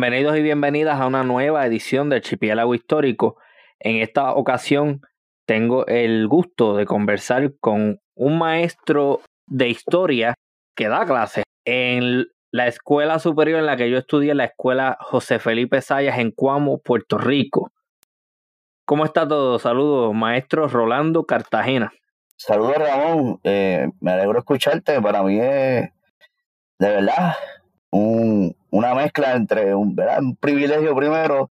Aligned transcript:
Bienvenidos 0.00 0.36
y 0.36 0.42
bienvenidas 0.42 1.00
a 1.00 1.08
una 1.08 1.24
nueva 1.24 1.66
edición 1.66 2.08
del 2.08 2.18
Archipiélago 2.18 2.72
Histórico. 2.72 3.36
En 3.80 3.96
esta 3.96 4.32
ocasión 4.32 5.00
tengo 5.44 5.88
el 5.88 6.28
gusto 6.28 6.76
de 6.76 6.86
conversar 6.86 7.54
con 7.58 7.98
un 8.14 8.38
maestro 8.38 9.22
de 9.48 9.68
historia 9.68 10.34
que 10.76 10.86
da 10.86 11.04
clases 11.04 11.42
en 11.64 12.28
la 12.52 12.68
escuela 12.68 13.18
superior 13.18 13.58
en 13.58 13.66
la 13.66 13.76
que 13.76 13.90
yo 13.90 13.98
estudié, 13.98 14.36
la 14.36 14.44
escuela 14.44 14.96
José 15.00 15.40
Felipe 15.40 15.80
Sayas 15.80 16.20
en 16.20 16.30
Cuamo, 16.30 16.78
Puerto 16.78 17.18
Rico. 17.18 17.72
¿Cómo 18.84 19.04
está 19.04 19.26
todo? 19.26 19.58
Saludos, 19.58 20.14
maestro 20.14 20.68
Rolando 20.68 21.24
Cartagena. 21.24 21.92
Saludos, 22.36 22.76
Ramón. 22.76 23.40
Eh, 23.42 23.88
me 24.00 24.12
alegro 24.12 24.38
escucharte. 24.38 25.02
Para 25.02 25.24
mí 25.24 25.40
es, 25.40 25.90
de 26.78 26.88
verdad, 26.88 27.34
un, 27.90 28.56
una 28.70 28.94
mezcla 28.94 29.34
entre 29.34 29.74
un, 29.74 29.96
un 30.20 30.36
privilegio 30.36 30.94
primero 30.94 31.50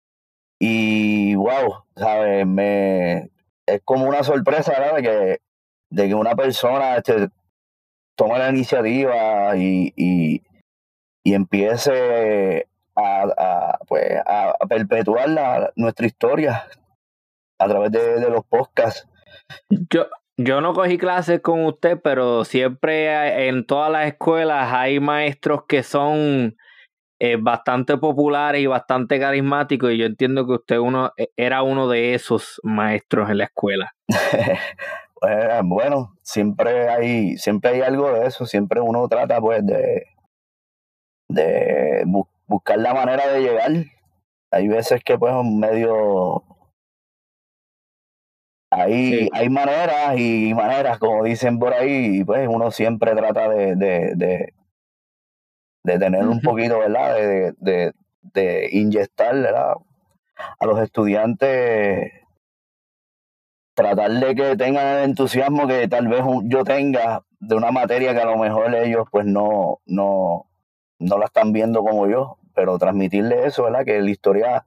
y, 0.58 1.34
wow, 1.34 1.84
¿sabes? 1.96 2.46
Me, 2.46 3.30
es 3.66 3.80
como 3.84 4.06
una 4.06 4.22
sorpresa. 4.22 4.94
De 4.94 5.02
que, 5.02 5.40
de 5.90 6.08
que 6.08 6.14
una 6.14 6.34
persona 6.34 6.96
este, 6.96 7.28
toma 8.16 8.38
la 8.38 8.50
iniciativa 8.50 9.56
y, 9.56 9.92
y, 9.96 10.42
y 11.24 11.34
empiece 11.34 12.66
a, 12.96 13.22
a, 13.36 13.78
pues, 13.86 14.20
a 14.26 14.54
perpetuar 14.68 15.28
la, 15.28 15.72
nuestra 15.76 16.06
historia 16.06 16.66
a 17.60 17.68
través 17.68 17.92
de, 17.92 18.20
de 18.20 18.30
los 18.30 18.44
podcasts. 18.44 19.08
Yo, 19.70 20.06
yo 20.38 20.60
no 20.60 20.72
cogí 20.72 20.98
clases 20.98 21.40
con 21.40 21.64
usted, 21.66 22.00
pero 22.02 22.44
siempre 22.44 23.48
en 23.48 23.66
todas 23.66 23.90
las 23.90 24.06
escuelas 24.06 24.72
hay 24.72 25.00
maestros 25.00 25.64
que 25.66 25.82
son 25.82 26.56
eh, 27.18 27.36
bastante 27.40 27.96
populares 27.98 28.62
y 28.62 28.66
bastante 28.66 29.18
carismáticos 29.18 29.90
y 29.90 29.98
yo 29.98 30.06
entiendo 30.06 30.46
que 30.46 30.52
usted 30.52 30.78
uno 30.78 31.12
e, 31.16 31.30
era 31.36 31.62
uno 31.62 31.88
de 31.88 32.14
esos 32.14 32.60
maestros 32.62 33.28
en 33.30 33.38
la 33.38 33.44
escuela. 33.44 33.94
Pues, 35.20 35.34
bueno, 35.64 36.14
siempre 36.22 36.88
hay 36.88 37.36
siempre 37.38 37.72
hay 37.72 37.80
algo 37.80 38.12
de 38.12 38.28
eso, 38.28 38.46
siempre 38.46 38.80
uno 38.80 39.08
trata 39.08 39.40
pues 39.40 39.66
de 39.66 40.04
de 41.28 42.04
buscar 42.46 42.78
la 42.78 42.94
manera 42.94 43.26
de 43.26 43.40
llegar. 43.40 43.72
Hay 44.52 44.68
veces 44.68 45.02
que 45.02 45.18
pues 45.18 45.34
medio 45.44 46.44
hay, 48.70 49.28
hay 49.32 49.48
maneras 49.48 50.18
y 50.18 50.52
maneras, 50.54 50.98
como 50.98 51.24
dicen 51.24 51.58
por 51.58 51.72
ahí, 51.72 52.20
y 52.20 52.24
pues 52.24 52.46
uno 52.48 52.70
siempre 52.70 53.14
trata 53.14 53.48
de, 53.48 53.76
de, 53.76 54.14
de, 54.14 54.54
de 55.84 55.98
tener 55.98 56.26
un 56.26 56.40
poquito, 56.40 56.78
¿verdad? 56.78 57.14
De, 57.16 57.54
de, 57.58 57.92
de 58.20 58.68
inyectar, 58.72 59.34
¿verdad? 59.34 59.74
A 60.60 60.66
los 60.66 60.80
estudiantes, 60.80 62.12
tratar 63.74 64.10
de 64.10 64.34
que 64.34 64.56
tengan 64.56 64.98
el 64.98 65.04
entusiasmo 65.04 65.66
que 65.66 65.88
tal 65.88 66.08
vez 66.08 66.22
yo 66.44 66.64
tenga 66.64 67.22
de 67.40 67.54
una 67.54 67.70
materia 67.70 68.12
que 68.12 68.20
a 68.20 68.26
lo 68.26 68.36
mejor 68.36 68.74
ellos 68.74 69.06
pues 69.10 69.24
no, 69.24 69.78
no, 69.86 70.46
no 70.98 71.18
la 71.18 71.26
están 71.26 71.52
viendo 71.52 71.82
como 71.82 72.08
yo, 72.08 72.38
pero 72.54 72.78
transmitirle 72.78 73.46
eso, 73.46 73.64
¿verdad? 73.64 73.84
Que 73.84 74.00
la 74.00 74.10
historia 74.10 74.64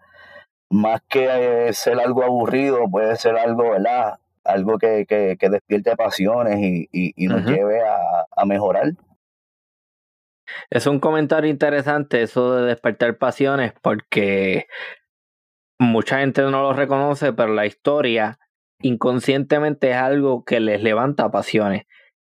más 0.72 1.02
que 1.08 1.68
eh, 1.68 1.74
ser 1.74 2.00
algo 2.00 2.24
aburrido, 2.24 2.90
puede 2.90 3.16
ser 3.18 3.38
algo, 3.38 3.72
¿verdad? 3.72 4.20
Algo 4.44 4.80
que, 4.80 5.06
que, 5.06 5.38
que 5.40 5.50
despierte 5.50 5.96
pasiones 5.96 6.58
y, 6.60 6.88
y, 6.92 7.28
nos 7.28 7.46
lleve 7.46 7.82
a, 7.82 8.26
a, 8.36 8.46
mejorar. 8.46 8.94
Es 10.70 10.88
un 10.88 11.00
comentario 11.00 11.50
interesante 11.50 12.24
eso 12.24 12.56
de 12.56 12.66
despertar 12.66 13.18
pasiones 13.18 13.74
porque 13.82 14.68
mucha 15.78 16.20
gente 16.20 16.42
no 16.42 16.64
lo 16.64 16.74
reconoce, 16.74 17.34
pero 17.34 17.54
la 17.54 17.66
historia 17.66 18.40
inconscientemente 18.82 19.92
es 19.92 19.98
algo 19.98 20.44
que 20.44 20.60
les 20.60 20.82
levanta 20.82 21.30
pasiones. 21.30 21.84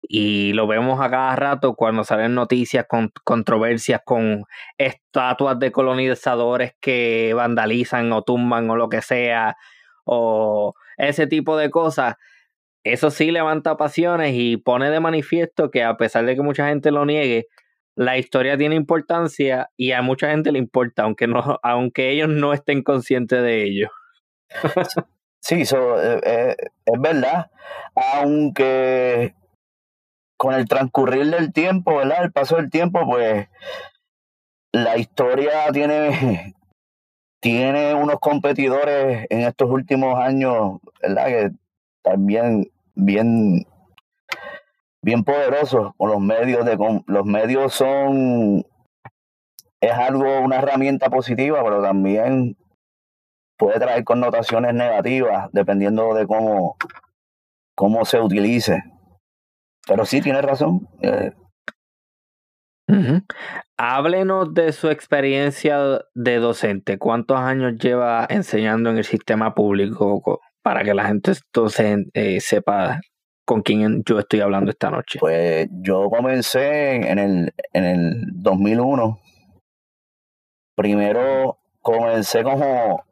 Y 0.01 0.53
lo 0.53 0.65
vemos 0.65 1.01
a 1.01 1.09
cada 1.09 1.35
rato 1.35 1.75
cuando 1.75 2.03
salen 2.03 2.33
noticias 2.33 2.85
con 2.87 3.11
controversias 3.23 4.01
con 4.05 4.45
estatuas 4.77 5.59
de 5.59 5.71
colonizadores 5.71 6.73
que 6.79 7.33
vandalizan 7.35 8.11
o 8.13 8.23
tumban 8.23 8.69
o 8.69 8.75
lo 8.75 8.89
que 8.89 9.01
sea, 9.01 9.57
o 10.05 10.73
ese 10.97 11.27
tipo 11.27 11.57
de 11.57 11.69
cosas. 11.69 12.15
Eso 12.83 13.11
sí 13.11 13.31
levanta 13.31 13.77
pasiones 13.77 14.33
y 14.35 14.57
pone 14.57 14.89
de 14.89 14.99
manifiesto 14.99 15.69
que 15.69 15.83
a 15.83 15.97
pesar 15.97 16.25
de 16.25 16.35
que 16.35 16.41
mucha 16.41 16.69
gente 16.69 16.91
lo 16.91 17.05
niegue, 17.05 17.47
la 17.95 18.17
historia 18.17 18.57
tiene 18.57 18.75
importancia 18.75 19.69
y 19.75 19.91
a 19.91 20.01
mucha 20.01 20.31
gente 20.31 20.53
le 20.53 20.59
importa, 20.59 21.03
aunque 21.03 21.27
no, 21.27 21.59
aunque 21.63 22.09
ellos 22.09 22.29
no 22.29 22.53
estén 22.53 22.81
conscientes 22.81 23.43
de 23.43 23.63
ello. 23.63 23.89
sí, 25.41 25.61
eso 25.61 26.01
eh, 26.01 26.21
eh, 26.23 26.55
es 26.85 27.01
verdad. 27.01 27.51
Aunque 27.95 29.33
con 30.39 30.53
el 30.53 30.69
transcurrir 30.69 31.29
del 31.29 31.51
tiempo, 31.51 31.97
¿verdad? 31.97 32.23
El 32.23 32.31
paso 32.31 32.55
del 32.55 32.69
tiempo, 32.69 33.05
pues 33.05 33.49
la 34.71 34.97
historia 34.97 35.69
tiene, 35.73 36.55
tiene 37.41 37.93
unos 37.93 38.21
competidores 38.21 39.27
en 39.29 39.41
estos 39.41 39.69
últimos 39.69 40.17
años, 40.17 40.79
¿verdad? 41.01 41.25
Que 41.25 41.51
también 42.01 42.71
bien, 42.95 43.67
bien 45.01 45.25
poderosos 45.25 45.91
con 45.97 46.09
los 46.09 46.21
medios 46.21 46.65
de 46.65 46.77
los 47.07 47.25
medios 47.25 47.73
son 47.73 48.65
es 49.81 49.91
algo 49.91 50.39
una 50.39 50.57
herramienta 50.57 51.09
positiva 51.09 51.61
pero 51.63 51.81
también 51.81 52.57
puede 53.57 53.79
traer 53.79 54.03
connotaciones 54.03 54.73
negativas 54.73 55.49
dependiendo 55.53 56.13
de 56.13 56.27
cómo 56.27 56.75
cómo 57.75 58.03
se 58.03 58.19
utilice 58.19 58.83
pero 59.89 60.05
sí, 60.05 60.21
tiene 60.21 60.41
razón. 60.41 60.87
Eh. 61.01 61.31
Háblenos 63.75 64.53
de 64.53 64.71
su 64.71 64.89
experiencia 64.89 65.79
de 66.13 66.37
docente. 66.37 66.99
¿Cuántos 66.99 67.39
años 67.39 67.73
lleva 67.79 68.27
enseñando 68.29 68.91
en 68.91 68.97
el 68.99 69.03
sistema 69.03 69.55
público 69.55 70.41
para 70.61 70.83
que 70.83 70.93
la 70.93 71.05
gente 71.05 71.31
entonces 71.31 72.05
eh, 72.13 72.39
sepa 72.39 73.01
con 73.45 73.63
quién 73.63 74.03
yo 74.05 74.19
estoy 74.19 74.41
hablando 74.41 74.69
esta 74.69 74.91
noche? 74.91 75.17
Pues 75.19 75.67
yo 75.71 76.07
comencé 76.09 77.09
en 77.09 77.17
el, 77.17 77.53
en 77.73 77.83
el 77.83 78.21
2001. 78.33 79.19
Primero 80.75 81.57
comencé 81.81 82.43
como 82.43 83.03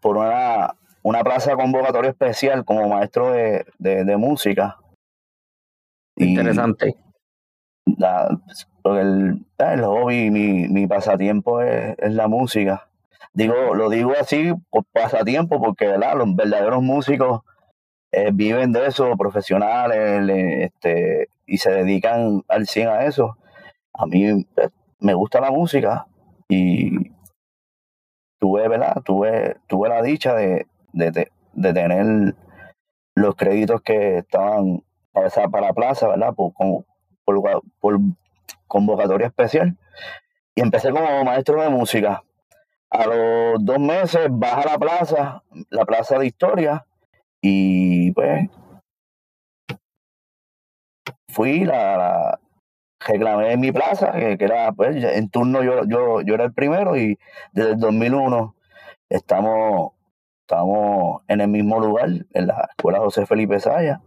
por 0.00 0.16
una, 0.16 0.74
una 1.02 1.22
plaza 1.22 1.54
convocatoria 1.54 2.10
especial 2.10 2.64
como 2.64 2.88
maestro 2.88 3.30
de, 3.30 3.64
de 3.78 4.16
música 4.16 4.78
Interesante. 6.18 6.96
el, 7.86 9.44
el, 9.58 9.84
hobby, 9.84 10.30
mi, 10.30 10.68
mi 10.68 10.86
pasatiempo 10.86 11.60
es, 11.62 11.96
es, 11.98 12.12
la 12.12 12.28
música. 12.28 12.88
Digo, 13.32 13.74
lo 13.74 13.88
digo 13.88 14.12
así 14.20 14.52
por 14.70 14.84
pasatiempo 14.86 15.60
porque 15.60 15.86
¿verdad? 15.86 16.16
los 16.16 16.34
verdaderos 16.34 16.82
músicos 16.82 17.42
eh, 18.10 18.30
viven 18.32 18.72
de 18.72 18.86
eso, 18.86 19.16
profesionales, 19.16 20.28
este, 20.72 21.28
y 21.46 21.58
se 21.58 21.70
dedican 21.70 22.42
al 22.48 22.66
100 22.66 22.88
a 22.88 23.04
eso. 23.04 23.36
A 23.94 24.06
mí 24.06 24.44
pues, 24.54 24.70
me 24.98 25.14
gusta 25.14 25.40
la 25.40 25.50
música 25.50 26.06
y 26.48 27.10
tuve, 28.38 28.66
¿verdad? 28.68 29.02
Tuve, 29.04 29.56
tuve 29.66 29.88
la 29.88 30.02
dicha 30.02 30.34
de, 30.34 30.66
de, 30.92 31.30
de 31.52 31.72
tener 31.72 32.34
los 33.14 33.34
créditos 33.36 33.82
que 33.82 34.18
estaban 34.18 34.82
para, 35.20 35.48
para 35.48 35.72
plaza, 35.72 36.08
¿verdad? 36.08 36.34
Por, 36.34 36.52
por, 37.80 37.98
convocatoria 38.66 39.28
especial. 39.28 39.76
Y 40.54 40.60
empecé 40.60 40.90
como 40.90 41.24
maestro 41.24 41.62
de 41.62 41.68
música. 41.68 42.22
A 42.90 43.06
los 43.06 43.64
dos 43.64 43.78
meses 43.78 44.28
baja 44.30 44.64
la 44.64 44.78
plaza, 44.78 45.42
la 45.70 45.84
plaza 45.84 46.18
de 46.18 46.26
historia, 46.26 46.86
y 47.40 48.12
pues 48.12 48.48
fui, 51.28 51.64
la, 51.64 52.40
reclamé 53.06 53.56
mi 53.56 53.72
plaza, 53.72 54.12
que, 54.12 54.36
era, 54.40 54.72
pues, 54.72 55.02
en 55.04 55.28
turno 55.30 55.62
yo, 55.62 55.84
yo, 55.84 56.20
yo 56.22 56.34
era 56.34 56.44
el 56.44 56.52
primero, 56.52 56.96
y 56.96 57.18
desde 57.52 57.72
el 57.72 57.78
2001 57.78 58.54
estamos, 59.08 59.92
estamos 60.42 61.22
en 61.28 61.40
el 61.40 61.48
mismo 61.48 61.80
lugar, 61.80 62.08
en 62.32 62.46
la 62.46 62.68
Escuela 62.70 62.98
José 62.98 63.26
Felipe 63.26 63.60
Saya. 63.60 64.00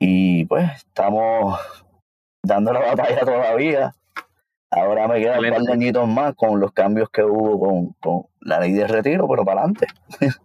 Y 0.00 0.46
pues 0.46 0.70
estamos 0.78 1.60
dando 2.42 2.72
la 2.72 2.80
batalla 2.94 3.20
todavía. 3.20 3.94
Ahora 4.72 5.08
me 5.08 5.20
quedan 5.20 5.44
un 5.44 5.50
par 5.50 5.62
de 5.62 5.72
añitos 5.72 6.08
más 6.08 6.34
con 6.36 6.58
los 6.58 6.72
cambios 6.72 7.10
que 7.10 7.22
hubo 7.22 7.58
con, 7.60 7.92
con 8.00 8.30
la 8.40 8.60
ley 8.60 8.72
de 8.72 8.86
retiro, 8.86 9.28
pero 9.28 9.44
para 9.44 9.62
adelante. 9.62 9.86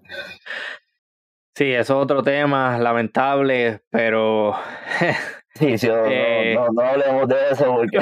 sí, 1.56 1.72
eso 1.72 1.98
es 1.98 2.04
otro 2.04 2.22
tema 2.22 2.78
lamentable, 2.78 3.82
pero... 3.90 4.56
Sí, 5.58 5.78
sí, 5.78 5.88
no, 5.88 6.06
eh, 6.08 6.54
no, 6.54 6.68
no, 6.68 6.82
hablemos 6.82 7.30
de 7.30 7.36
eso 7.50 7.74
porque... 7.74 8.02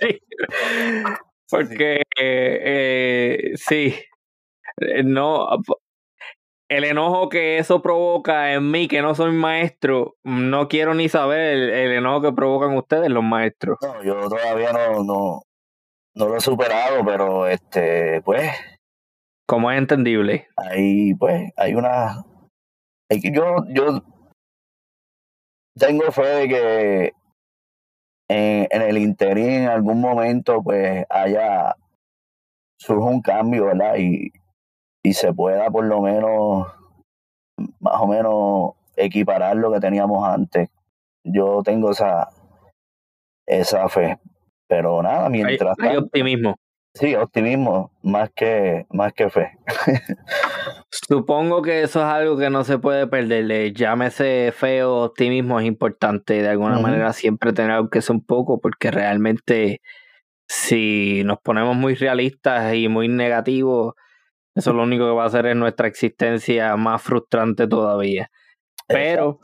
sí. 0.00 0.20
Porque 1.50 2.02
eh, 2.16 3.52
sí, 3.56 3.96
no, 5.02 5.48
el 6.68 6.84
enojo 6.84 7.28
que 7.28 7.58
eso 7.58 7.80
provoca 7.80 8.52
en 8.52 8.70
mí, 8.70 8.88
que 8.88 9.02
no 9.02 9.14
soy 9.14 9.32
maestro, 9.32 10.16
no 10.24 10.68
quiero 10.68 10.94
ni 10.94 11.08
saber 11.08 11.40
el, 11.40 11.92
enojo 11.92 12.22
que 12.22 12.32
provocan 12.32 12.76
ustedes, 12.76 13.08
los 13.10 13.22
maestros. 13.22 13.78
No, 13.80 14.02
yo 14.02 14.28
todavía 14.28 14.72
no, 14.72 15.04
no, 15.04 15.42
no 16.14 16.28
lo 16.28 16.36
he 16.36 16.40
superado, 16.40 17.04
pero 17.04 17.46
este, 17.46 18.20
pues. 18.22 18.50
Como 19.46 19.70
es 19.70 19.78
entendible. 19.78 20.48
Ahí, 20.56 21.14
pues, 21.14 21.52
hay 21.56 21.74
una. 21.74 22.24
Yo, 23.10 23.64
yo 23.68 24.02
tengo 25.78 26.10
fe 26.10 26.26
de 26.26 26.48
que 26.48 27.12
en, 28.28 28.66
en 28.70 28.82
el 28.82 28.98
interín 28.98 29.62
en 29.62 29.68
algún 29.68 30.00
momento, 30.00 30.62
pues, 30.64 31.04
haya 31.08 31.76
surge 32.78 33.04
un 33.04 33.22
cambio, 33.22 33.66
¿verdad? 33.66 33.96
Y, 33.98 34.32
y 35.06 35.12
se 35.12 35.32
pueda 35.32 35.70
por 35.70 35.84
lo 35.84 36.00
menos, 36.00 36.66
más 37.78 38.00
o 38.00 38.08
menos, 38.08 38.72
equiparar 38.96 39.56
lo 39.56 39.70
que 39.72 39.78
teníamos 39.78 40.26
antes. 40.26 40.68
Yo 41.22 41.62
tengo 41.64 41.92
esa, 41.92 42.28
esa 43.46 43.88
fe. 43.88 44.18
Pero 44.66 45.00
nada, 45.04 45.28
mientras 45.28 45.78
hay, 45.78 45.90
hay 45.90 45.96
optimismo. 45.98 46.56
Sí, 46.92 47.14
optimismo, 47.14 47.92
más 48.02 48.30
que, 48.34 48.86
más 48.90 49.12
que 49.12 49.30
fe. 49.30 49.52
Supongo 50.90 51.62
que 51.62 51.82
eso 51.82 52.00
es 52.00 52.06
algo 52.06 52.36
que 52.36 52.50
no 52.50 52.64
se 52.64 52.80
puede 52.80 53.06
perder. 53.06 53.72
Llámese 53.74 54.50
fe 54.50 54.82
o 54.82 55.04
optimismo, 55.04 55.60
es 55.60 55.66
importante 55.66 56.42
de 56.42 56.48
alguna 56.48 56.80
manera 56.80 57.12
siempre 57.12 57.52
tener 57.52 57.72
aunque 57.72 58.02
sea 58.02 58.16
un 58.16 58.24
poco, 58.24 58.60
porque 58.60 58.90
realmente 58.90 59.82
si 60.48 61.22
nos 61.24 61.38
ponemos 61.38 61.76
muy 61.76 61.94
realistas 61.94 62.74
y 62.74 62.88
muy 62.88 63.06
negativos, 63.06 63.94
eso 64.56 64.72
lo 64.72 64.82
único 64.82 65.04
que 65.04 65.12
va 65.12 65.24
a 65.24 65.26
hacer 65.26 65.46
es 65.46 65.54
nuestra 65.54 65.86
existencia 65.86 66.74
más 66.76 67.02
frustrante 67.02 67.68
todavía. 67.68 68.30
Pero, 68.88 69.38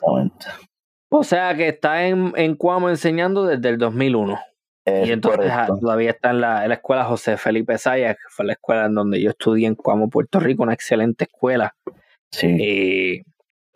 o 1.10 1.22
sea 1.22 1.54
que 1.54 1.68
está 1.68 2.06
en, 2.06 2.32
en 2.34 2.56
Cuamo 2.56 2.88
enseñando 2.88 3.44
desde 3.44 3.68
el 3.68 3.76
2001. 3.76 4.38
y 4.86 5.12
entonces 5.12 5.52
todavía 5.80 6.10
está 6.10 6.30
en 6.30 6.40
la, 6.40 6.64
escuela 6.66 7.04
José 7.04 7.36
Felipe 7.36 7.76
Sayas, 7.76 8.16
que 8.16 8.28
fue 8.30 8.46
la 8.46 8.54
escuela 8.54 8.86
en 8.86 8.94
donde 8.94 9.20
yo 9.20 9.30
estudié 9.30 9.66
en 9.66 9.74
Cuamo, 9.74 10.08
Puerto 10.08 10.40
Rico, 10.40 10.62
una 10.62 10.72
excelente 10.72 11.24
escuela. 11.24 11.74
Sí. 12.30 12.56
Eh, 12.58 13.22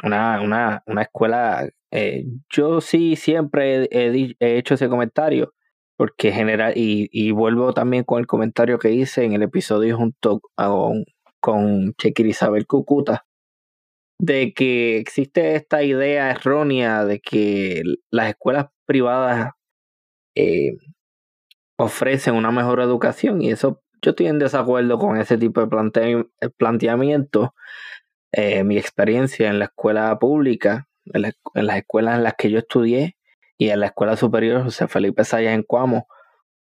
una, 0.02 0.40
una, 0.40 0.82
una 0.86 1.02
escuela, 1.02 1.68
eh, 1.90 2.24
yo 2.48 2.80
sí 2.80 3.14
siempre 3.16 3.88
he, 3.90 4.36
hecho 4.40 4.74
ese 4.74 4.88
comentario 4.88 5.52
porque 5.98 6.30
general, 6.30 6.74
y, 6.76 7.08
y, 7.10 7.30
vuelvo 7.30 7.72
también 7.72 8.04
con 8.04 8.20
el 8.20 8.26
comentario 8.26 8.78
que 8.78 8.90
hice 8.90 9.24
en 9.24 9.32
el 9.32 9.42
episodio 9.42 9.96
junto 9.96 10.40
con, 10.54 11.04
con 11.46 11.94
Chequir 11.94 12.26
Isabel 12.26 12.66
Cucuta, 12.66 13.24
de 14.18 14.52
que 14.52 14.98
existe 14.98 15.54
esta 15.54 15.84
idea 15.84 16.32
errónea 16.32 17.04
de 17.04 17.20
que 17.20 17.84
las 18.10 18.30
escuelas 18.30 18.66
privadas 18.84 19.52
eh, 20.34 20.72
ofrecen 21.78 22.34
una 22.34 22.50
mejor 22.50 22.80
educación 22.80 23.42
y 23.42 23.52
eso 23.52 23.80
yo 24.02 24.10
estoy 24.10 24.26
en 24.26 24.40
desacuerdo 24.40 24.98
con 24.98 25.18
ese 25.18 25.38
tipo 25.38 25.64
de 25.64 26.50
planteamiento. 26.56 27.54
Eh, 28.32 28.64
mi 28.64 28.76
experiencia 28.76 29.48
en 29.48 29.60
la 29.60 29.66
escuela 29.66 30.18
pública, 30.18 30.88
en, 31.04 31.26
en 31.54 31.66
las 31.66 31.76
escuelas 31.76 32.16
en 32.16 32.24
las 32.24 32.34
que 32.34 32.50
yo 32.50 32.58
estudié, 32.58 33.16
y 33.56 33.68
en 33.70 33.78
la 33.78 33.86
Escuela 33.86 34.16
Superior 34.16 34.64
José 34.64 34.88
Felipe 34.88 35.24
Sayas 35.24 35.54
en 35.54 35.62
Cuamo 35.62 36.08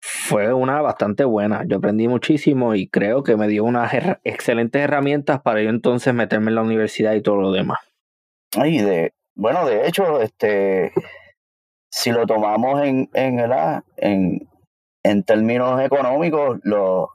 fue 0.07 0.53
una 0.53 0.83
bastante 0.83 1.25
buena. 1.25 1.65
Yo 1.67 1.79
aprendí 1.79 2.09
muchísimo 2.09 2.75
y 2.75 2.89
creo 2.89 3.23
que 3.23 3.39
me 3.39 3.49
dio 3.49 3.65
unas 3.65 3.91
excelentes 4.23 4.83
herramientas 4.83 5.41
para 5.41 5.63
yo 5.63 5.71
entonces 5.71 6.13
meterme 6.13 6.51
en 6.51 6.57
la 6.57 6.63
universidad 6.63 7.15
y 7.15 7.23
todo 7.23 7.37
lo 7.37 7.53
demás. 7.53 7.79
Ay, 8.55 8.83
de, 8.83 9.15
bueno, 9.35 9.65
de 9.65 9.89
hecho, 9.89 10.21
este, 10.21 10.93
si 11.91 12.13
lo 12.13 12.27
tomamos 12.27 12.83
en, 12.83 13.09
en, 13.15 13.41
en, 13.97 14.49
en 15.03 15.23
términos 15.23 15.81
económicos, 15.81 16.61
lo, 16.65 17.09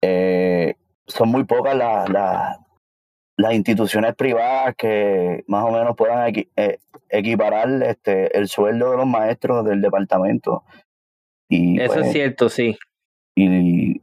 eh, 0.00 0.76
son 1.08 1.30
muy 1.30 1.42
pocas 1.42 1.74
las, 1.74 2.08
las, 2.08 3.52
instituciones 3.52 4.14
privadas 4.14 4.76
que 4.76 5.42
más 5.48 5.64
o 5.64 5.72
menos 5.72 5.96
puedan 5.96 6.32
eh, 6.36 6.78
equiparar 7.08 7.68
este, 7.82 8.38
el 8.38 8.46
sueldo 8.46 8.92
de 8.92 8.96
los 8.98 9.06
maestros 9.06 9.64
del 9.64 9.80
departamento. 9.80 10.62
Y, 11.48 11.80
Eso 11.80 11.94
es 11.94 12.00
pues, 12.00 12.12
cierto, 12.12 12.48
sí. 12.48 12.76
Y 13.36 14.00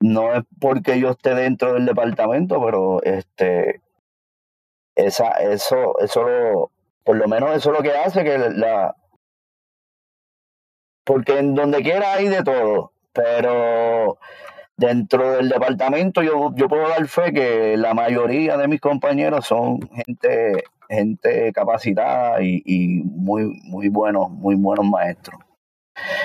no 0.00 0.34
es 0.34 0.44
porque 0.58 0.98
yo 0.98 1.10
esté 1.10 1.34
dentro 1.34 1.74
del 1.74 1.86
departamento, 1.86 2.62
pero 2.64 3.02
este 3.02 3.80
esa, 4.96 5.30
eso, 5.40 5.98
eso 5.98 6.70
por 7.04 7.16
lo 7.16 7.28
menos 7.28 7.56
eso 7.56 7.70
es 7.70 7.76
lo 7.76 7.82
que 7.82 7.92
hace 7.92 8.24
que 8.24 8.38
la 8.38 8.96
porque 11.04 11.38
en 11.38 11.54
donde 11.54 11.82
quiera 11.82 12.14
hay 12.14 12.28
de 12.28 12.42
todo, 12.42 12.92
pero 13.12 14.18
dentro 14.76 15.32
del 15.32 15.48
departamento 15.48 16.22
yo, 16.22 16.54
yo 16.54 16.68
puedo 16.68 16.88
dar 16.88 17.06
fe 17.08 17.32
que 17.32 17.76
la 17.76 17.94
mayoría 17.94 18.56
de 18.56 18.68
mis 18.68 18.80
compañeros 18.80 19.46
son 19.46 19.80
gente, 19.90 20.64
gente 20.88 21.52
capacitada 21.52 22.42
y, 22.42 22.62
y 22.64 23.02
muy, 23.02 23.60
muy 23.64 23.88
buenos, 23.88 24.30
muy 24.30 24.54
buenos 24.54 24.86
maestros. 24.86 25.40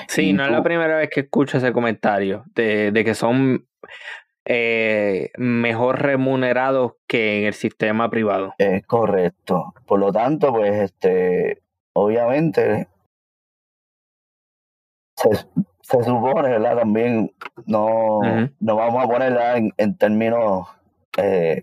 Sí, 0.08 0.32
no 0.32 0.44
es 0.44 0.50
la 0.50 0.62
primera 0.62 0.96
vez 0.96 1.10
que 1.10 1.20
escucho 1.20 1.58
ese 1.58 1.72
comentario 1.72 2.44
de, 2.54 2.92
de 2.92 3.04
que 3.04 3.14
son 3.14 3.66
eh, 4.44 5.30
mejor 5.36 6.02
remunerados 6.02 6.92
que 7.08 7.40
en 7.40 7.46
el 7.46 7.54
sistema 7.54 8.08
privado. 8.08 8.54
Es 8.58 8.86
correcto. 8.86 9.74
Por 9.86 10.00
lo 10.00 10.12
tanto, 10.12 10.52
pues, 10.52 10.72
este, 10.74 11.62
obviamente, 11.94 12.88
se 15.16 16.04
supone, 16.04 16.50
¿verdad? 16.50 16.76
También 16.78 17.32
no, 17.64 18.20
no 18.60 18.76
vamos 18.76 19.04
a 19.04 19.08
ponerla 19.08 19.56
en, 19.56 19.72
en 19.76 19.96
términos 19.96 20.68
eh, 21.16 21.62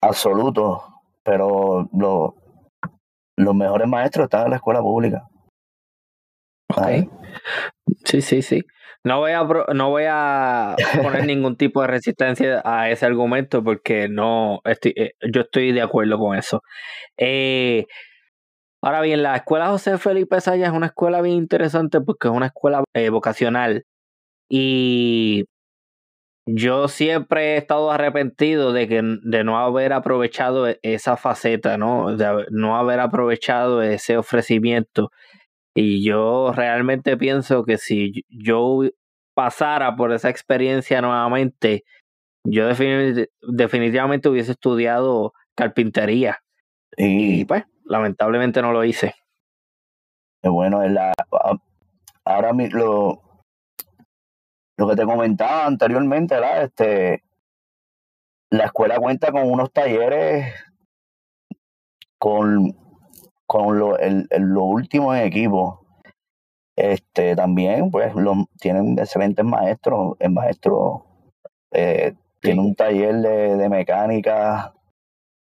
absolutos, 0.00 0.82
pero 1.22 1.88
lo, 1.92 2.34
los 3.36 3.54
mejores 3.54 3.88
maestros 3.88 4.24
están 4.24 4.44
en 4.44 4.50
la 4.50 4.56
escuela 4.56 4.80
pública. 4.80 5.28
Okay. 6.76 7.08
Sí, 8.04 8.20
sí, 8.22 8.42
sí. 8.42 8.62
No 9.04 9.18
voy 9.18 9.32
a 9.32 9.42
no 9.74 9.90
voy 9.90 10.04
a 10.08 10.76
poner 11.02 11.26
ningún 11.26 11.56
tipo 11.56 11.82
de 11.82 11.88
resistencia 11.88 12.62
a 12.64 12.90
ese 12.90 13.04
argumento 13.06 13.64
porque 13.64 14.08
no 14.08 14.60
estoy, 14.64 14.92
eh, 14.96 15.12
yo 15.32 15.42
estoy 15.42 15.72
de 15.72 15.82
acuerdo 15.82 16.18
con 16.18 16.36
eso. 16.36 16.62
Eh, 17.16 17.86
Ahora 18.84 19.00
bien, 19.00 19.22
la 19.22 19.36
escuela 19.36 19.68
José 19.68 19.96
Felipe 19.96 20.40
Sayas 20.40 20.70
es 20.70 20.74
una 20.74 20.86
escuela 20.86 21.20
bien 21.22 21.36
interesante 21.36 22.00
porque 22.00 22.26
es 22.26 22.34
una 22.34 22.46
escuela 22.46 22.82
eh, 22.94 23.10
vocacional. 23.10 23.84
Y 24.48 25.44
yo 26.46 26.88
siempre 26.88 27.54
he 27.54 27.56
estado 27.58 27.92
arrepentido 27.92 28.72
de 28.72 28.88
que 28.88 29.00
de 29.22 29.44
no 29.44 29.58
haber 29.58 29.92
aprovechado 29.92 30.68
e, 30.68 30.80
esa 30.82 31.16
faceta, 31.16 31.78
¿no? 31.78 32.16
De 32.16 32.46
no 32.50 32.76
haber 32.76 32.98
aprovechado 33.00 33.82
ese 33.82 34.16
ofrecimiento. 34.16 35.10
Y 35.74 36.04
yo 36.04 36.52
realmente 36.52 37.16
pienso 37.16 37.64
que 37.64 37.78
si 37.78 38.24
yo 38.28 38.82
pasara 39.34 39.96
por 39.96 40.12
esa 40.12 40.28
experiencia 40.28 41.00
nuevamente, 41.00 41.84
yo 42.44 42.68
definitivamente 42.68 44.28
hubiese 44.28 44.52
estudiado 44.52 45.32
carpintería. 45.54 46.42
Y 46.96 47.44
pues, 47.44 47.64
lamentablemente 47.84 48.60
no 48.60 48.72
lo 48.72 48.84
hice. 48.84 49.14
Bueno, 50.42 50.86
la, 50.88 51.14
ahora 52.24 52.52
lo, 52.52 53.22
lo 54.76 54.88
que 54.88 54.96
te 54.96 55.04
comentaba 55.04 55.66
anteriormente, 55.66 56.34
¿verdad? 56.34 56.64
Este, 56.64 57.22
la 58.50 58.64
escuela 58.64 58.98
cuenta 58.98 59.32
con 59.32 59.50
unos 59.50 59.72
talleres 59.72 60.54
con, 62.18 62.76
con 63.52 63.78
lo, 63.78 63.98
el, 63.98 64.26
lo 64.38 64.64
último 64.64 65.14
en 65.14 65.24
equipo. 65.24 65.84
Este, 66.74 67.36
también, 67.36 67.90
pues, 67.90 68.14
lo, 68.14 68.46
tienen 68.58 68.98
excelentes 68.98 69.44
maestros. 69.44 70.16
El 70.20 70.30
maestro 70.30 71.04
eh, 71.70 72.14
tiene 72.40 72.62
un 72.62 72.74
taller 72.74 73.16
de, 73.16 73.56
de 73.56 73.68
mecánica 73.68 74.72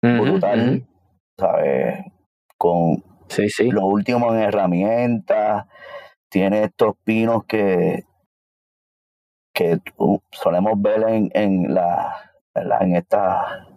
brutal, 0.01 0.88
¿sabes? 1.38 2.06
con 2.58 3.03
sí, 3.27 3.50
sí. 3.50 3.70
lo 3.70 3.86
último 3.86 4.34
en 4.34 4.44
herramientas, 4.44 5.65
tiene 6.29 6.63
estos 6.63 6.96
pinos 7.03 7.44
que, 7.44 8.06
que 9.53 9.77
solemos 10.32 10.82
ver 10.82 11.03
en, 11.10 11.29
en, 11.34 11.74
la, 11.74 12.32
en, 12.56 12.96
esta, 12.96 13.68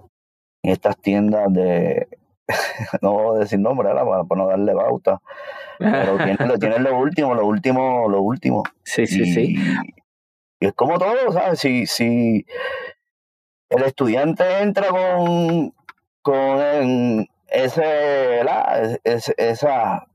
en 0.62 0.70
estas 0.70 0.96
tiendas 0.98 1.52
de, 1.52 2.06
no 3.02 3.12
voy 3.12 3.36
a 3.36 3.40
decir 3.40 3.58
nombre 3.58 3.88
para, 3.88 4.24
para 4.24 4.40
no 4.40 4.48
darle 4.48 4.74
bauta, 4.74 5.20
pero 5.78 6.16
tienen, 6.16 6.58
tienen 6.58 6.82
lo 6.82 6.98
último, 6.98 7.34
lo 7.34 7.46
último, 7.46 8.08
lo 8.08 8.20
último. 8.20 8.62
Sí, 8.82 9.06
sí, 9.06 9.24
sí. 9.32 9.56
Y 10.60 10.66
es 10.66 10.72
como 10.74 10.98
todo, 10.98 11.32
¿sabes? 11.32 11.58
Si, 11.58 11.86
si 11.86 12.46
el 13.68 13.82
estudiante 13.82 14.60
entra 14.60 14.88
con, 14.88 15.74
con 16.22 17.26
ese, 17.48 18.40
esa, 19.04 20.06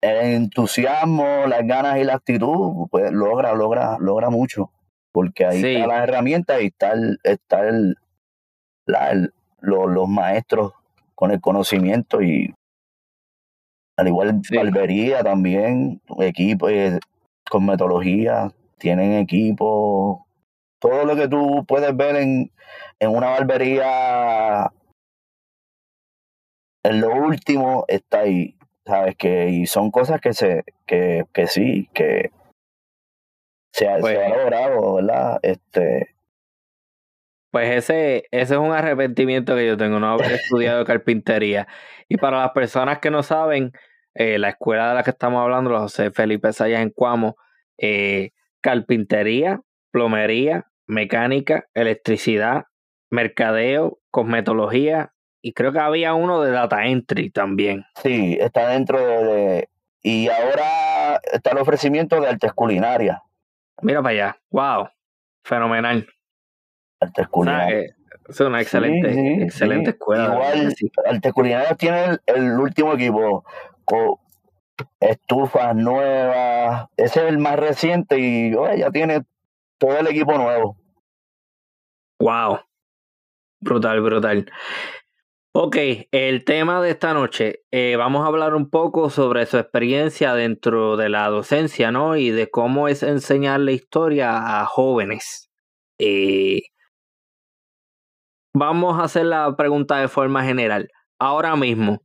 el 0.00 0.16
entusiasmo, 0.34 1.46
las 1.46 1.66
ganas 1.66 1.98
y 1.98 2.04
la 2.04 2.14
actitud, 2.14 2.88
pues 2.90 3.12
logra, 3.12 3.54
logra, 3.54 3.96
logra 4.00 4.30
mucho. 4.30 4.70
Porque 5.12 5.46
ahí 5.46 5.64
está 5.64 5.86
las 5.86 6.02
herramientas 6.02 6.60
y 6.60 6.66
está 6.66 6.92
el, 6.92 7.20
está 7.22 7.68
el, 7.68 7.96
la, 8.86 9.14
los 9.60 10.08
maestros 10.08 10.72
con 11.24 11.30
el 11.30 11.40
conocimiento 11.40 12.20
y 12.20 12.54
al 13.96 14.08
igual 14.08 14.42
sí. 14.44 14.58
barbería 14.58 15.22
también, 15.22 16.02
equipo 16.18 16.68
eh, 16.68 17.00
con 17.48 17.64
metodología, 17.64 18.52
tienen 18.76 19.14
equipo, 19.14 20.26
todo 20.78 21.06
lo 21.06 21.16
que 21.16 21.26
tú 21.26 21.64
puedes 21.66 21.96
ver 21.96 22.16
en, 22.16 22.52
en 22.98 23.08
una 23.08 23.30
barbería, 23.30 24.70
en 26.82 27.00
lo 27.00 27.14
último 27.14 27.86
está 27.88 28.18
ahí, 28.18 28.54
sabes 28.84 29.16
que 29.16 29.48
y 29.48 29.64
son 29.64 29.90
cosas 29.90 30.20
que 30.20 30.34
se, 30.34 30.62
que, 30.84 31.24
que 31.32 31.46
sí, 31.46 31.88
que 31.94 32.32
se, 33.72 33.88
ha, 33.88 33.94
se 33.94 33.96
ha 33.96 34.00
pues 34.00 34.28
logrado, 34.28 34.94
¿verdad? 34.96 35.38
Este, 35.42 36.13
pues 37.54 37.70
ese, 37.70 38.26
ese 38.32 38.54
es 38.54 38.58
un 38.58 38.72
arrepentimiento 38.72 39.54
que 39.54 39.64
yo 39.64 39.76
tengo, 39.76 40.00
no 40.00 40.08
haber 40.08 40.32
estudiado 40.42 40.84
carpintería. 40.84 41.68
Y 42.08 42.16
para 42.16 42.40
las 42.40 42.50
personas 42.50 42.98
que 42.98 43.12
no 43.12 43.22
saben, 43.22 43.70
eh, 44.16 44.40
la 44.40 44.48
escuela 44.48 44.88
de 44.88 44.96
la 44.96 45.04
que 45.04 45.10
estamos 45.10 45.40
hablando, 45.40 45.70
la 45.70 45.78
José 45.78 46.10
Felipe 46.10 46.52
Sayas 46.52 46.82
en 46.82 46.90
Cuamo, 46.90 47.36
eh, 47.78 48.32
carpintería, 48.60 49.60
plomería, 49.92 50.66
mecánica, 50.88 51.68
electricidad, 51.74 52.64
mercadeo, 53.08 54.00
cosmetología 54.10 55.12
y 55.40 55.52
creo 55.52 55.70
que 55.72 55.78
había 55.78 56.12
uno 56.14 56.42
de 56.42 56.50
data 56.50 56.86
entry 56.86 57.30
también. 57.30 57.84
Sí, 58.02 58.36
está 58.40 58.70
dentro 58.70 58.98
de... 58.98 59.68
y 60.02 60.26
ahora 60.26 61.20
está 61.32 61.52
el 61.52 61.58
ofrecimiento 61.58 62.20
de 62.20 62.30
artes 62.30 62.52
culinarias. 62.52 63.20
Mira 63.80 64.02
para 64.02 64.12
allá, 64.12 64.38
wow, 64.50 64.88
fenomenal. 65.44 66.08
Artes 67.04 67.28
culinarias. 67.28 67.94
es 68.28 68.40
una 68.40 68.60
excelente, 68.60 69.12
sí, 69.12 69.20
sí, 69.20 69.42
excelente 69.42 69.90
sí. 69.90 69.96
escuela. 69.96 70.34
Igual, 70.34 70.74
Artes 71.06 71.32
culinarias 71.32 71.76
tiene 71.76 72.04
el, 72.04 72.20
el 72.26 72.58
último 72.58 72.94
equipo, 72.94 73.44
con 73.84 74.16
estufas 75.00 75.74
nuevas, 75.74 76.88
ese 76.96 77.20
es 77.20 77.26
el 77.26 77.38
más 77.38 77.58
reciente 77.58 78.18
y 78.18 78.52
ya 78.52 78.90
tiene 78.90 79.22
todo 79.78 79.98
el 79.98 80.06
equipo 80.06 80.36
nuevo. 80.36 80.76
Wow, 82.18 82.60
brutal, 83.60 84.00
brutal. 84.00 84.50
Ok, 85.56 85.76
el 86.10 86.44
tema 86.44 86.82
de 86.82 86.90
esta 86.90 87.14
noche, 87.14 87.60
eh, 87.70 87.94
vamos 87.96 88.24
a 88.24 88.26
hablar 88.26 88.54
un 88.54 88.70
poco 88.70 89.08
sobre 89.08 89.46
su 89.46 89.56
experiencia 89.56 90.34
dentro 90.34 90.96
de 90.96 91.08
la 91.08 91.28
docencia, 91.28 91.92
¿no? 91.92 92.16
Y 92.16 92.30
de 92.30 92.50
cómo 92.50 92.88
es 92.88 93.04
enseñar 93.04 93.60
la 93.60 93.70
historia 93.70 94.60
a 94.60 94.66
jóvenes. 94.66 95.50
Eh, 95.98 96.62
vamos 98.54 98.98
a 98.98 99.04
hacer 99.04 99.26
la 99.26 99.54
pregunta 99.56 99.96
de 99.98 100.08
forma 100.08 100.44
general. 100.44 100.88
Ahora 101.20 101.56
mismo, 101.56 102.02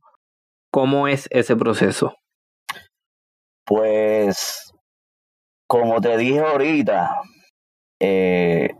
¿cómo 0.72 1.08
es 1.08 1.28
ese 1.30 1.56
proceso? 1.56 2.16
Pues, 3.66 4.72
como 5.68 6.00
te 6.00 6.16
dije 6.16 6.40
ahorita, 6.40 7.22
eh, 8.00 8.70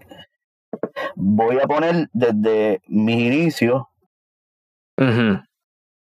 voy 1.14 1.58
a 1.60 1.66
poner 1.66 2.08
desde 2.12 2.80
mis 2.88 3.18
inicios 3.18 3.82
uh 4.98 5.04
-huh. 5.04 5.44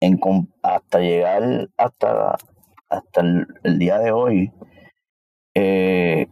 en, 0.00 0.20
hasta 0.62 0.98
llegar 0.98 1.68
hasta, 1.76 2.36
hasta 2.88 3.20
el, 3.20 3.46
el 3.62 3.78
día 3.78 3.98
de 3.98 4.10
hoy. 4.10 4.52
Eh, 5.54 6.26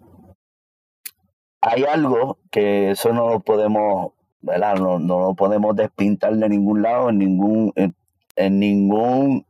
hay 1.63 1.85
algo 1.85 2.39
que 2.51 2.93
eso 2.93 3.13
no 3.13 3.29
lo 3.29 3.41
podemos, 3.41 4.13
¿verdad? 4.41 4.77
No, 4.77 4.99
no 4.99 5.21
lo 5.21 5.35
podemos 5.35 5.77
despintar 5.77 6.35
de 6.35 6.49
ningún 6.49 6.83
lado, 6.83 7.11
en 7.11 7.19
ningún, 7.19 7.73
en, 7.77 7.95
en 8.37 8.59
ningún, 8.59 9.47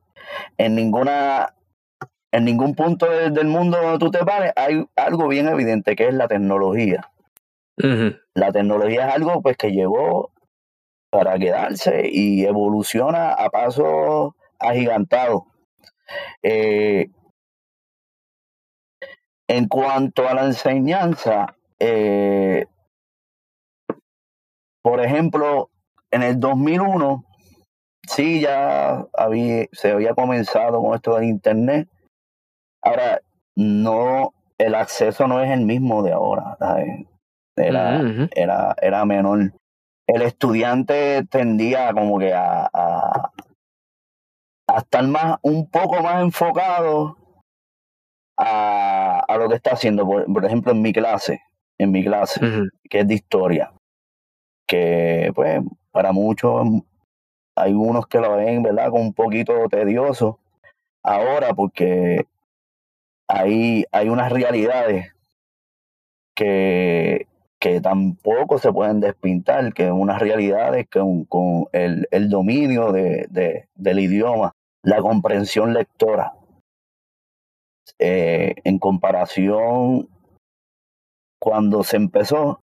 en 0.58 0.74
ninguna 0.74 1.54
en 2.32 2.44
ningún 2.44 2.74
punto 2.74 3.10
de, 3.10 3.30
del 3.30 3.48
mundo 3.48 3.78
donde 3.80 3.98
tú 3.98 4.10
te 4.10 4.24
pares 4.24 4.52
hay 4.54 4.84
algo 4.96 5.26
bien 5.28 5.48
evidente 5.48 5.96
que 5.96 6.08
es 6.08 6.14
la 6.14 6.28
tecnología. 6.28 7.10
Uh 7.78 7.86
-huh. 7.86 8.20
La 8.34 8.52
tecnología 8.52 9.08
es 9.08 9.14
algo 9.14 9.42
pues 9.42 9.56
que 9.56 9.72
llegó 9.72 10.30
para 11.10 11.38
quedarse 11.38 12.08
y 12.10 12.44
evoluciona 12.44 13.32
a 13.32 13.50
pasos 13.50 14.32
agigantados. 14.58 15.42
Eh, 16.42 17.10
en 19.48 19.66
cuanto 19.66 20.28
a 20.28 20.34
la 20.34 20.44
enseñanza, 20.44 21.56
eh, 21.80 22.66
por 24.82 25.00
ejemplo, 25.00 25.70
en 26.10 26.22
el 26.22 26.40
2001, 26.40 27.24
sí, 28.06 28.40
ya 28.40 29.06
había, 29.12 29.66
se 29.72 29.92
había 29.92 30.14
comenzado 30.14 30.82
con 30.82 30.94
esto 30.94 31.14
del 31.14 31.24
Internet. 31.24 31.88
Ahora, 32.82 33.20
no, 33.56 34.32
el 34.58 34.74
acceso 34.74 35.26
no 35.26 35.42
es 35.42 35.50
el 35.50 35.64
mismo 35.64 36.02
de 36.02 36.12
ahora. 36.12 36.56
¿sabes? 36.58 37.06
Era, 37.56 37.98
uh 38.00 38.04
-huh. 38.04 38.30
era, 38.34 38.74
era 38.80 39.04
menor. 39.04 39.52
El 40.06 40.22
estudiante 40.22 41.24
tendía 41.30 41.92
como 41.92 42.18
que 42.18 42.32
a, 42.32 42.68
a, 42.72 43.30
a 44.66 44.78
estar 44.78 45.06
más, 45.06 45.38
un 45.42 45.68
poco 45.70 46.02
más 46.02 46.22
enfocado 46.22 47.16
a, 48.38 49.20
a 49.28 49.36
lo 49.36 49.48
que 49.48 49.56
está 49.56 49.72
haciendo. 49.72 50.06
Por, 50.06 50.32
por, 50.32 50.44
ejemplo, 50.44 50.72
en 50.72 50.82
mi 50.82 50.92
clase, 50.92 51.42
en 51.78 51.92
mi 51.92 52.02
clase, 52.02 52.44
uh 52.44 52.48
-huh. 52.48 52.68
que 52.88 53.00
es 53.00 53.08
de 53.08 53.14
historia, 53.14 53.72
que 54.70 55.32
pues 55.34 55.60
para 55.90 56.12
muchos 56.12 56.64
hay 57.56 57.72
unos 57.72 58.06
que 58.06 58.20
lo 58.20 58.36
ven, 58.36 58.62
¿verdad? 58.62 58.90
Con 58.90 59.00
un 59.00 59.12
poquito 59.12 59.68
tedioso 59.68 60.38
ahora 61.02 61.54
porque 61.54 62.24
hay, 63.26 63.84
hay 63.90 64.08
unas 64.08 64.30
realidades 64.30 65.12
que, 66.36 67.26
que 67.58 67.80
tampoco 67.80 68.58
se 68.58 68.72
pueden 68.72 69.00
despintar, 69.00 69.74
que 69.74 69.90
unas 69.90 70.20
realidades 70.20 70.86
con 70.88 71.66
el, 71.72 72.06
el 72.12 72.30
dominio 72.30 72.92
de, 72.92 73.26
de, 73.28 73.68
del 73.74 73.98
idioma, 73.98 74.52
la 74.84 75.00
comprensión 75.02 75.74
lectora, 75.74 76.34
eh, 77.98 78.54
en 78.62 78.78
comparación 78.78 80.08
cuando 81.40 81.82
se 81.82 81.96
empezó, 81.96 82.60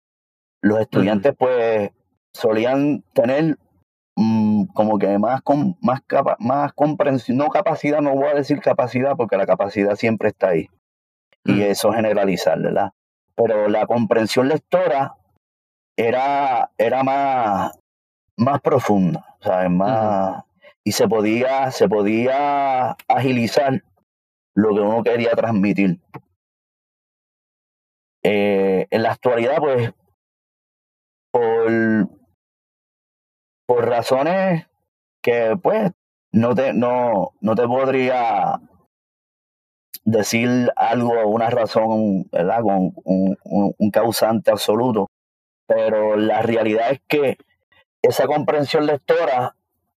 los 0.61 0.79
estudiantes 0.79 1.33
pues 1.37 1.91
solían 2.33 3.03
tener 3.13 3.57
mmm, 4.15 4.65
como 4.73 4.99
que 4.99 5.17
más, 5.17 5.41
con, 5.41 5.77
más, 5.81 6.01
capa, 6.05 6.37
más 6.39 6.73
comprensión, 6.73 7.37
no 7.37 7.49
capacidad, 7.49 8.01
no 8.01 8.15
voy 8.15 8.27
a 8.27 8.35
decir 8.35 8.59
capacidad 8.61 9.15
porque 9.15 9.37
la 9.37 9.45
capacidad 9.45 9.95
siempre 9.95 10.29
está 10.29 10.49
ahí. 10.49 10.69
Y 11.43 11.63
eso 11.63 11.91
generalizar, 11.91 12.59
¿verdad? 12.61 12.91
Pero 13.35 13.67
la 13.67 13.87
comprensión 13.87 14.47
lectora 14.47 15.15
era, 15.97 16.69
era 16.77 17.03
más, 17.03 17.79
más 18.37 18.61
profunda, 18.61 19.35
¿sabes? 19.39 19.71
Más, 19.71 19.89
uh 19.89 20.37
-huh. 20.37 20.45
y 20.83 20.91
se 20.91 21.07
podía, 21.07 21.71
se 21.71 21.89
podía 21.89 22.91
agilizar 23.07 23.83
lo 24.55 24.75
que 24.75 24.81
uno 24.81 25.03
quería 25.03 25.31
transmitir. 25.31 25.99
Eh, 28.23 28.85
en 28.91 29.01
la 29.01 29.13
actualidad, 29.13 29.57
pues, 29.57 29.91
por, 31.63 32.09
por 33.67 33.87
razones 33.87 34.67
que, 35.21 35.57
pues, 35.61 35.91
no 36.31 36.55
te, 36.55 36.73
no, 36.73 37.33
no 37.41 37.55
te 37.55 37.67
podría 37.67 38.59
decir 40.03 40.71
algo, 40.75 41.27
una 41.27 41.49
razón, 41.49 42.23
¿verdad? 42.31 42.61
Con 42.61 42.93
un, 43.03 43.37
un, 43.43 43.75
un, 43.77 43.91
causante 43.91 44.51
absoluto. 44.51 45.07
Pero 45.67 46.15
la 46.15 46.41
realidad 46.41 46.91
es 46.91 47.01
que 47.07 47.37
esa 48.01 48.27
comprensión 48.27 48.85
lectora 48.85 49.55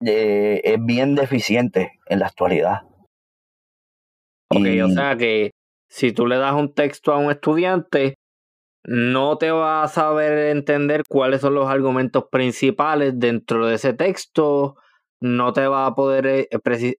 eh, 0.05 0.61
es 0.63 0.83
bien 0.83 1.15
deficiente 1.15 1.99
en 2.07 2.19
la 2.19 2.27
actualidad. 2.27 2.81
Ok, 4.49 4.65
y... 4.65 4.81
o 4.81 4.89
sea 4.89 5.15
que 5.15 5.51
si 5.89 6.11
tú 6.11 6.25
le 6.25 6.37
das 6.37 6.53
un 6.53 6.73
texto 6.73 7.13
a 7.13 7.17
un 7.17 7.31
estudiante, 7.31 8.15
no 8.83 9.37
te 9.37 9.51
va 9.51 9.83
a 9.83 9.87
saber 9.87 10.49
entender 10.49 11.03
cuáles 11.07 11.41
son 11.41 11.55
los 11.55 11.69
argumentos 11.69 12.25
principales 12.31 13.13
dentro 13.19 13.67
de 13.67 13.75
ese 13.75 13.93
texto 13.93 14.75
no 15.21 15.53
te 15.53 15.67
va 15.67 15.85
a 15.85 15.95
poder 15.95 16.27
eh, 16.27 16.49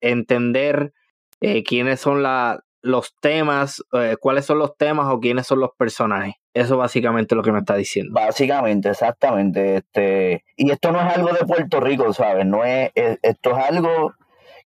entender 0.01 0.95
eh, 1.41 1.63
quiénes 1.65 2.01
son 2.01 2.23
la, 2.23 2.65
los 2.81 3.15
temas, 3.21 3.85
eh, 3.93 4.17
cuáles 4.19 4.47
son 4.47 4.59
los 4.59 4.77
temas 4.77 5.09
o 5.13 5.21
quiénes 5.21 5.47
son 5.47 5.61
los 5.61 5.71
personajes. 5.77 6.35
Eso 6.55 6.77
básicamente 6.77 7.35
es 7.35 7.37
lo 7.37 7.43
que 7.43 7.53
me 7.53 7.59
está 7.59 7.75
diciendo. 7.75 8.13
Básicamente, 8.15 8.91
exactamente. 8.91 9.77
Este, 9.77 10.45
y 10.57 10.71
esto 10.71 10.93
no 10.93 11.01
es 11.01 11.17
algo 11.17 11.33
de 11.33 11.45
Puerto 11.45 11.81
Rico, 11.81 12.13
¿sabes? 12.13 12.47
No 12.47 12.65
es, 12.65 12.91
esto 12.95 13.59
es 13.59 13.65
algo 13.65 14.15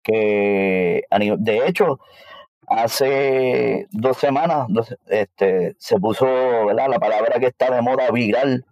que, 0.02 1.04
de 1.10 1.68
hecho, 1.68 2.00
hace 2.68 3.88
dos 3.92 4.18
semanas 4.18 4.68
este, 5.08 5.76
se 5.78 6.00
puso 6.00 6.26
¿verdad? 6.66 6.88
la 6.90 7.00
palabra 7.00 7.40
que 7.40 7.48
está 7.48 7.74
de 7.74 7.82
moda 7.82 8.10
viral. 8.12 8.66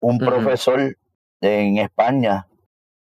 Un 0.00 0.18
profesor 0.18 0.96
en 1.40 1.78
España 1.78 2.46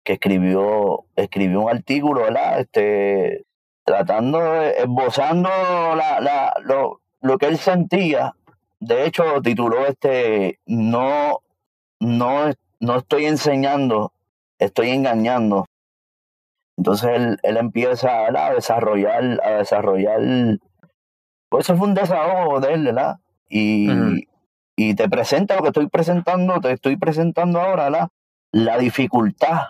que 0.03 0.15
escribió, 0.15 1.05
escribió 1.17 1.63
un 1.63 1.71
artículo, 1.71 2.23
¿verdad? 2.23 2.61
Este, 2.61 3.45
tratando, 3.85 4.63
esbozando 4.63 5.49
la, 5.49 6.21
la, 6.21 6.55
lo, 6.63 7.01
lo 7.21 7.39
que 7.39 7.47
él 7.47 7.59
sentía. 7.59 8.35
De 8.79 9.05
hecho, 9.05 9.25
tituló 9.43 9.87
este, 9.87 10.61
no, 10.67 11.41
no, 11.99 12.53
no 12.79 12.97
estoy 12.97 13.27
enseñando, 13.27 14.13
estoy 14.59 14.91
engañando. 14.91 15.67
Entonces 16.77 17.11
él, 17.15 17.39
él 17.43 17.57
empieza 17.57 18.27
a 18.27 18.55
desarrollar, 18.55 19.41
a 19.43 19.51
desarrollar, 19.53 20.21
pues 21.49 21.65
eso 21.65 21.77
fue 21.77 21.89
un 21.89 21.95
desahogo 21.95 22.61
de 22.61 22.75
él, 22.75 22.85
¿verdad? 22.85 23.17
Y, 23.49 23.89
y 24.77 24.95
te 24.95 25.09
presenta 25.09 25.57
lo 25.57 25.63
que 25.63 25.69
estoy 25.69 25.89
presentando, 25.89 26.61
te 26.61 26.73
estoy 26.73 26.97
presentando 26.97 27.61
ahora, 27.61 27.85
¿verdad? 27.85 28.09
La 28.53 28.79
dificultad 28.79 29.63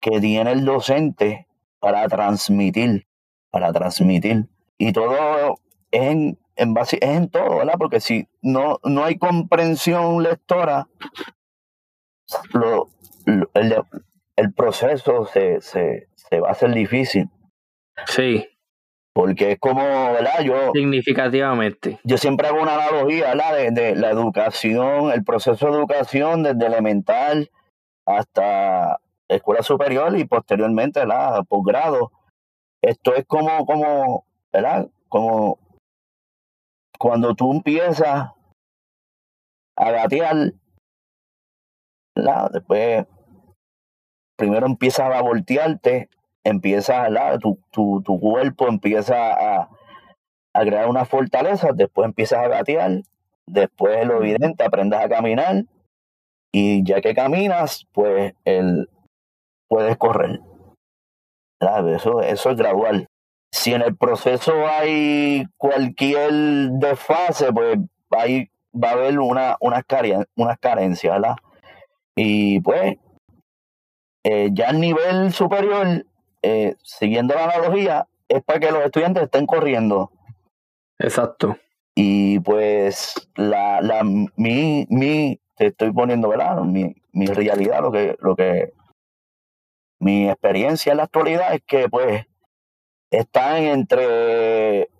que 0.00 0.20
tiene 0.20 0.52
el 0.52 0.64
docente 0.64 1.46
para 1.80 2.06
transmitir, 2.08 3.06
para 3.50 3.72
transmitir. 3.72 4.48
Y 4.78 4.92
todo 4.92 5.58
es 5.90 6.02
en, 6.02 6.38
en 6.56 6.74
base, 6.74 6.98
es 7.00 7.10
en 7.10 7.28
todo, 7.28 7.58
¿verdad? 7.58 7.74
Porque 7.78 8.00
si 8.00 8.28
no, 8.42 8.80
no 8.84 9.04
hay 9.04 9.18
comprensión 9.18 10.22
lectora, 10.22 10.88
lo, 12.52 12.88
el, 13.26 13.82
el, 14.36 14.52
proceso 14.54 15.26
se, 15.26 15.60
se, 15.60 16.08
se 16.14 16.40
va 16.40 16.48
a 16.48 16.52
hacer 16.52 16.72
difícil. 16.72 17.28
Sí. 18.06 18.46
Porque 19.14 19.52
es 19.52 19.60
como, 19.60 19.80
¿verdad? 20.12 20.40
Yo. 20.42 20.72
Significativamente. 20.72 22.00
Yo 22.04 22.18
siempre 22.18 22.48
hago 22.48 22.60
una 22.60 22.74
analogía, 22.74 23.28
¿verdad? 23.28 23.54
De, 23.54 23.70
de 23.70 23.96
la 23.96 24.10
educación, 24.10 25.12
el 25.12 25.24
proceso 25.24 25.66
de 25.66 25.72
educación 25.78 26.42
desde 26.42 26.66
elemental 26.66 27.50
hasta 28.06 28.98
escuela 29.28 29.62
superior 29.62 30.16
y 30.18 30.24
posteriormente 30.24 31.06
la 31.06 31.42
posgrado. 31.48 32.12
Esto 32.82 33.14
es 33.14 33.24
como, 33.26 33.64
como, 33.64 34.26
¿verdad? 34.52 34.88
Como 35.08 35.58
cuando 36.98 37.34
tú 37.34 37.52
empiezas 37.52 38.30
a 39.76 39.90
gatear, 39.90 40.52
¿verdad? 42.16 42.50
Después, 42.52 43.06
primero 44.36 44.66
empiezas 44.66 45.14
a 45.14 45.22
voltearte, 45.22 46.08
empiezas, 46.44 47.02
¿verdad? 47.10 47.38
Tu, 47.40 47.58
tu, 47.70 48.02
tu 48.02 48.20
cuerpo 48.20 48.68
empieza 48.68 49.32
a, 49.32 49.70
a 50.52 50.60
crear 50.60 50.88
una 50.88 51.04
fortaleza, 51.04 51.70
después 51.74 52.06
empiezas 52.06 52.44
a 52.44 52.48
gatear, 52.48 53.02
después 53.46 54.06
lo 54.06 54.22
evidente, 54.22 54.64
aprendes 54.64 55.00
a 55.00 55.08
caminar, 55.08 55.64
y 56.52 56.84
ya 56.84 57.00
que 57.00 57.14
caminas, 57.14 57.86
pues 57.92 58.34
el, 58.44 58.88
puedes 59.68 59.96
correr. 59.96 60.40
Eso, 61.96 62.20
eso 62.20 62.50
es 62.50 62.56
gradual. 62.56 63.08
Si 63.50 63.72
en 63.72 63.82
el 63.82 63.96
proceso 63.96 64.52
hay 64.66 65.44
cualquier 65.56 66.30
desfase, 66.72 67.52
pues 67.52 67.78
ahí 68.10 68.50
va 68.72 68.90
a 68.90 68.92
haber 68.92 69.18
una, 69.18 69.56
unas, 69.60 69.84
carencias, 70.60 71.14
¿verdad? 71.14 71.36
Y 72.14 72.60
pues, 72.60 72.96
eh, 74.24 74.50
ya 74.52 74.68
el 74.70 74.80
nivel 74.80 75.32
superior, 75.32 76.04
eh, 76.44 76.76
siguiendo 76.82 77.34
la 77.34 77.44
analogía, 77.44 78.06
es 78.28 78.42
para 78.42 78.60
que 78.60 78.70
los 78.70 78.84
estudiantes 78.84 79.24
estén 79.24 79.46
corriendo. 79.46 80.12
Exacto. 80.98 81.56
Y 81.94 82.40
pues, 82.40 83.14
la, 83.36 83.80
la, 83.80 84.02
mi, 84.04 84.86
mi, 84.88 85.40
te 85.56 85.66
estoy 85.68 85.92
poniendo, 85.92 86.28
¿verdad? 86.28 86.60
Mi, 86.62 86.94
mi 87.12 87.26
realidad, 87.26 87.80
lo 87.80 87.92
que, 87.92 88.16
lo 88.20 88.36
que 88.36 88.72
mi 90.00 90.28
experiencia 90.28 90.92
en 90.92 90.98
la 90.98 91.04
actualidad 91.04 91.54
es 91.54 91.62
que 91.64 91.88
pues 91.88 92.26
están 93.10 93.62
entre 93.62 94.90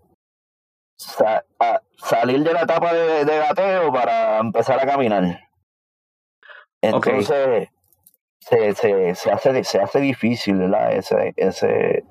salir 1.96 2.42
de 2.42 2.52
la 2.52 2.62
etapa 2.62 2.94
de, 2.94 3.24
gateo 3.24 3.92
para 3.92 4.38
empezar 4.38 4.80
a 4.80 4.86
caminar. 4.86 5.48
Entonces 6.80 7.68
se, 8.44 8.74
se, 8.74 9.14
se, 9.14 9.30
hace, 9.30 9.64
se 9.64 9.80
hace 9.80 10.00
difícil. 10.00 10.62
Ese, 10.90 11.32
ese, 11.36 12.04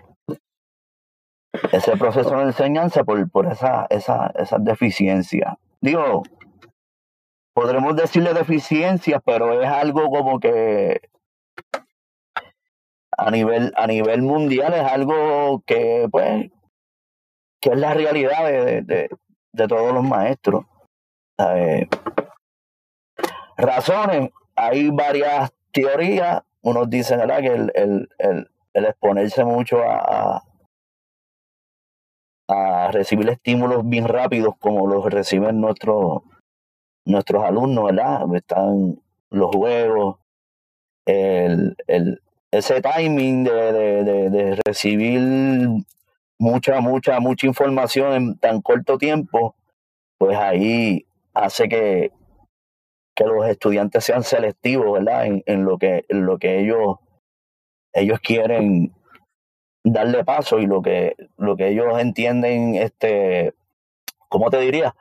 ese 1.71 1.97
proceso 1.97 2.35
de 2.37 2.43
enseñanza 2.43 3.03
por, 3.03 3.29
por 3.29 3.45
esa, 3.45 3.85
esa, 3.89 4.31
esas 4.35 4.63
deficiencias. 4.63 5.53
Digo, 5.79 6.23
podremos 7.53 7.95
decirle 7.95 8.33
deficiencias, 8.33 9.21
pero 9.23 9.61
es 9.61 9.69
algo 9.69 10.09
como 10.09 10.39
que 10.39 11.01
a 13.15 13.29
nivel, 13.29 13.71
a 13.77 13.85
nivel 13.85 14.23
mundial 14.23 14.73
es 14.73 14.83
algo 14.83 15.61
que, 15.67 16.07
pues, 16.11 16.49
que 17.61 17.69
es 17.69 17.77
la 17.77 17.93
realidad 17.93 18.43
de, 18.45 18.81
de, 18.81 19.09
de 19.51 19.67
todos 19.67 19.93
los 19.93 20.03
maestros. 20.03 20.65
razones, 23.55 24.31
hay 24.55 24.89
varias 24.89 25.51
teorías. 25.73 26.43
Unos 26.61 26.89
dicen 26.89 27.19
¿verdad? 27.19 27.39
que 27.39 27.47
el, 27.47 27.71
el, 27.75 28.09
el, 28.19 28.49
el 28.73 28.85
exponerse 28.85 29.43
mucho 29.43 29.83
a, 29.83 30.43
a, 32.47 32.91
recibir 32.91 33.29
estímulos 33.29 33.87
bien 33.87 34.07
rápidos 34.07 34.55
como 34.59 34.87
los 34.87 35.05
reciben 35.05 35.59
nuestros 35.59 36.21
nuestros 37.05 37.43
alumnos, 37.43 37.85
¿verdad? 37.85 38.33
Están 38.33 38.97
los 39.29 39.51
juegos, 39.53 40.19
el, 41.05 41.75
el, 41.87 42.21
ese 42.51 42.81
timing 42.81 43.43
de, 43.43 43.73
de, 43.73 44.29
de, 44.29 44.61
recibir 44.65 45.67
mucha, 46.39 46.79
mucha, 46.79 47.19
mucha 47.19 47.47
información 47.47 48.13
en 48.13 48.37
tan 48.37 48.61
corto 48.61 48.97
tiempo, 48.97 49.55
pues 50.17 50.37
ahí 50.37 51.05
hace 51.33 51.67
que, 51.67 52.11
que 53.15 53.25
los 53.25 53.47
estudiantes 53.47 54.03
sean 54.03 54.23
selectivos, 54.23 54.93
¿verdad? 54.93 55.25
En, 55.25 55.43
en 55.45 55.65
lo 55.65 55.77
que, 55.77 56.05
en 56.09 56.25
lo 56.25 56.37
que 56.37 56.59
ellos, 56.59 56.97
ellos 57.93 58.19
quieren 58.19 58.93
darle 59.83 60.23
paso 60.23 60.59
y 60.59 60.65
lo 60.65 60.81
que, 60.81 61.15
lo 61.37 61.55
que 61.55 61.69
ellos 61.69 61.99
entienden, 61.99 62.75
este, 62.75 63.53
¿cómo 64.29 64.49
te 64.49 64.59
diría? 64.59 64.95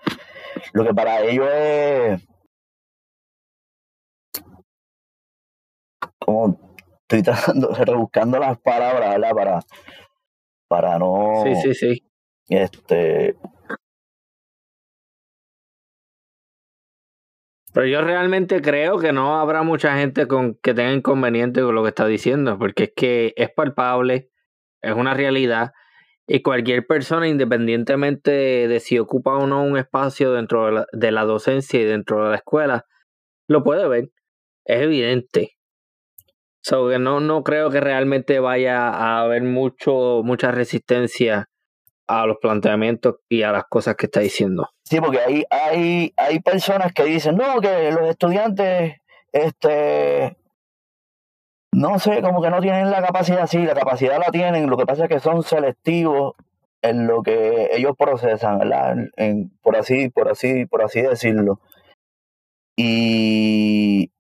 Lo 0.72 0.84
que 0.84 0.94
para 0.94 1.22
ellos 1.22 1.48
es 1.52 2.26
como 6.18 6.58
estoy 7.02 7.22
tratando, 7.22 7.74
rebuscando 7.74 8.38
las 8.38 8.58
palabras, 8.58 9.10
¿verdad? 9.10 9.34
Para, 9.34 9.60
para 10.68 10.98
no. 10.98 11.42
Sí, 11.44 11.54
sí, 11.56 11.74
sí. 11.74 12.02
Este. 12.48 13.36
Pero 17.72 17.86
yo 17.86 18.02
realmente 18.02 18.60
creo 18.60 18.98
que 18.98 19.12
no 19.12 19.40
habrá 19.40 19.62
mucha 19.62 19.96
gente 19.96 20.26
con 20.26 20.56
que 20.56 20.74
tenga 20.74 20.92
inconveniente 20.92 21.62
con 21.62 21.74
lo 21.74 21.82
que 21.82 21.88
está 21.88 22.06
diciendo, 22.06 22.58
porque 22.58 22.84
es 22.84 22.92
que 22.94 23.34
es 23.36 23.50
palpable, 23.50 24.30
es 24.82 24.94
una 24.94 25.14
realidad, 25.14 25.72
y 26.26 26.42
cualquier 26.42 26.86
persona, 26.86 27.28
independientemente 27.28 28.30
de 28.68 28.80
si 28.80 28.98
ocupa 28.98 29.34
o 29.36 29.46
no 29.46 29.64
un 29.64 29.76
espacio 29.76 30.32
dentro 30.32 30.86
de 30.92 31.12
la, 31.12 31.24
docencia 31.24 31.80
y 31.80 31.84
dentro 31.84 32.24
de 32.24 32.30
la 32.30 32.36
escuela, 32.36 32.86
lo 33.48 33.64
puede 33.64 33.88
ver. 33.88 34.10
Es 34.64 34.82
evidente. 34.82 35.56
So 36.62 36.88
que 36.88 36.98
no, 36.98 37.20
no 37.20 37.42
creo 37.42 37.70
que 37.70 37.80
realmente 37.80 38.38
vaya 38.38 38.88
a 38.88 39.22
haber 39.22 39.42
mucho, 39.42 40.22
mucha 40.24 40.52
resistencia 40.52 41.48
a 42.06 42.26
los 42.26 42.38
planteamientos 42.38 43.16
y 43.28 43.42
a 43.42 43.52
las 43.52 43.64
cosas 43.64 43.96
que 43.96 44.06
está 44.06 44.20
diciendo. 44.20 44.68
Sí, 44.84 45.00
porque 45.00 45.20
hay, 45.20 45.44
hay, 45.50 46.12
hay 46.16 46.40
personas 46.40 46.92
que 46.92 47.04
dicen, 47.04 47.36
no, 47.36 47.60
que 47.60 47.90
los 47.92 48.08
estudiantes, 48.08 49.00
este, 49.32 50.36
no 51.72 51.98
sé, 51.98 52.20
como 52.20 52.42
que 52.42 52.50
no 52.50 52.60
tienen 52.60 52.90
la 52.90 53.02
capacidad, 53.02 53.46
sí, 53.46 53.58
la 53.58 53.74
capacidad 53.74 54.18
la 54.18 54.30
tienen, 54.30 54.68
lo 54.68 54.76
que 54.76 54.86
pasa 54.86 55.04
es 55.04 55.08
que 55.08 55.20
son 55.20 55.42
selectivos 55.42 56.34
en 56.82 57.06
lo 57.06 57.22
que 57.22 57.70
ellos 57.72 57.96
procesan, 57.96 58.58
¿verdad? 58.58 58.96
En, 59.16 59.50
por 59.62 59.76
así, 59.76 60.10
por 60.10 60.28
así, 60.28 60.66
por 60.66 60.82
así 60.82 61.00
decirlo. 61.00 61.60
Y 62.76 64.10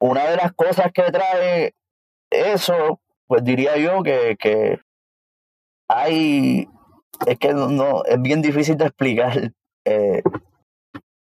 una 0.00 0.28
de 0.28 0.36
las 0.36 0.52
cosas 0.52 0.90
que 0.92 1.04
trae 1.04 1.74
eso, 2.30 3.00
pues 3.26 3.44
diría 3.44 3.76
yo 3.76 4.02
que, 4.02 4.36
que 4.38 4.80
hay, 5.88 6.68
es 7.26 7.38
que 7.38 7.52
no, 7.52 8.04
es 8.04 8.20
bien 8.20 8.42
difícil 8.42 8.76
de 8.76 8.86
explicar 8.86 9.52
eh, 9.84 10.22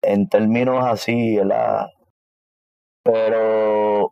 en 0.01 0.29
términos 0.29 0.83
así, 0.85 1.37
¿verdad? 1.37 1.87
Pero 3.03 4.11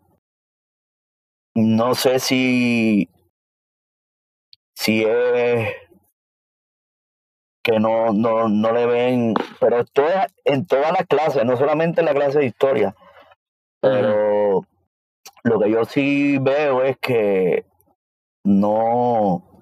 no 1.56 1.96
sé 1.96 2.20
si, 2.20 3.10
si 4.76 5.04
es 5.04 5.74
que 7.64 7.80
no, 7.80 8.14
no, 8.14 8.48
no 8.48 8.72
le 8.72 8.86
ven, 8.86 9.34
pero 9.60 9.80
esto 9.80 10.08
es 10.08 10.34
en 10.46 10.68
todas 10.68 10.92
las 10.92 11.08
clases, 11.08 11.44
no 11.46 11.58
solamente 11.58 12.02
en 12.02 12.06
la 12.06 12.14
clase 12.14 12.40
de 12.40 12.46
historia, 12.46 12.96
pero 13.82 14.62
lo 15.44 15.60
que 15.60 15.72
yo 15.72 15.86
sí 15.86 16.38
veo 16.40 16.84
es 16.84 16.98
que 17.00 17.66
no, 18.44 19.55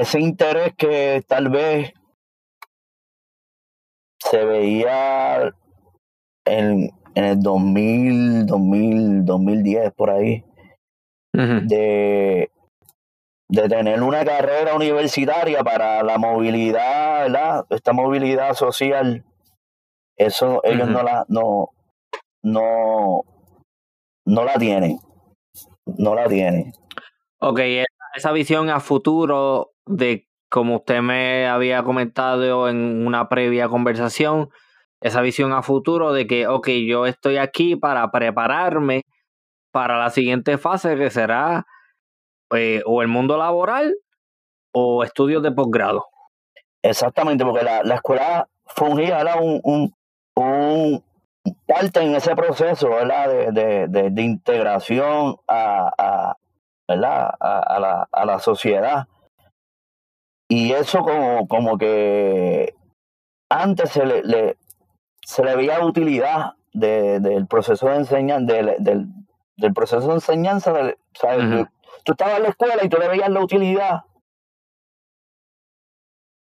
ese 0.00 0.20
interés 0.20 0.74
que 0.76 1.24
tal 1.26 1.48
vez 1.48 1.92
se 4.18 4.44
veía 4.44 5.52
en, 6.44 6.90
en 7.14 7.24
el 7.24 7.40
2000, 7.40 8.46
2000, 8.46 9.24
2010, 9.24 9.92
por 9.94 10.10
ahí, 10.10 10.44
de, 11.32 12.50
de 13.48 13.68
tener 13.68 14.02
una 14.02 14.24
carrera 14.24 14.74
universitaria 14.76 15.64
para 15.64 16.02
la 16.04 16.16
movilidad, 16.16 17.24
¿verdad? 17.24 17.66
Esta 17.70 17.92
movilidad 17.92 18.54
social, 18.54 19.24
eso 20.16 20.60
ellos 20.64 20.88
no 20.88 21.02
la, 21.02 21.24
no, 21.28 21.70
no, 22.42 23.24
no 24.26 24.44
la 24.44 24.54
tienen, 24.54 24.98
no 25.86 26.14
la 26.14 26.28
tienen. 26.28 26.72
Ok, 27.40 27.60
esa 28.14 28.32
visión 28.32 28.70
a 28.70 28.80
futuro 28.80 29.72
de 29.88 30.28
como 30.48 30.76
usted 30.76 31.00
me 31.02 31.46
había 31.46 31.82
comentado 31.82 32.68
en 32.68 33.06
una 33.06 33.28
previa 33.28 33.68
conversación, 33.68 34.50
esa 35.00 35.20
visión 35.20 35.52
a 35.52 35.62
futuro 35.62 36.12
de 36.12 36.26
que, 36.26 36.46
ok, 36.46 36.68
yo 36.86 37.06
estoy 37.06 37.36
aquí 37.36 37.76
para 37.76 38.10
prepararme 38.10 39.04
para 39.72 39.98
la 39.98 40.10
siguiente 40.10 40.58
fase 40.58 40.96
que 40.96 41.10
será 41.10 41.66
eh, 42.54 42.82
o 42.86 43.02
el 43.02 43.08
mundo 43.08 43.36
laboral 43.36 43.94
o 44.72 45.04
estudios 45.04 45.42
de 45.42 45.52
posgrado. 45.52 46.06
Exactamente, 46.82 47.44
porque 47.44 47.64
la, 47.64 47.82
la 47.82 47.96
escuela 47.96 48.48
fungía 48.66 49.36
un, 49.40 49.60
un, 49.64 49.94
un, 50.34 51.04
parte 51.66 52.00
en 52.00 52.14
ese 52.14 52.34
proceso 52.34 52.90
¿verdad? 52.90 53.28
De, 53.52 53.88
de, 53.88 54.10
de, 54.10 54.22
integración 54.22 55.36
a, 55.46 55.92
a, 55.98 56.36
¿verdad? 56.86 57.30
A, 57.40 57.78
la, 57.80 58.08
a 58.10 58.24
la 58.24 58.38
sociedad. 58.38 59.06
Y 60.48 60.72
eso 60.72 61.00
como, 61.02 61.46
como 61.46 61.76
que 61.78 62.74
antes 63.50 63.90
se 63.90 64.06
le, 64.06 64.22
le 64.22 64.56
se 65.22 65.44
le 65.44 65.56
veía 65.56 65.84
utilidad 65.84 66.54
de, 66.72 67.20
del 67.20 67.46
proceso 67.46 67.88
de 67.88 67.96
enseñanza, 67.96 68.52
del, 68.52 68.74
del, 68.78 69.06
del, 69.56 69.74
proceso 69.74 70.08
de 70.08 70.14
enseñanza, 70.14 70.72
¿sabes? 71.12 71.66
Tú 72.04 72.12
estabas 72.12 72.36
en 72.36 72.44
la 72.44 72.48
escuela 72.48 72.82
y 72.82 72.88
tú 72.88 72.96
le 72.96 73.08
veías 73.08 73.28
la 73.28 73.40
utilidad 73.40 74.04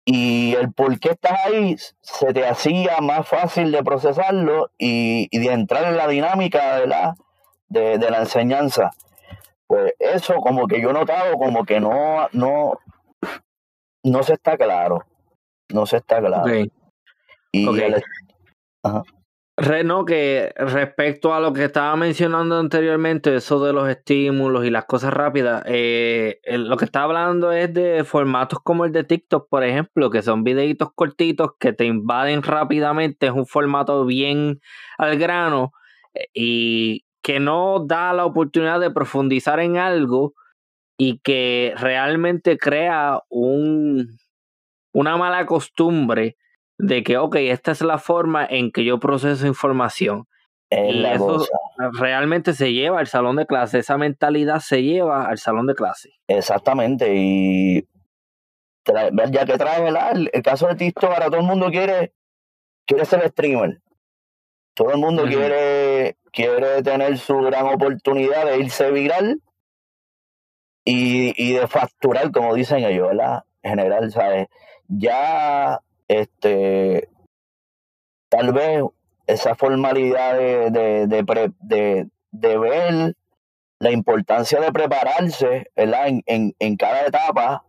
y 0.05 0.53
el 0.53 0.71
por 0.71 0.99
qué 0.99 1.09
estás 1.09 1.39
ahí 1.45 1.75
se 2.01 2.31
te 2.31 2.45
hacía 2.45 3.01
más 3.01 3.27
fácil 3.27 3.71
de 3.71 3.83
procesarlo 3.83 4.69
y, 4.77 5.27
y 5.31 5.39
de 5.39 5.51
entrar 5.51 5.85
en 5.85 5.97
la 5.97 6.07
dinámica 6.07 6.79
de 6.79 6.87
la, 6.87 7.15
de, 7.69 7.97
de, 7.97 8.11
la 8.11 8.19
enseñanza. 8.19 8.91
Pues 9.65 9.93
eso 9.97 10.35
como 10.35 10.67
que 10.67 10.79
yo 10.79 10.91
he 10.91 10.93
notado 10.93 11.37
como 11.37 11.65
que 11.65 11.79
no, 11.79 12.27
no, 12.33 12.79
no 14.05 14.23
se 14.23 14.33
está 14.33 14.57
claro. 14.57 15.03
No 15.73 15.85
se 15.85 15.97
está 15.97 16.19
claro. 16.19 16.43
Okay. 16.43 16.71
Y 17.51 17.67
okay. 17.67 17.83
El, 17.83 18.03
ajá. 18.83 19.03
Reno, 19.57 20.03
que 20.03 20.53
respecto 20.57 21.33
a 21.33 21.39
lo 21.39 21.53
que 21.53 21.63
estaba 21.63 21.95
mencionando 21.95 22.59
anteriormente, 22.59 23.33
eso 23.33 23.63
de 23.63 23.71
los 23.71 23.87
estímulos 23.87 24.65
y 24.65 24.69
las 24.69 24.83
cosas 24.83 25.13
rápidas, 25.13 25.63
eh, 25.65 26.41
lo 26.45 26.75
que 26.75 26.83
está 26.83 27.03
hablando 27.03 27.53
es 27.53 27.73
de 27.73 28.03
formatos 28.03 28.59
como 28.61 28.83
el 28.83 28.91
de 28.91 29.05
TikTok, 29.05 29.47
por 29.47 29.63
ejemplo, 29.63 30.09
que 30.09 30.21
son 30.21 30.43
videitos 30.43 30.89
cortitos 30.93 31.51
que 31.57 31.71
te 31.71 31.85
invaden 31.85 32.43
rápidamente, 32.43 33.27
es 33.27 33.31
un 33.31 33.45
formato 33.45 34.05
bien 34.05 34.59
al 34.97 35.17
grano 35.17 35.71
y 36.33 37.05
que 37.21 37.39
no 37.39 37.79
da 37.79 38.11
la 38.11 38.25
oportunidad 38.25 38.81
de 38.81 38.91
profundizar 38.91 39.61
en 39.61 39.77
algo 39.77 40.33
y 40.97 41.19
que 41.19 41.73
realmente 41.77 42.57
crea 42.57 43.21
un, 43.29 44.17
una 44.93 45.17
mala 45.17 45.45
costumbre 45.45 46.37
de 46.77 47.03
que, 47.03 47.17
ok, 47.17 47.35
esta 47.35 47.71
es 47.71 47.81
la 47.81 47.97
forma 47.97 48.45
en 48.45 48.71
que 48.71 48.85
yo 48.85 48.99
proceso 48.99 49.47
información. 49.47 50.25
Es 50.69 50.95
y 50.95 51.05
eso 51.05 51.25
cosa. 51.27 51.57
realmente 51.93 52.53
se 52.53 52.73
lleva 52.73 52.99
al 52.99 53.07
salón 53.07 53.35
de 53.35 53.45
clase, 53.45 53.79
esa 53.79 53.97
mentalidad 53.97 54.59
se 54.59 54.81
lleva 54.81 55.27
al 55.27 55.37
salón 55.37 55.67
de 55.67 55.75
clase. 55.75 56.09
Exactamente, 56.27 57.13
y 57.15 57.87
ya 59.31 59.45
que 59.45 59.57
trae 59.57 59.87
el, 59.87 60.29
el 60.31 60.41
caso 60.41 60.67
de 60.67 60.75
TikTok, 60.75 61.11
ahora 61.11 61.27
todo 61.27 61.39
el 61.39 61.45
mundo 61.45 61.69
quiere, 61.69 62.13
quiere 62.85 63.05
ser 63.05 63.27
streamer. 63.29 63.79
Todo 64.73 64.91
el 64.91 64.97
mundo 64.97 65.23
uh 65.23 65.25
-huh. 65.25 65.33
quiere, 65.33 66.17
quiere 66.31 66.83
tener 66.83 67.17
su 67.17 67.37
gran 67.37 67.67
oportunidad 67.67 68.45
de 68.45 68.59
irse 68.59 68.91
viral 68.91 69.41
y, 70.85 71.33
y 71.35 71.53
de 71.53 71.67
facturar, 71.67 72.31
como 72.31 72.53
dicen 72.53 72.83
ellos, 72.83 73.09
¿verdad? 73.09 73.43
En 73.63 73.71
general, 73.71 74.11
¿sabes? 74.11 74.47
Ya 74.87 75.81
este 76.07 77.09
tal 78.29 78.53
vez 78.53 78.83
esa 79.27 79.55
formalidad 79.55 80.37
de, 80.37 80.69
de, 80.69 81.07
de, 81.07 81.25
pre, 81.25 81.51
de, 81.59 82.07
de 82.31 82.57
ver 82.57 83.15
la 83.79 83.91
importancia 83.91 84.59
de 84.59 84.71
prepararse 84.71 85.71
¿verdad? 85.75 86.07
En, 86.07 86.23
en, 86.27 86.55
en 86.59 86.77
cada 86.77 87.05
etapa 87.05 87.65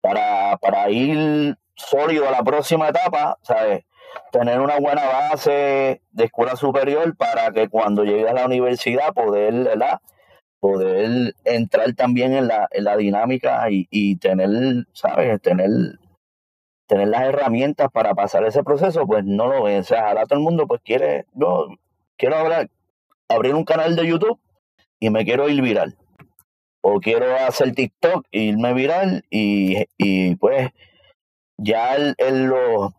para, 0.00 0.56
para 0.58 0.90
ir 0.90 1.56
sólido 1.76 2.28
a 2.28 2.30
la 2.30 2.42
próxima 2.42 2.88
etapa, 2.88 3.38
¿sabes? 3.42 3.84
Tener 4.30 4.60
una 4.60 4.78
buena 4.78 5.06
base 5.06 6.02
de 6.10 6.24
escuela 6.24 6.56
superior 6.56 7.16
para 7.16 7.50
que 7.52 7.68
cuando 7.68 8.04
llegue 8.04 8.28
a 8.28 8.34
la 8.34 8.46
universidad 8.46 9.12
poder, 9.12 9.52
¿verdad? 9.52 10.00
Poder 10.64 11.34
entrar 11.44 11.92
también 11.92 12.32
en 12.32 12.48
la, 12.48 12.68
en 12.70 12.84
la 12.84 12.96
dinámica 12.96 13.70
y, 13.70 13.86
y 13.90 14.16
tener, 14.16 14.48
¿sabes? 14.94 15.38
Tener 15.42 15.68
tener 16.86 17.08
las 17.08 17.24
herramientas 17.24 17.90
para 17.92 18.14
pasar 18.14 18.46
ese 18.46 18.64
proceso, 18.64 19.06
pues 19.06 19.26
no 19.26 19.46
lo 19.46 19.64
ven. 19.64 19.80
O 19.80 19.82
sea, 19.82 20.08
ahora 20.08 20.24
todo 20.24 20.38
el 20.38 20.42
mundo 20.42 20.66
pues 20.66 20.80
quiere, 20.82 21.26
yo 21.34 21.68
quiero 22.16 22.36
hablar, 22.36 22.70
abrir 23.28 23.54
un 23.54 23.66
canal 23.66 23.94
de 23.94 24.06
YouTube 24.06 24.40
y 24.98 25.10
me 25.10 25.26
quiero 25.26 25.50
ir 25.50 25.60
viral. 25.60 25.98
O 26.80 26.98
quiero 26.98 27.36
hacer 27.46 27.74
TikTok 27.74 28.24
e 28.32 28.44
irme 28.44 28.72
viral 28.72 29.22
y, 29.28 29.84
y 29.98 30.36
pues 30.36 30.70
ya 31.58 31.94
el, 31.94 32.14
el, 32.16 32.44
lo, 32.46 32.94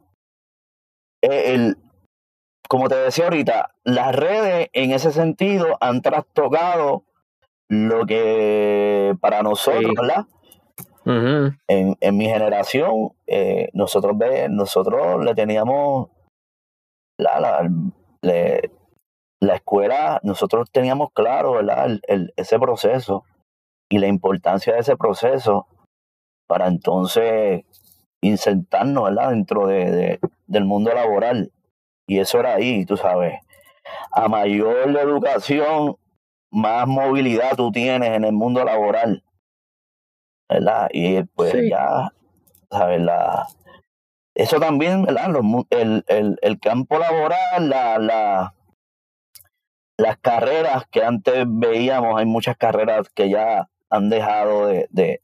el, 1.21 1.78
como 2.69 2.89
te 2.89 2.95
decía 2.95 3.23
ahorita, 3.23 3.73
las 3.84 4.15
redes 4.15 4.69
en 4.73 4.91
ese 4.91 5.12
sentido 5.12 5.80
han 5.82 6.04
trastocado 6.04 7.06
lo 7.69 8.06
que 8.06 9.15
para 9.19 9.43
nosotros, 9.43 9.84
sí. 9.84 9.93
¿verdad? 9.99 10.25
Uh 11.06 11.12
-huh. 11.12 11.60
en, 11.67 11.97
en, 11.99 12.17
mi 12.17 12.25
generación, 12.25 13.12
eh, 13.28 13.69
nosotros 13.73 14.17
ve, 14.17 14.47
nosotros 14.49 15.23
le 15.23 15.36
teníamos 15.36 16.10
la, 17.19 17.39
la, 17.39 17.69
le, 18.21 18.71
la, 19.39 19.56
escuela, 19.56 20.19
nosotros 20.23 20.71
teníamos 20.71 21.10
claro 21.13 21.54
¿verdad? 21.54 21.86
El, 21.86 22.01
el, 22.08 22.34
ese 22.38 22.58
proceso 22.58 23.23
y 23.89 23.99
la 23.99 24.08
importancia 24.08 24.73
de 24.73 24.80
ese 24.80 24.97
proceso 24.97 25.67
para 26.47 26.67
entonces 26.67 27.63
insertarnos 28.23 29.04
¿verdad? 29.06 29.30
dentro 29.30 29.67
de, 29.67 29.91
de, 29.91 30.19
del 30.47 30.65
mundo 30.65 30.91
laboral. 30.93 31.51
Y 32.08 32.19
eso 32.19 32.39
era 32.39 32.56
ahí, 32.56 32.86
tú 32.86 32.97
sabes. 32.97 33.39
A 34.12 34.28
mayor 34.28 34.89
educación, 34.97 35.97
más 36.56 36.88
movilidad 36.88 37.56
tú 37.56 37.72
tienes 37.72 38.10
en 38.10 38.24
el 38.24 38.34
mundo 38.34 38.63
laboral. 38.63 39.24
¿verdad? 40.50 40.89
Y 40.91 41.24
pues 41.24 41.52
sí. 41.52 41.70
ya, 41.70 42.12
¿sabes? 42.70 43.02
La, 43.02 43.48
eso 44.36 44.60
también, 44.60 45.04
¿verdad? 45.04 45.30
Los, 45.30 45.44
el, 45.70 46.04
el, 46.08 46.38
el, 46.41 46.60
campo 46.60 47.00
laboral, 47.00 47.70
la, 47.70 47.98
la, 47.98 48.54
las 49.98 50.18
carreras 50.18 50.86
que 50.91 51.04
antes 51.04 51.46
veíamos, 51.48 52.20
hay 52.20 52.26
muchas 52.26 52.58
carreras 52.58 53.10
que 53.10 53.30
ya 53.30 53.70
han 53.89 54.10
dejado 54.10 54.68
de, 54.68 54.88
de, 54.91 55.22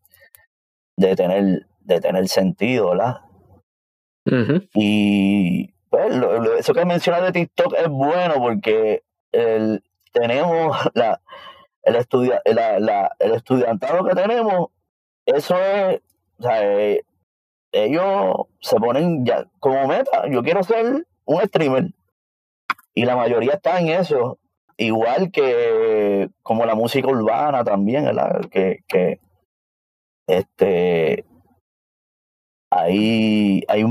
de 0.98 1.16
tener, 1.16 1.68
de 1.80 2.00
tener 2.02 2.28
sentido, 2.28 2.92
¿verdad? 2.92 3.22
Uh 4.26 4.32
-huh. 4.32 4.70
Y 4.74 5.74
pues, 5.90 6.16
lo, 6.16 6.40
lo, 6.40 6.56
eso 6.56 6.74
que 6.74 6.86
mencionas 6.86 7.24
de 7.24 7.32
TikTok 7.32 7.74
es 7.78 7.88
bueno 7.90 8.36
porque 8.38 9.04
el, 9.32 9.84
tenemos 10.12 10.78
la, 10.94 11.22
el, 11.84 11.96
estudia, 11.96 12.42
la, 12.46 12.80
la, 12.80 13.16
el 13.20 13.34
estudiantado 13.34 14.06
que 14.06 14.16
tenemos, 14.16 14.70
eso 15.26 15.58
es, 15.58 16.02
eh, 16.50 17.02
ellos 17.72 18.36
se 18.60 18.76
ponen 18.78 19.26
ya 19.26 19.46
como 19.60 19.88
meta, 19.88 20.28
yo 20.30 20.44
quiero 20.44 20.64
ser 20.64 21.06
un 21.26 21.42
streamer. 21.42 21.94
Y 22.94 23.06
la 23.06 23.16
mayoría 23.16 23.54
está 23.54 23.80
en 23.80 23.90
eso. 23.90 24.38
Igual 24.76 25.32
que 25.32 26.30
como 26.44 26.66
la 26.66 26.76
música 26.76 27.08
urbana 27.08 27.64
también. 27.64 28.06
Que, 28.52 28.84
que 28.88 29.20
este 30.28 31.24
hay, 32.72 33.64
hay 33.68 33.86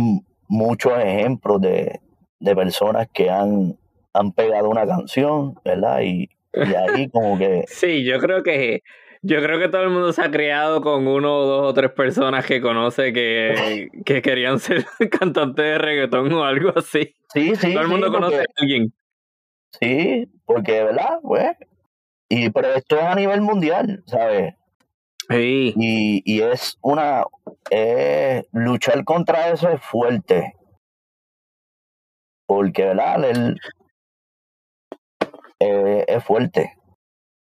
muchos 0.48 0.98
ejemplos 0.98 1.60
de, 1.60 2.00
de 2.40 2.56
personas 2.56 3.08
que 3.12 3.30
han, 3.30 3.78
han 4.12 4.32
pegado 4.32 4.68
una 4.68 4.86
canción, 4.86 5.54
¿verdad? 5.64 6.00
Y, 6.02 6.28
y 6.54 6.74
ahí 6.74 7.08
como 7.10 7.38
que... 7.38 7.64
sí, 7.68 8.04
yo 8.04 8.18
creo 8.18 8.42
que 8.42 8.82
yo 9.22 9.42
creo 9.42 9.58
que 9.58 9.68
todo 9.68 9.82
el 9.82 9.90
mundo 9.90 10.12
se 10.14 10.22
ha 10.22 10.30
criado 10.30 10.80
con 10.80 11.06
uno 11.06 11.36
o 11.36 11.46
dos 11.46 11.70
o 11.70 11.74
tres 11.74 11.90
personas 11.92 12.46
que 12.46 12.62
conoce 12.62 13.12
que, 13.12 13.90
que 14.04 14.22
querían 14.22 14.58
ser 14.58 14.86
cantantes 15.10 15.64
de 15.64 15.78
reggaetón 15.78 16.32
o 16.32 16.44
algo 16.44 16.72
así. 16.76 17.14
Sí, 17.32 17.54
sí. 17.56 17.72
Todo 17.72 17.82
el 17.82 17.88
mundo 17.88 18.10
conoce 18.10 18.40
a 18.40 18.44
alguien. 18.56 18.92
Sí, 19.78 20.26
porque, 20.46 20.82
¿verdad? 20.84 21.18
Pues, 21.22 21.52
y, 22.28 22.50
pero 22.50 22.68
esto 22.74 22.96
es 22.96 23.02
a 23.02 23.14
nivel 23.14 23.40
mundial, 23.40 24.02
¿sabes? 24.06 24.54
Sí. 25.28 25.74
Y, 25.76 26.22
y 26.24 26.42
es 26.42 26.76
una. 26.82 27.24
Eh, 27.70 28.44
luchar 28.52 29.04
contra 29.04 29.50
eso 29.50 29.68
es 29.68 29.80
fuerte. 29.80 30.54
Porque, 32.46 32.86
¿verdad? 32.86 33.24
El, 33.24 33.60
eh, 35.60 36.04
es 36.08 36.24
fuerte 36.24 36.80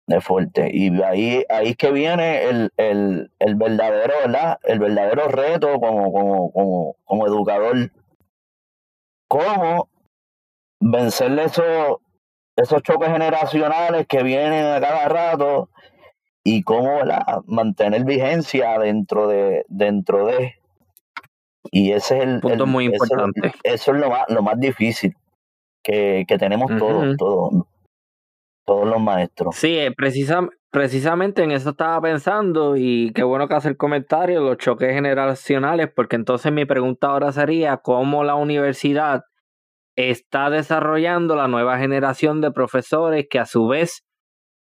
es 0.06 0.24
fuerte. 0.24 0.70
Y 0.72 1.02
ahí, 1.02 1.44
ahí 1.48 1.70
es 1.70 1.76
que 1.76 1.90
viene 1.90 2.44
el, 2.44 2.72
el, 2.76 3.30
el 3.38 3.54
verdadero, 3.54 4.14
¿verdad? 4.26 4.58
El 4.64 4.78
verdadero 4.78 5.28
reto 5.28 5.80
como, 5.80 6.12
como, 6.12 6.52
como, 6.52 6.96
como 7.04 7.26
educador. 7.26 7.90
Cómo 9.28 9.88
vencerle 10.80 11.44
esos, 11.44 11.98
esos 12.56 12.82
choques 12.82 13.08
generacionales 13.10 14.06
que 14.06 14.22
vienen 14.22 14.66
a 14.66 14.80
cada 14.80 15.08
rato 15.08 15.70
y 16.44 16.62
cómo 16.62 16.98
mantener 17.46 18.04
vigencia 18.04 18.78
dentro 18.78 19.28
de, 19.28 19.64
dentro 19.68 20.26
de. 20.26 20.56
Y 21.70 21.92
ese 21.92 22.18
es 22.18 22.24
el 22.24 22.40
punto 22.40 22.66
muy 22.66 22.86
importante. 22.86 23.52
Eso, 23.62 23.92
es 23.92 23.98
lo 23.98 24.10
más, 24.10 24.24
lo 24.28 24.42
más 24.42 24.58
difícil 24.58 25.16
que, 25.82 26.24
que 26.26 26.36
tenemos 26.36 26.76
todos, 26.76 27.16
todos 27.16 27.64
todos 28.64 28.86
los 28.86 29.00
maestros. 29.00 29.56
Sí, 29.56 29.78
eh, 29.78 29.92
precisamente 30.70 31.42
en 31.42 31.52
eso 31.52 31.70
estaba 31.70 32.00
pensando 32.00 32.76
y 32.76 33.12
qué 33.14 33.22
bueno 33.22 33.48
que 33.48 33.54
hace 33.54 33.68
el 33.68 33.76
comentario, 33.76 34.40
los 34.40 34.58
choques 34.58 34.92
generacionales, 34.92 35.90
porque 35.94 36.16
entonces 36.16 36.52
mi 36.52 36.64
pregunta 36.64 37.08
ahora 37.08 37.32
sería 37.32 37.78
cómo 37.78 38.24
la 38.24 38.34
universidad 38.34 39.24
está 39.96 40.50
desarrollando 40.50 41.36
la 41.36 41.48
nueva 41.48 41.78
generación 41.78 42.40
de 42.40 42.50
profesores 42.50 43.26
que 43.28 43.38
a 43.38 43.46
su 43.46 43.66
vez 43.68 44.04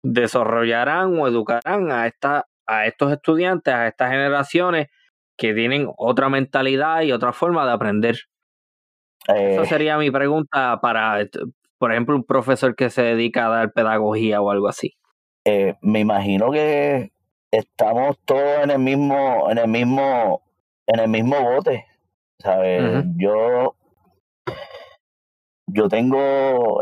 desarrollarán 0.03 1.17
o 1.19 1.27
educarán 1.27 1.91
a, 1.91 2.07
esta, 2.07 2.45
a 2.65 2.85
estos 2.85 3.11
estudiantes, 3.11 3.73
a 3.73 3.87
estas 3.87 4.11
generaciones 4.11 4.87
que 5.37 5.53
tienen 5.53 5.89
otra 5.97 6.29
mentalidad 6.29 7.01
y 7.01 7.11
otra 7.11 7.33
forma 7.33 7.65
de 7.65 7.71
aprender. 7.71 8.17
Esa 9.27 9.63
eh, 9.63 9.65
sería 9.65 9.97
mi 9.97 10.11
pregunta 10.11 10.79
para, 10.81 11.25
por 11.77 11.91
ejemplo, 11.91 12.15
un 12.15 12.23
profesor 12.23 12.75
que 12.75 12.89
se 12.89 13.01
dedica 13.01 13.45
a 13.45 13.49
dar 13.49 13.73
pedagogía 13.73 14.41
o 14.41 14.49
algo 14.51 14.67
así? 14.67 14.93
Eh, 15.45 15.75
me 15.81 15.99
imagino 15.99 16.51
que 16.51 17.11
estamos 17.51 18.17
todos 18.25 18.63
en 18.63 18.71
el 18.71 18.79
mismo, 18.79 19.49
en 19.49 19.57
el 19.57 19.67
mismo, 19.67 20.41
en 20.87 20.99
el 20.99 21.09
mismo 21.09 21.41
bote. 21.41 21.85
¿Sabes? 22.39 23.05
Yo, 23.15 23.75
yo 25.67 25.87
tengo, 25.87 26.81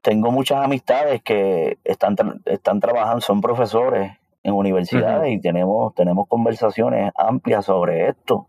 tengo 0.00 0.30
muchas 0.30 0.64
amistades 0.64 1.22
que 1.22 1.78
están, 1.84 2.16
están 2.44 2.80
trabajando, 2.80 3.20
son 3.20 3.40
profesores 3.40 4.12
en 4.44 4.54
universidades 4.54 5.32
y 5.32 5.40
tenemos, 5.40 5.94
tenemos 5.94 6.28
conversaciones 6.28 7.12
amplias 7.16 7.64
sobre 7.64 8.08
esto. 8.08 8.48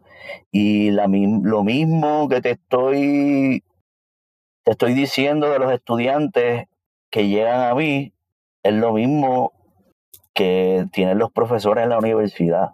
Y 0.52 0.92
la, 0.92 1.08
lo 1.08 1.64
mismo 1.64 2.30
que 2.30 2.42
te 2.42 2.52
estoy 2.52 3.64
te 4.66 4.72
estoy 4.72 4.94
diciendo 4.94 5.50
de 5.50 5.60
los 5.60 5.72
estudiantes 5.72 6.68
que 7.12 7.28
llegan 7.28 7.62
a 7.62 7.76
mí, 7.76 8.14
es 8.64 8.74
lo 8.74 8.94
mismo 8.94 9.54
que 10.34 10.88
tienen 10.92 11.20
los 11.20 11.32
profesores 11.32 11.84
en 11.84 11.90
la 11.90 12.00
universidad. 12.00 12.72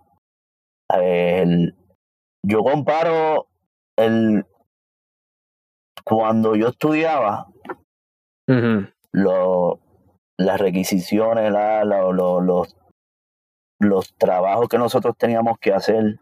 yo 2.43 2.63
comparo 2.63 3.47
el 3.97 4.45
cuando 6.05 6.55
yo 6.55 6.69
estudiaba 6.69 7.47
las 10.37 10.59
requisiciones, 10.59 11.51
los, 11.51 12.75
los 13.79 14.13
trabajos 14.15 14.69
que 14.69 14.77
nosotros 14.77 15.15
teníamos 15.17 15.59
que 15.59 15.73
hacer 15.73 16.19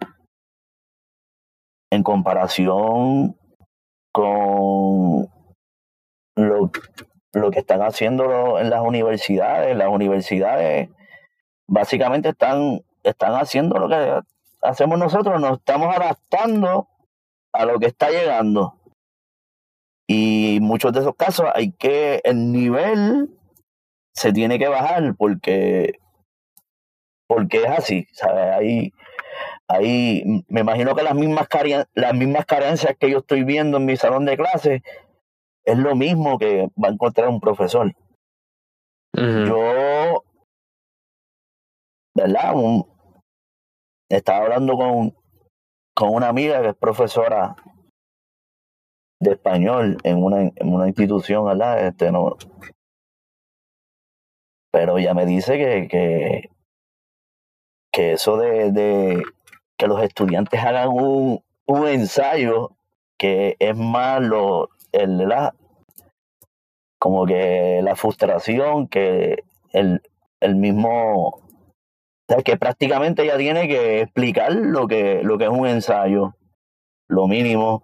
en 1.92 2.04
comparación 2.04 3.38
con 4.12 5.30
lo, 6.38 6.72
lo 7.34 7.52
que 7.52 7.60
están 7.60 7.82
haciendo 7.82 8.60
en 8.60 8.70
las 8.70 8.82
universidades. 8.82 9.76
Las 9.76 9.90
universidades 9.90 10.90
básicamente 11.68 12.30
están, 12.30 12.82
están 13.04 13.34
haciendo 13.34 13.78
lo 13.78 13.90
que 13.90 14.22
hacemos 14.62 14.98
nosotros, 14.98 15.40
nos 15.40 15.60
estamos 15.60 15.96
adaptando 15.96 16.88
a 17.54 17.66
lo 17.66 17.80
que 17.80 17.88
está 17.88 18.10
llegando. 18.10 18.76
Y 20.08 20.60
muchos 20.62 20.94
de 20.94 21.02
esos 21.02 21.16
casos 21.16 21.48
hay 21.54 21.72
que, 21.74 22.22
el 22.24 22.52
nivel 22.52 23.30
se 24.14 24.32
tiene 24.32 24.58
que 24.58 24.70
bajar 24.70 25.16
porque, 25.18 26.00
porque 27.28 27.64
es 27.64 27.70
así, 27.70 28.08
¿sabes? 28.14 28.56
Ahí, 28.56 28.94
ahí 29.68 30.24
me 30.48 30.62
imagino 30.62 30.96
que 30.96 31.04
las 31.04 31.14
mismas, 31.14 31.48
las 31.94 32.14
mismas 32.14 32.46
carencias 32.46 32.96
que 32.98 33.12
yo 33.12 33.20
estoy 33.20 33.44
viendo 33.44 33.78
en 33.78 33.86
mi 33.86 33.98
salón 33.98 34.26
de 34.26 34.38
clases 34.38 34.82
es 35.68 35.78
lo 35.78 35.96
mismo 35.96 36.40
que 36.40 36.70
va 36.82 36.88
a 36.88 36.92
encontrar 36.92 37.28
un 37.28 37.42
profesor. 37.42 37.94
Yo, 39.14 40.24
¿verdad? 42.16 42.54
estaba 44.10 44.46
hablando 44.46 44.78
con, 44.78 45.14
con 45.94 46.16
una 46.16 46.30
amiga 46.30 46.62
que 46.62 46.70
es 46.70 46.76
profesora 46.76 47.56
de 49.20 49.32
español 49.32 49.98
en 50.04 50.24
una, 50.24 50.44
en 50.44 50.74
una 50.74 50.88
institución, 50.88 51.46
¿verdad? 51.46 51.88
Este, 51.88 52.12
no, 52.12 52.38
pero 54.72 54.98
ella 54.98 55.14
me 55.14 55.26
dice 55.26 55.58
que, 55.58 55.88
que, 55.90 56.50
que 57.92 58.14
eso 58.14 58.38
de, 58.38 58.72
de, 58.72 59.24
que 59.78 59.88
los 59.88 60.02
estudiantes 60.02 60.64
hagan 60.64 60.90
un, 60.90 61.44
un 61.66 61.88
ensayo 61.88 62.72
que 63.18 63.58
es 63.60 63.76
más 63.76 64.22
lo, 64.22 64.70
el, 64.92 65.18
la, 65.18 65.54
como 67.00 67.26
que 67.26 67.82
la 67.84 67.96
frustración 67.96 68.88
que 68.88 69.44
el, 69.74 70.02
el 70.40 70.56
mismo 70.56 71.42
o 72.30 72.34
sea, 72.34 72.44
que 72.44 72.58
prácticamente 72.58 73.24
ella 73.24 73.38
tiene 73.38 73.70
que 73.70 74.02
explicar 74.02 74.54
lo 74.54 74.88
que, 74.88 75.22
lo 75.24 75.38
que 75.38 75.46
es 75.46 75.50
un 75.50 75.66
ensayo, 75.66 76.36
lo 77.08 77.28
mínimo. 77.28 77.84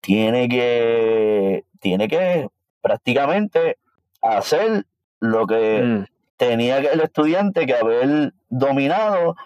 Tiene 0.00 0.48
que, 0.48 1.64
tiene 1.78 2.08
que 2.08 2.48
prácticamente 2.80 3.76
hacer 4.22 4.86
lo 5.20 5.46
que 5.46 5.82
mm. 5.82 6.04
tenía 6.38 6.80
que 6.80 6.86
el 6.88 7.00
estudiante 7.00 7.66
que 7.66 7.74
haber 7.74 8.32
dominado 8.48 9.36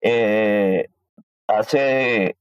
eh, 0.00 0.88
hace 1.46 2.36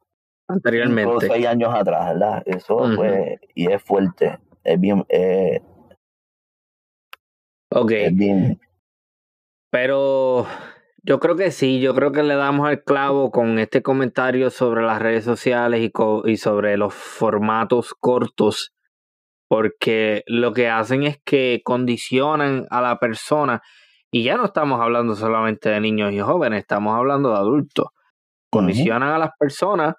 anteriormente 0.50 1.28
seis 1.28 1.48
años 1.48 1.74
atrás, 1.74 2.14
¿verdad? 2.14 2.44
Eso 2.46 2.90
pues, 2.96 3.40
y 3.56 3.72
es 3.72 3.82
fuerte, 3.82 4.40
es 4.64 4.80
bien, 4.80 5.06
eh, 5.10 5.62
Ok. 7.72 7.92
bien. 8.14 8.60
Pero 9.72 10.48
yo 11.04 11.20
creo 11.20 11.36
que 11.36 11.52
sí, 11.52 11.80
yo 11.80 11.94
creo 11.94 12.12
que 12.12 12.24
le 12.24 12.36
damos 12.36 12.68
al 12.68 12.84
clavo 12.84 13.30
con 13.32 13.60
este 13.60 13.84
comentario 13.84 14.50
sobre 14.50 14.82
las 14.82 15.00
redes 15.00 15.24
sociales 15.24 15.82
y, 15.82 15.92
y 16.26 16.38
sobre 16.38 16.78
los 16.78 16.94
formatos 16.94 17.94
cortos, 17.94 18.74
porque 19.48 20.24
lo 20.26 20.54
que 20.54 20.70
hacen 20.70 21.04
es 21.04 21.20
que 21.24 21.62
condicionan 21.64 22.66
a 22.72 22.82
la 22.82 22.98
persona, 22.98 23.62
y 24.12 24.24
ya 24.24 24.38
no 24.38 24.46
estamos 24.46 24.82
hablando 24.82 25.16
solamente 25.16 25.70
de 25.70 25.80
niños 25.80 26.12
y 26.12 26.20
jóvenes, 26.20 26.62
estamos 26.62 26.96
hablando 26.96 27.30
de 27.30 27.38
adultos, 27.38 27.90
condicionan 28.50 29.10
a 29.10 29.20
las 29.20 29.32
personas 29.38 29.94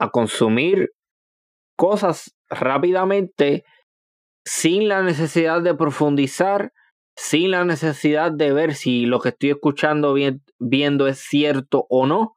a 0.00 0.10
consumir 0.10 0.90
cosas 1.76 2.34
rápidamente 2.48 3.64
sin 4.44 4.88
la 4.88 5.02
necesidad 5.02 5.62
de 5.62 5.74
profundizar, 5.74 6.72
sin 7.16 7.52
la 7.52 7.64
necesidad 7.64 8.32
de 8.32 8.52
ver 8.52 8.74
si 8.74 9.06
lo 9.06 9.20
que 9.20 9.28
estoy 9.28 9.50
escuchando 9.50 10.14
viendo 10.58 11.06
es 11.06 11.18
cierto 11.18 11.86
o 11.88 12.06
no. 12.06 12.34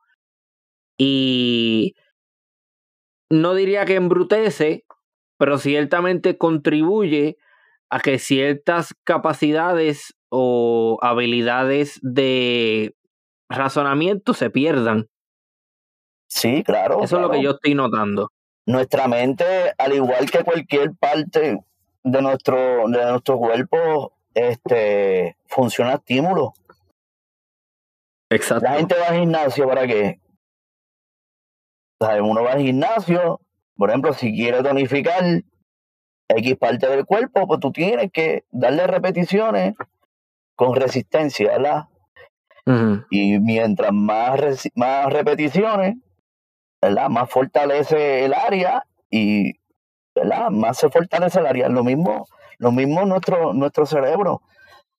Y 0.97 1.95
no 3.31 3.55
diría 3.55 3.85
que 3.85 3.95
embrutece, 3.95 4.85
pero 5.39 5.57
ciertamente 5.57 6.37
contribuye 6.37 7.37
a 7.89 7.99
que 7.99 8.19
ciertas 8.19 8.93
capacidades 9.03 10.15
o 10.29 10.99
habilidades 11.01 11.99
de 12.01 12.95
razonamiento 13.49 14.33
se 14.33 14.49
pierdan. 14.49 15.07
Sí, 16.33 16.63
claro. 16.63 17.03
Eso 17.03 17.17
es 17.17 17.21
lo 17.21 17.29
que 17.29 17.43
yo 17.43 17.51
estoy 17.51 17.75
notando. 17.75 18.31
Nuestra 18.65 19.07
mente, 19.07 19.45
al 19.77 19.93
igual 19.93 20.31
que 20.31 20.43
cualquier 20.43 20.95
parte 20.95 21.63
de 22.03 22.21
nuestro, 22.23 22.87
de 22.87 23.05
nuestro 23.05 23.37
cuerpo, 23.37 24.13
este, 24.33 25.37
funciona 25.45 25.93
estímulo. 25.93 26.53
Exacto. 28.31 28.65
La 28.65 28.77
gente 28.77 28.95
va 28.99 29.09
al 29.09 29.19
gimnasio 29.19 29.67
para 29.67 29.85
qué? 29.85 30.19
uno 32.21 32.43
va 32.43 32.53
al 32.53 32.61
gimnasio, 32.61 33.39
por 33.77 33.89
ejemplo, 33.89 34.11
si 34.13 34.35
quiere 34.35 34.61
tonificar 34.61 35.23
X 36.27 36.57
parte 36.57 36.89
del 36.89 37.05
cuerpo, 37.05 37.47
pues 37.47 37.59
tú 37.59 37.71
tienes 37.71 38.11
que 38.11 38.43
darle 38.51 38.87
repeticiones 38.87 39.75
con 40.55 40.75
resistencia, 40.75 41.51
¿verdad? 41.51 41.83
Y 43.09 43.39
mientras 43.39 43.93
más, 43.93 44.67
más 44.75 45.13
repeticiones, 45.13 45.95
¿verdad? 46.83 47.09
Más 47.09 47.29
fortalece 47.29 48.25
el 48.25 48.33
área 48.33 48.85
y, 49.09 49.53
¿verdad? 50.13 50.49
Más 50.49 50.77
se 50.77 50.89
fortalece 50.89 51.39
el 51.39 51.45
área. 51.45 51.69
Lo 51.69 51.83
mismo, 51.83 52.27
lo 52.57 52.71
mismo 52.71 53.05
nuestro, 53.05 53.53
nuestro 53.53 53.85
cerebro. 53.85 54.41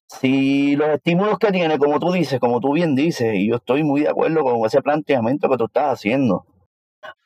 Si 0.07 0.77
los 0.77 0.89
estímulos 0.89 1.39
que 1.39 1.53
tiene, 1.53 1.79
como 1.79 1.99
tú 1.99 2.13
dices, 2.13 2.41
como 2.41 2.61
tú 2.61 2.73
bien 2.73 2.95
dices, 2.95 3.35
y 3.35 3.49
yo 3.49 3.57
estoy 3.57 3.83
muy 3.83 4.03
de 4.03 4.09
acuerdo 4.09 4.43
con 4.43 4.65
ese 4.65 4.83
planteamiento 4.83 5.49
que 5.49 5.57
tú 5.57 5.65
estás 5.65 5.93
haciendo, 5.93 6.47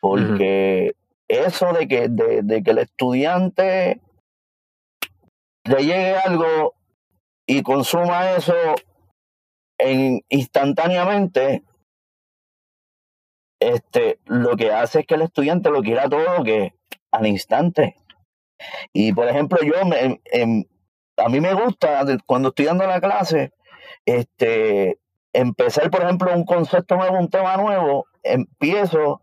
porque 0.00 0.94
eso 1.28 1.72
de 1.72 1.86
que, 1.86 2.08
de, 2.08 2.42
de 2.42 2.62
que 2.62 2.70
el 2.70 2.78
estudiante 2.78 4.00
le 5.64 5.84
llegue 5.84 6.16
algo 6.16 6.74
y 7.46 7.62
consuma 7.62 8.32
eso 8.32 8.54
en, 9.78 10.20
instantáneamente, 10.28 11.62
este, 13.60 14.18
lo 14.26 14.56
que 14.56 14.72
hace 14.72 15.00
es 15.00 15.06
que 15.06 15.14
el 15.14 15.22
estudiante 15.22 15.70
lo 15.70 15.82
quiera 15.82 16.08
todo 16.08 16.44
que 16.44 16.74
al 17.10 17.26
instante. 17.26 17.96
Y 18.92 19.12
por 19.12 19.28
ejemplo, 19.28 19.58
yo 19.62 19.84
me, 19.84 20.20
a 21.16 21.28
mí 21.28 21.40
me 21.40 21.54
gusta 21.54 22.04
cuando 22.26 22.48
estoy 22.48 22.66
dando 22.66 22.86
la 22.86 23.00
clase, 23.00 23.52
este, 24.06 24.98
empezar, 25.32 25.90
por 25.90 26.02
ejemplo, 26.02 26.34
un 26.34 26.44
concepto 26.44 26.96
nuevo, 26.96 27.18
un 27.18 27.30
tema 27.30 27.56
nuevo, 27.56 28.06
empiezo 28.22 29.20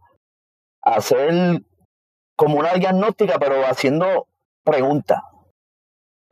a 0.84 0.96
hacer 0.96 1.62
como 2.36 2.60
una 2.60 2.74
diagnóstica, 2.74 3.40
pero 3.40 3.66
haciendo 3.66 4.28
preguntas. 4.64 5.22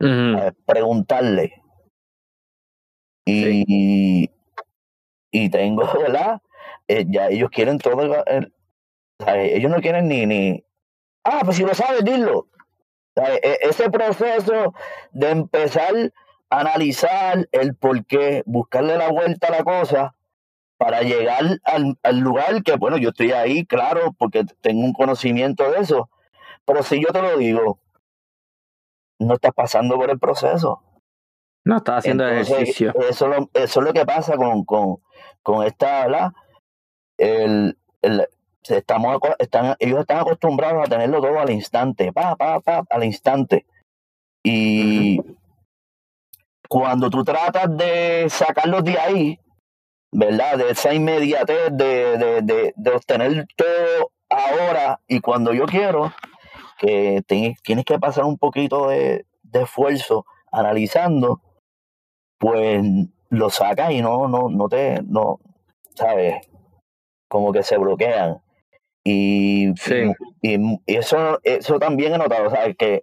Eh, 0.00 0.52
preguntarle. 0.66 1.62
Y, 3.26 4.30
y 5.30 5.50
tengo, 5.50 5.84
¿verdad? 5.98 6.42
Eh, 6.88 7.06
ya 7.08 7.28
ellos 7.28 7.50
quieren 7.50 7.78
todo. 7.78 8.24
ellos 9.26 9.70
no 9.70 9.80
quieren 9.80 10.08
ni, 10.08 10.26
ni. 10.26 10.64
Ah, 11.24 11.40
pues 11.44 11.56
si 11.56 11.64
lo 11.64 11.74
sabes, 11.74 12.04
dilo. 12.04 12.48
E, 13.16 13.58
ese 13.62 13.90
proceso 13.90 14.74
de 15.12 15.30
empezar 15.30 15.94
a 16.50 16.60
analizar 16.60 17.48
el 17.52 17.74
por 17.74 18.04
qué, 18.06 18.42
buscarle 18.46 18.98
la 18.98 19.10
vuelta 19.10 19.48
a 19.48 19.52
la 19.52 19.64
cosa 19.64 20.14
para 20.76 21.02
llegar 21.02 21.60
al, 21.64 21.98
al 22.02 22.18
lugar 22.18 22.62
que, 22.62 22.76
bueno, 22.76 22.98
yo 22.98 23.10
estoy 23.10 23.32
ahí, 23.32 23.64
claro, 23.64 24.14
porque 24.18 24.44
tengo 24.60 24.80
un 24.80 24.92
conocimiento 24.92 25.70
de 25.70 25.78
eso. 25.78 26.10
Pero 26.66 26.82
si 26.82 27.00
yo 27.00 27.08
te 27.12 27.22
lo 27.22 27.38
digo, 27.38 27.78
no 29.18 29.34
estás 29.34 29.52
pasando 29.54 29.96
por 29.96 30.10
el 30.10 30.18
proceso. 30.18 30.82
No 31.64 31.78
estás 31.78 31.98
haciendo 31.98 32.26
ejercicio. 32.28 32.92
Eso, 33.08 33.30
eso 33.54 33.80
es 33.80 33.86
lo 33.86 33.92
que 33.92 34.04
pasa 34.04 34.36
con, 34.36 34.64
con, 34.64 34.98
con 35.42 35.64
esta, 35.64 36.06
¿verdad? 36.06 36.32
El, 37.18 37.76
el, 38.02 38.28
estamos, 38.62 39.18
están, 39.38 39.76
ellos 39.78 40.00
están 40.00 40.18
acostumbrados 40.18 40.84
a 40.84 40.90
tenerlo 40.90 41.20
todo 41.20 41.38
al 41.38 41.50
instante, 41.50 42.12
pa, 42.12 42.36
pa, 42.36 42.60
pa, 42.60 42.84
al 42.90 43.04
instante. 43.04 43.66
Y 44.42 45.20
cuando 46.68 47.10
tú 47.10 47.24
tratas 47.24 47.76
de 47.76 48.26
sacarlos 48.28 48.84
de 48.84 48.98
ahí, 48.98 49.40
¿verdad? 50.12 50.58
De 50.58 50.70
esa 50.70 50.94
inmediatez 50.94 51.70
de, 51.72 52.18
de, 52.18 52.42
de, 52.42 52.72
de 52.76 52.90
obtener 52.90 53.46
todo 53.56 54.10
ahora 54.28 55.00
y 55.08 55.20
cuando 55.20 55.52
yo 55.52 55.66
quiero, 55.66 56.12
que 56.78 57.22
tienes 57.26 57.84
que 57.84 57.98
pasar 57.98 58.24
un 58.24 58.38
poquito 58.38 58.88
de, 58.88 59.26
esfuerzo 59.52 60.26
analizando, 60.50 61.40
pues 62.38 62.82
lo 63.30 63.50
sacas 63.50 63.92
y 63.92 64.02
no, 64.02 64.26
no, 64.26 64.48
no 64.48 64.68
te, 64.68 65.00
no, 65.02 65.38
¿sabes? 65.94 66.46
Como 67.34 67.52
que 67.52 67.64
se 67.64 67.76
bloquean. 67.76 68.40
Y, 69.02 69.70
y, 70.40 70.80
eso, 70.86 71.40
eso 71.42 71.80
también 71.80 72.14
he 72.14 72.18
notado, 72.18 72.48
¿sabes? 72.48 72.76
Que 72.76 73.02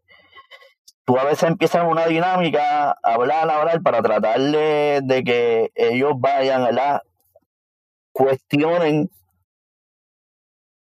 tú 1.03 1.17
a 1.17 1.25
veces 1.25 1.49
empiezas 1.49 1.85
una 1.85 2.05
dinámica, 2.05 2.95
hablar, 3.03 3.49
hablar, 3.49 3.81
para 3.81 4.01
tratar 4.01 4.39
de, 4.39 5.23
que 5.25 5.69
ellos 5.75 6.13
vayan, 6.15 6.63
¿verdad? 6.63 7.01
Cuestionen 8.13 9.09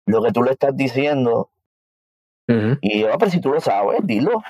lo 0.06 0.22
que 0.22 0.34
tú 0.34 0.44
le 0.44 0.52
estás 0.52 0.76
diciendo 0.76 1.52
y 2.82 3.00
yo, 3.00 3.18
pero 3.18 3.32
si 3.32 3.40
tú 3.40 3.52
lo 3.52 3.62
sabes, 3.62 4.02
dilo. 4.04 4.44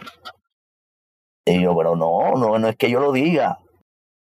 Y 1.46 1.62
yo, 1.62 1.78
pero 1.78 1.96
no, 1.96 2.32
no, 2.32 2.58
no 2.58 2.68
es 2.68 2.76
que 2.76 2.90
yo 2.90 3.00
lo 3.00 3.12
diga. 3.12 3.60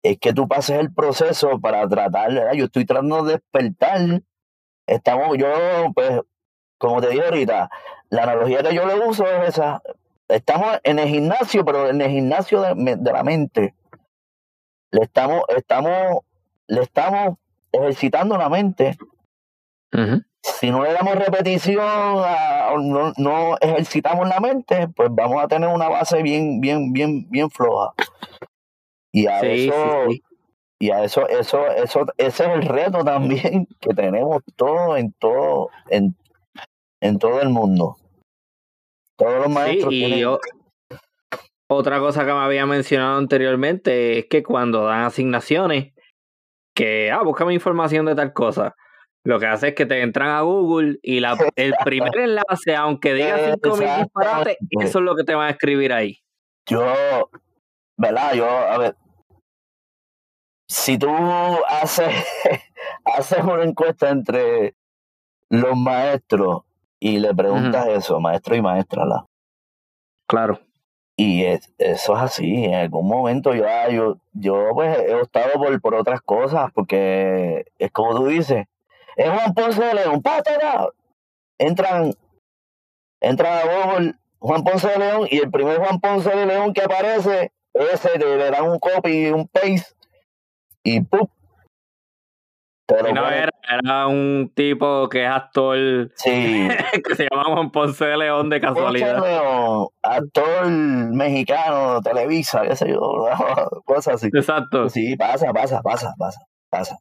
Es 0.02 0.18
que 0.18 0.32
tú 0.32 0.48
pases 0.48 0.80
el 0.80 0.92
proceso 0.92 1.60
para 1.60 1.88
tratar, 1.88 2.34
¿verdad? 2.34 2.54
Yo 2.54 2.64
estoy 2.64 2.84
tratando 2.84 3.22
de 3.22 3.34
despertar. 3.34 4.22
Estamos, 4.88 5.36
yo, 5.38 5.46
pues, 5.94 6.20
como 6.78 7.00
te 7.00 7.10
dije 7.10 7.24
ahorita, 7.24 7.70
la 8.10 8.22
analogía 8.24 8.62
que 8.62 8.74
yo 8.74 8.86
le 8.86 8.98
uso 9.06 9.24
es 9.26 9.50
esa. 9.50 9.82
Estamos 10.28 10.80
en 10.82 10.98
el 10.98 11.08
gimnasio, 11.08 11.64
pero 11.64 11.88
en 11.88 12.00
el 12.00 12.10
gimnasio 12.10 12.62
de, 12.62 12.96
de 12.96 13.12
la 13.12 13.22
mente. 13.22 13.74
Le 14.90 15.02
estamos, 15.02 15.42
estamos, 15.56 16.22
le 16.66 16.82
estamos 16.82 17.36
ejercitando 17.72 18.36
la 18.36 18.48
mente 18.48 18.96
si 20.42 20.70
no 20.70 20.82
le 20.82 20.92
damos 20.92 21.14
repetición, 21.14 21.84
no, 21.84 23.12
no, 23.16 23.56
ejercitamos 23.60 24.28
la 24.28 24.40
mente, 24.40 24.88
pues 24.88 25.08
vamos 25.12 25.42
a 25.42 25.48
tener 25.48 25.68
una 25.68 25.88
base 25.88 26.22
bien, 26.22 26.60
bien, 26.60 26.92
bien, 26.92 27.28
bien 27.30 27.50
floja. 27.50 27.92
Y 29.12 29.26
a 29.26 29.40
eso, 29.40 30.06
y 30.78 30.90
a 30.90 31.04
eso, 31.04 31.28
eso, 31.28 31.66
eso, 31.68 32.06
ese 32.16 32.44
es 32.44 32.50
el 32.50 32.62
reto 32.62 33.04
también 33.04 33.66
que 33.80 33.94
tenemos 33.94 34.42
todo 34.56 34.96
en 34.96 35.12
todo, 35.12 35.70
en, 35.90 36.16
en 37.00 37.18
todo 37.18 37.40
el 37.40 37.48
mundo. 37.48 37.96
Todos 39.16 39.42
los 39.42 39.48
maestros 39.48 39.92
y 39.92 40.24
Otra 41.68 41.98
cosa 41.98 42.24
que 42.24 42.32
me 42.32 42.38
había 42.38 42.66
mencionado 42.66 43.18
anteriormente 43.18 44.20
es 44.20 44.26
que 44.26 44.44
cuando 44.44 44.84
dan 44.84 45.04
asignaciones, 45.04 45.92
que, 46.74 47.10
ah, 47.10 47.22
búscame 47.24 47.54
información 47.54 48.06
de 48.06 48.14
tal 48.14 48.32
cosa 48.32 48.76
lo 49.28 49.38
que 49.38 49.46
hace 49.46 49.68
es 49.68 49.74
que 49.74 49.84
te 49.84 50.00
entran 50.00 50.30
a 50.30 50.40
Google 50.40 50.98
y 51.02 51.20
la, 51.20 51.36
el 51.56 51.74
primer 51.84 52.16
enlace, 52.16 52.74
aunque 52.74 53.12
diga 53.12 53.38
cinco 53.52 53.76
mil 53.76 53.88
disparates, 53.98 54.56
eso 54.70 54.98
es 54.98 55.04
lo 55.04 55.14
que 55.14 55.24
te 55.24 55.34
van 55.34 55.48
a 55.48 55.50
escribir 55.50 55.92
ahí. 55.92 56.18
Yo, 56.66 57.30
¿verdad? 57.98 58.32
Yo, 58.34 58.48
a 58.48 58.78
ver, 58.78 58.96
si 60.68 60.98
tú 60.98 61.10
haces, 61.68 62.14
haces 63.04 63.42
una 63.42 63.64
encuesta 63.64 64.10
entre 64.10 64.74
los 65.48 65.76
maestros 65.76 66.62
y 67.00 67.18
le 67.18 67.34
preguntas 67.34 67.86
eso, 67.88 68.20
maestro 68.20 68.54
y 68.54 68.62
maestra, 68.62 69.04
¿la? 69.06 69.26
Claro. 70.28 70.60
Y 71.16 71.44
eso 71.44 71.66
es 71.78 72.08
así, 72.10 72.64
en 72.64 72.74
algún 72.74 73.08
momento 73.08 73.52
yo, 73.52 73.64
yo, 73.90 74.18
yo 74.34 74.70
pues 74.72 74.96
he 74.98 75.14
optado 75.14 75.54
por, 75.54 75.80
por 75.80 75.94
otras 75.96 76.20
cosas, 76.20 76.70
porque 76.72 77.64
es 77.78 77.90
como 77.90 78.14
tú 78.14 78.26
dices, 78.26 78.66
es 79.16 79.28
Juan 79.28 79.52
Ponce 79.52 79.82
de 79.82 79.94
León, 79.94 80.22
pátera. 80.22 80.88
Entran, 81.58 82.14
entran 83.20 83.52
a 83.52 84.14
Juan 84.38 84.62
Ponce 84.62 84.86
de 84.86 84.98
León 84.98 85.26
y 85.28 85.38
el 85.38 85.50
primer 85.50 85.78
Juan 85.78 85.98
Ponce 85.98 86.30
de 86.30 86.46
León 86.46 86.72
que 86.72 86.82
aparece, 86.82 87.50
ese 87.74 88.16
le 88.16 88.50
dan 88.50 88.68
un 88.68 88.78
copy 88.78 89.26
y 89.26 89.30
un 89.30 89.48
paste 89.48 89.97
y 90.84 91.00
¡pum! 91.02 91.28
Pero 92.88 93.12
no 93.12 93.20
bueno, 93.20 93.36
era, 93.36 93.50
era 93.70 94.06
un 94.06 94.50
tipo 94.54 95.10
que 95.10 95.24
es 95.24 95.30
actor 95.30 95.76
sí. 96.16 96.68
que 97.06 97.14
se 97.16 97.28
llama 97.30 97.44
Juan 97.44 97.70
Ponce 97.70 98.06
de 98.06 98.16
León 98.16 98.48
de 98.48 98.62
casualidad. 98.62 99.18
Ponce 99.18 99.30
León, 99.30 99.88
actor 100.02 100.66
mexicano, 100.70 102.00
Televisa, 102.00 102.62
qué 102.62 102.74
sé 102.74 102.88
yo, 102.88 102.98
cosas 103.84 104.14
así. 104.14 104.28
Exacto. 104.32 104.88
Sí, 104.88 105.16
pasa, 105.16 105.52
pasa, 105.52 105.82
pasa, 105.82 106.14
pasa, 106.18 106.40
pasa. 106.70 106.96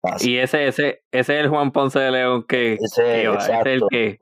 pasa. 0.00 0.26
Y 0.26 0.38
ese, 0.38 0.68
ese, 0.68 1.02
ese 1.12 1.38
es 1.38 1.44
el 1.44 1.50
Juan 1.50 1.70
Ponce 1.70 1.98
de 1.98 2.12
León 2.12 2.46
que, 2.48 2.78
Ese, 2.80 3.02
que 3.02 3.28
va, 3.28 3.36
ese 3.36 3.52
es 3.52 3.66
el 3.66 3.72
exacto. 3.74 3.88
que. 3.90 4.20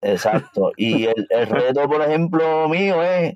Exacto. 0.00 0.72
Y 0.78 1.06
el, 1.08 1.26
el 1.28 1.46
reto, 1.46 1.86
por 1.88 2.00
ejemplo, 2.00 2.70
mío 2.70 3.02
es, 3.02 3.34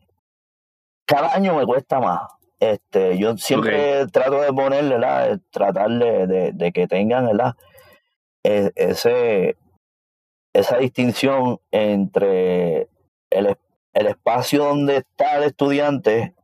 cada 1.05 1.34
año 1.34 1.57
me 1.57 1.66
cuesta 1.66 2.00
más. 2.00 2.22
Este, 2.62 3.18
yo 3.18 3.36
siempre 3.38 4.06
trato 4.06 4.40
de 4.40 4.52
ponerle, 4.52 4.94
¿verdad? 4.94 5.40
tratar 5.50 5.90
de, 5.90 6.28
de, 6.28 6.52
de 6.52 6.70
que 6.72 6.86
tengan, 6.86 7.26
¿verdad? 7.26 7.56
E- 8.44 8.70
ese, 8.76 9.56
esa 10.54 10.78
distinción 10.78 11.58
entre 11.72 12.82
el, 13.30 13.56
el 13.94 14.06
espacio 14.06 14.62
donde 14.62 14.98
está 14.98 15.38
el 15.38 15.42
estudiante 15.42 16.36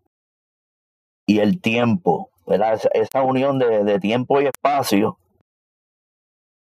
y 1.24 1.38
el 1.38 1.60
tiempo, 1.60 2.30
¿verdad? 2.48 2.74
Esa, 2.74 2.88
esa 2.94 3.22
unión 3.22 3.60
de, 3.60 3.84
de 3.84 4.00
tiempo 4.00 4.40
y 4.40 4.46
espacio. 4.46 5.20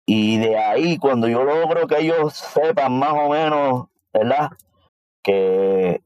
Y 0.07 0.37
de 0.37 0.57
ahí, 0.57 0.97
cuando 0.97 1.27
yo 1.27 1.43
logro 1.43 1.85
que 1.87 1.99
ellos 1.99 2.33
sepan 2.33 2.97
más 2.97 3.11
o 3.11 3.27
menos, 3.27 3.87
¿verdad? 4.13 4.51
Que 5.21 6.01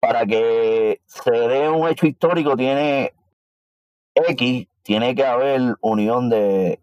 para 0.00 0.26
que 0.26 1.00
se 1.04 1.30
dé 1.30 1.68
un 1.68 1.88
hecho 1.88 2.06
histórico 2.06 2.56
tiene 2.56 3.12
X, 4.14 4.66
tiene 4.82 5.14
que 5.14 5.24
haber 5.24 5.76
unión 5.82 6.30
de, 6.30 6.80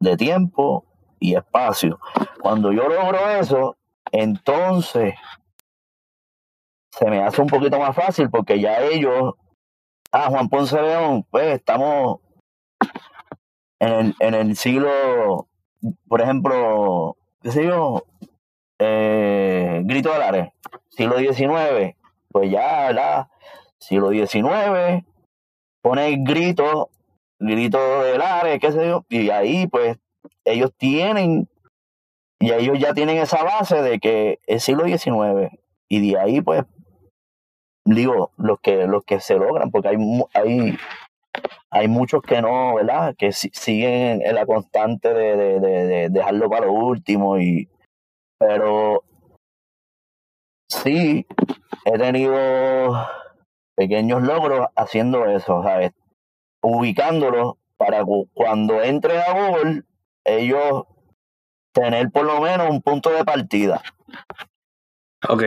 de 0.00 0.16
tiempo 0.16 0.84
y 1.20 1.36
espacio. 1.36 2.00
Cuando 2.40 2.72
yo 2.72 2.88
logro 2.88 3.30
eso, 3.30 3.76
entonces 4.10 5.14
se 6.90 7.06
me 7.08 7.22
hace 7.22 7.40
un 7.40 7.48
poquito 7.48 7.78
más 7.78 7.94
fácil 7.94 8.28
porque 8.30 8.60
ya 8.60 8.80
ellos, 8.80 9.34
ah, 10.10 10.28
Juan 10.28 10.48
Ponce 10.48 10.80
León, 10.80 11.24
pues 11.30 11.54
estamos 11.54 12.18
en 13.78 13.92
el, 13.92 14.16
en 14.18 14.34
el 14.34 14.56
siglo, 14.56 15.46
por 16.08 16.20
ejemplo, 16.20 17.16
qué 17.42 17.52
sé 17.52 17.64
yo, 17.64 18.04
eh, 18.78 19.82
Grito 19.84 20.12
de 20.12 20.18
Lares, 20.18 20.52
siglo 20.88 21.18
XIX, 21.18 21.96
pues 22.32 22.50
ya, 22.50 22.86
¿verdad? 22.88 23.28
Siglo 23.78 24.10
XIX, 24.10 25.04
pone 25.82 26.16
grito, 26.18 26.90
grito 27.38 28.02
de 28.02 28.18
Lares, 28.18 28.60
qué 28.60 28.72
sé 28.72 28.86
yo, 28.86 29.04
y 29.08 29.30
ahí 29.30 29.66
pues 29.66 29.98
ellos 30.44 30.72
tienen, 30.76 31.48
y 32.40 32.52
ellos 32.52 32.78
ya 32.78 32.92
tienen 32.94 33.18
esa 33.18 33.42
base 33.42 33.82
de 33.82 33.98
que 33.98 34.38
es 34.46 34.62
siglo 34.64 34.84
XIX, 34.84 35.50
y 35.88 36.10
de 36.12 36.18
ahí 36.18 36.40
pues, 36.40 36.64
digo, 37.84 38.30
los 38.36 38.60
que, 38.60 38.86
los 38.86 39.04
que 39.04 39.20
se 39.20 39.36
logran, 39.36 39.70
porque 39.70 39.88
hay, 39.88 39.96
hay, 40.34 40.76
hay 41.70 41.88
muchos 41.88 42.22
que 42.22 42.42
no, 42.42 42.74
¿verdad? 42.74 43.14
Que 43.16 43.32
si- 43.32 43.50
siguen 43.52 44.20
en 44.22 44.34
la 44.34 44.46
constante 44.46 45.12
de, 45.14 45.36
de, 45.36 45.60
de, 45.60 45.86
de 45.86 46.08
dejarlo 46.10 46.48
para 46.50 46.66
lo 46.66 46.72
último, 46.74 47.38
y, 47.38 47.68
pero 48.38 49.02
sí, 50.68 51.26
he 51.94 51.98
tenido 51.98 53.06
pequeños 53.76 54.22
logros 54.22 54.66
haciendo 54.76 55.24
eso, 55.26 55.62
¿sabes? 55.62 55.92
Ubicándolos 56.62 57.54
para 57.76 58.04
cu- 58.04 58.28
cuando 58.34 58.82
entre 58.82 59.18
a 59.20 59.32
Google, 59.32 59.82
ellos 60.24 60.84
tener 61.72 62.10
por 62.10 62.26
lo 62.26 62.40
menos 62.40 62.68
un 62.68 62.82
punto 62.82 63.10
de 63.10 63.24
partida. 63.24 63.80
Ok. 65.28 65.44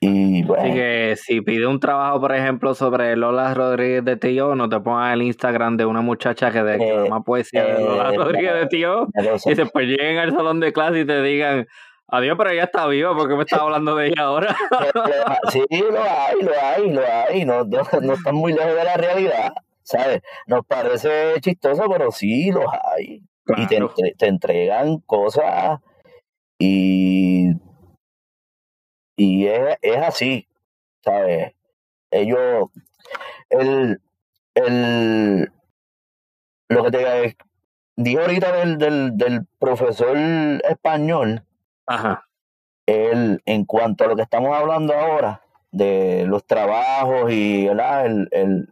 Y 0.00 0.42
pues, 0.44 0.60
Así 0.60 0.72
que 0.72 1.14
si 1.16 1.40
pide 1.42 1.66
un 1.66 1.78
trabajo, 1.78 2.20
por 2.20 2.34
ejemplo, 2.34 2.74
sobre 2.74 3.16
Lola 3.16 3.52
Rodríguez 3.54 4.04
de 4.04 4.16
Tío, 4.16 4.54
no 4.54 4.68
te 4.68 4.80
pongas 4.80 5.12
el 5.14 5.22
Instagram 5.22 5.76
de 5.76 5.84
una 5.84 6.00
muchacha 6.00 6.50
que 6.50 6.62
de 6.62 6.78
que 6.78 7.04
Eh, 7.04 7.08
más 7.10 7.22
poesía 7.24 7.64
de 7.64 7.82
Lola 7.84 8.10
eh, 8.12 8.16
Rodríguez 8.16 8.54
de 8.54 8.66
Tío. 8.66 9.08
cosa. 9.14 9.50
Y 9.50 9.54
después 9.54 9.86
lleguen 9.86 10.18
al 10.18 10.32
salón 10.32 10.60
de 10.60 10.72
clase 10.72 11.00
y 11.00 11.04
te 11.06 11.22
digan, 11.22 11.66
adiós, 12.14 12.36
pero 12.38 12.50
ella 12.50 12.64
está 12.64 12.86
viva, 12.86 13.14
¿por 13.14 13.28
qué 13.28 13.34
me 13.34 13.42
estás 13.42 13.60
hablando 13.60 13.94
de 13.96 14.08
ella 14.08 14.22
ahora? 14.22 14.56
sí, 15.52 15.64
lo 15.70 16.02
hay, 16.02 16.42
lo 16.42 16.52
hay, 16.60 16.90
lo 16.90 17.02
hay, 17.06 17.44
no, 17.44 17.64
no, 17.64 17.82
no 18.00 18.12
están 18.14 18.34
muy 18.34 18.52
lejos 18.52 18.74
de 18.74 18.84
la 18.84 18.96
realidad, 18.96 19.52
¿sabes? 19.82 20.22
Nos 20.46 20.64
parece 20.66 21.34
chistoso, 21.40 21.84
pero 21.90 22.10
sí 22.10 22.50
los 22.50 22.66
hay. 22.96 23.22
Y 23.46 23.66
te, 23.66 23.78
te 24.16 24.26
entregan 24.26 24.98
cosas 25.00 25.80
y, 26.58 27.50
y 29.16 29.46
es, 29.46 29.76
es 29.82 29.96
así, 29.98 30.48
¿sabes? 31.02 31.52
Ellos, 32.10 32.70
el, 33.50 34.00
el, 34.54 35.52
lo 36.68 36.84
que 36.84 36.90
te 36.90 37.36
dijo 37.96 38.20
ahorita 38.22 38.52
del, 38.52 38.78
del, 38.78 39.16
del 39.16 39.46
profesor 39.58 40.16
español, 40.16 41.44
Ajá. 41.86 42.26
el, 42.86 43.42
en 43.46 43.64
cuanto 43.64 44.04
a 44.04 44.08
lo 44.08 44.16
que 44.16 44.22
estamos 44.22 44.56
hablando 44.56 44.94
ahora, 44.94 45.42
de 45.72 46.24
los 46.26 46.44
trabajos 46.44 47.30
y 47.32 47.66
¿verdad? 47.66 48.06
El, 48.06 48.28
el, 48.30 48.68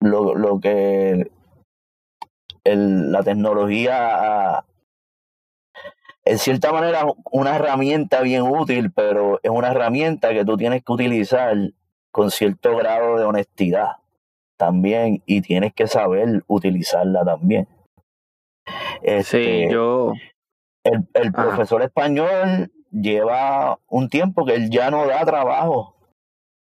lo, 0.00 0.34
lo 0.34 0.58
que 0.60 1.30
el, 2.64 3.12
la 3.12 3.22
tecnología, 3.22 4.64
en 6.24 6.38
cierta 6.38 6.72
manera, 6.72 7.06
una 7.30 7.56
herramienta 7.56 8.20
bien 8.22 8.42
útil, 8.42 8.90
pero 8.90 9.38
es 9.42 9.50
una 9.50 9.70
herramienta 9.70 10.32
que 10.32 10.44
tú 10.44 10.56
tienes 10.56 10.82
que 10.82 10.92
utilizar 10.92 11.56
con 12.10 12.30
cierto 12.30 12.76
grado 12.76 13.18
de 13.18 13.24
honestidad 13.24 13.98
también 14.56 15.22
y 15.26 15.42
tienes 15.42 15.74
que 15.74 15.86
saber 15.86 16.42
utilizarla 16.46 17.24
también. 17.24 17.68
Sí, 18.66 18.72
Este, 19.02 19.70
yo. 19.70 20.12
El, 20.92 21.08
el 21.14 21.32
profesor 21.32 21.82
español 21.82 22.70
lleva 22.90 23.78
un 23.88 24.08
tiempo 24.08 24.44
que 24.44 24.54
él 24.54 24.70
ya 24.70 24.90
no 24.90 25.06
da 25.06 25.24
trabajo, 25.24 25.94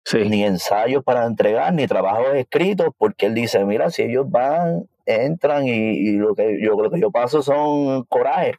Sí. 0.05 0.29
ni 0.29 0.43
ensayos 0.43 1.05
para 1.05 1.27
entregar, 1.27 1.73
ni 1.73 1.87
trabajos 1.87 2.35
escritos, 2.35 2.89
porque 2.99 3.27
él 3.27 3.35
dice, 3.35 3.65
mira, 3.65 3.89
si 3.91 4.03
ellos 4.03 4.29
van, 4.29 4.89
entran 5.07 5.67
y, 5.67 5.71
y 5.71 6.13
lo 6.17 6.35
que 6.35 6.61
yo 6.61 6.75
lo 6.81 6.91
que 6.91 7.01
yo 7.01 7.11
paso 7.13 7.43
son 7.43 8.03
coraje. 8.05 8.55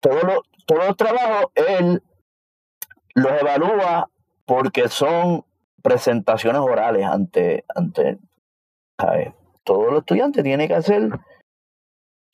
Todos 0.00 0.22
los, 0.24 0.38
todos 0.66 0.86
los 0.86 0.96
trabajos 0.96 1.46
él 1.54 2.02
los 3.14 3.32
evalúa 3.40 4.08
porque 4.46 4.88
son 4.88 5.44
presentaciones 5.82 6.60
orales 6.62 7.04
ante, 7.06 7.64
ante 7.74 8.18
¿sabes? 8.98 9.32
Todos 9.64 9.90
los 9.92 10.00
estudiantes 10.00 10.42
tienen 10.42 10.68
que 10.68 10.74
hacer 10.74 11.10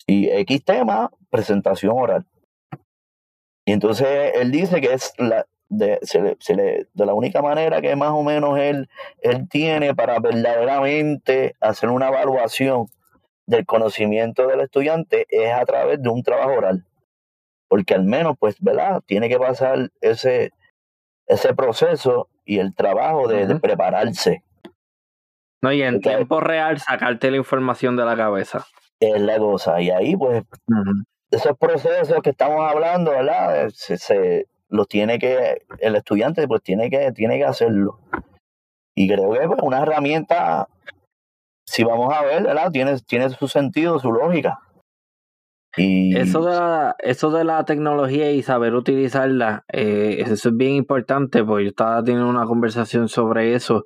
y 0.06 0.28
X 0.30 0.64
tema, 0.64 1.10
presentación 1.36 1.92
oral. 1.96 2.24
Y 3.66 3.72
entonces 3.72 4.32
él 4.34 4.50
dice 4.52 4.80
que 4.80 4.92
es 4.94 5.12
la, 5.18 5.46
de, 5.68 5.98
se 6.02 6.20
le- 6.22 6.36
se 6.40 6.54
le- 6.54 6.86
de 6.94 7.06
la 7.06 7.14
única 7.14 7.42
manera 7.42 7.80
que 7.80 7.96
más 7.96 8.10
o 8.10 8.22
menos 8.22 8.58
él, 8.58 8.88
él 9.20 9.48
tiene 9.48 9.94
para 9.94 10.18
verdaderamente 10.20 11.56
hacer 11.60 11.90
una 11.90 12.08
evaluación 12.08 12.86
del 13.46 13.66
conocimiento 13.66 14.46
del 14.46 14.60
estudiante 14.60 15.26
es 15.28 15.52
a 15.52 15.64
través 15.64 16.00
de 16.02 16.08
un 16.08 16.22
trabajo 16.22 16.52
oral. 16.52 16.84
Porque 17.68 17.94
al 17.94 18.04
menos, 18.04 18.36
pues, 18.38 18.56
¿verdad? 18.60 19.02
Tiene 19.06 19.28
que 19.28 19.38
pasar 19.38 19.90
ese, 20.00 20.52
ese 21.26 21.54
proceso 21.54 22.28
y 22.44 22.58
el 22.60 22.74
trabajo 22.74 23.26
de, 23.26 23.56
prepararse. 23.58 24.44
No, 25.62 25.72
y 25.72 25.82
en 25.82 26.00
tiempo 26.00 26.40
real 26.40 26.78
sacarte 26.78 27.30
la 27.32 27.38
información 27.38 27.96
de 27.96 28.04
la 28.04 28.16
cabeza. 28.16 28.64
Es 29.00 29.20
la 29.20 29.38
cosa. 29.38 29.80
Y 29.80 29.90
ahí, 29.90 30.16
pues, 30.16 30.44
esos 31.30 31.56
procesos 31.58 32.22
que 32.22 32.30
estamos 32.30 32.60
hablando, 32.70 33.10
¿verdad? 33.12 33.68
Se, 33.70 33.96
se- 33.98 34.46
los 34.68 34.88
tiene 34.88 35.18
que, 35.18 35.62
el 35.78 35.94
estudiante 35.96 36.46
pues 36.48 36.60
tiene 36.62 36.90
que, 36.90 37.12
tiene 37.12 37.38
que 37.38 37.44
hacerlo. 37.44 38.00
Y 38.96 39.06
creo 39.08 39.30
que 39.32 39.46
pues, 39.46 39.60
una 39.62 39.82
herramienta, 39.82 40.68
si 41.66 41.84
vamos 41.84 42.12
a 42.12 42.22
ver, 42.22 42.42
¿verdad? 42.42 42.70
Tiene, 42.72 42.98
tiene 43.00 43.30
su 43.30 43.46
sentido, 43.46 43.98
su 43.98 44.10
lógica. 44.12 44.58
Y 45.76 46.16
Eso 46.16 46.42
de, 46.42 46.54
la, 46.56 46.96
eso 47.00 47.30
de 47.30 47.44
la 47.44 47.64
tecnología 47.66 48.30
y 48.32 48.42
saber 48.42 48.74
utilizarla, 48.74 49.64
eh, 49.70 50.16
eso 50.26 50.48
es 50.48 50.56
bien 50.56 50.72
importante, 50.72 51.44
porque 51.44 51.64
yo 51.64 51.70
estaba 51.70 52.02
teniendo 52.02 52.28
una 52.30 52.46
conversación 52.46 53.08
sobre 53.08 53.54
eso 53.54 53.84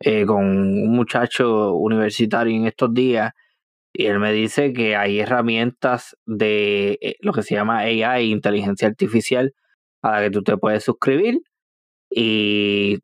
eh, 0.00 0.24
con 0.24 0.44
un 0.44 0.90
muchacho 0.94 1.74
universitario 1.74 2.56
en 2.56 2.66
estos 2.66 2.94
días, 2.94 3.32
y 3.92 4.06
él 4.06 4.18
me 4.18 4.32
dice 4.32 4.72
que 4.72 4.96
hay 4.96 5.20
herramientas 5.20 6.16
de 6.26 6.98
eh, 7.00 7.16
lo 7.20 7.32
que 7.32 7.42
se 7.42 7.54
llama 7.54 7.78
AI, 7.78 8.30
inteligencia 8.30 8.88
artificial, 8.88 9.54
a 10.02 10.12
la 10.12 10.20
que 10.22 10.30
tú 10.30 10.42
te 10.42 10.56
puedes 10.56 10.84
suscribir 10.84 11.40
y 12.10 12.98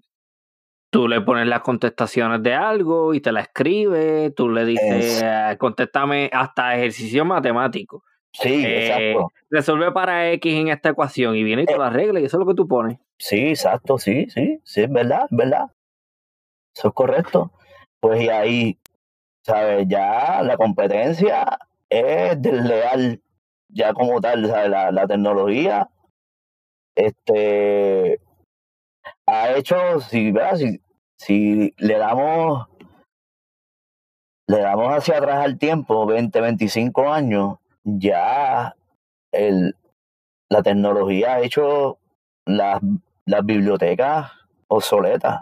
tú 0.91 1.09
le 1.09 1.20
pones 1.20 1.49
las 1.49 1.61
contestaciones 1.61 2.43
de 2.43 2.55
algo 2.55 3.14
y 3.14 3.20
te 3.20 3.32
la 3.32 3.41
escribe, 3.41 4.30
tú 4.30 4.49
le 4.49 4.64
dices, 4.64 5.22
eh, 5.24 5.57
contéstame 5.59 6.30
hasta 6.32 6.76
ejercicio 6.76 7.24
matemático. 7.24 8.05
Sí, 8.32 8.64
exacto. 8.64 9.32
Resuelve 9.51 9.93
para 9.93 10.30
X 10.32 10.55
en 10.55 10.68
esta 10.68 10.91
ecuación 10.91 11.37
y 11.37 11.45
viene 11.45 11.62
y 11.62 11.66
te 11.66 11.78
la 11.78 11.87
arregla 11.87 12.20
y 12.20 12.24
eso 12.24 12.37
es 12.37 12.41
lo 12.41 12.47
que 12.47 12.55
tú 12.55 12.66
pones. 12.66 12.99
Sí, 13.18 13.49
exacto, 13.49 13.99
sí, 13.99 14.26
sí, 14.28 14.61
sí, 14.64 14.82
es 14.82 14.91
verdad, 14.91 15.26
es 15.30 15.37
verdad. 15.37 15.66
Eso 16.76 16.89
es 16.89 16.95
correcto. 16.95 17.53
Pues 18.01 18.22
y 18.22 18.28
ahí, 18.28 18.78
¿sabes? 19.45 19.86
Ya 19.88 20.42
la 20.42 20.57
competencia 20.57 21.59
es 21.88 22.40
desleal, 22.40 23.22
ya 23.68 23.92
como 23.92 24.20
tal, 24.20 24.47
¿sabes? 24.47 24.70
La, 24.70 24.90
la 24.90 25.07
tecnología 25.07 25.88
este 26.97 28.20
ha 29.26 29.53
hecho, 29.57 30.01
si, 30.01 30.32
si, 30.57 30.80
si 31.18 31.74
le 31.78 31.99
damos 31.99 32.68
le 34.47 34.61
damos 34.61 34.92
hacia 34.92 35.18
atrás 35.18 35.45
al 35.45 35.59
tiempo, 35.59 36.05
20, 36.07 36.38
25 36.40 37.11
años, 37.11 37.57
ya 37.82 38.76
el, 39.32 39.74
la 40.51 40.62
tecnología 40.62 41.34
ha 41.34 41.40
hecho 41.40 41.99
las, 42.45 42.80
las 43.24 43.45
bibliotecas 43.45 44.32
obsoletas, 44.68 45.40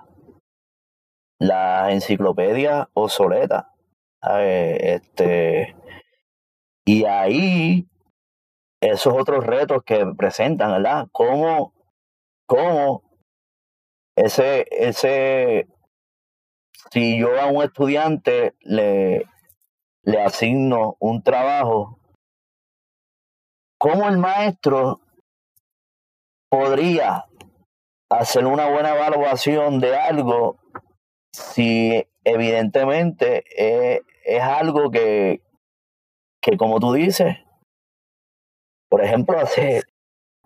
las 1.40 1.92
enciclopedias 1.92 2.86
obsoletas. 2.94 3.66
Este, 4.23 5.75
y 6.85 7.05
ahí, 7.05 7.89
esos 8.81 9.14
otros 9.14 9.45
retos 9.45 9.83
que 9.85 10.05
presentan, 10.16 10.73
¿verdad? 10.73 11.09
¿Cómo, 11.12 11.75
cómo 12.47 13.03
ese, 14.16 14.66
ese, 14.70 15.66
si 16.93 17.18
yo 17.18 17.41
a 17.41 17.47
un 17.47 17.62
estudiante 17.62 18.55
le, 18.61 19.27
le 20.05 20.20
asigno 20.20 20.97
un 21.01 21.23
trabajo, 21.23 21.99
¿cómo 23.79 24.09
el 24.09 24.18
maestro 24.18 25.01
podría 26.49 27.25
hacer 28.11 28.47
una 28.47 28.68
buena 28.68 28.95
evaluación 28.95 29.81
de 29.81 29.97
algo 29.97 30.59
si 31.33 32.07
evidentemente 32.25 33.45
es 34.25 34.43
algo 34.43 34.91
que, 34.91 35.41
que, 36.41 36.57
como 36.57 36.81
tú 36.81 36.93
dices, 36.93 37.37
por 38.89 39.03
ejemplo, 39.03 39.39
hace, 39.39 39.83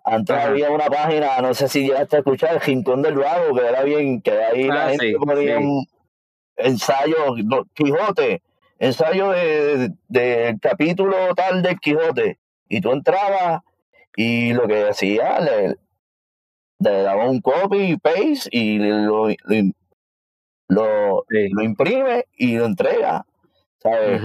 antes 0.03 0.35
había 0.35 0.71
una 0.71 0.85
página, 0.85 1.39
no 1.41 1.53
sé 1.53 1.67
si 1.67 1.87
llegaste 1.87 2.17
a 2.17 2.19
escuchar, 2.19 2.53
el 2.53 2.61
Rincón 2.61 3.01
del 3.01 3.15
Vago, 3.15 3.55
que 3.55 3.67
era 3.67 3.83
bien, 3.83 4.21
que 4.21 4.31
ahí 4.31 4.67
la 4.67 4.85
ah, 4.85 4.89
gente 4.89 5.15
ponía 5.17 5.57
un 5.59 5.85
ensayo, 6.55 7.35
Quijote, 7.73 8.41
ensayo 8.79 9.31
de, 9.31 9.91
de, 10.07 10.57
capítulo 10.61 11.35
tal 11.35 11.61
del 11.61 11.79
Quijote, 11.79 12.39
y 12.69 12.81
tú 12.81 12.91
entrabas 12.91 13.61
y 14.15 14.53
lo 14.53 14.67
que 14.67 14.87
hacía, 14.87 15.39
le, 15.39 15.75
le 16.79 17.01
daba 17.01 17.29
un 17.29 17.41
copy 17.41 17.91
y 17.91 17.97
paste 17.97 18.49
y 18.51 18.79
lo, 18.79 19.29
lo, 20.69 21.25
lo, 21.27 21.63
imprime 21.63 22.25
y 22.35 22.57
lo 22.57 22.65
entrega. 22.65 23.25
¿Sabes? 23.91 24.21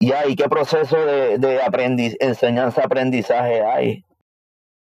Y 0.00 0.12
hay 0.12 0.34
qué 0.34 0.48
proceso 0.48 0.96
de, 0.96 1.38
de 1.38 1.62
aprendiz, 1.62 2.16
enseñanza-aprendizaje 2.20 3.62
hay. 3.62 4.04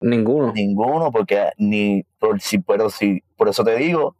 Ninguno. 0.00 0.52
Ninguno, 0.52 1.10
porque 1.10 1.50
ni 1.56 2.04
por 2.18 2.40
si, 2.40 2.58
pero 2.58 2.90
si, 2.90 3.22
por 3.36 3.48
eso 3.48 3.64
te 3.64 3.76
digo 3.76 4.16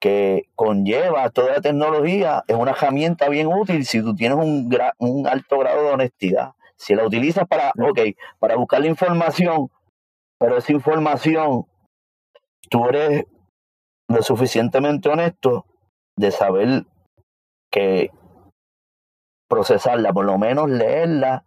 que 0.00 0.48
conlleva 0.54 1.30
toda 1.30 1.54
la 1.54 1.60
tecnología, 1.60 2.44
es 2.48 2.56
una 2.56 2.72
herramienta 2.72 3.28
bien 3.28 3.46
útil 3.46 3.84
si 3.84 4.02
tú 4.02 4.14
tienes 4.14 4.38
un, 4.38 4.74
un 4.98 5.26
alto 5.26 5.58
grado 5.58 5.84
de 5.84 5.90
honestidad. 5.90 6.52
Si 6.76 6.94
la 6.94 7.06
utilizas 7.06 7.46
para, 7.46 7.70
ok, 7.70 8.00
para 8.38 8.56
buscar 8.56 8.80
la 8.80 8.88
información, 8.88 9.70
pero 10.38 10.58
esa 10.58 10.72
información, 10.72 11.66
tú 12.68 12.86
eres 12.88 13.24
lo 14.08 14.22
suficientemente 14.22 15.08
honesto 15.08 15.64
de 16.16 16.30
saber 16.30 16.84
que 17.70 18.10
procesarla, 19.48 20.12
por 20.12 20.24
lo 20.24 20.38
menos 20.38 20.68
leerla 20.68 21.44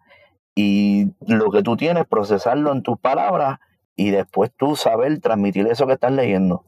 y 0.55 1.11
lo 1.27 1.51
que 1.51 1.63
tú 1.63 1.77
tienes, 1.77 2.05
procesarlo 2.05 2.71
en 2.71 2.83
tus 2.83 2.99
palabras 2.99 3.59
y 3.95 4.11
después 4.11 4.51
tú 4.55 4.75
saber 4.75 5.19
transmitir 5.19 5.67
eso 5.67 5.87
que 5.87 5.93
estás 5.93 6.11
leyendo. 6.11 6.65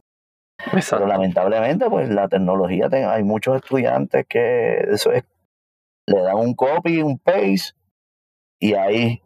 Pero 0.89 1.07
lamentablemente, 1.07 1.89
pues 1.89 2.09
la 2.09 2.27
tecnología, 2.27 2.87
hay 2.91 3.23
muchos 3.23 3.55
estudiantes 3.55 4.25
que 4.27 4.77
eso 4.91 5.11
es, 5.11 5.23
le 6.07 6.21
dan 6.21 6.37
un 6.37 6.53
copy, 6.53 7.01
un 7.01 7.17
paste 7.17 7.73
y 8.59 8.75
ahí, 8.75 9.23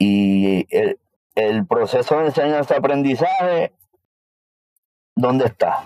y 0.00 0.66
el, 0.74 0.98
el 1.36 1.66
proceso 1.66 2.18
de 2.18 2.26
enseñanza-aprendizaje, 2.26 3.72
¿dónde 5.16 5.46
está? 5.46 5.84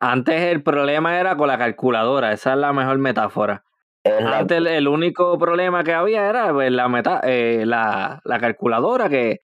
Antes 0.00 0.40
el 0.40 0.62
problema 0.62 1.20
era 1.20 1.36
con 1.36 1.48
la 1.48 1.58
calculadora, 1.58 2.32
esa 2.32 2.52
es 2.52 2.58
la 2.58 2.72
mejor 2.72 2.98
metáfora. 2.98 3.65
Antes 4.06 4.58
el, 4.66 4.88
único 4.88 5.38
problema 5.38 5.84
que 5.84 5.92
había 5.92 6.28
era 6.28 6.52
pues, 6.52 6.70
la, 6.70 6.88
meta, 6.88 7.20
eh, 7.24 7.64
la, 7.66 8.20
la, 8.24 8.40
calculadora 8.40 9.08
que... 9.08 9.40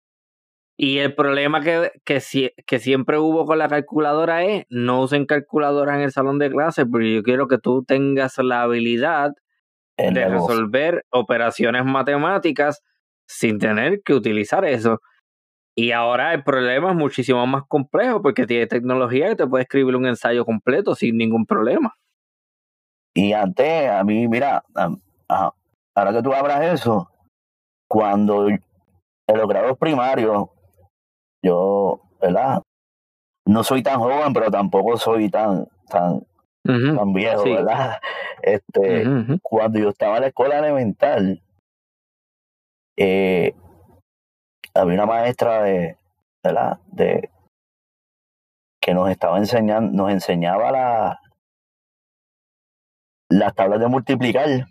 Y 0.78 0.98
el 0.98 1.14
problema 1.14 1.62
que, 1.62 1.92
que, 2.06 2.22
que 2.66 2.80
siempre 2.80 3.20
hubo 3.20 3.46
con 3.46 3.60
la 3.60 3.68
calculadora 3.68 4.44
es 4.44 4.66
no 4.70 5.02
usen 5.02 5.26
calculadora 5.26 5.96
en 5.96 6.02
el 6.02 6.12
salón 6.12 6.40
de 6.40 6.50
clases 6.50 6.86
porque 6.90 7.14
yo 7.14 7.24
quiero 7.24 7.48
que 7.48 7.60
tú 7.60 7.84
tengas 7.84 8.38
la 8.40 8.64
habilidad 8.64 9.34
de 9.98 10.28
resolver 10.28 11.06
operaciones 11.12 11.86
matemáticas 11.86 12.82
sin 13.28 13.60
tener 13.60 14.02
que 14.04 14.14
utilizar 14.14 14.66
eso. 14.66 15.02
Y 15.76 15.92
ahora 15.92 16.34
el 16.34 16.44
problema 16.44 16.92
es 16.92 16.98
muchísimo 16.98 17.46
más 17.48 17.64
complejo 17.68 18.22
porque 18.22 18.46
tiene 18.46 18.68
tecnología 18.68 19.32
y 19.32 19.36
te 19.36 19.48
puede 19.48 19.64
escribir 19.64 19.96
un 19.96 20.06
ensayo 20.06 20.46
completo 20.46 20.96
sin 20.96 21.18
ningún 21.18 21.46
problema. 21.46 21.96
Y 23.14 23.34
antes, 23.34 23.90
a 23.90 24.04
mí, 24.04 24.28
mira, 24.28 24.64
ahora 25.28 26.14
que 26.14 26.24
tú 26.24 26.34
abras 26.34 26.62
eso, 26.74 27.10
cuando 27.90 28.48
en 28.48 28.62
los 29.28 29.48
grados 29.48 29.78
primarios, 29.78 30.48
yo, 31.44 32.02
¿verdad? 32.22 32.62
No 33.46 33.64
soy 33.64 33.84
tan 33.84 34.00
joven, 34.00 34.34
pero 34.34 34.50
tampoco 34.50 34.98
soy 34.98 35.30
tan, 35.30 35.68
tan, 35.90 36.26
tan 36.64 37.14
viejo, 37.14 37.44
¿verdad? 37.44 37.98
Este, 38.44 39.06
cuando 39.44 39.78
yo 39.78 39.90
estaba 39.90 40.16
en 40.16 40.22
la 40.22 40.28
escuela 40.30 40.58
elemental, 40.58 41.44
eh, 42.98 43.54
había 44.74 44.96
una 44.96 45.06
maestra 45.06 45.62
de, 45.62 45.98
¿verdad? 46.44 46.80
De, 46.88 47.30
que 48.82 48.96
nos 48.96 49.12
estaba 49.12 49.38
enseñando, 49.38 49.92
nos 49.92 50.12
enseñaba 50.12 50.72
la, 50.72 51.22
las 53.32 53.56
tablas 53.56 53.80
de 53.80 53.88
multiplicar. 53.88 54.68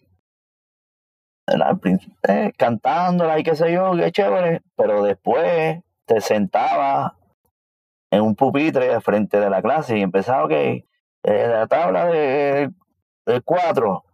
Eh, 2.28 2.52
cantándola 2.56 3.38
y 3.38 3.42
qué 3.42 3.56
sé 3.56 3.72
yo, 3.72 3.92
qué 3.96 4.12
chévere, 4.12 4.62
pero 4.76 5.02
después 5.02 5.80
te 6.06 6.20
sentaba 6.20 7.16
en 8.12 8.22
un 8.22 8.36
pupitre 8.36 9.00
frente 9.00 9.40
de 9.40 9.50
la 9.50 9.62
clase 9.62 9.98
y 9.98 10.02
empezaba, 10.02 10.44
ok, 10.44 10.52
eh, 10.52 10.84
la 11.24 11.66
tabla 11.66 12.06
de, 12.06 12.70
de 13.26 13.40
cuatro, 13.40 14.04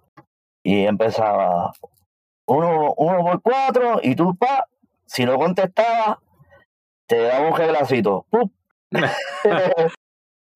y 0.62 0.86
empezaba 0.86 1.72
uno, 2.46 2.94
uno 2.96 3.22
por 3.22 3.42
cuatro, 3.42 4.00
y 4.02 4.14
tú, 4.14 4.34
pa, 4.36 4.66
si 5.04 5.24
no 5.24 5.36
contestaba, 5.36 6.20
te 7.06 7.20
daba 7.22 7.48
un 7.48 7.56
reglacito. 7.56 8.26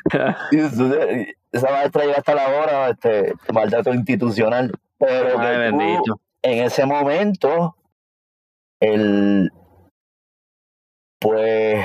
esa 1.53 1.71
maestra 1.71 2.05
llega 2.05 2.19
hasta 2.19 2.35
la 2.35 2.49
hora, 2.49 2.91
este, 2.91 3.35
maltrato 3.53 3.93
institucional. 3.93 4.73
Pero 4.99 5.43
en 6.43 6.65
ese 6.65 6.87
momento, 6.87 7.77
el 8.81 9.51
pues 11.21 11.85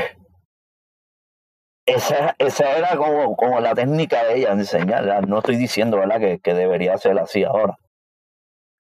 esa, 1.86 2.36
esa 2.40 2.78
era 2.78 2.96
como, 2.96 3.36
como 3.36 3.60
la 3.60 3.76
técnica 3.76 4.24
de 4.24 4.38
ella 4.38 4.56
de 4.56 4.62
enseñar. 4.62 5.28
No 5.28 5.40
estoy 5.40 5.58
diciendo 5.58 5.98
¿verdad? 5.98 6.20
Que, 6.20 6.40
que 6.40 6.54
debería 6.54 6.98
ser 6.98 7.20
así 7.20 7.44
ahora. 7.44 7.78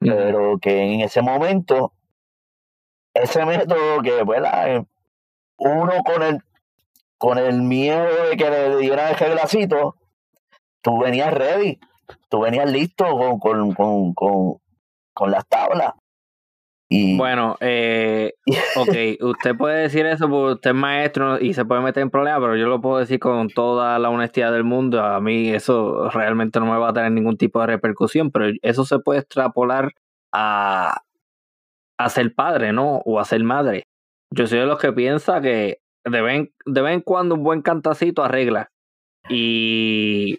Pero 0.01 0.59
que 0.59 0.81
en 0.81 1.01
ese 1.01 1.23
momento 1.23 1.93
ese 3.15 3.45
método 3.45 4.01
que, 4.03 4.23
¿verdad? 4.25 4.85
Uno 5.59 5.93
con 6.05 6.23
el, 6.23 6.43
con 7.19 7.39
el 7.39 7.63
miedo 7.63 8.29
de 8.31 8.37
que 8.37 8.49
le 8.49 8.77
dieran 8.77 9.15
el 9.19 9.31
glacito, 9.33 9.97
tú 10.83 10.99
venías 11.01 11.33
ready, 11.33 11.79
tú 12.29 12.41
venías 12.41 12.71
listo 12.71 13.05
con, 13.07 13.39
con, 13.39 13.75
con, 13.75 14.15
con, 14.15 14.55
con 15.15 15.31
las 15.31 15.47
tablas. 15.49 15.93
Y, 16.91 17.19
Bueno, 17.19 17.57
eh, 17.61 18.33
ok, 18.77 19.23
usted 19.23 19.55
puede 19.57 19.83
decir 19.83 20.07
eso 20.07 20.29
porque 20.31 20.55
usted 20.55 20.71
es 20.71 20.77
maestro 20.77 21.39
y 21.39 21.53
se 21.53 21.67
puede 21.67 21.83
meter 21.83 22.03
en 22.03 22.11
problemas, 22.11 22.41
pero 22.41 22.57
yo 22.57 22.67
lo 22.67 22.81
puedo 22.81 22.99
decir 22.99 23.19
con 23.21 23.49
toda 23.51 23.99
la 23.99 24.09
honestidad 24.09 24.53
del 24.53 24.65
mundo. 24.65 25.03
A 25.05 25.21
mí 25.21 25.51
eso 25.51 26.09
realmente 26.11 26.59
no 26.61 26.67
me 26.67 26.79
va 26.79 26.89
a 26.89 26.93
tener 26.95 27.13
ningún 27.13 27.37
tipo 27.37 27.61
de 27.61 27.67
repercusión, 27.67 28.31
pero 28.31 28.47
eso 28.63 28.85
se 28.87 28.99
puede 29.01 29.21
extrapolar 29.21 29.93
a, 30.33 31.03
a 31.99 32.09
ser 32.09 32.35
padre, 32.35 32.73
¿no? 32.73 33.03
O 33.05 33.21
a 33.21 33.25
ser 33.27 33.43
madre. 33.45 33.85
Yo 34.31 34.47
soy 34.47 34.61
de 34.61 34.67
los 34.67 34.79
que 34.79 34.93
piensa 34.93 35.41
que 35.43 35.79
de 36.05 36.21
vez, 36.23 36.37
en- 36.37 36.53
de 36.65 36.81
vez 36.83 36.95
en 36.95 37.01
cuando 37.03 37.35
un 37.35 37.43
buen 37.43 37.61
cantacito 37.61 38.23
arregla. 38.25 38.71
Y 39.29 40.39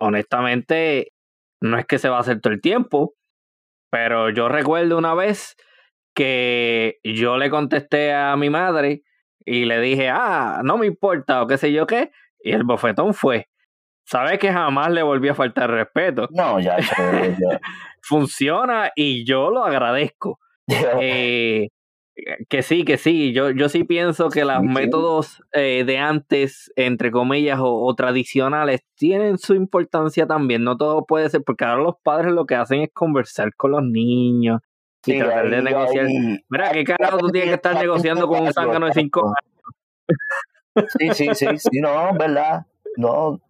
honestamente, 0.00 1.12
no 1.60 1.78
es 1.78 1.86
que 1.86 1.98
se 1.98 2.08
va 2.08 2.16
a 2.16 2.20
hacer 2.20 2.40
todo 2.40 2.52
el 2.52 2.60
tiempo, 2.60 3.14
pero 3.90 4.30
yo 4.30 4.48
recuerdo 4.48 4.98
una 4.98 5.14
vez 5.14 5.56
que 6.14 6.98
yo 7.04 7.36
le 7.36 7.50
contesté 7.50 8.12
a 8.12 8.36
mi 8.36 8.50
madre 8.50 9.02
y 9.44 9.64
le 9.64 9.80
dije, 9.80 10.08
ah, 10.08 10.62
no 10.64 10.78
me 10.78 10.86
importa 10.86 11.42
o 11.42 11.46
qué 11.46 11.58
sé 11.58 11.72
yo 11.72 11.86
qué, 11.86 12.10
y 12.42 12.52
el 12.52 12.64
bofetón 12.64 13.14
fue. 13.14 13.48
Sabes 14.04 14.38
que 14.38 14.52
jamás 14.52 14.90
le 14.90 15.02
volví 15.02 15.28
a 15.28 15.34
faltar 15.34 15.70
respeto. 15.70 16.26
no, 16.30 16.58
ya, 16.58 16.78
ya, 16.80 17.26
ya. 17.28 17.60
Funciona 18.02 18.90
y 18.96 19.24
yo 19.24 19.50
lo 19.50 19.64
agradezco. 19.64 20.38
Eh, 21.00 21.68
que 22.48 22.62
sí, 22.62 22.84
que 22.84 22.96
sí, 22.98 23.32
yo, 23.32 23.50
yo 23.50 23.68
sí 23.68 23.84
pienso 23.84 24.28
que 24.30 24.44
los 24.44 24.62
métodos 24.62 25.42
eh, 25.52 25.84
de 25.84 25.98
antes, 25.98 26.72
entre 26.76 27.10
comillas, 27.10 27.58
o, 27.60 27.84
o 27.84 27.94
tradicionales, 27.94 28.80
tienen 28.96 29.38
su 29.38 29.54
importancia 29.54 30.26
también. 30.26 30.64
No 30.64 30.76
todo 30.76 31.04
puede 31.06 31.28
ser, 31.30 31.42
porque 31.44 31.64
ahora 31.64 31.82
los 31.82 31.94
padres 32.02 32.32
lo 32.32 32.46
que 32.46 32.54
hacen 32.54 32.82
es 32.82 32.90
conversar 32.92 33.54
con 33.56 33.72
los 33.72 33.82
niños 33.82 34.60
y 35.06 35.12
Sí, 35.12 35.18
tratar 35.18 35.48
de 35.50 35.62
negociar. 35.62 36.06
ahí- 36.06 36.38
Mira, 36.48 36.72
¿qué 36.72 36.84
carajo 36.84 37.18
tú 37.18 37.28
tienes 37.28 37.50
que 37.50 37.56
estar 37.56 37.74
negociando 37.86 38.26
con 38.28 38.42
un 38.42 38.52
zángano 38.52 38.86
de 38.86 38.92
cinco 38.92 39.20
años? 39.26 40.86
Sí, 40.98 41.08
sí, 41.14 41.34
sí, 41.34 41.58
sí, 41.58 41.80
no, 41.80 42.12
verdad. 42.18 42.66
No, 42.96 43.40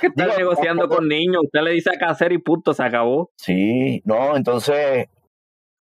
que 0.00 0.06
estar 0.08 0.26
Digo, 0.26 0.38
negociando 0.38 0.88
con 0.88 1.08
niños? 1.08 1.42
Usted 1.44 1.60
le 1.62 1.72
dice 1.72 1.90
qué 1.98 2.04
hacer 2.04 2.32
y 2.32 2.38
punto, 2.38 2.74
se 2.74 2.82
acabó. 2.82 3.30
sí, 3.36 4.02
no, 4.04 4.36
entonces, 4.36 5.06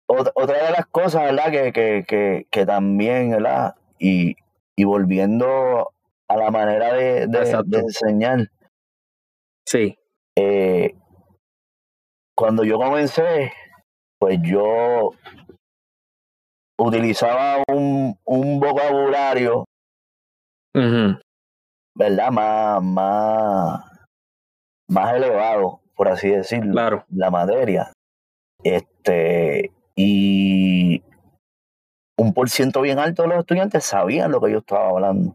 otra, 0.06 0.64
de 0.64 0.70
las 0.72 0.86
cosas, 0.86 1.22
¿verdad? 1.22 1.50
Que, 1.50 1.72
que, 1.72 2.04
que, 2.06 2.46
que 2.50 2.66
también, 2.66 3.30
¿verdad? 3.30 3.74
Y, 3.98 4.36
y 4.76 4.84
volviendo 4.84 5.90
a 6.28 6.36
la 6.36 6.50
manera 6.50 6.92
de, 6.92 7.26
de, 7.26 7.78
enseñar, 7.78 8.50
Sí. 9.66 9.96
eh, 10.36 10.94
cuando 12.36 12.64
yo 12.64 12.78
comencé, 12.78 13.52
pues 14.18 14.38
yo 14.42 15.12
utilizaba 16.78 17.62
un, 17.68 18.18
un 18.24 18.60
vocabulario, 18.60 19.64
Ujú. 20.74 21.18
¿verdad? 21.94 22.30
Más, 22.30 22.82
más, 22.82 23.84
más 24.88 25.14
elevado, 25.14 25.80
por 25.94 26.08
así 26.08 26.28
decirlo, 26.28 26.72
Claro. 26.72 27.04
la 27.10 27.30
materia. 27.30 27.92
Este, 28.62 29.72
y 29.96 31.02
un 32.18 32.32
por 32.34 32.48
ciento 32.48 32.80
bien 32.82 32.98
alto 32.98 33.22
de 33.22 33.28
los 33.28 33.38
estudiantes 33.40 33.84
sabían 33.84 34.30
lo 34.30 34.40
que 34.40 34.52
yo 34.52 34.58
estaba 34.58 34.90
hablando. 34.90 35.34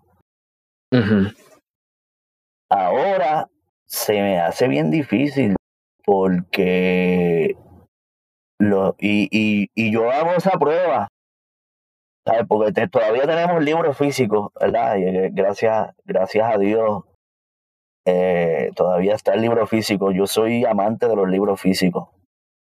Ahora 2.70 3.50
se 3.86 4.14
me 4.14 4.40
hace 4.40 4.68
bien 4.68 4.92
difícil 4.92 5.56
porque 6.06 7.56
lo, 8.60 8.96
y, 9.00 9.28
y, 9.32 9.70
y 9.76 9.92
yo 9.92 10.10
hago 10.12 10.32
esa 10.32 10.52
prueba, 10.52 11.08
¿sabes? 12.26 12.46
Porque 12.48 12.72
te- 12.72 12.88
todavía 12.88 13.26
tenemos 13.28 13.64
libros 13.64 13.98
físicos, 13.98 14.52
¿verdad? 14.60 14.98
Y, 14.98 15.04
eh, 15.04 15.30
gracias, 15.34 15.94
gracias 16.06 16.54
a 16.54 16.58
Dios 16.58 17.04
eh, 18.06 18.72
todavía 18.76 19.16
está 19.16 19.34
el 19.34 19.42
libro 19.42 19.68
físico. 19.68 20.12
Yo 20.12 20.26
soy 20.28 20.66
amante 20.66 21.08
de 21.08 21.16
los 21.16 21.30
libros 21.30 21.60
físicos. 21.62 22.10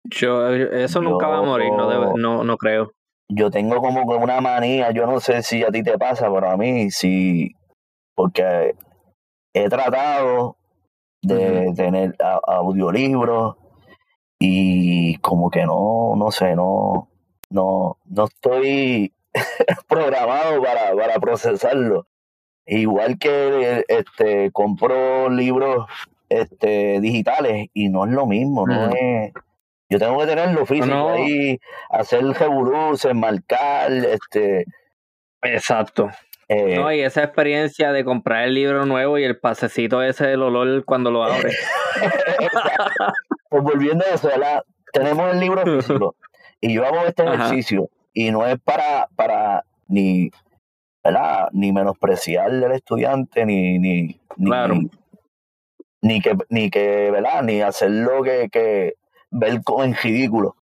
Yo, 0.05 0.48
eso 0.50 1.00
nunca 1.00 1.26
va 1.28 1.38
a 1.38 1.42
morir, 1.42 1.70
no, 1.72 1.88
debe- 1.88 2.20
no, 2.20 2.44
no 2.44 2.57
creo. 2.57 2.92
Yo 3.28 3.50
tengo 3.50 3.76
como 3.80 4.03
una 4.03 4.40
manía, 4.40 4.90
yo 4.90 5.07
no 5.07 5.20
sé 5.20 5.42
si 5.42 5.62
a 5.64 5.70
ti 5.70 5.82
te 5.82 5.96
pasa, 5.96 6.30
pero 6.32 6.50
a 6.50 6.57
mí 6.57 6.90
sí, 6.90 7.55
porque 8.14 8.74
he 9.55 9.68
tratado 9.68 10.57
de 11.22 11.72
tener 11.76 12.14
a- 12.22 12.40
audiolibros 12.46 13.57
y 14.38 15.16
como 15.18 15.50
que 15.50 15.64
no, 15.64 16.14
no 16.16 16.30
sé, 16.30 16.57
no, 16.57 17.09
no, 17.48 17.96
no 18.05 18.24
estoy 18.24 19.12
programado 19.88 20.61
para, 20.62 20.94
para 20.94 21.18
procesarlo. 21.20 22.07
Igual 22.66 23.18
que 23.18 23.84
este 23.88 24.50
compro 24.53 25.28
libros 25.30 25.86
este 26.28 27.00
digitales 27.00 27.68
y 27.74 27.88
no 27.88 28.05
es 28.05 28.12
lo 28.12 28.26
mismo, 28.26 28.66
no 28.66 28.88
es 28.90 29.32
yo 29.93 29.99
tengo 29.99 30.18
que 30.20 30.26
tenerlo 30.26 30.64
físico 30.64 30.86
No. 30.86 31.09
ahí, 31.11 31.59
hacer 31.90 32.24
revoluces, 32.24 33.14
marcar, 33.14 33.93
este 33.93 34.64
Exacto. 35.43 36.11
eh, 36.49 36.76
No, 36.76 36.90
y 36.93 37.01
esa 37.01 37.22
experiencia 37.24 37.93
de 37.93 38.03
comprar 38.05 38.45
el 38.45 38.55
libro 38.55 38.86
nuevo 38.86 39.18
y 39.18 39.24
el 39.24 39.38
pasecito 39.38 40.03
ese 40.03 40.26
del 40.28 40.43
olor 40.43 40.84
cuando 40.86 41.11
lo 41.11 41.22
abres. 41.24 41.59
pues 43.51 43.62
volviendo 43.62 44.05
a 44.05 44.14
eso, 44.14 44.28
¿verdad? 44.28 44.62
tenemos 44.93 45.32
el 45.32 45.40
libro 45.40 45.62
físico 45.64 46.14
y 46.61 46.74
yo 46.74 46.84
hago 46.86 47.01
este 47.07 47.22
Ajá. 47.22 47.34
ejercicio 47.34 47.88
y 48.14 48.30
no 48.30 48.47
es 48.47 48.59
para, 48.61 49.09
para 49.16 49.64
ni, 49.88 50.30
¿verdad? 51.03 51.49
ni 51.53 51.72
menospreciar 51.72 52.47
al 52.51 52.72
estudiante, 52.72 53.45
ni, 53.47 53.78
ni, 53.78 54.20
ni, 54.36 54.47
Claro. 54.47 54.74
ni 56.03 56.20
que, 56.20 56.36
ni 56.51 56.70
que, 56.70 57.11
¿verdad? 57.11 57.43
Ni 57.43 57.61
hacerlo 57.62 58.22
que, 58.22 58.49
que 58.51 58.95
ver 59.33 59.61
en 59.78 59.95
ridículo. 59.95 60.57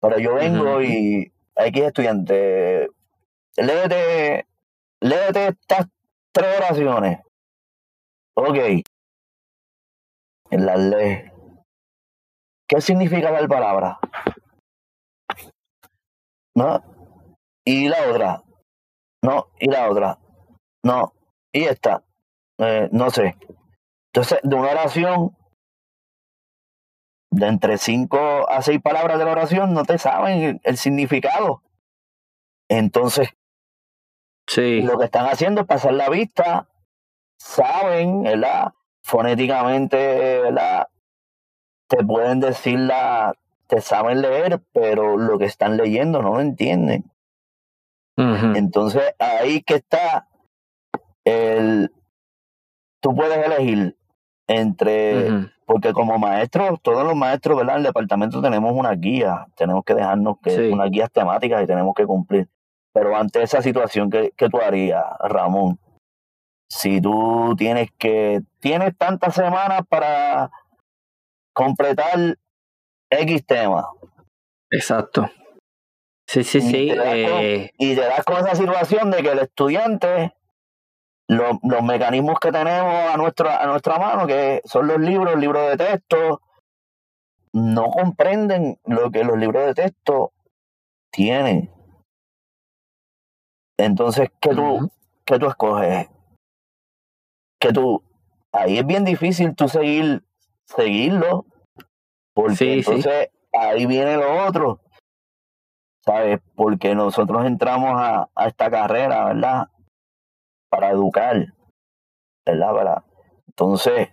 Pero 0.00 0.18
yo 0.18 0.34
vengo 0.34 0.76
Ujú. 0.76 0.82
y 0.82 1.32
X 1.56 1.82
estudiante, 1.82 2.88
léete, 3.56 4.46
léete 5.00 5.48
estas 5.48 5.86
tres 6.32 6.56
oraciones. 6.58 7.20
Ok. 8.36 8.56
En 10.50 10.66
las 10.66 10.78
lees. 10.78 11.32
¿Qué 12.68 12.80
significa 12.80 13.32
tal 13.32 13.48
palabra? 13.48 13.98
¿No? 16.56 16.82
Y 17.64 17.88
la 17.88 18.10
otra. 18.10 18.42
No, 19.22 19.46
y 19.58 19.70
la 19.70 19.90
otra. 19.90 20.18
No. 20.84 21.12
Y 21.52 21.64
esta. 21.64 22.02
Eh, 22.58 22.88
no 22.92 23.10
sé. 23.10 23.36
Entonces, 24.12 24.38
de 24.42 24.54
una 24.54 24.70
oración, 24.70 25.36
de 27.34 27.48
entre 27.48 27.78
cinco 27.78 28.48
a 28.48 28.62
seis 28.62 28.80
palabras 28.80 29.18
de 29.18 29.24
la 29.24 29.32
oración, 29.32 29.74
no 29.74 29.84
te 29.84 29.98
saben 29.98 30.60
el, 30.62 30.76
significado. 30.76 31.62
Entonces, 32.68 33.30
Sí. 34.46 34.82
lo 34.82 34.98
que 34.98 35.06
están 35.06 35.26
haciendo 35.26 35.62
es 35.62 35.66
pasar 35.66 35.94
la 35.94 36.08
vista, 36.10 36.68
saben, 37.38 38.22
¿verdad? 38.22 38.72
Fonéticamente, 39.02 39.96
¿verdad? 40.42 40.88
Te 41.88 42.04
pueden 42.04 42.40
decir 42.40 42.78
la, 42.78 43.34
te 43.66 43.80
saben 43.80 44.22
leer, 44.22 44.62
pero 44.72 45.16
lo 45.16 45.38
que 45.38 45.46
están 45.46 45.76
leyendo 45.76 46.22
no 46.22 46.34
lo 46.34 46.40
entienden. 46.40 47.10
Entonces, 48.16 49.02
ahí 49.18 49.60
que 49.62 49.74
está 49.74 50.28
el, 51.24 51.90
tú 53.00 53.12
puedes 53.12 53.44
elegir 53.44 53.96
entre, 54.46 55.48
porque 55.66 55.92
como 55.92 56.18
maestros, 56.18 56.78
todos 56.82 57.04
los 57.04 57.14
maestros, 57.16 57.56
¿verdad? 57.56 57.76
En 57.76 57.80
el 57.80 57.86
departamento 57.86 58.42
tenemos 58.42 58.72
una 58.74 58.92
guía, 58.92 59.46
tenemos 59.56 59.84
que 59.84 59.94
dejarnos 59.94 60.36
que, 60.42 60.50
Sí. 60.50 60.60
unas 60.72 60.90
guías 60.90 61.10
temáticas 61.10 61.62
y 61.62 61.66
tenemos 61.66 61.94
que 61.94 62.04
cumplir. 62.06 62.48
Pero 62.92 63.16
ante 63.16 63.42
esa 63.42 63.62
situación, 63.62 64.10
¿qué, 64.10 64.32
qué 64.36 64.48
tú 64.48 64.58
harías, 64.60 65.04
Ramón? 65.20 65.78
Si 66.68 67.00
tú 67.00 67.54
tienes 67.56 67.90
que, 67.98 68.42
tienes 68.60 68.96
tantas 68.96 69.34
semanas 69.34 69.82
para 69.88 70.50
completar 71.52 72.36
X 73.10 73.46
tema 73.46 73.86
Exacto. 74.70 75.30
Sí, 76.26 76.42
sí, 76.42 76.58
Y 76.58 76.60
sí. 76.62 76.88
te 76.88 76.96
das 76.96 77.06
con- 77.06 77.40
eh, 77.42 77.70
y 77.78 77.94
te 77.94 78.00
das 78.00 78.24
con 78.24 78.36
esa 78.38 78.54
situación 78.54 79.10
de 79.10 79.22
que 79.22 79.30
el 79.30 79.38
estudiante, 79.40 80.32
lo- 81.28 81.58
los 81.62 81.82
mecanismos 81.82 82.38
que 82.40 82.52
tenemos 82.52 82.92
a 83.12 83.16
nuestra, 83.16 83.62
a 83.62 83.66
nuestra 83.66 83.98
mano, 83.98 84.26
que 84.26 84.60
son 84.64 84.86
los 84.86 84.98
libros, 84.98 85.36
libros 85.38 85.70
de 85.70 85.76
texto, 85.76 86.40
no 87.52 87.90
comprenden 87.90 88.78
lo 88.84 89.10
que 89.10 89.24
los 89.24 89.38
libros 89.38 89.64
de 89.66 89.74
texto 89.74 90.32
tienen. 91.10 91.70
Entonces, 93.78 94.28
¿qué 94.40 94.50
tú, 94.50 94.90
qué 95.24 95.38
tú 95.38 95.46
escoges? 95.46 96.08
Que 97.60 97.72
tú, 97.72 98.02
ahí 98.52 98.78
es 98.78 98.86
bien 98.86 99.04
difícil 99.04 99.54
tú 99.54 99.68
seguir, 99.68 100.22
seguirlo, 100.64 101.46
porque 102.34 102.56
Sí, 102.56 102.66
sí. 102.82 102.90
entonces 102.90 103.30
ahí 103.52 103.86
viene 103.86 104.16
lo 104.16 104.46
otro. 104.46 104.80
¿sabes? 106.04 106.38
Porque 106.54 106.94
nosotros 106.94 107.46
entramos 107.46 107.92
a, 107.98 108.28
a 108.34 108.46
esta 108.46 108.70
carrera, 108.70 109.24
¿verdad? 109.24 109.68
Para 110.74 110.90
educar, 110.90 111.46
¿verdad? 112.46 112.72
Para, 112.72 113.04
entonces, 113.48 114.08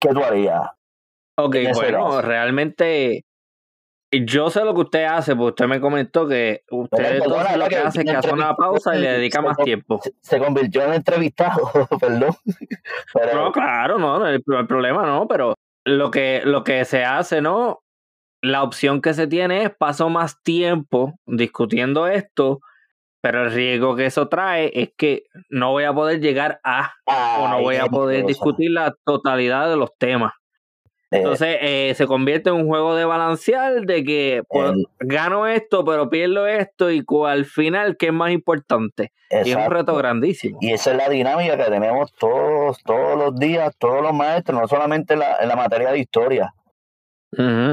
¿qué 0.00 0.08
tú 0.10 0.22
harías? 0.22 0.70
Ok, 1.38 1.56
bueno, 1.74 2.04
caso? 2.04 2.22
realmente 2.22 3.24
yo 4.12 4.50
sé 4.50 4.64
lo 4.64 4.74
que 4.74 4.82
usted 4.82 5.04
hace, 5.04 5.34
porque 5.34 5.50
usted 5.50 5.66
me 5.66 5.80
comentó 5.80 6.28
que 6.28 6.64
usted 6.70 7.20
perdona, 7.20 7.56
lo 7.56 7.66
que 7.68 7.76
hace 7.76 8.00
es 8.00 8.04
que 8.04 8.10
hace 8.10 8.32
una 8.32 8.54
pausa 8.54 8.94
y 8.94 9.00
le 9.00 9.12
dedica 9.12 9.40
más 9.40 9.56
tiempo. 9.56 10.00
Se, 10.20 10.38
convirtió 10.38 10.84
en 10.84 10.94
entrevistado, 10.94 11.70
perdón. 12.00 12.34
Pero, 13.14 13.44
No, 13.44 13.52
claro, 13.52 13.98
no, 13.98 14.18
no, 14.18 14.28
el, 14.28 14.42
el 14.46 14.66
problema 14.66 15.06
no, 15.06 15.26
pero 15.26 15.54
lo 15.84 16.10
que, 16.10 16.42
lo 16.44 16.62
que 16.62 16.84
se 16.84 17.04
hace, 17.04 17.40
¿no? 17.40 17.82
La 18.42 18.62
opción 18.62 19.00
que 19.00 19.14
se 19.14 19.26
tiene 19.26 19.62
es 19.62 19.70
paso 19.70 20.10
más 20.10 20.42
tiempo 20.42 21.14
discutiendo 21.26 22.06
esto, 22.06 22.60
pero 23.22 23.44
el 23.44 23.52
riesgo 23.52 23.96
que 23.96 24.04
eso 24.06 24.28
trae 24.28 24.70
es 24.74 24.90
que 24.96 25.22
no 25.48 25.70
voy 25.70 25.84
a 25.84 25.94
poder 25.94 26.20
llegar 26.20 26.60
a 26.64 26.92
o 27.06 27.48
no 27.48 27.62
voy 27.62 27.76
a 27.76 27.86
poder 27.86 28.26
discutir 28.26 28.70
la 28.72 28.94
totalidad 29.04 29.70
de 29.70 29.76
los 29.76 29.96
temas. 29.96 30.32
Eh, 31.12 31.18
Entonces 31.18 31.58
eh, 31.60 31.92
se 31.94 32.06
convierte 32.06 32.48
en 32.50 32.56
un 32.56 32.66
juego 32.66 32.94
de 32.96 33.04
balancear 33.04 33.82
de 33.82 34.02
que 34.02 34.42
pues, 34.48 34.72
el- 34.72 34.86
gano 34.98 35.46
esto, 35.46 35.84
pero 35.84 36.08
pierdo 36.10 36.46
esto 36.46 36.90
y 36.90 37.04
al 37.26 37.44
final, 37.44 37.96
¿qué 37.98 38.06
es 38.06 38.12
más 38.12 38.32
importante? 38.32 39.12
Y 39.30 39.50
es 39.50 39.56
un 39.56 39.70
reto 39.70 39.94
grandísimo. 39.94 40.58
Y 40.60 40.72
esa 40.72 40.90
es 40.90 40.96
la 40.96 41.08
dinámica 41.08 41.56
que 41.56 41.64
tenemos 41.70 42.12
todos, 42.14 42.82
todos 42.82 43.16
los 43.18 43.36
días, 43.38 43.74
todos 43.78 44.02
los 44.02 44.12
maestros, 44.12 44.60
no 44.60 44.66
solamente 44.66 45.12
en 45.14 45.20
la, 45.20 45.36
en 45.36 45.48
la 45.48 45.56
materia 45.56 45.92
de 45.92 45.98
historia. 46.00 46.52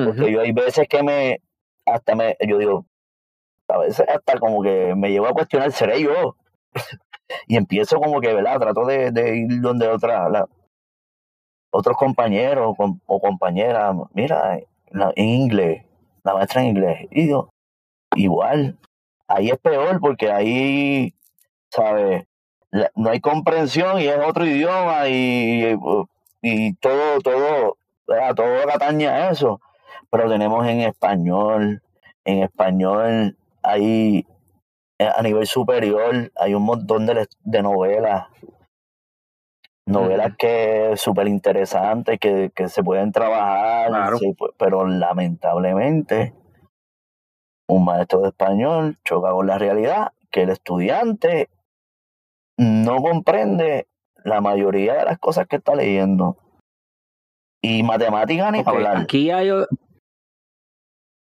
Porque 0.05 0.31
yo 0.31 0.41
hay 0.41 0.51
veces 0.51 0.87
que 0.87 1.01
me, 1.03 1.41
hasta 1.85 2.15
me, 2.15 2.37
yo 2.47 2.57
digo, 2.57 2.85
a 3.69 3.77
veces 3.77 4.05
hasta 4.09 4.39
como 4.39 4.61
que 4.61 4.93
me 4.95 5.09
llevo 5.09 5.27
a 5.27 5.33
cuestionar, 5.33 5.71
¿seré 5.71 6.01
yo? 6.01 6.35
y 7.47 7.55
empiezo 7.55 7.99
como 7.99 8.19
que, 8.21 8.33
¿verdad? 8.33 8.59
Trato 8.59 8.85
de, 8.85 9.11
de 9.11 9.37
ir 9.37 9.61
donde 9.61 9.87
otra, 9.87 10.27
otros 11.71 11.97
compañeros 11.97 12.75
com- 12.77 12.99
o 13.05 13.19
compañeras, 13.19 13.95
mira, 14.13 14.59
en 14.91 15.25
inglés, 15.25 15.85
la 16.23 16.33
maestra 16.33 16.61
en 16.61 16.67
inglés. 16.69 17.07
Y 17.11 17.29
yo, 17.29 17.49
igual, 18.15 18.77
ahí 19.27 19.49
es 19.49 19.57
peor 19.59 19.99
porque 19.99 20.31
ahí, 20.31 21.13
¿sabes? 21.69 22.25
No 22.95 23.09
hay 23.09 23.19
comprensión 23.19 23.99
y 23.99 24.07
es 24.07 24.17
otro 24.23 24.45
idioma 24.45 25.07
y, 25.07 25.75
y 26.41 26.73
todo, 26.75 27.19
todo, 27.21 27.77
¿verdad? 28.07 28.35
todo 28.35 28.69
atañe 28.71 29.07
a 29.07 29.31
eso. 29.31 29.59
Pero 30.11 30.29
tenemos 30.29 30.67
en 30.67 30.81
español, 30.81 31.81
en 32.25 32.43
español 32.43 33.37
hay 33.69 34.25
eh, 34.99 35.09
a 35.15 35.21
nivel 35.21 35.45
superior, 35.47 36.31
hay 36.35 36.53
un 36.53 36.63
montón 36.63 37.05
de, 37.05 37.27
de 37.39 37.61
novelas, 37.61 38.27
novelas 39.85 40.27
Ujú. 40.27 40.37
que 40.37 40.93
súper 40.97 41.27
interesantes, 41.27 42.19
que, 42.19 42.51
que 42.53 42.67
se 42.69 42.83
pueden 42.83 43.11
trabajar, 43.11 43.87
Claro. 43.89 44.17
sí, 44.17 44.35
pero 44.57 44.87
lamentablemente 44.87 46.33
un 47.69 47.85
maestro 47.85 48.21
de 48.21 48.29
español 48.29 48.97
choca 49.05 49.31
con 49.31 49.45
la 49.47 49.57
realidad 49.57 50.13
que 50.31 50.43
el 50.43 50.49
estudiante 50.49 51.49
no 52.57 52.97
comprende 53.01 53.87
la 54.23 54.41
mayoría 54.41 54.95
de 54.95 55.05
las 55.05 55.19
cosas 55.19 55.47
que 55.47 55.57
está 55.57 55.75
leyendo. 55.75 56.37
Y 57.61 57.83
matemática 57.83 58.51
ni 58.51 58.63
hablar. 58.65 58.97
Aquí 58.97 59.31
hay, 59.31 59.49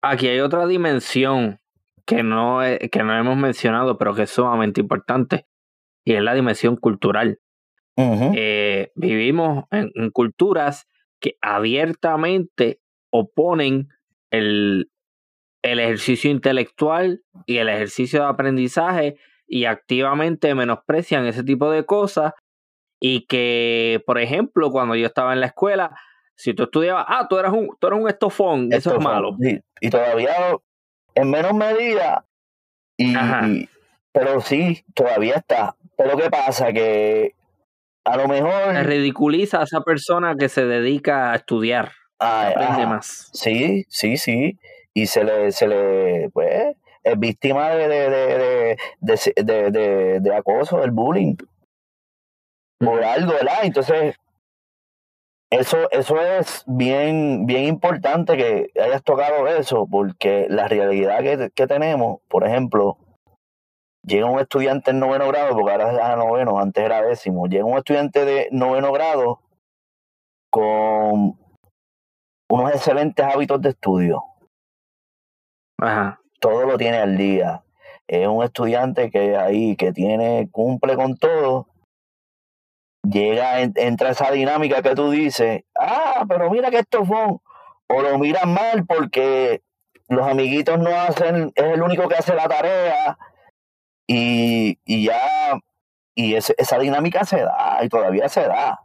aquí 0.02 0.28
hay 0.28 0.40
otra 0.40 0.66
dimensión 0.66 1.58
que 2.08 2.22
no, 2.22 2.64
he- 2.64 2.88
que 2.88 3.02
no 3.04 3.14
hemos 3.16 3.36
mencionado, 3.36 3.98
pero 3.98 4.14
que 4.14 4.22
es 4.22 4.30
sumamente 4.30 4.80
importante, 4.80 5.46
y 6.06 6.14
es 6.14 6.22
la 6.22 6.32
dimensión 6.34 6.76
cultural. 6.76 7.38
Eh, 8.34 8.92
vivimos 8.94 9.64
en, 9.70 9.90
en 9.94 10.10
culturas 10.10 10.88
que 11.20 11.36
abiertamente 11.42 12.80
oponen 13.10 13.88
el, 14.30 14.90
el 15.62 15.80
ejercicio 15.80 16.30
intelectual 16.30 17.22
y 17.44 17.58
el 17.58 17.68
ejercicio 17.68 18.20
de 18.22 18.26
aprendizaje 18.28 19.16
y 19.46 19.64
activamente 19.66 20.54
menosprecian 20.54 21.26
ese 21.26 21.42
tipo 21.44 21.70
de 21.70 21.84
cosas 21.84 22.32
y 23.00 23.26
que, 23.26 24.02
por 24.06 24.18
ejemplo, 24.18 24.70
cuando 24.70 24.94
yo 24.94 25.06
estaba 25.06 25.32
en 25.34 25.40
la 25.40 25.46
escuela, 25.46 25.94
si 26.36 26.54
tú 26.54 26.64
estudiabas, 26.64 27.04
ah, 27.08 27.26
tú 27.28 27.36
eras 27.38 27.52
un, 27.52 27.68
tú 27.80 27.86
eres 27.88 27.98
un 28.00 28.08
estofón, 28.08 28.68
eso 28.72 28.90
es 28.90 29.04
malo. 29.04 29.36
sí, 29.40 29.60
y 29.80 29.90
todavía 29.90 30.30
en 31.20 31.30
menos 31.30 31.52
medida, 31.54 32.24
y, 32.96 33.14
pero 34.12 34.40
sí, 34.40 34.84
todavía 34.94 35.36
está. 35.36 35.76
Pero 35.96 36.16
¿qué 36.16 36.30
pasa? 36.30 36.72
Que 36.72 37.34
a 38.04 38.16
lo 38.16 38.28
mejor... 38.28 38.72
Se 38.72 38.82
ridiculiza 38.84 39.60
a 39.60 39.64
esa 39.64 39.80
persona 39.82 40.36
que 40.36 40.48
se 40.48 40.64
dedica 40.64 41.32
a 41.32 41.36
estudiar, 41.36 41.92
ah, 42.20 42.48
aprende 42.48 42.82
ajá, 42.82 42.86
más. 42.86 43.30
Sí, 43.32 43.84
sí, 43.88 44.16
sí. 44.16 44.58
Y 44.94 45.06
se 45.06 45.24
le, 45.24 45.52
se 45.52 45.66
le, 45.68 46.30
pues, 46.32 46.76
es 47.04 47.18
víctima 47.18 47.70
de, 47.70 47.88
de, 47.88 48.10
de, 48.10 48.76
de, 49.00 49.32
de, 49.36 49.42
de- 49.44 49.70
de- 49.70 50.20
de 50.20 50.34
acoso, 50.36 50.80
del 50.80 50.90
bullying, 50.90 51.36
por 52.78 53.02
algo, 53.02 53.32
¿verdad? 53.32 53.58
Entonces, 53.62 54.16
eso, 55.50 55.90
eso 55.90 56.20
es 56.20 56.62
bien, 56.66 57.46
bien 57.46 57.64
importante 57.64 58.36
que 58.36 58.70
hayas 58.80 59.02
tocado 59.02 59.46
eso, 59.46 59.86
porque 59.90 60.46
la 60.50 60.68
realidad 60.68 61.20
que, 61.20 61.50
que 61.54 61.66
tenemos, 61.66 62.20
por 62.28 62.46
ejemplo, 62.46 62.98
llega 64.02 64.26
un 64.26 64.40
estudiante 64.40 64.90
en 64.90 65.00
noveno 65.00 65.28
grado, 65.28 65.54
porque 65.54 65.72
ahora 65.72 65.92
es 65.92 65.98
a 65.98 66.16
noveno, 66.16 66.58
antes 66.58 66.84
era 66.84 67.02
décimo, 67.02 67.46
llega 67.46 67.64
un 67.64 67.78
estudiante 67.78 68.24
de 68.24 68.48
noveno 68.50 68.92
grado 68.92 69.40
con 70.50 71.38
unos 72.50 72.70
excelentes 72.72 73.24
hábitos 73.24 73.60
de 73.60 73.70
estudio, 73.70 74.22
Ajá. 75.78 76.20
todo 76.40 76.64
lo 76.64 76.76
tiene 76.76 76.98
al 76.98 77.16
día. 77.16 77.62
Es 78.06 78.26
un 78.26 78.42
estudiante 78.42 79.10
que 79.10 79.36
ahí, 79.36 79.76
que 79.76 79.92
tiene, 79.92 80.48
cumple 80.50 80.96
con 80.96 81.16
todo, 81.16 81.68
llega, 83.02 83.60
en- 83.60 83.72
entra 83.76 84.10
esa 84.10 84.30
dinámica 84.30 84.82
que 84.82 84.94
tú 84.94 85.10
dices, 85.10 85.62
ah, 85.78 86.24
pero 86.28 86.50
mira 86.50 86.70
que 86.70 86.78
estos 86.78 87.06
son, 87.08 87.40
o 87.88 88.02
lo 88.02 88.18
miran 88.18 88.52
mal 88.52 88.84
porque 88.86 89.62
los 90.08 90.26
amiguitos 90.26 90.78
no 90.78 90.90
hacen, 90.90 91.52
es 91.54 91.64
el 91.64 91.82
único 91.82 92.08
que 92.08 92.16
hace 92.16 92.34
la 92.34 92.48
tarea, 92.48 93.18
y, 94.06 94.78
y 94.84 95.06
ya, 95.06 95.58
y 96.14 96.34
ese- 96.34 96.54
esa 96.58 96.78
dinámica 96.78 97.24
se 97.24 97.42
da, 97.42 97.78
y 97.82 97.88
todavía 97.88 98.28
se 98.28 98.42
da, 98.42 98.80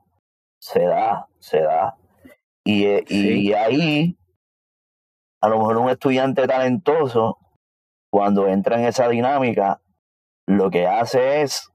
se 0.60 0.84
da, 0.86 1.28
se 1.40 1.62
da. 1.62 1.96
Y, 2.66 2.86
eh, 2.86 3.04
y 3.10 3.54
ahí, 3.54 4.18
a 5.42 5.50
lo 5.50 5.60
mejor 5.60 5.78
un 5.78 5.90
estudiante 5.90 6.48
talentoso, 6.48 7.38
cuando 8.10 8.48
entra 8.48 8.78
en 8.80 8.86
esa 8.86 9.08
dinámica, 9.10 9.82
lo 10.46 10.70
que 10.70 10.88
hace 10.88 11.42
es 11.42 11.72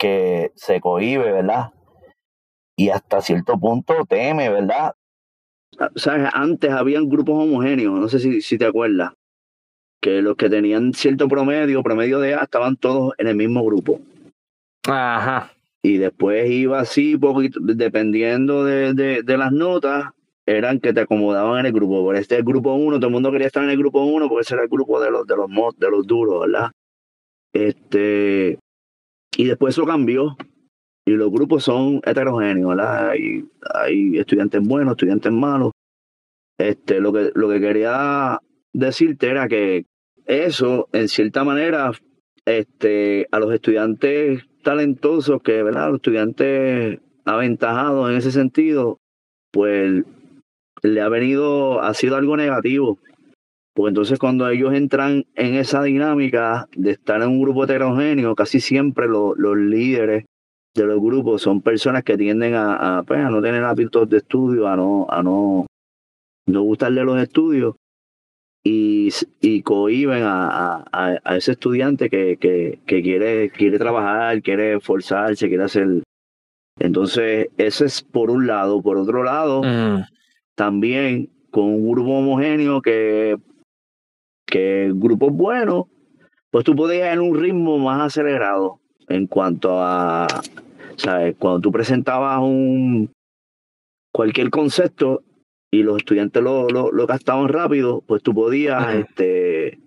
que 0.00 0.50
se 0.56 0.80
cohíbe, 0.80 1.30
¿verdad? 1.30 1.74
Y 2.74 2.88
hasta 2.88 3.20
cierto 3.20 3.58
punto 3.60 4.06
teme, 4.08 4.48
¿verdad? 4.48 4.94
¿Sabes? 5.94 6.30
Antes 6.32 6.70
habían 6.70 7.08
grupos 7.10 7.44
homogéneos, 7.44 8.00
no 8.00 8.08
sé 8.08 8.18
si, 8.18 8.40
si 8.40 8.56
te 8.56 8.64
acuerdas, 8.64 9.12
que 10.00 10.22
los 10.22 10.36
que 10.36 10.48
tenían 10.48 10.94
cierto 10.94 11.28
promedio, 11.28 11.82
promedio 11.82 12.18
de 12.18 12.34
A, 12.34 12.44
estaban 12.44 12.76
todos 12.76 13.12
en 13.18 13.26
el 13.26 13.36
mismo 13.36 13.62
grupo. 13.62 14.00
Ajá. 14.88 15.52
Y 15.82 15.98
después 15.98 16.50
iba 16.50 16.80
así, 16.80 17.18
poquito, 17.18 17.60
dependiendo 17.62 18.64
de, 18.64 18.94
de, 18.94 19.22
de 19.22 19.36
las 19.36 19.52
notas, 19.52 20.06
eran 20.46 20.80
que 20.80 20.94
te 20.94 21.00
acomodaban 21.00 21.60
en 21.60 21.66
el 21.66 21.72
grupo. 21.72 22.02
Por 22.02 22.16
este 22.16 22.36
el 22.36 22.44
grupo 22.44 22.72
1, 22.72 22.96
todo 22.96 23.06
el 23.06 23.12
mundo 23.12 23.30
quería 23.30 23.48
estar 23.48 23.62
en 23.62 23.70
el 23.70 23.78
grupo 23.78 24.02
1 24.02 24.28
porque 24.28 24.42
ese 24.42 24.54
era 24.54 24.62
el 24.62 24.70
grupo 24.70 24.98
de 24.98 25.10
los, 25.10 25.26
de 25.26 25.36
los, 25.36 25.48
de 25.76 25.90
los 25.90 26.06
duros, 26.06 26.40
¿verdad? 26.40 26.70
Este, 27.52 28.58
y 29.40 29.44
después 29.46 29.74
eso 29.74 29.86
cambió. 29.86 30.36
Y 31.06 31.12
los 31.12 31.30
grupos 31.30 31.64
son 31.64 32.02
heterogéneos, 32.04 32.76
¿verdad? 32.76 33.10
Hay, 33.10 34.18
estudiantes 34.18 34.60
buenos, 34.60 34.92
estudiantes 34.92 35.32
malos. 35.32 35.72
Este, 36.58 37.00
lo 37.00 37.10
que, 37.10 37.30
lo 37.34 37.48
que 37.48 37.58
quería 37.58 38.38
decirte 38.74 39.30
era 39.30 39.48
que 39.48 39.86
eso, 40.26 40.88
en 40.92 41.08
cierta 41.08 41.42
manera, 41.42 41.92
este, 42.44 43.28
a 43.30 43.38
los 43.38 43.54
estudiantes 43.54 44.44
talentosos, 44.62 45.40
que, 45.42 45.62
¿verdad? 45.62 45.86
Los 45.86 45.96
estudiantes 45.96 47.00
aventajados 47.24 48.10
en 48.10 48.16
ese 48.16 48.32
sentido, 48.32 48.98
pues 49.52 50.04
le 50.82 51.00
ha 51.00 51.08
venido, 51.08 51.80
ha 51.80 51.94
sido 51.94 52.16
algo 52.16 52.36
negativo. 52.36 52.98
Porque 53.74 53.88
entonces 53.90 54.18
cuando 54.18 54.48
ellos 54.48 54.74
entran 54.74 55.24
en 55.34 55.54
esa 55.54 55.82
dinámica 55.82 56.66
de 56.76 56.92
estar 56.92 57.22
en 57.22 57.28
un 57.28 57.40
grupo 57.42 57.64
heterogéneo, 57.64 58.34
casi 58.34 58.60
siempre 58.60 59.06
lo- 59.06 59.34
los 59.36 59.56
líderes 59.56 60.24
de 60.74 60.84
los 60.86 61.00
grupos 61.00 61.42
son 61.42 61.60
personas 61.62 62.02
que 62.04 62.16
tienden 62.16 62.54
a, 62.54 62.98
a, 62.98 63.02
pues, 63.02 63.20
a 63.20 63.30
no 63.30 63.40
tener 63.42 63.62
hábitos 63.64 64.08
de 64.08 64.18
estudio, 64.18 64.68
a 64.68 64.76
no, 64.76 65.06
a 65.08 65.22
no, 65.22 65.66
no 66.46 66.62
gustarle 66.62 67.04
los 67.04 67.20
estudios 67.20 67.74
y 68.64 69.08
y 69.40 69.62
cohiben 69.62 70.22
a, 70.24 70.84
a, 70.92 71.36
ese 71.36 71.52
estudiante 71.52 72.10
que, 72.10 72.36
que, 72.36 72.78
que, 72.86 73.02
quiere, 73.02 73.50
quiere 73.50 73.78
trabajar, 73.78 74.42
quiere 74.42 74.74
esforzarse, 74.76 75.48
quiere 75.48 75.64
hacer. 75.64 76.02
Entonces, 76.78 77.48
ese 77.56 77.84
es 77.86 78.02
por 78.02 78.30
un 78.30 78.46
lado. 78.46 78.82
Por 78.82 78.96
otro 78.96 79.22
lado, 79.22 79.62
también 80.56 81.30
con 81.50 81.64
un 81.64 81.90
grupo 81.90 82.10
homogéneo 82.18 82.80
que, 82.82 83.36
que 84.50 84.90
grupos 84.92 85.32
buenos, 85.32 85.84
pues 86.50 86.64
tú 86.64 86.74
podías 86.74 87.12
en 87.12 87.20
un 87.20 87.38
ritmo 87.38 87.78
más 87.78 88.02
acelerado 88.02 88.80
en 89.08 89.26
cuanto 89.26 89.80
a, 89.80 90.26
¿sabes? 90.96 91.36
Cuando 91.38 91.60
tú 91.60 91.72
presentabas 91.72 92.40
un 92.40 93.10
cualquier 94.12 94.50
concepto 94.50 95.22
y 95.70 95.82
los 95.82 95.98
estudiantes 95.98 96.42
lo, 96.42 96.68
lo, 96.68 96.90
lo 96.90 97.06
gastaban 97.06 97.48
rápido, 97.48 98.02
pues 98.06 98.22
tú 98.22 98.34
podías 98.34 98.94
este, 98.94 99.78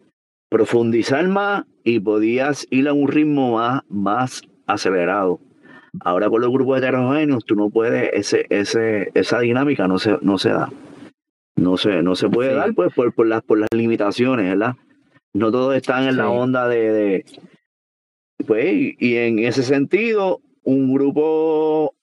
profundizar 0.50 1.28
más 1.28 1.66
y 1.84 2.00
podías 2.00 2.68
ir 2.70 2.88
a 2.88 2.94
un 2.94 3.08
ritmo 3.08 3.58
más, 3.58 3.82
más 3.90 4.42
acelerado. 4.66 5.40
Ahora 6.00 6.30
con 6.30 6.42
los 6.42 6.52
grupos 6.52 6.80
heterogéneos 6.80 7.46
tú 7.46 7.56
no 7.56 7.70
puedes, 7.70 8.10
ese, 8.14 8.46
ese, 8.50 9.12
esa 9.14 9.40
dinámica 9.40 9.88
no 9.88 10.00
se, 10.00 10.18
no 10.22 10.38
se 10.38 10.50
da. 10.50 10.70
No 11.56 11.78
se, 11.78 12.02
no 12.02 12.16
se 12.16 12.30
puede 12.30 12.54
dar 12.54 12.74
pues 12.74 12.94
por, 12.94 13.14
por, 13.14 13.28
las, 13.28 13.42
por 13.44 13.60
las 13.60 13.70
limitaciones, 13.74 14.50
¿verdad? 14.50 14.76
No 15.34 15.52
todos 15.52 15.76
están 15.76 16.08
en 16.08 16.18
la 16.18 16.30
onda 16.30 16.68
de, 16.68 16.92
de, 16.92 17.26
Pues, 18.46 18.96
y 19.00 19.16
en 19.18 19.40
ese 19.40 19.64
sentido, 19.64 20.42
un 20.64 20.94
grupo 20.94 21.96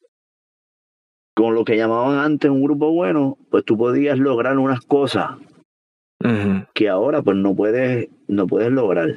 con 1.35 1.55
lo 1.55 1.65
que 1.65 1.77
llamaban 1.77 2.19
antes 2.19 2.51
un 2.51 2.63
grupo 2.63 2.91
bueno, 2.93 3.39
pues 3.51 3.65
tú 3.65 3.77
podías 3.79 4.19
lograr 4.19 4.59
unas 4.59 4.81
cosas 4.81 5.37
que 6.75 6.89
ahora 6.89 7.23
pues 7.23 7.37
no 7.37 7.55
puedes, 7.55 8.09
no 8.29 8.47
puedes 8.47 8.71
lograr. 8.71 9.15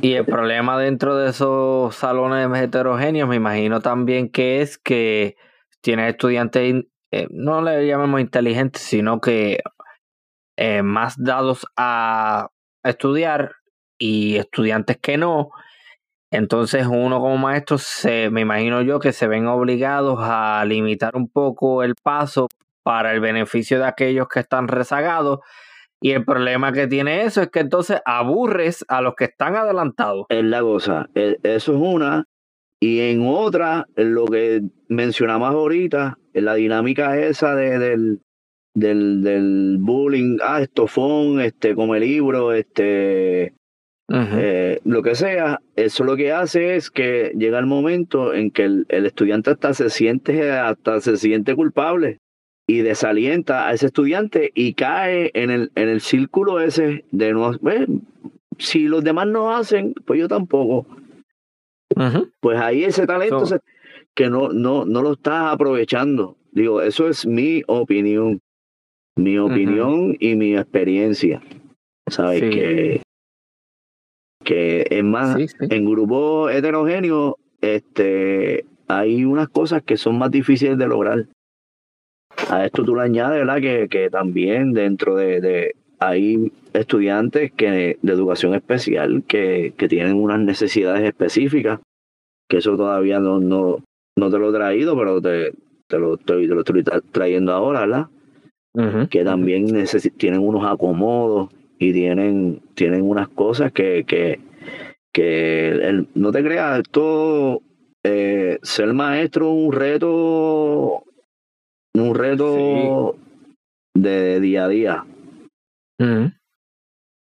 Y 0.00 0.12
el 0.12 0.24
problema 0.24 0.78
dentro 0.78 1.16
de 1.16 1.30
esos 1.30 1.94
salones 1.96 2.48
heterogéneos, 2.62 3.28
me 3.28 3.36
imagino 3.36 3.80
también 3.80 4.28
que 4.28 4.60
es 4.60 4.78
que 4.78 5.36
tienes 5.80 6.10
estudiantes, 6.10 6.84
eh, 7.12 7.26
no 7.30 7.62
le 7.62 7.86
llamamos 7.86 8.20
inteligentes, 8.20 8.82
sino 8.82 9.20
que 9.20 9.60
eh, 10.56 10.82
más 10.82 11.16
dados 11.16 11.66
a 11.76 12.48
estudiar 12.84 13.52
y 13.98 14.36
estudiantes 14.36 14.98
que 14.98 15.16
no, 15.16 15.50
entonces 16.30 16.86
uno 16.86 17.20
como 17.20 17.38
maestro, 17.38 17.78
se, 17.78 18.28
me 18.30 18.42
imagino 18.42 18.82
yo 18.82 19.00
que 19.00 19.12
se 19.12 19.26
ven 19.26 19.46
obligados 19.46 20.18
a 20.20 20.62
limitar 20.66 21.16
un 21.16 21.28
poco 21.28 21.82
el 21.82 21.94
paso 21.94 22.48
para 22.82 23.12
el 23.12 23.20
beneficio 23.20 23.78
de 23.78 23.86
aquellos 23.86 24.28
que 24.28 24.40
están 24.40 24.68
rezagados. 24.68 25.40
Y 26.00 26.12
el 26.12 26.24
problema 26.24 26.72
que 26.72 26.86
tiene 26.86 27.22
eso 27.22 27.42
es 27.42 27.50
que 27.50 27.60
entonces 27.60 28.00
aburres 28.04 28.84
a 28.88 29.00
los 29.00 29.14
que 29.14 29.24
están 29.24 29.56
adelantados. 29.56 30.26
Es 30.28 30.44
la 30.44 30.60
cosa. 30.60 31.06
E, 31.14 31.38
eso 31.42 31.72
es 31.72 31.78
una. 31.80 32.24
Y 32.80 33.00
en 33.00 33.26
otra, 33.26 33.88
lo 33.96 34.26
que 34.26 34.62
mencionamos 34.88 35.50
ahorita, 35.50 36.18
la 36.32 36.54
dinámica 36.54 37.18
esa 37.18 37.54
de, 37.54 37.78
del, 37.78 38.20
del, 38.74 39.22
del 39.22 39.78
bullying, 39.80 40.38
ah, 40.42 40.62
estofón, 40.62 41.40
este, 41.40 41.74
come 41.74 41.98
libro, 41.98 42.52
este, 42.52 43.54
eh, 44.10 44.80
lo 44.84 45.02
que 45.02 45.14
sea, 45.14 45.60
eso 45.76 46.04
lo 46.04 46.16
que 46.16 46.32
hace 46.32 46.76
es 46.76 46.90
que 46.90 47.32
llega 47.36 47.58
el 47.58 47.66
momento 47.66 48.32
en 48.32 48.50
que 48.50 48.64
el, 48.64 48.86
estudiante 48.88 49.50
hasta 49.50 49.74
se 49.74 49.90
siente, 49.90 50.50
hasta 50.50 51.00
se 51.00 51.18
siente 51.18 51.54
culpable 51.54 52.18
y 52.66 52.78
desalienta 52.78 53.68
a 53.68 53.74
ese 53.74 53.86
estudiante 53.86 54.50
y 54.54 54.74
cae 54.74 55.30
en 55.34 55.50
el, 55.50 55.72
en 55.74 55.88
el 55.88 56.00
círculo 56.00 56.60
ese 56.60 57.04
de 57.10 57.32
no, 57.32 57.52
si 58.58 58.88
los 58.88 59.04
demás 59.04 59.26
no 59.26 59.54
hacen, 59.54 59.94
pues 60.06 60.20
yo 60.20 60.28
tampoco. 60.28 60.86
Pues 62.40 62.60
ahí 62.60 62.84
ese 62.84 63.06
talento 63.06 63.44
que 64.14 64.30
no, 64.30 64.48
no, 64.50 64.84
no 64.84 65.02
lo 65.02 65.12
estás 65.12 65.52
aprovechando. 65.52 66.36
Digo, 66.52 66.82
eso 66.82 67.08
es 67.08 67.26
mi 67.26 67.62
opinión, 67.66 68.40
mi 69.16 69.38
opinión 69.38 70.16
y 70.18 70.34
mi 70.34 70.56
experiencia. 70.56 71.42
¿Sabes? 72.08 72.40
Que 72.40 73.02
que 74.48 74.86
es 74.88 75.04
más, 75.04 75.36
en 75.60 75.84
grupos 75.84 76.50
heterogéneos, 76.54 77.34
este, 77.60 78.64
hay 78.86 79.26
unas 79.26 79.50
cosas 79.50 79.82
que 79.82 79.98
son 79.98 80.16
más 80.16 80.30
difíciles 80.30 80.78
de 80.78 80.86
lograr. 80.86 81.26
A 82.48 82.64
esto 82.64 82.82
tú 82.82 82.96
le 82.96 83.02
añades, 83.02 83.40
¿verdad? 83.40 83.60
Que, 83.60 83.88
que 83.90 84.08
también 84.08 84.72
dentro 84.72 85.16
de, 85.16 85.42
de, 85.42 85.74
hay 85.98 86.50
estudiantes 86.72 87.52
que, 87.52 87.98
de 88.00 88.12
educación 88.12 88.54
especial 88.54 89.22
que, 89.28 89.74
que 89.76 89.86
tienen 89.86 90.14
unas 90.14 90.40
necesidades 90.40 91.02
específicas, 91.02 91.80
que 92.48 92.58
eso 92.58 92.76
todavía 92.76 93.20
no, 93.20 93.38
no, 93.38 93.84
no 94.16 94.30
te 94.30 94.38
lo 94.38 94.50
he 94.50 94.52
traído, 94.52 94.96
pero 94.96 95.20
te, 95.20 95.52
te, 95.86 95.98
lo, 95.98 96.16
te, 96.16 96.34
lo 96.46 96.60
estoy 96.60 96.82
trayendo 97.12 97.52
ahora, 97.52 97.80
¿verdad? 97.80 98.06
Que 99.08 99.24
también 99.24 99.66
tienen 100.16 100.40
unos 100.40 100.64
acomodos 100.64 101.50
y 101.78 101.92
tienen, 101.92 102.60
tienen 102.74 103.02
unas 103.02 103.28
cosas 103.28 103.72
que, 103.72 104.04
que, 104.06 104.40
que 105.12 106.04
no 106.14 106.30
te 106.32 106.44
creas, 106.44 106.82
todo 106.90 107.62
eh, 108.04 108.58
ser 108.62 108.92
maestro 108.92 109.50
un 109.50 109.72
reto, 109.72 111.02
un 111.94 112.14
reto 112.14 113.16
de 113.94 114.40
día 114.40 114.64
a 114.64 114.68
día. 114.68 115.04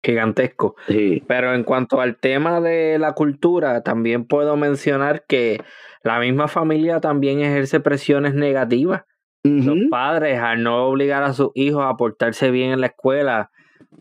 Gigantesco. 0.06 0.76
Sí. 0.86 1.22
Pero 1.26 1.52
en 1.52 1.64
cuanto 1.64 2.00
al 2.00 2.16
tema 2.16 2.60
de 2.60 2.96
la 3.00 3.12
cultura, 3.12 3.82
también 3.82 4.24
puedo 4.24 4.56
mencionar 4.56 5.24
que 5.26 5.60
la 6.04 6.20
misma 6.20 6.46
familia 6.46 7.00
también 7.00 7.40
ejerce 7.40 7.80
presiones 7.80 8.32
negativas. 8.34 9.02
Los 9.42 9.78
padres, 9.90 10.40
al 10.40 10.64
no 10.64 10.86
obligar 10.86 11.22
a 11.22 11.32
sus 11.32 11.50
hijos 11.54 11.84
a 11.84 11.96
portarse 11.96 12.50
bien 12.50 12.72
en 12.72 12.80
la 12.80 12.88
escuela, 12.88 13.50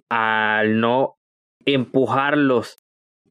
al 0.10 0.80
no 0.80 1.18
empujarlos 1.66 2.80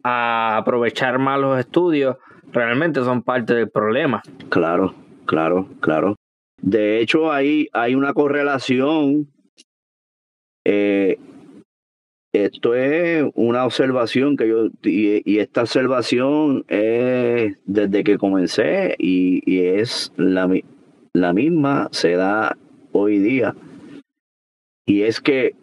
a 0.04 0.56
aprovechar 0.56 1.18
más 1.18 1.40
los 1.40 1.58
estudios, 1.58 2.16
realmente 2.52 3.00
son 3.02 3.22
parte 3.22 3.54
del 3.54 3.68
problema. 3.68 4.22
Claro, 4.48 4.94
claro, 5.26 5.68
claro. 5.80 6.14
De 6.60 7.00
hecho, 7.00 7.32
hay, 7.32 7.68
hay 7.72 7.96
una 7.96 8.12
correlación. 8.14 9.28
Eh, 10.64 11.18
esto 12.34 12.74
es 12.74 13.24
una 13.34 13.64
observación 13.64 14.36
que 14.36 14.48
yo, 14.48 14.68
y, 14.82 15.38
esta 15.38 15.62
observación 15.62 16.64
es 16.68 17.56
desde 17.64 18.02
que 18.02 18.18
comencé 18.18 18.96
y, 18.98 19.40
y 19.46 19.66
es 19.66 20.12
la, 20.16 20.50
la 21.12 21.32
misma, 21.32 21.88
se 21.92 22.16
da 22.16 22.56
hoy 22.92 23.18
día. 23.18 23.54
Y 24.84 25.02
es 25.02 25.20
que 25.20 25.54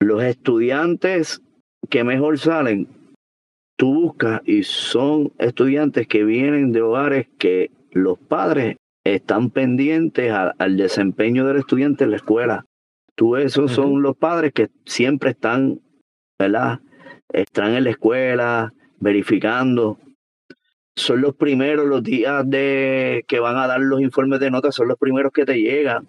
los 0.00 0.22
estudiantes 0.24 1.40
que 1.88 2.02
mejor 2.02 2.38
salen, 2.38 2.88
tú 3.76 3.94
buscas 3.94 4.42
y 4.44 4.64
son 4.64 5.32
estudiantes 5.38 6.08
que 6.08 6.24
vienen 6.24 6.72
de 6.72 6.82
hogares 6.82 7.28
que 7.38 7.70
los 7.92 8.18
padres 8.18 8.76
están 9.04 9.50
pendientes 9.50 10.32
al 10.32 10.76
desempeño 10.76 11.46
del 11.46 11.58
estudiante 11.58 12.04
en 12.04 12.10
la 12.10 12.16
escuela. 12.16 12.66
Tú 13.16 13.36
esos 13.36 13.72
son 13.72 14.02
los 14.02 14.16
padres 14.16 14.52
que 14.52 14.68
siempre 14.84 15.30
están, 15.30 15.80
¿verdad? 16.38 16.80
Están 17.32 17.74
en 17.74 17.84
la 17.84 17.90
escuela 17.90 18.72
verificando. 18.98 19.98
Son 20.94 21.20
los 21.20 21.34
primeros 21.34 21.86
los 21.86 22.02
días 22.02 22.48
de 22.48 23.24
que 23.26 23.40
van 23.40 23.56
a 23.56 23.66
dar 23.66 23.80
los 23.80 24.00
informes 24.00 24.40
de 24.40 24.50
notas, 24.50 24.74
son 24.74 24.88
los 24.88 24.98
primeros 24.98 25.32
que 25.32 25.44
te 25.44 25.60
llegan 25.60 26.06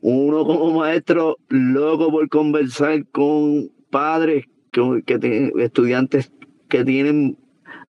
uno 0.00 0.44
como 0.44 0.78
maestro 0.78 1.36
loco 1.48 2.10
por 2.10 2.28
conversar 2.28 3.06
con 3.10 3.70
padres, 3.90 4.44
que, 4.70 5.02
que 5.06 5.52
estudiantes 5.58 6.32
que 6.68 6.84
tienen 6.84 7.38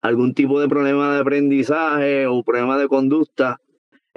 algún 0.01 0.33
tipo 0.33 0.61
de 0.61 0.69
problema 0.69 1.13
de 1.13 1.19
aprendizaje 1.19 2.27
o 2.27 2.43
problema 2.43 2.77
de 2.77 2.87
conducta, 2.87 3.59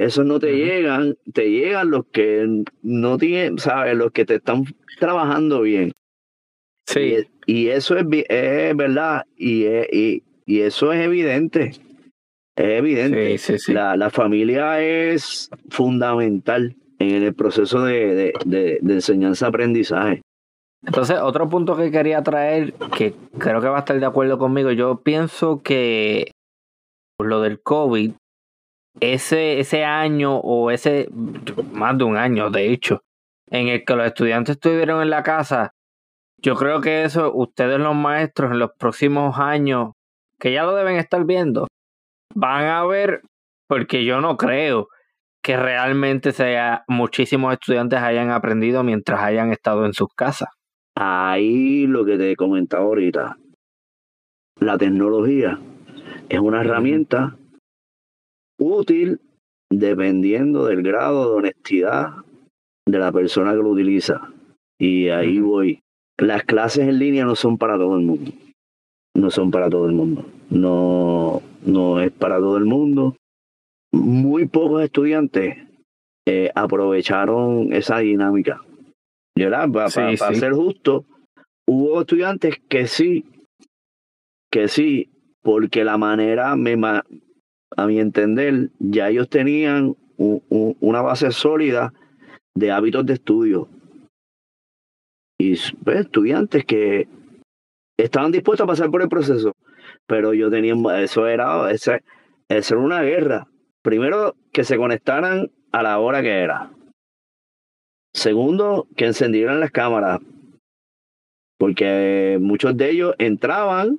esos 0.04 0.26
no 0.26 0.40
te 0.40 0.52
llegan, 0.56 1.16
te 1.32 1.50
llegan 1.50 1.90
los 1.90 2.06
que 2.06 2.64
no 2.82 3.18
tienen, 3.18 3.58
¿sabes? 3.58 3.96
Los 3.96 4.12
que 4.12 4.24
te 4.24 4.36
están 4.36 4.64
trabajando 4.98 5.62
bien. 5.62 5.92
Sí. 6.86 7.18
Y, 7.46 7.68
eso 7.68 7.96
es, 7.96 8.04
es, 8.28 8.76
verdad, 8.76 9.24
y, 9.36 9.66
y, 9.66 10.22
y, 10.44 10.60
eso 10.60 10.92
es 10.92 11.04
evidente. 11.04 11.72
Es 12.56 12.78
evidente. 12.78 13.36
La, 13.72 13.96
la 13.96 14.10
familia 14.10 14.80
es 14.82 15.48
fundamental 15.70 16.76
en 16.98 17.22
el 17.22 17.34
proceso 17.34 17.84
de, 17.84 18.32
de, 18.44 18.78
de, 18.80 18.94
enseñanza-aprendizaje. 18.94 20.22
Entonces, 20.84 21.18
otro 21.20 21.48
punto 21.48 21.76
que 21.76 21.90
quería 21.90 22.22
traer, 22.22 22.74
que 22.96 23.14
creo 23.38 23.60
que 23.60 23.68
va 23.68 23.76
a 23.76 23.80
estar 23.80 23.98
de 23.98 24.06
acuerdo 24.06 24.38
conmigo, 24.38 24.72
yo 24.72 25.00
pienso 25.02 25.62
que 25.62 26.32
lo 27.18 27.40
del 27.40 27.60
COVID, 27.60 28.12
ese, 29.00 29.60
ese 29.60 29.84
año 29.84 30.36
o 30.36 30.70
ese, 30.70 31.08
más 31.72 31.96
de 31.98 32.04
un 32.04 32.16
año 32.16 32.50
de 32.50 32.72
hecho, 32.72 33.02
en 33.50 33.68
el 33.68 33.84
que 33.84 33.96
los 33.96 34.06
estudiantes 34.06 34.56
estuvieron 34.56 35.02
en 35.02 35.10
la 35.10 35.22
casa, 35.22 35.74
yo 36.38 36.56
creo 36.56 36.80
que 36.80 37.04
eso 37.04 37.32
ustedes 37.34 37.78
los 37.78 37.94
maestros 37.94 38.52
en 38.52 38.58
los 38.58 38.70
próximos 38.78 39.38
años, 39.38 39.92
que 40.38 40.52
ya 40.52 40.64
lo 40.64 40.74
deben 40.74 40.96
estar 40.96 41.24
viendo, 41.24 41.68
van 42.34 42.64
a 42.64 42.84
ver, 42.84 43.22
porque 43.68 44.04
yo 44.04 44.20
no 44.20 44.36
creo 44.36 44.88
que 45.42 45.56
realmente 45.56 46.32
sea, 46.32 46.84
muchísimos 46.88 47.52
estudiantes 47.52 47.98
hayan 48.00 48.30
aprendido 48.30 48.82
mientras 48.82 49.20
hayan 49.20 49.52
estado 49.52 49.86
en 49.86 49.92
sus 49.92 50.08
casas. 50.14 50.48
Ahí 50.94 51.86
lo 51.86 52.04
que 52.04 52.16
te 52.16 52.30
he 52.30 52.36
comentado 52.36 52.84
ahorita, 52.84 53.36
la 54.56 54.78
tecnología 54.78 55.58
es 56.28 56.38
una 56.38 56.60
herramienta 56.60 57.36
útil 58.62 59.20
dependiendo 59.70 60.66
del 60.66 60.82
grado 60.82 61.30
de 61.30 61.36
honestidad 61.36 62.10
de 62.86 62.98
la 62.98 63.12
persona 63.12 63.52
que 63.52 63.58
lo 63.58 63.70
utiliza. 63.70 64.32
Y 64.78 65.08
ahí 65.08 65.38
voy. 65.38 65.80
Las 66.18 66.44
clases 66.44 66.88
en 66.88 66.98
línea 66.98 67.24
no 67.24 67.36
son 67.36 67.58
para 67.58 67.76
todo 67.76 67.96
el 67.96 68.04
mundo. 68.04 68.32
No 69.16 69.30
son 69.30 69.50
para 69.50 69.70
todo 69.70 69.86
el 69.86 69.92
mundo. 69.92 70.24
No, 70.50 71.42
no 71.64 72.00
es 72.00 72.10
para 72.12 72.38
todo 72.38 72.56
el 72.56 72.64
mundo. 72.64 73.16
Muy 73.92 74.46
pocos 74.46 74.82
estudiantes 74.82 75.56
eh, 76.26 76.50
aprovecharon 76.54 77.72
esa 77.72 77.98
dinámica. 77.98 78.62
Para, 79.34 79.88
ser 79.88 80.52
justo, 80.52 81.06
hubo 81.66 82.02
estudiantes 82.02 82.60
que 82.68 82.86
sí, 82.86 83.24
que 84.50 84.68
sí, 84.68 85.10
porque 85.42 85.84
la 85.84 85.96
manera, 85.96 86.54
me, 86.54 86.76
a 87.76 87.86
mi 87.86 87.98
entender, 87.98 88.70
ya 88.78 89.08
ellos 89.08 89.28
tenían 89.28 89.96
una 90.16 91.02
base 91.02 91.30
sólida 91.32 91.92
de 92.54 92.70
hábitos 92.70 93.06
de 93.06 93.14
estudio. 93.14 93.68
Y 95.38 95.56
pues, 95.84 96.00
estudiantes 96.00 96.64
que 96.64 97.08
estaban 97.98 98.32
dispuestos 98.32 98.64
a 98.64 98.68
pasar 98.68 98.90
por 98.90 99.02
el 99.02 99.08
proceso, 99.08 99.52
pero 100.06 100.34
yo 100.34 100.50
tenía, 100.50 100.74
eso 101.02 101.26
era, 101.26 101.70
ese, 101.70 102.02
eso 102.48 102.74
era 102.74 102.84
una 102.84 103.02
guerra. 103.02 103.48
Primero, 103.82 104.36
que 104.52 104.64
se 104.64 104.76
conectaran 104.76 105.50
a 105.72 105.82
la 105.82 105.98
hora 105.98 106.22
que 106.22 106.40
era. 106.40 106.70
Segundo, 108.14 108.86
que 108.96 109.06
encendieran 109.06 109.58
las 109.58 109.70
cámaras, 109.70 110.20
porque 111.58 112.38
muchos 112.40 112.76
de 112.76 112.90
ellos 112.90 113.14
entraban, 113.18 113.98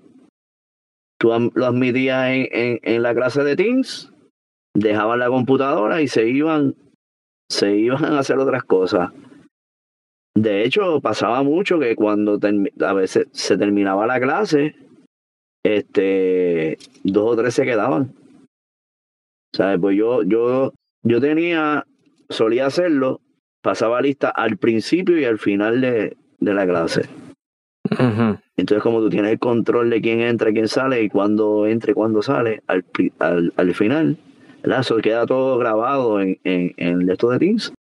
tú 1.24 1.52
lo 1.56 1.66
admitías 1.66 2.28
en, 2.32 2.80
en, 2.84 3.02
la 3.02 3.16
clase 3.16 3.46
de 3.46 3.56
Teams, 3.56 4.12
dejaban 4.76 5.20
la 5.20 5.30
computadora 5.30 6.02
y 6.02 6.10
se 6.10 6.28
iban, 6.28 6.76
se 7.50 7.78
iban 7.78 8.04
a 8.04 8.20
hacer 8.20 8.40
otras 8.40 8.66
cosas. 8.66 9.12
De 10.36 10.66
hecho, 10.66 11.00
pasaba 11.00 11.42
mucho 11.42 11.80
que 11.80 11.96
cuando 11.96 12.38
a 12.82 12.94
veces 12.94 13.28
se 13.32 13.58
terminaba 13.58 14.06
la 14.06 14.20
clase, 14.20 14.76
este, 15.66 16.78
dos 17.06 17.32
o 17.32 17.36
tres 17.38 17.54
se 17.54 17.64
quedaban. 17.64 18.14
¿Sabes? 19.56 19.80
Pues 19.80 19.96
yo, 19.96 20.24
yo, 20.24 20.74
yo 21.04 21.22
tenía, 21.22 21.86
solía 22.30 22.66
hacerlo 22.66 23.22
pasaba 23.64 24.02
lista 24.02 24.28
al 24.28 24.58
principio 24.58 25.18
y 25.18 25.24
al 25.24 25.40
final 25.40 25.80
de, 25.80 26.18
de 26.40 26.54
la 26.54 26.68
clase. 26.68 27.08
Entonces, 28.56 28.82
como 28.82 29.00
tú 29.00 29.10
tienes 29.10 29.32
el 29.32 29.40
control 29.40 29.90
de 29.90 30.02
quién 30.02 30.22
entra, 30.22 30.52
quién 30.52 30.68
sale 30.68 31.04
y 31.04 31.10
cuándo 31.10 31.68
entra 31.68 31.92
y 31.92 31.94
cuándo 31.94 32.22
sale, 32.22 32.62
al, 32.68 32.86
al, 33.20 33.54
al 33.56 33.74
final, 33.74 34.18
Eso 34.64 34.98
queda 34.98 35.26
todo 35.26 35.58
grabado 35.58 36.22
en, 36.22 36.40
en, 36.44 36.74
en 36.78 37.10
esto 37.10 37.30
de 37.30 37.40
Teams. 37.40 37.74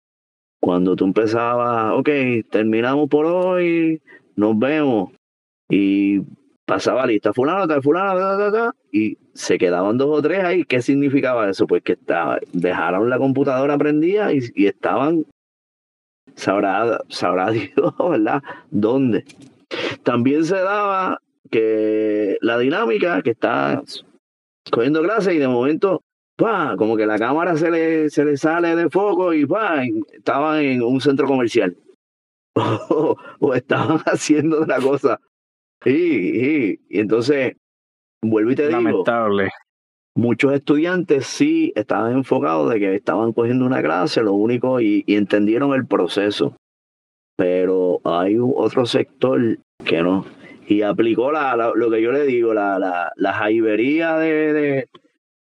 Cuando 0.60 0.96
tú 0.96 1.04
empezabas, 1.04 1.92
ok, 1.94 2.08
terminamos 2.50 3.08
por 3.08 3.26
hoy, 3.26 4.00
nos 4.36 4.58
vemos. 4.58 5.10
Y 5.68 6.20
pasaba 6.66 7.06
lista, 7.06 7.32
fulano, 7.32 7.66
tal, 7.66 7.82
fulano, 7.82 8.18
ta, 8.18 8.52
ta, 8.52 8.74
y 8.92 9.18
se 9.34 9.58
quedaban 9.58 9.98
dos 9.98 10.18
o 10.18 10.22
tres 10.22 10.44
ahí. 10.44 10.64
¿Qué 10.64 10.82
significaba 10.82 11.48
eso? 11.48 11.66
Pues 11.66 11.82
que 11.82 11.92
estaba, 11.92 12.38
dejaron 12.52 13.10
la 13.10 13.18
computadora 13.18 13.76
prendida 13.78 14.32
y, 14.32 14.40
y 14.54 14.66
estaban 14.66 15.24
sabrá, 16.34 17.00
sabrá 17.08 17.50
Dios, 17.52 17.94
¿verdad? 17.98 18.42
¿Dónde? 18.70 19.24
También 20.02 20.44
se 20.44 20.56
daba 20.56 21.20
que 21.50 22.38
la 22.40 22.58
dinámica 22.58 23.22
que 23.22 23.30
está 23.30 23.82
cogiendo 24.70 25.02
clase 25.02 25.34
y 25.34 25.38
de 25.38 25.48
momento, 25.48 26.02
¡pah! 26.36 26.76
como 26.76 26.96
que 26.96 27.06
la 27.06 27.18
cámara 27.18 27.56
se 27.56 27.70
le, 27.70 28.10
se 28.10 28.24
le 28.24 28.36
sale 28.36 28.76
de 28.76 28.88
foco 28.88 29.32
y 29.32 29.46
¡pah! 29.46 29.82
estaban 30.12 30.60
en 30.60 30.82
un 30.82 31.00
centro 31.00 31.26
comercial. 31.26 31.76
o, 32.54 33.54
estaban 33.54 33.98
haciendo 34.06 34.62
otra 34.62 34.78
cosa. 34.78 35.20
Y, 35.84 35.90
y, 35.90 36.80
y 36.88 37.00
entonces, 37.00 37.56
vuelvo 38.22 38.50
y 38.50 38.54
te 38.54 38.70
Lamentable 38.70 39.50
muchos 40.14 40.52
estudiantes 40.52 41.26
sí 41.26 41.72
estaban 41.74 42.12
enfocados 42.12 42.70
de 42.70 42.78
que 42.78 42.94
estaban 42.94 43.32
cogiendo 43.32 43.64
una 43.64 43.82
clase, 43.82 44.22
lo 44.22 44.32
único, 44.32 44.80
y, 44.80 45.04
entendieron 45.06 45.72
el 45.74 45.86
proceso. 45.86 46.56
Pero 47.40 48.02
hay 48.04 48.36
otro 48.38 48.84
sector 48.84 49.40
que 49.82 50.02
no. 50.02 50.26
Y 50.68 50.82
aplicó 50.82 51.32
la, 51.32 51.72
lo 51.74 51.90
que 51.90 52.02
yo 52.02 52.12
le 52.12 52.26
digo, 52.26 52.52
la, 52.52 52.78
la, 52.78 53.14
la 53.16 53.32
jaibería 53.32 54.18
de, 54.18 54.52
de, 54.52 54.88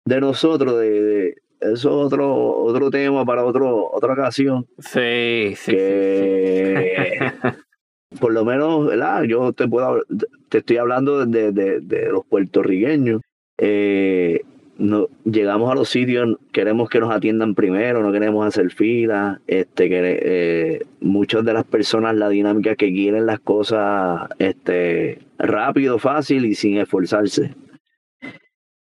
de 0.07 0.21
nosotros, 0.23 0.81
de, 0.81 1.37
eso 1.61 1.71
es 1.71 1.85
otro, 1.85 2.57
otro 2.65 2.91
tema 2.91 3.27
para 3.27 3.45
otro, 3.45 3.91
otra 3.93 4.15
ocasión. 4.15 4.67
Sí, 4.79 5.53
sí. 5.55 5.77
por 8.19 8.33
lo 8.33 8.47
menos, 8.47 8.87
¿verdad? 8.87 9.25
Yo 9.25 9.53
te 9.53 9.69
puedo 9.69 10.03
te 10.49 10.59
estoy 10.59 10.79
hablando 10.79 11.27
de, 11.27 11.53
de, 11.53 11.81
de 11.81 12.09
los 12.09 12.25
puertorriqueños. 12.25 13.21
Eh, 13.59 14.41
no, 14.79 15.09
llegamos 15.25 15.71
a 15.71 15.75
los 15.75 15.89
sitios, 15.89 16.39
queremos 16.53 16.89
que 16.89 17.01
nos 17.01 17.13
atiendan 17.13 17.55
primero, 17.55 18.03
no 18.03 18.13
queremos 18.13 18.47
hacer 18.47 18.71
fila, 18.71 19.41
este, 19.47 19.89
que 19.89 20.21
eh, 20.23 20.87
muchas 21.01 21.45
de 21.45 21.53
las 21.53 21.65
personas 21.65 22.17
la 22.17 22.29
dinámica 22.29 22.75
que 22.77 22.93
quieren 22.93 23.27
las 23.27 23.41
cosas 23.41 24.29
este, 24.39 25.21
rápido, 25.39 25.99
fácil 25.99 26.47
y 26.47 26.55
sin 26.55 26.79
esforzarse. 26.79 27.55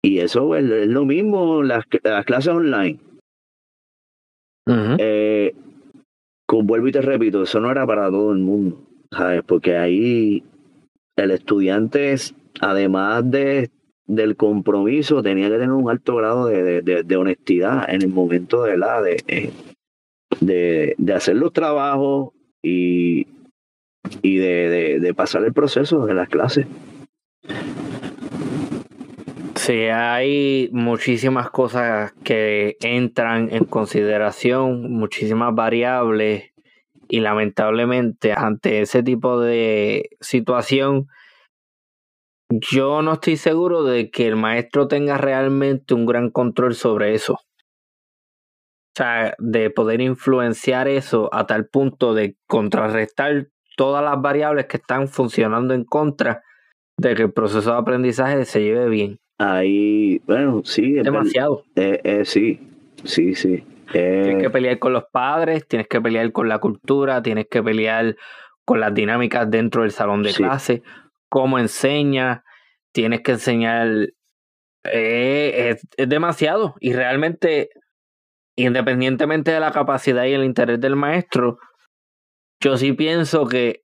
Y 0.02 0.20
eso 0.20 0.56
es, 0.56 0.64
lo 0.64 1.06
mismo 1.06 1.64
las, 1.64 1.84
las 2.04 2.26
clases 2.26 2.54
online. 2.54 3.00
Eh, 5.00 5.54
con, 6.48 6.66
vuelvo 6.66 6.88
y 6.88 6.92
te 6.92 7.02
repito, 7.02 7.44
eso 7.44 7.60
no 7.60 7.70
era 7.70 7.86
para 7.86 8.10
todo 8.10 8.32
el 8.32 8.40
mundo, 8.40 8.82
¿sabes? 9.12 9.44
Porque 9.46 9.78
ahí 9.78 10.44
el 11.16 11.32
estudiante, 11.32 12.14
es, 12.14 12.36
además 12.62 13.30
de 13.30 13.70
del 14.08 14.36
compromiso 14.36 15.24
tenía 15.24 15.48
que 15.48 15.56
tener 15.56 15.72
un 15.72 15.90
alto 15.90 16.16
grado 16.16 16.48
de, 16.48 16.82
de, 16.82 17.16
honestidad 17.16 17.90
en 17.90 18.04
el 18.04 18.10
momento 18.10 18.64
de 18.64 18.78
la 18.78 19.02
de, 19.02 19.52
de, 20.40 20.96
de 20.98 21.14
hacer 21.14 21.36
los 21.36 21.54
trabajos 21.54 22.34
y, 22.62 23.28
y 24.22 24.38
de, 24.38 25.00
de, 25.00 25.14
pasar 25.14 25.44
el 25.44 25.54
proceso 25.54 26.06
de 26.06 26.14
las 26.14 26.30
clases. 26.30 26.68
Sí, 29.56 29.86
hay 29.86 30.70
muchísimas 30.72 31.50
cosas 31.50 32.14
que 32.24 32.78
entran 32.82 33.50
en 33.52 33.66
consideración, 33.66 34.92
muchísimas 34.92 35.56
variables 35.56 36.52
y 37.08 37.20
lamentablemente 37.22 38.34
ante 38.34 38.82
ese 38.82 39.02
tipo 39.02 39.40
de 39.40 40.10
situación 40.22 41.08
yo 42.50 43.02
no 43.02 43.14
estoy 43.14 43.38
seguro 43.38 43.84
de 43.84 44.10
que 44.12 44.28
el 44.28 44.36
maestro 44.36 44.88
tenga 44.88 45.18
realmente 45.18 45.94
un 45.94 46.06
gran 46.06 46.30
control 46.30 46.76
sobre 46.76 47.14
eso. 47.14 47.34
O 47.34 48.98
sea, 48.98 49.36
de 49.40 49.70
poder 49.70 50.00
influenciar 50.00 50.88
eso 50.88 51.30
a 51.34 51.46
tal 51.48 51.68
punto 51.68 52.14
de 52.14 52.38
contrarrestar 52.48 53.50
todas 53.76 54.04
las 54.04 54.22
variables 54.22 54.68
que 54.68 54.78
están 54.78 55.08
funcionando 55.10 55.74
en 55.74 55.84
contra 55.84 56.44
de 56.98 57.14
que 57.14 57.24
el 57.24 57.34
proceso 57.34 57.72
de 57.72 57.78
aprendizaje 57.78 58.46
se 58.46 58.64
lleve 58.64 58.88
bien. 58.88 59.20
Ahí, 59.38 60.22
bueno, 60.26 60.62
sí. 60.64 60.94
Demasiado. 60.94 61.64
Eh, 61.76 62.00
eh, 62.06 62.24
sí, 62.24 62.62
sí, 63.04 63.36
sí. 63.36 63.66
Tienes 63.92 64.42
que 64.42 64.50
pelear 64.50 64.80
con 64.80 64.94
los 64.94 65.04
padres, 65.12 65.68
tienes 65.68 65.88
que 65.88 66.00
pelear 66.00 66.32
con 66.32 66.48
la 66.48 66.60
cultura, 66.60 67.22
tienes 67.22 67.48
que 67.50 67.62
pelear 67.62 68.16
con 68.64 68.80
las 68.80 68.94
dinámicas 68.94 69.50
dentro 69.52 69.82
del 69.82 69.92
salón 69.92 70.24
de 70.24 70.34
clase 70.34 70.84
cómo 71.30 71.60
enseña, 71.60 72.44
tienes 72.94 73.22
que 73.22 73.34
enseñar. 73.34 73.88
Eh, 74.86 75.76
es, 75.98 76.10
demasiado. 76.10 76.76
Y 76.80 76.94
realmente, 76.94 77.70
independientemente 78.56 79.52
de 79.52 79.60
la 79.60 79.72
capacidad 79.72 80.26
y 80.26 80.34
el 80.34 80.44
interés 80.44 80.80
del 80.80 80.96
maestro, 80.96 81.60
yo 82.62 82.78
sí 82.78 82.94
pienso 82.94 83.48
que 83.48 83.84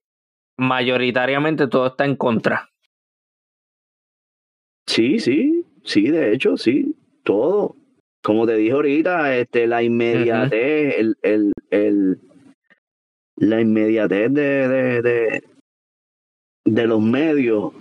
mayoritariamente 0.56 1.68
todo 1.68 1.88
está 1.88 2.04
en 2.04 2.16
contra. 2.16 2.70
Sí, 4.86 5.18
sí, 5.18 5.64
sí, 5.84 6.10
de 6.10 6.32
hecho, 6.32 6.56
sí, 6.56 6.96
todo. 7.24 7.76
Como 8.22 8.46
te 8.46 8.54
dije 8.54 8.72
ahorita, 8.72 9.36
este, 9.36 9.66
la 9.66 9.82
inmediatez, 9.82 10.94
el, 10.96 11.16
el, 11.22 11.52
el, 11.70 12.20
la 13.36 13.60
inmediatez 13.60 14.32
de, 14.32 14.68
de, 14.68 15.02
de 15.02 15.51
los 16.64 17.00
medios. 17.00 17.72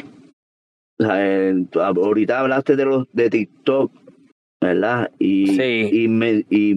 ahorita 0.99 2.39
hablaste 2.39 2.75
de 2.75 2.85
los 2.85 3.07
de 3.13 3.29
TikTok, 3.29 3.91
¿verdad? 4.59 5.11
Y, 5.19 5.61
y, 5.61 6.07
me, 6.07 6.45
y 6.49 6.75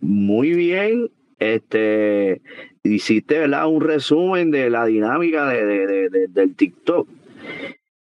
muy 0.00 0.54
bien, 0.54 1.10
este, 1.38 2.42
hiciste, 2.82 3.38
¿verdad? 3.38 3.68
Un 3.68 3.80
resumen 3.80 4.50
de 4.50 4.70
la 4.70 4.86
dinámica 4.86 5.48
de, 5.48 6.28
del 6.28 6.54
TikTok. 6.54 7.08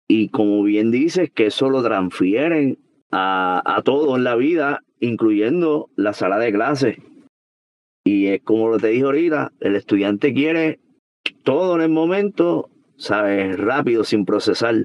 Y 0.07 0.29
como 0.29 0.63
bien 0.63 0.91
dices, 0.91 1.29
que 1.31 1.47
eso 1.47 1.69
lo 1.69 1.83
transfieren 1.83 2.77
a, 3.11 3.61
a 3.65 3.81
todo 3.81 4.15
en 4.15 4.23
la 4.23 4.35
vida, 4.35 4.83
incluyendo 4.99 5.89
la 5.95 6.13
sala 6.13 6.39
de 6.39 6.53
clases. 6.53 6.97
Y 8.05 8.27
es 8.27 8.41
como 8.41 8.69
lo 8.69 8.77
te 8.77 8.87
dije 8.87 9.03
ahorita, 9.03 9.51
el 9.59 9.75
estudiante 9.75 10.33
quiere 10.33 10.79
todo 11.43 11.75
en 11.75 11.81
el 11.81 11.89
momento, 11.89 12.69
¿sabes? 12.97 13.57
Rápido, 13.57 14.03
sin 14.03 14.25
procesar. 14.25 14.75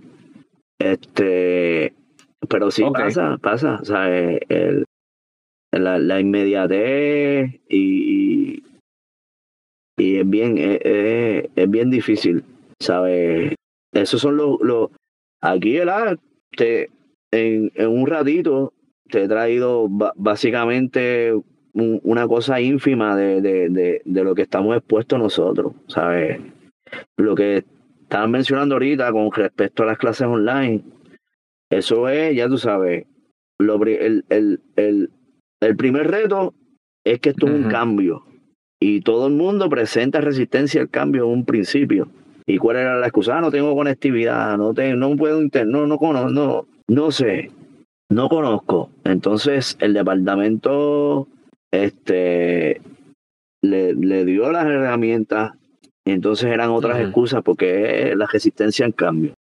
Este, 0.79 1.95
pero 2.49 2.71
sí 2.71 2.83
pasa, 2.93 3.39
pasa, 3.39 3.81
¿sabes? 3.85 4.41
El, 4.49 4.85
la, 5.73 5.99
la 5.99 6.21
inmediatez 6.21 7.61
y, 7.69 8.63
y, 9.97 10.17
es 10.17 10.29
bien, 10.29 10.59
es, 10.59 10.81
es, 11.55 11.71
bien 11.71 11.91
difícil, 11.91 12.45
¿sabes? 12.81 13.55
Esos 13.93 14.21
son 14.21 14.37
los, 14.37 14.61
los 14.61 14.91
aquí, 15.41 15.79
¿verdad? 15.79 16.19
Te, 16.57 16.91
en, 17.31 17.71
en 17.75 17.89
un 17.89 18.07
ratito 18.07 18.73
te 19.09 19.25
he 19.25 19.29
traído 19.29 19.89
básicamente 20.17 21.33
una 21.75 22.27
cosa 22.29 22.61
ínfima 22.61 23.17
de, 23.17 23.41
de, 23.41 24.03
de, 24.05 24.25
lo 24.25 24.35
que 24.35 24.43
estamos 24.43 24.77
expuestos 24.77 25.19
nosotros, 25.19 25.73
¿sabes? 25.87 26.41
Lo 27.17 27.35
que 27.35 27.65
estaban 28.13 28.31
mencionando 28.31 28.75
ahorita 28.75 29.11
con 29.11 29.33
respecto 29.33 29.83
a 29.83 29.87
las 29.87 29.97
clases 29.97 30.27
online, 30.27 30.83
eso 31.71 32.11
es, 32.11 32.37
ya 32.37 32.47
tú 32.47 32.59
sabes, 32.59 33.07
lo, 33.59 33.83
el, 33.87 34.27
el, 34.29 34.61
el, 34.77 35.11
el 35.63 35.77
primer 35.77 36.11
reto 36.11 36.53
es 37.07 37.21
que 37.21 37.31
esto 37.31 37.47
es 37.47 37.55
un 37.55 37.71
cambio 37.71 38.23
y 38.79 39.01
todo 39.01 39.29
el 39.29 39.33
mundo 39.33 39.71
presenta 39.71 40.21
resistencia 40.21 40.83
al 40.83 40.91
cambio 40.91 41.25
en 41.25 41.31
un 41.31 41.45
principio. 41.47 42.09
¿Y 42.45 42.59
cuál 42.59 42.77
era 42.77 42.99
la 42.99 43.07
excusa? 43.07 43.39
Ah, 43.39 43.41
no 43.41 43.51
tengo 43.51 43.75
conectividad, 43.75 44.59
no, 44.59 44.75
tengo, 44.75 44.97
no 44.97 45.17
puedo, 45.17 45.41
no, 45.41 45.87
no, 45.87 45.97
no, 45.97 46.29
no, 46.29 46.67
no 46.89 47.11
sé, 47.13 47.51
no 48.11 48.29
conozco. 48.29 48.91
Entonces 49.05 49.79
el 49.81 49.95
departamento 49.95 51.29
este, 51.73 52.83
le, 53.63 53.95
le 53.95 54.25
dio 54.27 54.53
las 54.53 54.67
herramientas 54.67 55.53
y 56.05 56.11
entonces 56.11 56.51
eran 56.51 56.71
otras 56.71 57.01
excusas 57.01 57.43
porque 57.43 58.15
la 58.17 58.27
resistencia 58.27 58.85
al 58.87 58.95
cambio. 58.95 59.35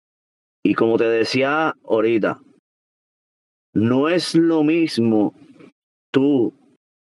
Y 0.64 0.74
como 0.74 0.96
te 0.96 1.04
decía 1.04 1.74
ahorita, 1.84 2.40
no 3.74 4.08
es 4.08 4.34
lo 4.34 4.62
mismo 4.62 5.34
tú 6.12 6.52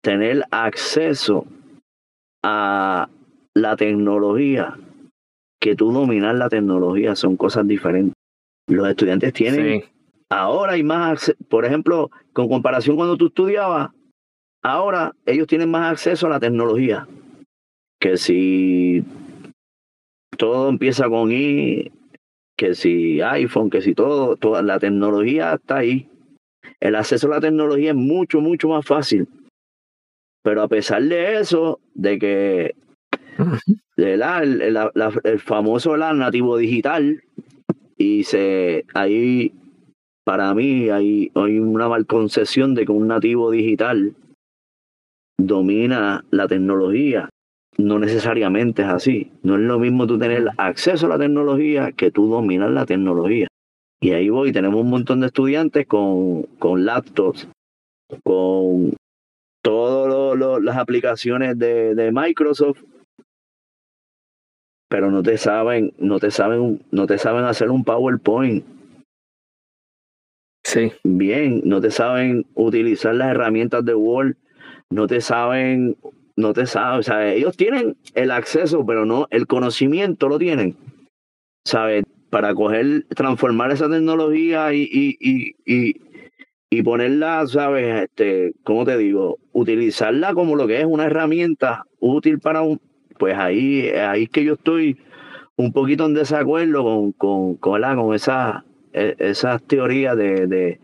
tener 0.03 0.43
acceso 0.51 1.45
a 2.43 3.09
la 3.55 3.75
tecnología 3.75 4.77
que 5.59 5.75
tú 5.75 5.91
dominar 5.91 6.35
la 6.35 6.49
tecnología 6.49 7.15
son 7.15 7.35
cosas 7.35 7.67
diferentes. 7.67 8.13
Los 8.67 8.87
estudiantes 8.87 9.33
tienen 9.33 9.83
ahora 10.29 10.73
hay 10.73 10.83
más, 10.83 11.33
por 11.49 11.65
ejemplo, 11.65 12.11
con 12.33 12.47
comparación 12.47 12.95
cuando 12.95 13.17
tú 13.17 13.27
estudiabas, 13.27 13.91
ahora 14.63 15.13
ellos 15.25 15.47
tienen 15.47 15.71
más 15.71 15.91
acceso 15.91 16.27
a 16.27 16.31
la 16.31 16.39
tecnología. 16.39 17.07
Que 17.99 18.17
si 18.17 19.03
todo 20.37 20.69
empieza 20.69 21.09
con 21.09 21.31
I, 21.31 21.91
que 22.57 22.73
si 22.73 23.21
iPhone, 23.21 23.69
que 23.69 23.81
si 23.81 23.93
todo, 23.93 24.35
toda 24.35 24.61
la 24.61 24.79
tecnología 24.79 25.53
está 25.53 25.77
ahí. 25.77 26.09
El 26.79 26.95
acceso 26.95 27.27
a 27.27 27.35
la 27.35 27.41
tecnología 27.41 27.91
es 27.91 27.95
mucho, 27.95 28.41
mucho 28.41 28.69
más 28.69 28.85
fácil. 28.85 29.27
Pero 30.43 30.61
a 30.61 30.67
pesar 30.67 31.03
de 31.03 31.39
eso, 31.39 31.79
de 31.93 32.19
que 32.19 32.75
de 33.97 34.17
la, 34.17 34.41
el, 34.41 35.39
famoso 35.39 35.97
la 35.97 36.13
nativo 36.13 36.57
digital, 36.57 37.23
y 37.97 38.23
se 38.23 38.85
ahí 38.93 39.53
para 40.23 40.53
mí 40.53 40.89
hay, 40.89 41.31
hay 41.35 41.59
una 41.59 41.87
malconcepción 41.87 42.75
de 42.75 42.85
que 42.85 42.91
un 42.91 43.07
nativo 43.07 43.49
digital 43.51 44.13
domina 45.39 46.25
la 46.31 46.47
tecnología. 46.47 47.29
No 47.77 47.99
necesariamente 47.99 48.81
es 48.81 48.87
así. 48.87 49.31
No 49.43 49.55
es 49.55 49.61
lo 49.61 49.79
mismo 49.79 50.07
tú 50.07 50.17
tener 50.17 50.47
acceso 50.57 51.05
a 51.05 51.09
la 51.09 51.19
tecnología 51.19 51.91
que 51.91 52.11
tú 52.11 52.27
dominar 52.27 52.71
la 52.71 52.85
tecnología. 52.85 53.47
Y 54.01 54.11
ahí 54.11 54.29
voy, 54.29 54.51
tenemos 54.51 54.81
un 54.81 54.89
montón 54.89 55.21
de 55.21 55.27
estudiantes 55.27 55.87
con, 55.87 56.43
con 56.59 56.85
laptops, 56.85 57.47
con 58.23 58.95
todas 59.63 60.61
las 60.61 60.77
aplicaciones 60.77 61.57
de, 61.57 61.95
de, 61.95 62.11
Microsoft, 62.11 62.83
pero 64.87 65.11
no 65.11 65.23
te 65.23 65.37
saben, 65.37 65.93
no 65.97 66.19
te 66.19 66.31
saben, 66.31 66.81
no 66.91 67.07
te 67.07 67.17
saben 67.17 67.45
hacer 67.45 67.71
un 67.71 67.83
PowerPoint. 67.83 68.63
Sí. 70.63 70.91
Bien, 71.03 71.61
no 71.65 71.81
te 71.81 71.91
saben 71.91 72.45
utilizar 72.53 73.15
las 73.15 73.31
herramientas 73.31 73.83
de 73.83 73.95
Word, 73.95 74.35
no 74.91 75.07
te 75.07 75.21
saben, 75.21 75.97
no 76.37 76.53
te 76.53 76.65
saben, 76.65 76.99
o 76.99 77.03
sea, 77.03 77.33
ellos 77.33 77.57
tienen 77.57 77.97
el 78.15 78.31
acceso, 78.31 78.85
pero 78.85 79.05
no, 79.05 79.27
el 79.31 79.45
conocimiento 79.47 80.29
lo 80.29 80.39
tienen. 80.39 80.77
¿Sabes? 81.65 82.05
para 82.29 82.53
coger, 82.53 83.05
transformar 83.15 83.71
esa 83.71 83.89
tecnología 83.89 84.73
y, 84.73 84.81
y, 84.91 85.55
y, 85.65 85.95
y, 86.69 86.83
ponerla, 86.83 87.45
¿sabes? 87.47 88.03
Este, 88.03 88.53
¿Cómo 88.63 88.85
te 88.85 88.97
digo? 88.97 89.37
Utilizarla 89.53 90.33
como 90.33 90.55
lo 90.55 90.67
que 90.67 90.79
es 90.79 90.85
una 90.85 91.05
herramienta 91.05 91.85
útil 91.99 92.39
para 92.39 92.61
un... 92.61 92.79
Pues 93.17 93.35
ahí, 93.35 93.89
ahí 93.89 94.23
es 94.23 94.29
que 94.29 94.43
yo 94.43 94.53
estoy 94.53 94.97
un 95.55 95.73
poquito 95.73 96.05
en 96.05 96.13
desacuerdo 96.13 96.83
con, 96.83 97.11
con, 97.13 97.55
con, 97.55 97.81
con 97.81 98.13
esa, 98.13 98.63
e, 98.93 99.15
esas 99.17 99.63
teorías 99.63 100.15
de, 100.15 100.79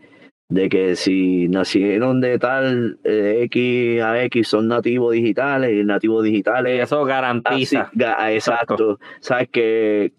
de 0.54 0.68
que 0.68 0.94
si 0.94 1.48
nacieron 1.48 2.20
de 2.20 2.38
tal 2.38 3.00
eh, 3.02 3.40
X 3.46 4.00
a 4.00 4.22
X 4.26 4.46
son 4.46 4.68
nativos 4.68 5.12
digitales 5.12 5.72
y 5.72 5.82
nativos 5.82 6.22
digitales. 6.22 6.80
eso 6.80 7.04
garantiza. 7.04 7.90
exacto. 8.30 9.00
Sabes 9.18 9.48
que 9.48 10.12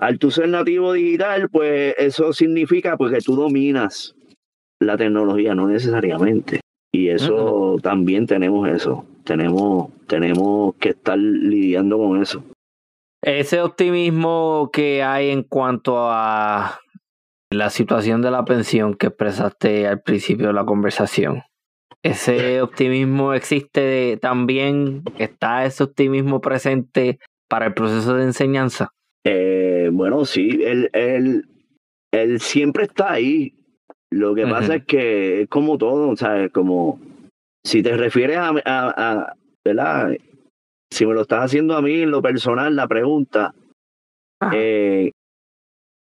al 0.00 0.18
tú 0.18 0.32
ser 0.32 0.48
nativo 0.48 0.92
digital, 0.92 1.48
pues 1.50 1.94
eso 1.98 2.32
significa 2.32 2.96
pues, 2.96 3.12
que 3.12 3.20
tú 3.20 3.36
dominas 3.36 4.16
la 4.80 4.96
tecnología, 4.96 5.54
no 5.54 5.68
necesariamente. 5.68 6.58
Y 6.92 7.10
eso 7.10 7.76
también 7.80 8.26
tenemos 8.26 8.68
eso. 8.68 9.06
Tenemos, 9.22 9.90
tenemos 10.08 10.74
que 10.80 10.90
estar 10.90 11.16
lidiando 11.16 11.96
con 11.98 12.20
eso. 12.20 12.42
Ese 13.22 13.60
optimismo 13.60 14.70
que 14.72 15.04
hay 15.04 15.30
en 15.30 15.44
cuanto 15.44 16.10
a 16.10 16.80
la 17.54 17.70
situación 17.70 18.22
de 18.22 18.30
la 18.30 18.44
pensión 18.44 18.94
que 18.94 19.08
expresaste 19.08 19.86
al 19.86 20.02
principio 20.02 20.48
de 20.48 20.52
la 20.52 20.64
conversación. 20.64 21.42
¿Ese 22.02 22.60
optimismo 22.60 23.32
existe 23.32 24.18
también? 24.20 25.02
¿Está 25.18 25.64
ese 25.64 25.84
optimismo 25.84 26.40
presente 26.40 27.18
para 27.48 27.66
el 27.66 27.74
proceso 27.74 28.14
de 28.14 28.24
enseñanza? 28.24 28.90
Eh, 29.24 29.88
bueno, 29.90 30.26
sí, 30.26 30.60
él, 30.62 30.90
él, 30.92 31.48
él, 32.12 32.40
siempre 32.40 32.84
está 32.84 33.12
ahí. 33.12 33.54
Lo 34.10 34.34
que 34.34 34.46
pasa 34.46 34.76
es 34.76 34.84
que 34.84 35.42
es 35.42 35.48
como 35.48 35.78
todo, 35.78 36.14
¿sabes? 36.14 36.52
Como 36.52 37.00
si 37.64 37.82
te 37.82 37.96
refieres 37.96 38.36
a, 38.36 38.52
a, 38.66 39.34
¿verdad? 39.64 40.14
Si 40.92 41.06
me 41.06 41.14
lo 41.14 41.22
estás 41.22 41.44
haciendo 41.44 41.74
a 41.74 41.82
mí 41.82 42.02
en 42.02 42.10
lo 42.10 42.20
personal, 42.20 42.76
la 42.76 42.86
pregunta, 42.86 43.54
eh, 44.52 45.10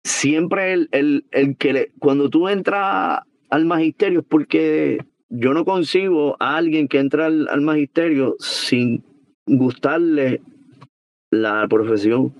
siempre 0.07 0.73
el, 0.73 0.89
el, 0.93 1.25
el 1.33 1.57
que 1.57 1.73
le, 1.73 1.93
cuando 1.99 2.31
tú 2.31 2.49
entras 2.49 3.21
al 3.51 3.65
magisterio 3.65 4.21
es 4.21 4.27
porque 4.27 5.05
yo 5.29 5.53
no 5.53 5.65
concibo 5.65 6.37
a 6.39 6.57
alguien 6.57 6.89
que 6.89 6.99
entra 6.99 7.27
al, 7.27 7.49
al 7.49 7.61
magisterio 7.61 8.37
sin 8.39 9.05
gustarle 9.47 10.41
la 11.31 11.67
profesión. 11.69 12.33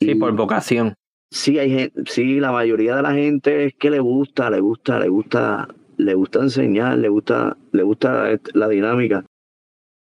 Sí, 0.00 0.14
por 0.14 0.34
vocación. 0.34 0.94
Sí, 1.30 1.58
hay 1.58 1.70
gente, 1.70 2.02
sí, 2.06 2.40
la 2.40 2.52
mayoría 2.52 2.96
de 2.96 3.02
la 3.02 3.12
gente 3.12 3.66
es 3.66 3.74
que 3.74 3.90
le 3.90 4.00
gusta, 4.00 4.50
le 4.50 4.60
gusta, 4.60 4.98
le 4.98 5.08
gusta, 5.08 5.68
le 5.96 6.14
gusta 6.14 6.40
enseñar, 6.40 6.98
le 6.98 7.08
gusta, 7.08 7.56
le 7.72 7.82
gusta 7.82 8.38
la 8.52 8.68
dinámica. 8.68 9.24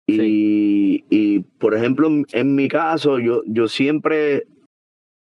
Y, 0.08 1.06
y 1.10 1.40
por 1.40 1.76
ejemplo, 1.76 2.10
en, 2.32 2.56
mi 2.56 2.68
caso, 2.68 3.20
yo, 3.20 3.42
yo 3.46 3.70
siempre 3.70 4.48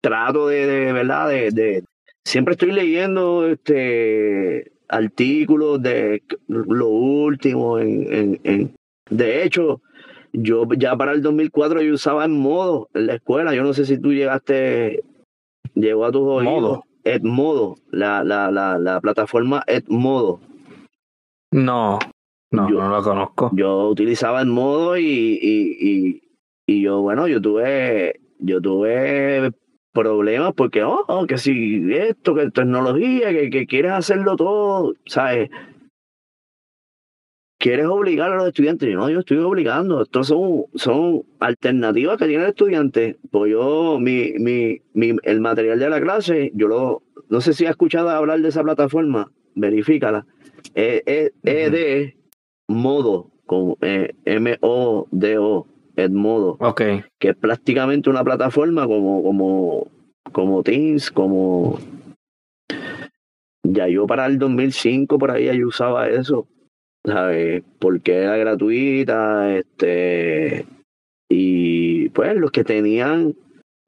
trato 0.00 0.48
de, 0.48 0.66
de 0.66 0.92
verdad, 0.92 1.28
de, 1.28 1.50
de, 1.50 1.84
siempre 2.24 2.52
estoy 2.52 2.72
leyendo 2.72 3.46
este 3.46 4.72
artículos 4.88 5.80
de 5.82 6.22
lo 6.48 6.88
último 6.88 7.78
en, 7.78 8.12
en, 8.12 8.40
en 8.42 8.74
de 9.08 9.44
hecho 9.44 9.80
yo 10.32 10.66
ya 10.76 10.96
para 10.96 11.12
el 11.12 11.22
2004 11.22 11.82
yo 11.82 11.94
usaba 11.94 12.24
en 12.24 12.38
modo 12.38 12.88
en 12.94 13.06
la 13.06 13.14
escuela. 13.14 13.54
Yo 13.54 13.62
no 13.62 13.72
sé 13.72 13.84
si 13.84 13.98
tú 13.98 14.12
llegaste, 14.12 15.02
llegó 15.74 16.04
a 16.04 16.12
tus 16.12 16.22
oídos. 16.22 16.80
Edmodo, 17.02 17.76
la, 17.90 18.22
la, 18.22 18.50
la, 18.50 18.78
la 18.78 19.00
plataforma 19.00 19.64
Edmodo. 19.66 20.40
No, 21.50 21.98
no, 22.50 22.68
no 22.68 22.88
lo 22.88 23.02
conozco. 23.02 23.50
Yo 23.54 23.88
utilizaba 23.88 24.42
Edmodo 24.42 24.98
y, 24.98 25.38
y, 25.40 25.76
y, 25.80 26.22
y 26.66 26.82
yo, 26.82 27.00
bueno, 27.00 27.26
yo 27.26 27.40
tuve, 27.40 28.20
yo 28.38 28.60
tuve 28.60 29.50
problemas 29.92 30.52
porque, 30.54 30.82
oh, 30.84 31.26
que 31.26 31.38
si 31.38 31.92
esto, 31.92 32.34
que 32.34 32.50
tecnología, 32.50 33.30
que, 33.30 33.50
que 33.50 33.66
quieres 33.66 33.92
hacerlo 33.92 34.36
todo, 34.36 34.94
¿sabes? 35.06 35.50
quieres 37.60 37.86
obligar 37.86 38.32
a 38.32 38.36
los 38.36 38.48
estudiantes. 38.48 38.88
Yo, 38.88 38.96
no, 38.96 39.10
yo 39.10 39.20
estoy 39.20 39.36
obligando. 39.36 40.02
Estos 40.02 40.28
son, 40.28 40.64
son 40.74 41.22
alternativas 41.38 42.16
que 42.16 42.26
tiene 42.26 42.44
el 42.44 42.48
estudiante. 42.48 43.18
Pues 43.30 43.52
yo, 43.52 43.98
mi, 44.00 44.32
mi, 44.38 44.80
mi, 44.94 45.14
el 45.22 45.40
material 45.40 45.78
de 45.78 45.90
la 45.90 46.00
clase, 46.00 46.50
yo 46.54 46.66
lo, 46.66 47.02
no 47.28 47.40
sé 47.40 47.52
si 47.52 47.66
has 47.66 47.72
escuchado 47.72 48.08
hablar 48.08 48.40
de 48.40 48.48
esa 48.48 48.64
plataforma, 48.64 49.30
verifícala. 49.54 50.26
Es 50.74 51.02
e, 51.06 51.32
e, 51.44 51.70
de 51.70 52.16
modo, 52.66 53.30
con 53.44 53.76
eh, 53.82 54.14
M-O-D-O, 54.24 55.66
Edmodo. 55.96 56.56
Ok. 56.60 56.82
Que 57.18 57.30
es 57.30 57.36
prácticamente 57.36 58.10
una 58.10 58.24
plataforma 58.24 58.86
como, 58.86 59.22
como, 59.22 59.86
como 60.32 60.62
Teams, 60.62 61.10
como. 61.10 61.78
Ya 63.62 63.88
yo 63.88 64.06
para 64.06 64.26
el 64.26 64.38
2005 64.38 65.18
por 65.18 65.30
ahí 65.30 65.56
yo 65.56 65.68
usaba 65.68 66.08
eso 66.08 66.46
¿sabes? 67.04 67.62
Porque 67.78 68.16
era 68.22 68.36
gratuita, 68.36 69.56
este, 69.56 70.66
y 71.28 72.08
pues 72.10 72.36
los 72.36 72.50
que 72.50 72.64
tenían, 72.64 73.34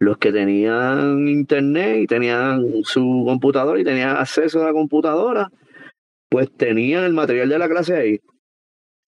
los 0.00 0.18
que 0.18 0.32
tenían 0.32 1.28
internet 1.28 1.98
y 2.00 2.06
tenían 2.06 2.82
su 2.84 3.24
computadora 3.26 3.80
y 3.80 3.84
tenían 3.84 4.16
acceso 4.16 4.62
a 4.62 4.66
la 4.66 4.72
computadora, 4.72 5.50
pues 6.30 6.50
tenían 6.56 7.04
el 7.04 7.12
material 7.12 7.48
de 7.48 7.58
la 7.58 7.68
clase 7.68 7.96
ahí. 7.96 8.20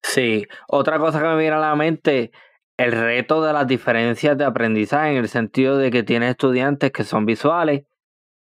Sí, 0.02 0.46
otra 0.68 0.98
cosa 0.98 1.20
que 1.20 1.28
me 1.28 1.38
viene 1.38 1.56
a 1.56 1.60
la 1.60 1.74
mente, 1.74 2.30
el 2.76 2.92
reto 2.92 3.42
de 3.42 3.52
las 3.52 3.66
diferencias 3.66 4.36
de 4.36 4.44
aprendizaje 4.44 5.12
en 5.12 5.16
el 5.18 5.28
sentido 5.28 5.78
de 5.78 5.90
que 5.90 6.02
tienes 6.02 6.30
estudiantes 6.30 6.90
que 6.90 7.04
son 7.04 7.26
visuales, 7.26 7.84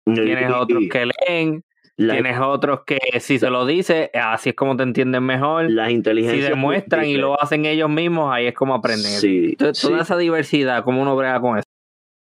tienes 0.05 0.51
otros 0.51 0.83
que 0.91 1.05
leen, 1.05 1.63
Tienes 1.95 2.39
otros 2.39 2.81
que 2.85 2.97
si 3.19 3.37
se 3.37 3.51
lo 3.51 3.67
dice, 3.67 4.09
así 4.15 4.49
es 4.49 4.55
como 4.55 4.75
te 4.75 4.81
entienden 4.81 5.23
mejor. 5.23 5.69
Las 5.69 5.91
inteligencias. 5.91 6.45
Si 6.45 6.49
demuestran 6.49 7.05
y 7.05 7.17
lo 7.17 7.39
hacen 7.39 7.65
ellos 7.65 7.89
mismos, 7.89 8.33
ahí 8.33 8.47
es 8.47 8.55
como 8.55 8.73
aprenden. 8.73 9.11
Sí, 9.11 9.55
toda 9.57 10.01
esa 10.01 10.17
diversidad, 10.17 10.83
¿cómo 10.83 11.03
uno 11.03 11.15
brega 11.15 11.39
con 11.39 11.59
eso? 11.59 11.67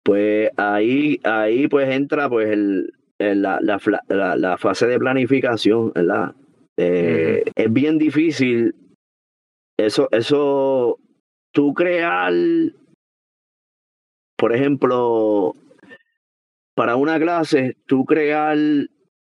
Pues 0.03 0.51
ahí, 0.57 1.19
ahí 1.23 1.67
pues 1.69 1.89
entra 1.89 2.27
pues 2.29 2.49
el, 2.49 2.91
la, 3.17 3.59
la, 3.61 4.35
la, 4.35 4.57
fase 4.57 4.87
de 4.87 4.99
planificación, 4.99 5.93
¿verdad? 5.95 6.33
Eh, 6.77 7.45
es 7.55 7.73
bien 7.73 7.97
difícil 7.97 8.75
eso, 9.77 10.09
eso, 10.11 10.99
tú 11.55 11.73
crear, 11.73 12.33
por 14.37 14.53
ejemplo, 14.53 15.53
para 16.75 16.97
una 16.97 17.17
clase, 17.17 17.77
tú 17.87 18.03
crear 18.03 18.57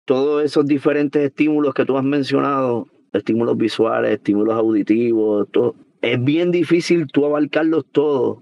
todos 0.06 0.42
esos 0.42 0.64
diferentes 0.64 1.22
estímulos 1.22 1.74
que 1.74 1.84
tú 1.84 1.98
has 1.98 2.04
mencionado, 2.04 2.86
estímulos 3.12 3.58
visuales, 3.58 4.12
estímulos 4.12 4.56
auditivos, 4.56 5.46
todo, 5.52 5.74
es 6.00 6.24
bien 6.24 6.50
difícil 6.50 7.06
tú 7.06 7.26
abarcarlos 7.26 7.84
todos, 7.92 8.38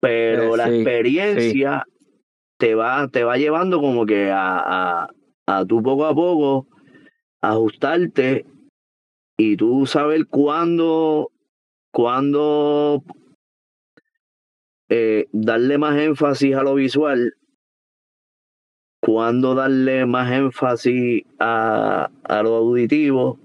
pero 0.00 0.54
eh, 0.54 0.56
la 0.56 0.72
experiencia 0.72 1.84
te 2.58 2.76
va, 2.76 3.08
te 3.08 3.24
va 3.24 3.38
llevando 3.38 3.80
como 3.80 4.06
que 4.06 4.30
a, 4.30 5.02
a, 5.02 5.08
a 5.46 5.66
tú 5.66 5.82
poco 5.82 6.06
a 6.06 6.14
poco 6.14 6.68
ajustarte 7.40 8.46
y 9.36 9.56
tú 9.56 9.84
saber 9.86 10.28
cuándo, 10.28 11.32
cuándo 11.90 13.02
eh, 14.88 15.28
darle 15.32 15.78
más 15.78 15.98
énfasis 15.98 16.54
a 16.54 16.62
lo 16.62 16.74
visual 16.74 17.34
cuándo 19.00 19.54
darle 19.54 20.06
más 20.06 20.30
énfasis 20.30 21.24
a, 21.38 22.10
a 22.24 22.42
lo 22.42 22.56
auditivo, 22.56 23.38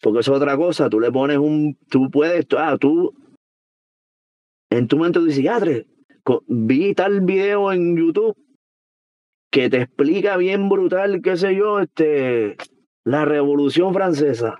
porque 0.00 0.20
eso 0.20 0.32
es 0.32 0.40
otra 0.40 0.56
cosa, 0.56 0.90
tú 0.90 1.00
le 1.00 1.10
pones 1.10 1.38
un, 1.38 1.76
tú 1.88 2.10
puedes, 2.10 2.46
ah, 2.56 2.76
tú, 2.78 3.14
en 4.70 4.88
tu 4.88 4.98
mente 4.98 5.18
tú 5.18 5.26
dices, 5.26 5.48
Adre, 5.48 5.86
vi 6.46 6.94
tal 6.94 7.20
video 7.20 7.72
en 7.72 7.96
YouTube 7.96 8.36
que 9.50 9.68
te 9.68 9.82
explica 9.82 10.36
bien 10.36 10.68
brutal, 10.68 11.20
qué 11.22 11.36
sé 11.36 11.54
yo, 11.54 11.80
este, 11.80 12.56
la 13.04 13.24
Revolución 13.24 13.92
Francesa, 13.92 14.56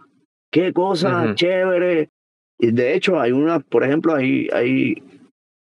qué 0.50 0.72
cosa 0.72 1.34
chévere. 1.34 2.10
Y 2.62 2.70
de 2.70 2.94
hecho, 2.94 3.20
hay 3.20 3.32
una, 3.32 3.58
por 3.58 3.82
ejemplo, 3.82 4.14
hay, 4.14 4.48
hay, 4.52 4.94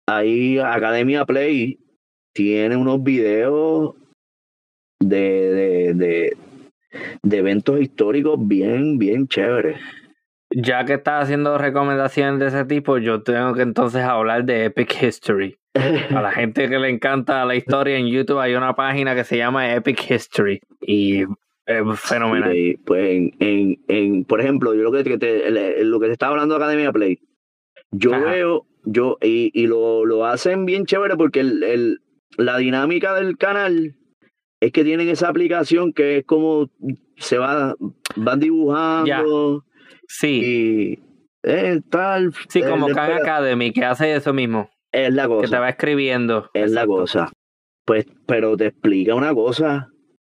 hay 0.09 0.59
Academia 0.59 1.27
Play, 1.27 1.79
tiene 2.35 2.77
unos 2.77 3.03
videos 3.03 3.95
de, 4.99 5.93
de, 5.95 6.37
de, 7.23 7.37
eventos 7.37 7.79
históricos 7.79 8.39
bien, 8.41 8.97
bien 8.97 9.29
chéveres. 9.29 9.79
Ya 10.51 10.87
que 10.87 10.95
estás 10.95 11.25
haciendo 11.25 11.59
recomendaciones 11.59 12.41
de 12.41 12.47
ese 12.47 12.65
tipo, 12.65 12.97
yo 12.97 13.23
tengo 13.23 13.53
que 13.53 13.61
entonces 13.61 14.03
hablar 14.03 14.47
de 14.47 14.65
Epic 14.65 15.03
History. 15.03 15.59
A 15.75 16.23
la 16.23 16.33
gente 16.33 16.71
que 16.71 16.79
le 16.79 16.89
encanta 16.89 17.45
la 17.45 17.55
historia 17.55 17.99
en 17.99 18.07
YouTube 18.07 18.41
hay 18.41 18.55
una 18.55 18.75
página 18.75 19.15
que 19.15 19.25
se 19.25 19.37
llama 19.37 19.75
Epic 19.75 20.11
History 20.11 20.59
y 20.81 21.25
es 21.69 22.01
fenomenal. 22.01 22.55
pues 22.85 23.11
en, 23.39 23.81
en, 23.87 24.25
por 24.25 24.41
ejemplo, 24.41 24.75
yo 24.75 24.83
lo 24.83 24.93
que 24.93 25.05
te, 25.19 25.51
lo 25.85 26.01
que 26.01 26.07
te 26.07 26.13
estaba 26.13 26.33
hablando 26.33 26.59
de 26.59 26.65
Academia 26.65 26.93
Play, 26.93 27.21
yo 27.91 28.11
veo, 28.11 28.67
yo, 28.85 29.19
y, 29.23 29.51
y 29.55 29.67
lo, 29.67 30.05
lo 30.07 30.25
hacen 30.27 30.65
bien 30.65 30.87
chévere 30.87 31.17
porque 31.17 31.41
el, 31.41 31.63
el, 31.63 32.01
la 32.37 32.57
dinámica 32.57 33.15
del 33.15 33.37
canal 33.37 33.97
es 34.61 34.73
que 34.73 34.85
tienen 34.85 35.09
esa 35.09 35.29
aplicación 35.29 35.93
que 35.93 36.19
es 36.19 36.25
como 36.25 36.71
se 37.17 37.39
va, 37.39 37.75
van 38.17 38.41
dibujando. 38.41 39.65
Sí. 40.09 40.41
Y 40.43 40.99
eh, 41.43 41.81
tal. 41.91 42.33
Sí, 42.49 42.63
como 42.63 42.89
Khan 42.89 43.13
Academy, 43.13 43.73
que 43.73 43.85
hace 43.85 44.15
eso 44.15 44.33
mismo. 44.33 44.71
Es 44.93 45.13
la 45.13 45.29
cosa. 45.29 45.43
Que 45.43 45.51
te 45.51 45.59
va 45.59 45.69
escribiendo. 45.69 46.51
Es 46.55 46.71
la 46.73 46.87
cosa. 46.87 47.31
Pues, 47.85 48.07
pero 48.27 48.57
te 48.57 48.67
explica 48.67 49.15
una 49.15 49.35
cosa. 49.35 49.91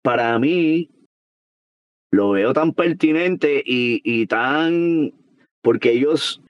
Para 0.03 0.37
mí, 0.39 0.89
lo 2.11 2.31
veo 2.31 2.53
tan 2.53 2.73
pertinente 2.73 3.63
y, 3.65 4.01
y 4.03 4.27
tan. 4.27 5.13
Porque 5.61 5.91
ellos, 5.91 6.41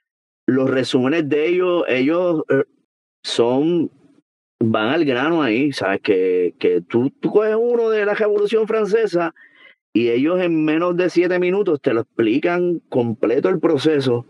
los 0.46 0.70
resúmenes 0.70 1.28
de 1.28 1.48
ellos, 1.48 1.84
ellos 1.88 2.44
eh, 2.48 2.64
son 3.24 3.90
van 4.62 4.88
al 4.88 5.04
grano 5.04 5.42
ahí, 5.42 5.72
¿sabes? 5.72 6.00
Que, 6.02 6.54
que 6.58 6.82
tú, 6.82 7.10
tú 7.10 7.30
coges 7.30 7.56
uno 7.58 7.88
de 7.90 8.04
la 8.04 8.14
Revolución 8.14 8.66
Francesa 8.66 9.34
y 9.92 10.10
ellos 10.10 10.40
en 10.40 10.64
menos 10.64 10.96
de 10.96 11.10
siete 11.10 11.38
minutos 11.38 11.80
te 11.80 11.94
lo 11.94 12.02
explican 12.02 12.80
completo 12.88 13.48
el 13.48 13.58
proceso, 13.58 14.26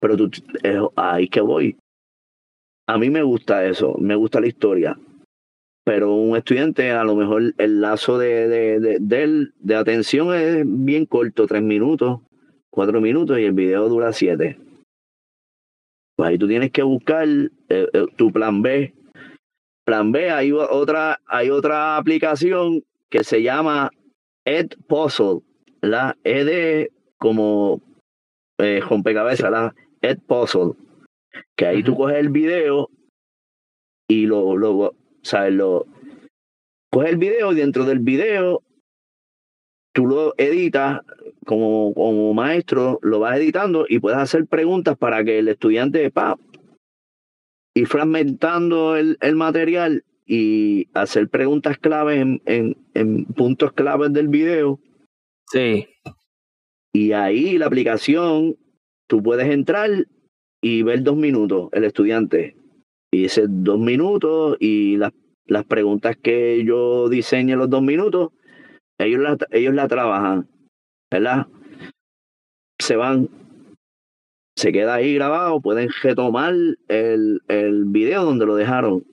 pero 0.00 0.16
tú, 0.16 0.30
eh, 0.62 0.80
ahí 0.96 1.28
que 1.28 1.40
voy. 1.40 1.76
A 2.88 2.98
mí 2.98 3.08
me 3.08 3.22
gusta 3.22 3.64
eso, 3.64 3.96
me 3.98 4.16
gusta 4.16 4.40
la 4.40 4.48
historia, 4.48 4.98
pero 5.84 6.14
un 6.14 6.36
estudiante 6.36 6.90
a 6.90 7.04
lo 7.04 7.14
mejor 7.16 7.54
el 7.58 7.80
lazo 7.80 8.18
de, 8.18 8.48
de, 8.48 8.98
de, 9.00 9.48
de, 9.58 9.74
atención 9.74 10.34
es 10.34 10.64
bien 10.66 11.06
corto, 11.06 11.46
tres 11.46 11.62
minutos, 11.62 12.20
cuatro 12.70 13.00
minutos 13.00 13.38
y 13.38 13.44
el 13.44 13.52
video 13.52 13.88
dura 13.88 14.12
siete. 14.12 14.58
Pues 16.16 16.30
ahí 16.30 16.38
tú 16.38 16.46
tienes 16.46 16.70
que 16.70 16.82
buscar 16.82 17.26
eh, 17.26 17.50
eh, 17.68 18.06
tu 18.16 18.30
plan 18.30 18.62
B, 18.62 18.92
Plan 19.90 20.12
B, 20.12 20.30
hay 20.30 20.52
otra, 20.52 21.20
hay 21.26 21.50
otra 21.50 21.96
aplicación 21.96 22.84
que 23.10 23.24
se 23.24 23.42
llama 23.42 23.90
Ed 24.44 24.68
Puzzle, 24.86 25.40
la 25.80 26.16
E 26.22 26.44
de 26.44 26.92
como 27.18 27.80
eh, 28.58 28.80
rompecabezas, 28.88 29.50
la 29.50 29.74
Ed 30.00 30.18
Puzzle, 30.26 30.74
que 31.56 31.66
ahí 31.66 31.82
tú 31.82 31.96
coges 31.96 32.18
el 32.18 32.28
video 32.28 32.88
y 34.08 34.26
lo, 34.26 34.56
lo, 34.56 34.94
¿sabes? 35.22 35.54
Lo, 35.54 35.86
coges 36.90 37.10
el 37.10 37.18
video 37.18 37.52
y 37.52 37.56
dentro 37.56 37.84
del 37.84 38.00
video 38.00 38.62
tú 39.92 40.06
lo 40.06 40.34
editas 40.38 41.00
como, 41.46 41.94
como 41.94 42.34
maestro, 42.34 42.98
lo 43.02 43.20
vas 43.20 43.38
editando 43.38 43.86
y 43.88 43.98
puedes 43.98 44.18
hacer 44.18 44.46
preguntas 44.46 44.96
para 44.96 45.24
que 45.24 45.38
el 45.38 45.48
estudiante, 45.48 46.10
pa, 46.10 46.38
ir 47.74 47.86
fragmentando 47.86 48.96
el, 48.96 49.16
el 49.20 49.36
material 49.36 50.04
y 50.26 50.88
hacer 50.94 51.28
preguntas 51.28 51.78
claves 51.78 52.20
en, 52.20 52.42
en, 52.46 52.76
en, 52.94 53.24
puntos 53.24 53.72
claves 53.72 54.12
del 54.12 54.28
video. 54.28 54.78
Sí. 55.50 55.88
Y 56.92 57.12
ahí 57.12 57.58
la 57.58 57.66
aplicación, 57.66 58.56
tú 59.08 59.22
puedes 59.22 59.48
entrar 59.50 59.90
y 60.60 60.82
ver 60.82 61.02
dos 61.02 61.16
minutos 61.16 61.68
el 61.72 61.84
estudiante. 61.84 62.59
Y 63.12 63.24
ese 63.24 63.46
dos 63.48 63.78
minutos 63.78 64.56
y 64.60 64.96
las, 64.96 65.12
las 65.46 65.64
preguntas 65.64 66.16
que 66.16 66.64
yo 66.64 67.08
diseñe 67.08 67.56
los 67.56 67.68
dos 67.68 67.82
minutos, 67.82 68.30
ellos 68.98 69.20
la, 69.20 69.36
ellos 69.50 69.74
la 69.74 69.88
trabajan, 69.88 70.48
¿verdad? 71.10 71.46
Se 72.80 72.96
van, 72.96 73.28
se 74.56 74.72
queda 74.72 74.94
ahí 74.94 75.14
grabado, 75.14 75.60
pueden 75.60 75.88
retomar 76.02 76.54
el, 76.88 77.42
el 77.48 77.84
video 77.86 78.24
donde 78.24 78.46
lo 78.46 78.56
dejaron. 78.56 79.04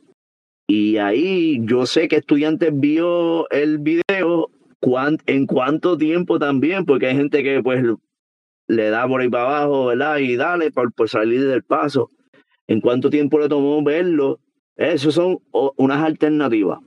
Y 0.70 0.98
ahí 0.98 1.60
yo 1.62 1.86
sé 1.86 2.08
que 2.08 2.18
estudiantes 2.18 2.72
vio 2.74 3.50
el 3.50 3.80
video 3.80 4.52
en 5.26 5.46
cuánto 5.48 5.98
tiempo 5.98 6.40
también, 6.40 6.86
porque 6.86 7.08
hay 7.08 7.16
gente 7.16 7.44
que 7.44 7.62
pues 7.62 7.84
le 8.68 8.90
da 8.90 9.08
por 9.08 9.22
ahí 9.22 9.30
para 9.30 9.44
abajo, 9.44 9.86
¿verdad? 9.88 10.18
Y 10.18 10.36
dale 10.36 10.72
por, 10.72 10.94
por 10.94 11.10
salir 11.10 11.46
del 11.48 11.64
paso. 11.64 12.12
¿En 12.68 12.82
cuánto 12.82 13.10
tiempo 13.10 13.40
le 13.40 13.50
tomó 13.50 13.82
verlo? 13.84 14.40
Esas 14.76 15.14
son 15.14 15.40
unas 15.52 16.04
alternativas. 16.04 16.80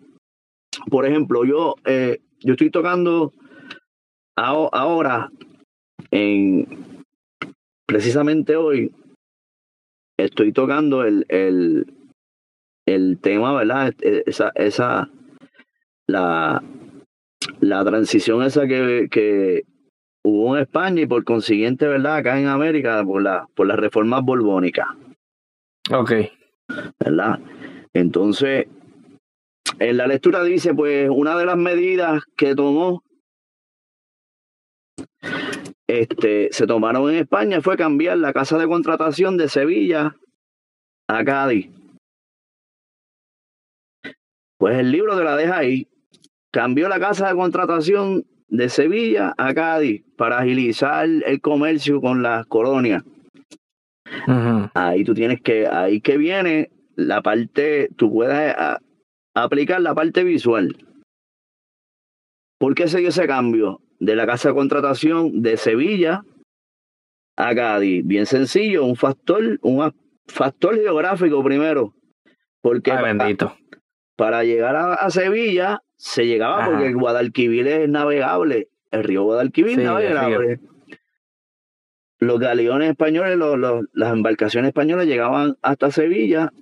Por 0.89 1.07
ejemplo, 1.07 1.45
yo, 1.45 1.75
eh, 1.85 2.21
yo 2.41 2.53
estoy 2.53 2.71
tocando 2.71 3.33
ahora, 4.37 5.31
en, 6.11 6.67
precisamente 7.87 8.57
hoy, 8.57 8.93
estoy 10.19 10.53
tocando 10.53 11.05
el, 11.05 11.27
el, 11.29 11.87
el 12.87 13.19
tema, 13.21 13.55
¿verdad? 13.55 13.95
E, 14.01 14.23
esa, 14.27 14.53
esa, 14.55 15.11
la, 16.07 16.63
la 17.61 17.85
transición 17.85 18.43
esa 18.43 18.67
que, 18.67 19.09
que 19.11 19.65
hubo 20.25 20.57
en 20.57 20.63
España 20.63 21.03
y 21.03 21.07
por 21.07 21.25
consiguiente, 21.25 21.87
¿verdad? 21.87 22.17
Acá 22.17 22.41
en 22.41 22.47
América, 22.47 23.05
por, 23.05 23.23
la, 23.23 23.47
por 23.55 23.67
las 23.67 23.79
reformas 23.79 24.23
borbónicas. 24.23 24.87
Ok. 25.93 26.13
¿Verdad? 27.01 27.41
Entonces, 27.93 28.67
en 29.79 29.97
la 29.97 30.07
lectura 30.07 30.43
dice, 30.45 30.73
pues, 30.75 31.09
una 31.11 31.37
de 31.37 31.47
las 31.47 31.57
medidas 31.57 32.23
que 32.37 32.55
tomó, 32.55 33.03
este, 35.89 36.49
se 36.53 36.67
tomaron 36.67 37.11
en 37.11 37.17
España 37.17 37.61
fue 37.61 37.77
cambiar 37.77 38.19
la 38.19 38.33
casa 38.33 38.57
de 38.59 38.69
contratación 38.69 39.37
de 39.37 39.49
Sevilla 39.49 40.17
a 41.09 41.25
Cádiz. 41.25 41.69
Pues 44.59 44.79
el 44.79 44.93
libro 44.93 45.17
te 45.17 45.25
la 45.25 45.37
deja 45.37 45.59
ahí. 45.59 45.89
Cambió 46.53 46.89
la 46.89 47.01
casa 47.01 47.29
de 47.29 47.35
contratación 47.35 48.27
de 48.49 48.69
Sevilla 48.69 49.35
a 49.39 49.55
Cádiz 49.55 50.05
para 50.17 50.39
agilizar 50.39 51.09
el 51.09 51.41
comercio 51.41 52.01
con 52.01 52.23
las 52.23 52.47
colonias. 52.47 53.03
Ahí 54.75 55.05
tú 55.05 55.15
tienes 55.15 55.41
que, 55.41 55.67
ahí 55.67 56.01
que 56.01 56.17
viene 56.17 56.71
la 56.97 57.23
parte, 57.23 57.89
tú 57.97 58.13
puedes 58.13 58.55
aplicar 59.35 59.81
la 59.81 59.95
parte 59.95 60.25
visual. 60.25 60.77
¿Por 62.59 62.75
qué 62.75 62.89
se 62.89 62.99
dio 62.99 63.09
ese 63.09 63.27
cambio 63.27 63.81
de 63.99 64.17
la 64.17 64.27
casa 64.27 64.51
de 64.51 64.55
contratación 64.55 65.43
de 65.43 65.57
Sevilla 65.57 66.23
a 67.37 67.55
Cádiz? 67.55 68.07
Bien 68.07 68.27
sencillo, 68.27 68.85
un 68.85 68.97
factor, 68.97 69.59
un 69.63 69.93
factor 70.27 70.75
geográfico 70.77 71.43
primero. 71.43 71.95
Porque 72.61 72.93
bendito. 72.93 73.57
Para, 74.17 74.45
llegar 74.45 74.77
a 74.77 75.09
Sevilla 75.11 75.81
se 75.97 76.27
llegaba 76.27 76.67
porque 76.67 76.87
el 76.89 76.97
Guadalquivir 76.97 77.67
es 77.67 77.89
navegable, 77.89 78.69
el 78.91 79.05
río 79.05 79.25
Guadalquivir 79.25 79.79
es 79.79 79.85
navegable. 79.85 80.61
Los 82.21 82.39
galeones 82.39 82.91
españoles, 82.91 83.39
los, 83.39 83.59
las 83.95 84.13
embarcaciones 84.13 84.69
españolas 84.69 85.07
llegaban 85.07 85.57
hasta 85.63 85.91
Sevilla, 85.91 86.53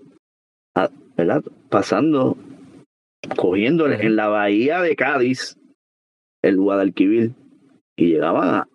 ¿verdad? 1.16 1.42
pasando, 1.68 2.36
cogiendo 3.36 3.90
en 3.90 4.14
la 4.14 4.28
bahía 4.28 4.80
de 4.80 4.94
Cádiz 4.94 5.58
el 6.42 6.56
Guadalquivir 6.56 7.32
y 7.96 8.06
llegaban 8.06 8.48
a... 8.54 8.68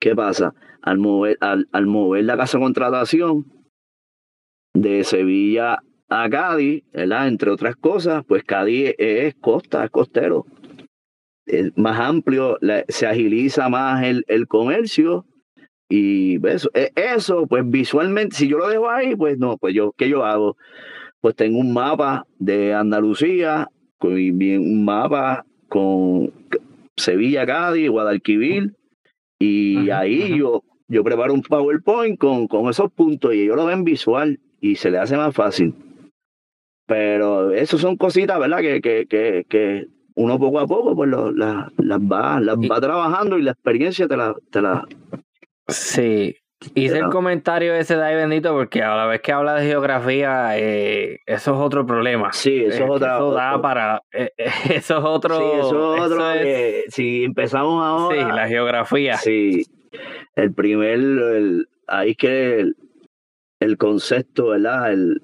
¿Qué 0.00 0.16
pasa? 0.16 0.52
Al 0.82 0.98
mover, 0.98 1.38
al, 1.40 1.68
al 1.70 1.86
mover 1.86 2.24
la 2.24 2.36
casa 2.36 2.58
de 2.58 2.64
contratación 2.64 3.46
de 4.74 5.04
Sevilla 5.04 5.78
a 6.08 6.28
Cádiz, 6.28 6.82
¿verdad? 6.92 7.28
Entre 7.28 7.50
otras 7.50 7.76
cosas, 7.76 8.24
pues 8.26 8.42
Cádiz 8.42 8.94
es 8.98 9.36
costa, 9.36 9.84
es 9.84 9.90
costero. 9.90 10.44
Es 11.46 11.70
más 11.78 12.00
amplio, 12.00 12.58
se 12.88 13.06
agiliza 13.06 13.68
más 13.68 14.04
el, 14.04 14.24
el 14.26 14.48
comercio 14.48 15.24
y 15.88 16.44
eso, 16.46 16.70
e, 16.74 16.90
eso, 16.94 17.46
pues 17.46 17.62
visualmente, 17.68 18.36
si 18.36 18.48
yo 18.48 18.58
lo 18.58 18.68
dejo 18.68 18.90
ahí, 18.90 19.14
pues 19.14 19.38
no, 19.38 19.56
pues 19.56 19.74
yo, 19.74 19.92
¿qué 19.96 20.08
yo 20.08 20.24
hago? 20.24 20.56
Pues 21.20 21.36
tengo 21.36 21.58
un 21.58 21.72
mapa 21.72 22.26
de 22.38 22.74
Andalucía, 22.74 23.68
con, 23.98 24.12
un 24.12 24.84
mapa 24.84 25.44
con 25.68 26.32
Sevilla, 26.96 27.46
Cádiz, 27.46 27.88
Guadalquivir, 27.88 28.74
y 29.38 29.90
ahí 29.90 30.38
yo, 30.38 30.64
yo 30.88 31.04
preparo 31.04 31.34
un 31.34 31.42
PowerPoint 31.42 32.18
con, 32.18 32.48
con 32.48 32.68
esos 32.68 32.90
puntos 32.90 33.34
y 33.34 33.42
ellos 33.42 33.56
lo 33.56 33.66
ven 33.66 33.84
visual 33.84 34.40
y 34.60 34.76
se 34.76 34.90
le 34.90 34.98
hace 34.98 35.16
más 35.16 35.34
fácil. 35.34 35.74
Pero 36.86 37.50
eso 37.50 37.78
son 37.78 37.96
cositas, 37.96 38.38
¿verdad? 38.38 38.60
Que, 38.60 38.80
que, 38.80 39.06
que, 39.06 39.44
que 39.48 39.88
uno 40.14 40.38
poco 40.38 40.60
a 40.60 40.66
poco 40.66 40.94
pues 40.94 41.10
lo, 41.10 41.32
las 41.32 41.68
va, 41.76 42.40
las 42.40 42.56
va 42.56 42.80
trabajando 42.80 43.38
y 43.38 43.42
la 43.42 43.52
experiencia 43.52 44.08
te 44.08 44.16
la... 44.16 44.34
Te 44.50 44.62
la 44.62 44.86
sí, 45.68 46.36
hice 46.74 46.98
el 46.98 47.08
comentario 47.10 47.74
ese 47.74 47.96
de 47.96 48.04
ahí 48.04 48.16
bendito 48.16 48.52
porque 48.52 48.82
a 48.82 48.94
la 48.96 49.06
vez 49.06 49.20
que 49.20 49.32
habla 49.32 49.54
de 49.54 49.66
geografía, 49.66 50.58
eh, 50.58 51.20
eso 51.26 51.54
es 51.54 51.60
otro 51.60 51.86
problema. 51.86 52.32
Sí, 52.32 52.64
eso 52.64 52.84
es 52.84 52.90
otra. 52.90 53.16
Eso 53.16 53.32
da 53.32 53.60
para. 53.60 54.02
Eh, 54.12 54.32
eso 54.70 54.98
es 54.98 55.04
otro. 55.04 55.36
Sí, 55.36 55.44
eso 55.58 55.96
es 55.96 56.02
otro. 56.02 56.24
si 56.88 57.24
empezamos 57.24 57.84
ahora. 57.84 58.16
Sí, 58.16 58.34
la 58.34 58.48
geografía. 58.48 59.16
Sí. 59.16 59.66
El 60.34 60.52
primer. 60.54 60.98
El, 60.98 61.68
ahí 61.86 62.14
que 62.14 62.60
el, 62.60 62.76
el 63.60 63.76
concepto, 63.76 64.48
¿verdad? 64.48 64.92
El, 64.92 65.22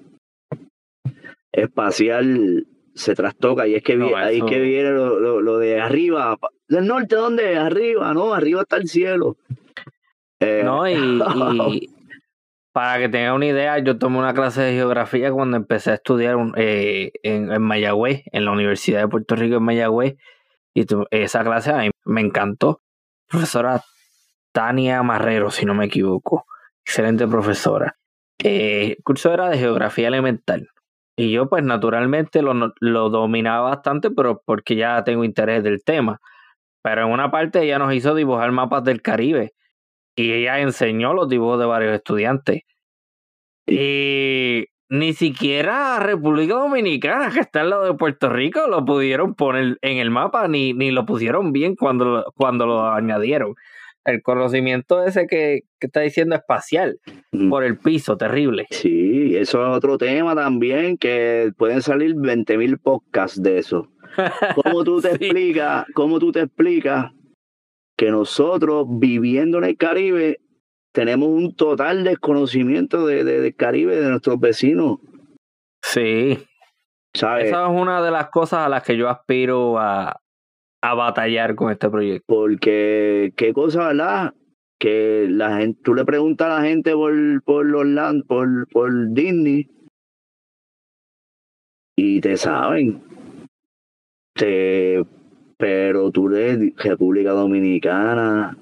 espacial 1.53 2.65
se 2.95 3.15
trastoca 3.15 3.67
y 3.67 3.75
es 3.75 3.83
que 3.83 3.93
ahí 4.15 4.41
que 4.41 4.59
viene 4.59 4.91
lo, 4.91 5.39
lo, 5.39 5.57
de 5.59 5.79
arriba. 5.79 6.37
¿Del 6.67 6.87
norte 6.87 7.15
dónde? 7.15 7.57
Arriba, 7.57 8.13
no, 8.13 8.33
arriba 8.33 8.61
está 8.61 8.77
el 8.77 8.87
cielo. 8.87 9.37
Eh, 10.43 10.61
no, 10.63 10.87
y, 10.87 11.89
para 12.73 12.99
que 12.99 13.09
tenga 13.09 13.33
una 13.33 13.45
idea, 13.45 13.77
yo 13.79 13.97
tomé 13.97 14.17
una 14.17 14.33
clase 14.33 14.61
de 14.61 14.73
geografía 14.73 15.31
cuando 15.31 15.57
empecé 15.57 15.91
a 15.91 15.95
estudiar 15.95 16.37
eh, 16.55 17.11
en, 17.21 17.51
en, 17.51 17.61
Mayagüez, 17.61 18.23
en 18.31 18.45
la 18.45 18.51
Universidad 18.51 19.01
de 19.01 19.07
Puerto 19.07 19.35
Rico 19.35 19.57
en 19.57 19.63
Mayagüez, 19.63 20.15
y 20.73 20.85
esa 21.11 21.43
clase 21.43 21.71
a 21.71 21.77
mí 21.77 21.91
me 22.05 22.21
encantó. 22.21 22.81
Profesora 23.29 23.81
Tania 24.51 25.03
Marrero, 25.03 25.51
si 25.51 25.65
no 25.65 25.75
me 25.75 25.85
equivoco. 25.85 26.45
Excelente 26.85 27.27
profesora. 27.27 27.95
Eh, 28.43 28.95
el 28.97 29.03
curso 29.03 29.31
era 29.31 29.49
de 29.49 29.57
geografía 29.59 30.07
elemental. 30.07 30.67
Y 31.15 31.31
yo 31.31 31.47
pues 31.47 31.63
naturalmente 31.63 32.41
lo, 32.41 32.73
lo 32.79 33.09
dominaba 33.09 33.69
bastante, 33.69 34.09
pero 34.09 34.41
porque 34.43 34.75
ya 34.75 35.03
tengo 35.03 35.23
interés 35.23 35.63
del 35.63 35.83
tema. 35.83 36.19
Pero 36.81 37.05
en 37.05 37.11
una 37.11 37.29
parte 37.29 37.61
ella 37.61 37.77
nos 37.77 37.93
hizo 37.93 38.15
dibujar 38.15 38.51
mapas 38.51 38.83
del 38.83 39.03
Caribe 39.03 39.53
y 40.15 40.31
ella 40.31 40.59
enseñó 40.59 41.13
los 41.13 41.29
dibujos 41.29 41.59
de 41.59 41.65
varios 41.65 41.93
estudiantes. 41.93 42.61
Y 43.65 44.65
ni 44.89 45.13
siquiera 45.13 45.99
República 45.99 46.55
Dominicana, 46.55 47.31
que 47.31 47.39
está 47.39 47.61
al 47.61 47.69
lado 47.69 47.85
de 47.85 47.93
Puerto 47.93 48.29
Rico, 48.29 48.67
lo 48.67 48.85
pudieron 48.85 49.33
poner 49.35 49.77
en 49.81 49.97
el 49.97 50.11
mapa, 50.11 50.47
ni, 50.47 50.73
ni 50.73 50.91
lo 50.91 51.05
pusieron 51.05 51.51
bien 51.51 51.75
cuando, 51.75 52.31
cuando 52.35 52.65
lo 52.65 52.87
añadieron 52.87 53.55
el 54.05 54.21
conocimiento 54.21 55.03
ese 55.03 55.27
que, 55.27 55.61
que 55.79 55.87
está 55.87 56.01
diciendo 56.01 56.35
espacial 56.35 56.99
por 57.49 57.63
el 57.63 57.77
piso, 57.77 58.17
terrible. 58.17 58.67
Sí, 58.69 59.35
eso 59.35 59.63
es 59.63 59.77
otro 59.77 59.97
tema 59.97 60.35
también, 60.35 60.97
que 60.97 61.51
pueden 61.57 61.81
salir 61.81 62.15
20.000 62.15 62.79
podcasts 62.81 63.41
de 63.41 63.59
eso. 63.59 63.87
¿Cómo 64.63 64.83
tú 64.83 65.01
te 65.01 65.09
explicas, 65.09 65.85
cómo 65.93 66.19
tú 66.19 66.31
te 66.31 66.41
explicas 66.41 67.11
que 67.97 68.11
nosotros 68.11 68.87
viviendo 68.89 69.57
en 69.59 69.65
el 69.65 69.77
Caribe 69.77 70.39
tenemos 70.93 71.29
un 71.29 71.55
total 71.55 72.03
desconocimiento 72.03 73.05
de, 73.05 73.23
de, 73.23 73.41
del 73.41 73.55
Caribe, 73.55 73.95
de 73.95 74.09
nuestros 74.09 74.39
vecinos? 74.39 74.99
Sí. 75.81 76.39
¿Sabes? 77.15 77.45
Esa 77.45 77.65
es 77.65 77.69
una 77.69 78.01
de 78.01 78.11
las 78.11 78.29
cosas 78.29 78.65
a 78.65 78.69
las 78.69 78.83
que 78.83 78.97
yo 78.97 79.09
aspiro 79.09 79.77
a, 79.79 80.19
a 80.81 80.93
batallar 80.95 81.55
con 81.55 81.71
este 81.71 81.89
proyecto. 81.89 82.25
Porque, 82.27 83.33
qué 83.35 83.53
cosa, 83.53 83.87
¿verdad? 83.87 84.33
Que 84.79 85.27
la 85.29 85.57
gente, 85.57 85.79
tú 85.83 85.93
le 85.93 86.05
preguntas 86.05 86.47
a 86.47 86.59
la 86.59 86.67
gente 86.67 86.93
por, 86.93 87.13
por 87.43 87.65
los 87.65 87.85
land, 87.85 88.25
por, 88.25 88.67
por 88.69 88.91
Disney, 89.13 89.69
y 91.95 92.19
te 92.21 92.37
saben. 92.37 93.01
Te, 94.35 95.05
pero 95.63 96.11
tú 96.11 96.27
eres 96.35 96.75
República 96.75 97.31
Dominicana, 97.31 98.57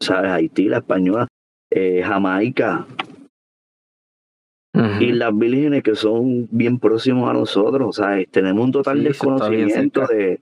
¿sabes? 0.00 0.30
Haití, 0.30 0.68
la 0.68 0.76
española, 0.76 1.26
eh, 1.72 2.04
Jamaica, 2.04 2.86
y 5.00 5.10
las 5.10 5.36
vírgenes 5.36 5.82
que 5.82 5.96
son 5.96 6.46
bien 6.52 6.78
próximos 6.78 7.28
a 7.28 7.32
nosotros. 7.32 7.88
O 7.88 7.92
sea, 7.92 8.24
tenemos 8.30 8.64
un 8.64 8.70
total 8.70 9.02
desconocimiento 9.02 10.06
de 10.06 10.38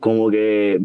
como 0.00 0.28
que 0.28 0.80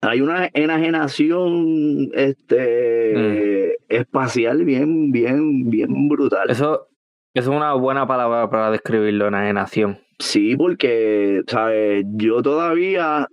hay 0.00 0.22
una 0.22 0.48
enajenación 0.54 2.10
este 2.14 3.76
mm. 3.90 3.92
espacial 3.94 4.64
bien, 4.64 5.12
bien, 5.12 5.68
bien 5.68 6.08
brutal. 6.08 6.48
Eso, 6.48 6.88
es 7.34 7.46
una 7.46 7.74
buena 7.74 8.06
palabra 8.06 8.48
para 8.48 8.70
describirlo, 8.70 9.28
enajenación. 9.28 9.98
Sí, 10.18 10.56
porque, 10.56 11.42
¿sabes? 11.48 12.06
Yo 12.12 12.42
todavía, 12.42 13.28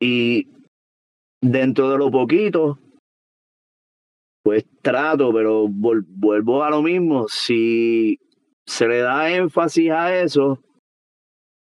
y 0.00 0.48
dentro 1.40 1.90
de 1.90 1.98
lo 1.98 2.10
poquito, 2.10 2.78
pues 4.42 4.64
trato, 4.82 5.32
pero 5.32 5.66
vuelvo 5.68 6.62
a 6.62 6.70
lo 6.70 6.82
mismo. 6.82 7.26
Si 7.28 8.18
se 8.66 8.88
le 8.88 8.98
da 8.98 9.30
énfasis 9.30 9.90
a 9.90 10.20
eso, 10.20 10.62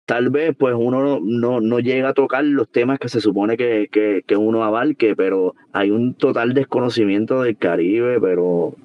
tal 0.05 0.29
vez 0.29 0.55
pues 0.57 0.75
uno 0.77 1.19
no, 1.21 1.61
no 1.61 1.79
llega 1.79 2.09
a 2.09 2.13
tocar 2.13 2.43
los 2.43 2.69
temas 2.69 2.99
que 2.99 3.09
se 3.09 3.21
supone 3.21 3.57
que, 3.57 3.89
que, 3.91 4.35
uno 4.35 4.63
abarque, 4.63 5.15
pero 5.15 5.55
hay 5.73 5.91
un 5.91 6.13
total 6.15 6.53
desconocimiento 6.53 7.41
del 7.41 7.57
Caribe, 7.57 8.19
pero... 8.19 8.75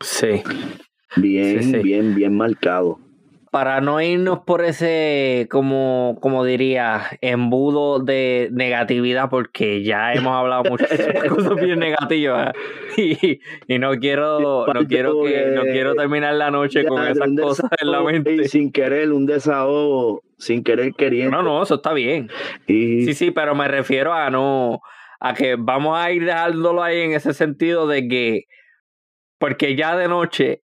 Sí. 0.00 0.42
Bien, 1.16 1.82
bien, 1.82 2.14
bien 2.14 2.34
marcado 2.34 2.98
para 3.52 3.82
no 3.82 4.00
irnos 4.00 4.38
por 4.46 4.64
ese, 4.64 5.46
como, 5.50 6.16
como 6.22 6.42
diría, 6.42 7.02
embudo 7.20 7.98
de 7.98 8.48
negatividad, 8.50 9.28
porque 9.28 9.82
ya 9.82 10.14
hemos 10.14 10.34
hablado 10.34 10.64
muchas 10.70 10.88
cosas 11.28 11.56
bien 11.56 11.78
negativas 11.78 12.54
y, 12.96 13.40
y 13.68 13.78
no 13.78 13.90
quiero, 14.00 14.66
no 14.66 14.86
quiero 14.86 15.22
que, 15.24 15.52
no 15.54 15.64
quiero 15.64 15.94
terminar 15.94 16.32
la 16.36 16.50
noche 16.50 16.86
con 16.86 17.06
esas 17.06 17.28
cosas 17.38 17.70
en 17.78 17.90
la 17.90 18.00
mente. 18.02 18.48
sin 18.48 18.72
querer, 18.72 19.12
un 19.12 19.26
desahogo, 19.26 20.22
sin 20.38 20.64
querer 20.64 20.94
queriendo. 20.94 21.36
No, 21.36 21.42
no, 21.42 21.62
eso 21.62 21.74
está 21.74 21.92
bien. 21.92 22.30
Sí, 22.66 23.12
sí, 23.12 23.32
pero 23.32 23.54
me 23.54 23.68
refiero 23.68 24.14
a 24.14 24.30
no, 24.30 24.80
a 25.20 25.34
que 25.34 25.56
vamos 25.58 25.98
a 25.98 26.10
ir 26.10 26.24
dejándolo 26.24 26.82
ahí 26.82 27.02
en 27.02 27.12
ese 27.12 27.34
sentido 27.34 27.86
de 27.86 28.08
que, 28.08 28.44
porque 29.38 29.76
ya 29.76 29.94
de 29.94 30.08
noche 30.08 30.62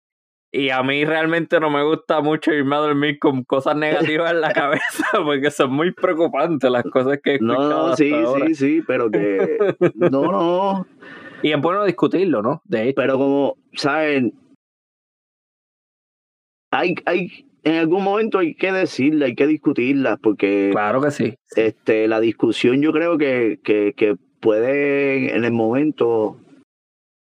y 0.52 0.70
a 0.70 0.82
mí 0.82 1.04
realmente 1.04 1.60
no 1.60 1.70
me 1.70 1.84
gusta 1.84 2.22
mucho 2.22 2.54
irme 2.54 2.76
a 2.76 2.80
dormir 2.80 3.20
con 3.20 3.44
cosas 3.44 3.76
negativas 3.76 4.32
en 4.32 4.42
la 4.42 4.54
cabeza 4.54 5.06
porque 5.26 5.52
son 5.52 5.74
muy 5.74 5.92
preocupantes 5.92 6.72
las 6.72 6.84
cosas 6.84 7.20
que 7.22 7.32
he 7.32 7.36
escuchado. 7.36 7.90
No, 7.90 7.96
sí, 7.96 8.12
sí, 8.48 8.56
sí, 8.56 8.84
pero 8.86 9.12
que. 9.12 9.58
No, 9.96 10.32
no. 10.32 10.88
Y 11.44 11.52
es 11.52 11.62
bueno 11.62 11.84
discutirlo, 11.86 12.42
¿no? 12.42 12.62
De 12.66 12.84
hecho. 12.84 12.96
Pero 12.96 13.18
como, 13.18 13.58
¿saben? 13.74 14.34
Hay, 16.72 16.96
hay, 17.06 17.46
en 17.64 17.76
algún 17.76 18.04
momento 18.04 18.40
hay 18.40 18.56
que 18.56 18.72
decirla, 18.72 19.26
hay 19.26 19.36
que 19.36 19.48
discutirla, 19.48 20.18
porque. 20.18 20.70
Claro 20.72 21.02
que 21.02 21.12
sí. 21.12 21.36
Este, 21.56 22.08
la 22.08 22.22
discusión 22.22 22.82
yo 22.82 22.94
creo 22.94 23.18
que, 23.18 23.60
que, 23.64 23.94
que 23.96 24.16
puede, 24.40 25.36
en 25.36 25.44
el 25.44 25.52
momento, 25.52 26.40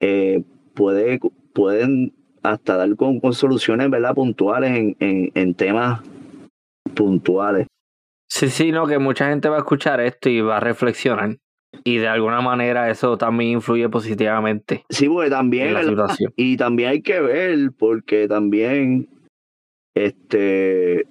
eh, 0.00 0.44
puede, 0.74 1.20
pueden 1.54 2.12
hasta 2.44 2.76
dar 2.76 2.94
con, 2.94 3.20
soluciones 3.32 3.90
¿verdad? 3.90 4.14
puntuales 4.14 4.70
en, 4.76 4.96
en, 5.00 5.32
en, 5.34 5.54
temas 5.54 6.02
puntuales. 6.94 7.66
Sí, 8.30 8.48
sí, 8.50 8.70
no, 8.70 8.86
que 8.86 8.98
mucha 8.98 9.30
gente 9.30 9.48
va 9.48 9.56
a 9.56 9.60
escuchar 9.60 10.00
esto 10.00 10.28
y 10.28 10.40
va 10.40 10.58
a 10.58 10.60
reflexionar. 10.60 11.38
Y 11.82 11.96
de 11.96 12.06
alguna 12.06 12.40
manera 12.40 12.90
eso 12.90 13.16
también 13.16 13.52
influye 13.52 13.88
positivamente. 13.88 14.84
Sí, 14.90 15.08
porque 15.08 15.30
también. 15.30 15.74
y 16.36 16.56
también 16.56 16.90
hay 16.90 17.02
que 17.02 17.20
ver, 17.20 17.72
porque 17.76 18.28
también. 18.28 19.08
Este. 19.96 21.06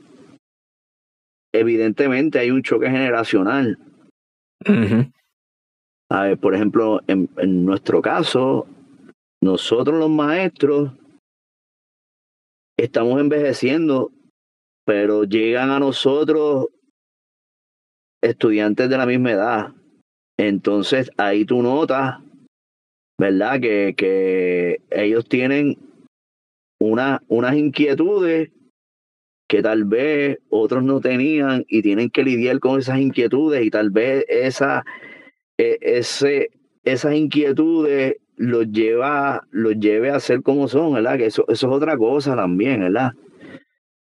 Evidentemente 1.53 2.39
hay 2.39 2.51
un 2.51 2.63
choque 2.63 2.89
generacional. 2.89 3.77
A 6.09 6.23
ver, 6.23 6.37
por 6.37 6.55
ejemplo, 6.55 7.01
en, 7.07 7.29
en 7.37 7.65
nuestro 7.65 8.01
caso, 8.01 8.67
nosotros 9.41 9.99
los 9.99 10.09
maestros 10.09 10.91
estamos 12.83 13.17
envejeciendo, 13.21 14.11
pero 14.85 15.23
llegan 15.23 15.69
a 15.69 15.79
nosotros 15.79 16.67
estudiantes 18.21 18.89
de 18.89 18.97
la 18.97 19.05
misma 19.05 19.31
edad. 19.31 19.73
Entonces 20.37 21.09
ahí 21.17 21.45
tú 21.45 21.61
notas, 21.61 22.19
¿verdad? 23.17 23.61
Que, 23.61 23.93
que 23.95 24.81
ellos 24.91 25.25
tienen 25.29 25.77
una, 26.81 27.23
unas 27.29 27.55
inquietudes 27.55 28.51
que 29.47 29.61
tal 29.61 29.85
vez 29.85 30.39
otros 30.49 30.83
no 30.83 30.99
tenían 30.99 31.63
y 31.69 31.83
tienen 31.83 32.09
que 32.09 32.23
lidiar 32.23 32.59
con 32.59 32.79
esas 32.79 32.99
inquietudes 32.99 33.65
y 33.65 33.69
tal 33.69 33.91
vez 33.91 34.25
esa, 34.27 34.83
e, 35.57 35.77
ese, 35.81 36.49
esas 36.83 37.15
inquietudes 37.15 38.17
los 38.35 38.71
lleva, 38.71 39.47
los 39.51 39.79
lleve 39.79 40.09
a 40.11 40.19
ser 40.19 40.41
como 40.41 40.67
son, 40.67 40.93
¿verdad? 40.93 41.17
Que 41.17 41.27
eso, 41.27 41.45
eso 41.47 41.67
es 41.67 41.73
otra 41.73 41.97
cosa 41.97 42.35
también, 42.35 42.81
¿verdad? 42.81 43.13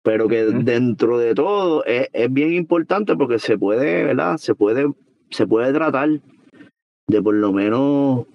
Pero 0.03 0.27
que 0.27 0.43
dentro 0.43 1.18
de 1.18 1.34
todo 1.34 1.84
es, 1.85 2.10
es, 2.14 2.31
bien 2.31 2.53
importante 2.53 3.15
porque 3.15 3.39
se 3.39 3.57
puede, 3.57 4.03
¿verdad? 4.03 4.38
Se 4.38 4.53
puede, 4.56 4.91
se 5.30 5.47
puede 5.47 5.73
tratar 5.73 6.10
de 7.07 7.22
por 7.22 7.35
lo 7.35 7.52
menos 7.53 8.26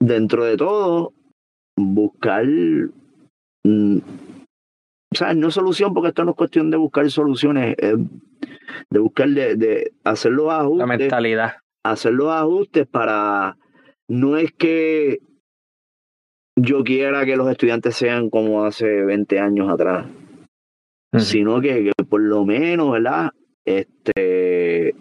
dentro 0.00 0.44
de 0.44 0.56
todo 0.56 1.12
buscar 1.76 2.46
mm, 3.64 3.98
o 5.10 5.16
sea, 5.16 5.34
no 5.34 5.50
solución 5.50 5.94
porque 5.94 6.08
esto 6.08 6.24
no 6.24 6.32
es 6.32 6.36
cuestión 6.36 6.70
de 6.70 6.76
buscar 6.76 7.10
soluciones, 7.10 7.76
de 7.76 8.98
buscar 8.98 9.28
de, 9.28 9.56
de 9.56 9.92
hacer 10.04 10.32
los 10.32 10.52
ajustes. 10.52 10.78
La 10.78 10.86
mentalidad 10.86 11.52
hacer 11.84 12.12
los 12.12 12.30
ajustes 12.30 12.86
para, 12.86 13.56
no 14.08 14.36
es 14.36 14.52
que 14.52 15.18
yo 16.56 16.82
quiera 16.82 17.24
que 17.24 17.36
los 17.36 17.50
estudiantes 17.50 17.96
sean 17.96 18.30
como 18.30 18.64
hace 18.64 19.04
20 19.04 19.38
años 19.38 19.70
atrás, 19.70 20.06
sino 21.16 21.60
que, 21.60 21.92
por 22.08 22.20
lo 22.20 22.44
menos, 22.44 22.92
¿verdad? 22.92 23.30
Este, 23.64 24.94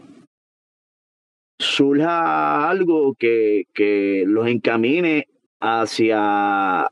surja 1.60 2.70
algo 2.70 3.16
que, 3.16 3.66
que 3.74 4.24
los 4.28 4.48
encamine 4.48 5.28
hacia, 5.60 6.90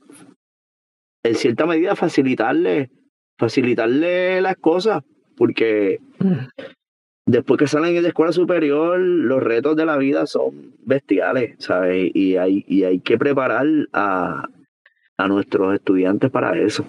en 1.23 1.35
cierta 1.35 1.65
medida, 1.65 1.95
facilitarle, 1.95 2.89
facilitarle 3.37 4.41
las 4.41 4.55
cosas, 4.57 5.03
porque 5.37 5.99
después 7.25 7.57
que 7.57 7.67
salen 7.67 7.95
de 7.95 8.01
la 8.01 8.09
escuela 8.09 8.31
superior, 8.31 8.99
los 8.99 9.41
retos 9.41 9.75
de 9.75 9.85
la 9.85 9.97
vida 9.97 10.25
son 10.25 10.73
bestiales, 10.83 11.55
¿sabes? 11.59 12.11
Y 12.13 12.37
hay, 12.37 12.63
y 12.67 12.83
hay 12.83 12.99
que 12.99 13.17
preparar 13.17 13.65
a, 13.93 14.47
a 15.17 15.27
nuestros 15.27 15.73
estudiantes 15.73 16.29
para 16.29 16.57
eso. 16.57 16.85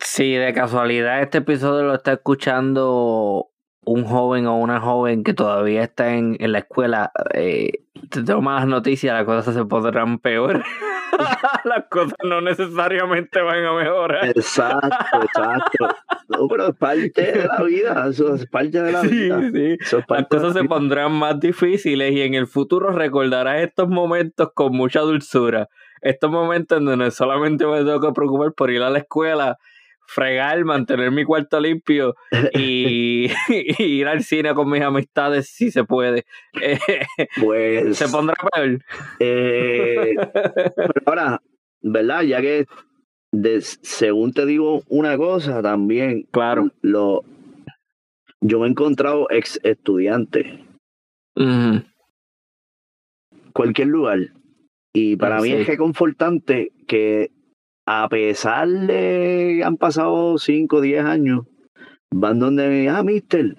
Si 0.00 0.34
de 0.34 0.52
casualidad 0.52 1.22
este 1.22 1.38
episodio 1.38 1.84
lo 1.84 1.94
está 1.94 2.12
escuchando 2.12 3.50
un 3.86 4.04
joven 4.04 4.46
o 4.46 4.58
una 4.58 4.80
joven 4.80 5.24
que 5.24 5.34
todavía 5.34 5.82
está 5.82 6.14
en, 6.14 6.36
en 6.40 6.52
la 6.52 6.58
escuela, 6.58 7.12
eh, 7.32 7.83
te 8.10 8.22
tengo 8.22 8.42
más 8.42 8.66
noticias, 8.66 9.14
las 9.14 9.24
cosas 9.24 9.54
se 9.54 9.64
pondrán 9.64 10.18
peor. 10.18 10.64
las 11.64 11.84
cosas 11.88 12.16
no 12.24 12.40
necesariamente 12.40 13.40
van 13.40 13.64
a 13.64 13.72
mejorar. 13.72 14.26
Exacto, 14.26 14.88
exacto. 15.22 15.88
No, 16.28 16.48
pero 16.48 16.68
es 16.68 16.76
parte 16.76 17.22
de 17.22 17.46
la 17.46 17.62
vida, 17.62 18.06
eso 18.08 18.34
es 18.34 18.46
parte 18.46 18.82
de 18.82 18.92
la 18.92 19.02
vida. 19.02 19.40
Sí. 19.52 19.76
las 20.08 20.26
cosas 20.28 20.54
se 20.54 20.64
pondrán 20.64 21.12
más 21.12 21.38
difíciles 21.38 22.12
y 22.12 22.22
en 22.22 22.34
el 22.34 22.46
futuro 22.46 22.90
recordarás 22.90 23.62
estos 23.62 23.88
momentos 23.88 24.50
con 24.54 24.72
mucha 24.74 25.00
dulzura. 25.00 25.68
Estos 26.00 26.30
momentos 26.30 26.78
en 26.78 26.84
donde 26.84 27.10
solamente 27.10 27.66
me 27.66 27.78
tengo 27.78 28.00
que 28.00 28.12
preocupar 28.12 28.52
por 28.52 28.70
ir 28.70 28.82
a 28.82 28.90
la 28.90 28.98
escuela 28.98 29.58
fregar, 30.06 30.64
mantener 30.64 31.10
mi 31.10 31.24
cuarto 31.24 31.60
limpio 31.60 32.14
y, 32.54 33.30
ir 33.78 34.06
al 34.06 34.22
cine 34.22 34.54
con 34.54 34.70
mis 34.70 34.82
amistades 34.82 35.48
si 35.48 35.70
se 35.70 35.84
puede. 35.84 36.24
pues. 37.40 37.96
Se 37.96 38.08
pondrá 38.08 38.36
peor. 38.52 38.80
Eh, 39.18 40.14
pero 40.74 41.02
ahora, 41.06 41.42
¿verdad? 41.82 42.22
Ya 42.22 42.40
que 42.40 42.66
según 43.60 44.32
te 44.32 44.46
digo 44.46 44.82
una 44.88 45.16
cosa 45.16 45.62
también. 45.62 46.26
Claro. 46.30 46.70
Lo, 46.82 47.24
yo 48.40 48.60
me 48.60 48.66
he 48.66 48.70
encontrado 48.70 49.26
ex 49.30 49.58
estudiantes. 49.62 50.46
Cualquier 53.52 53.88
lugar. 53.88 54.18
Y 54.92 55.16
para 55.16 55.40
mí 55.40 55.50
es 55.50 55.66
reconfortante 55.66 56.70
que 56.86 57.32
a 57.86 58.08
pesar 58.08 58.68
de 58.68 59.62
han 59.64 59.76
pasado 59.76 60.38
5 60.38 60.76
o 60.76 60.80
10 60.80 61.04
años, 61.04 61.46
van 62.12 62.38
donde, 62.38 62.88
ah, 62.88 63.02
mister. 63.02 63.56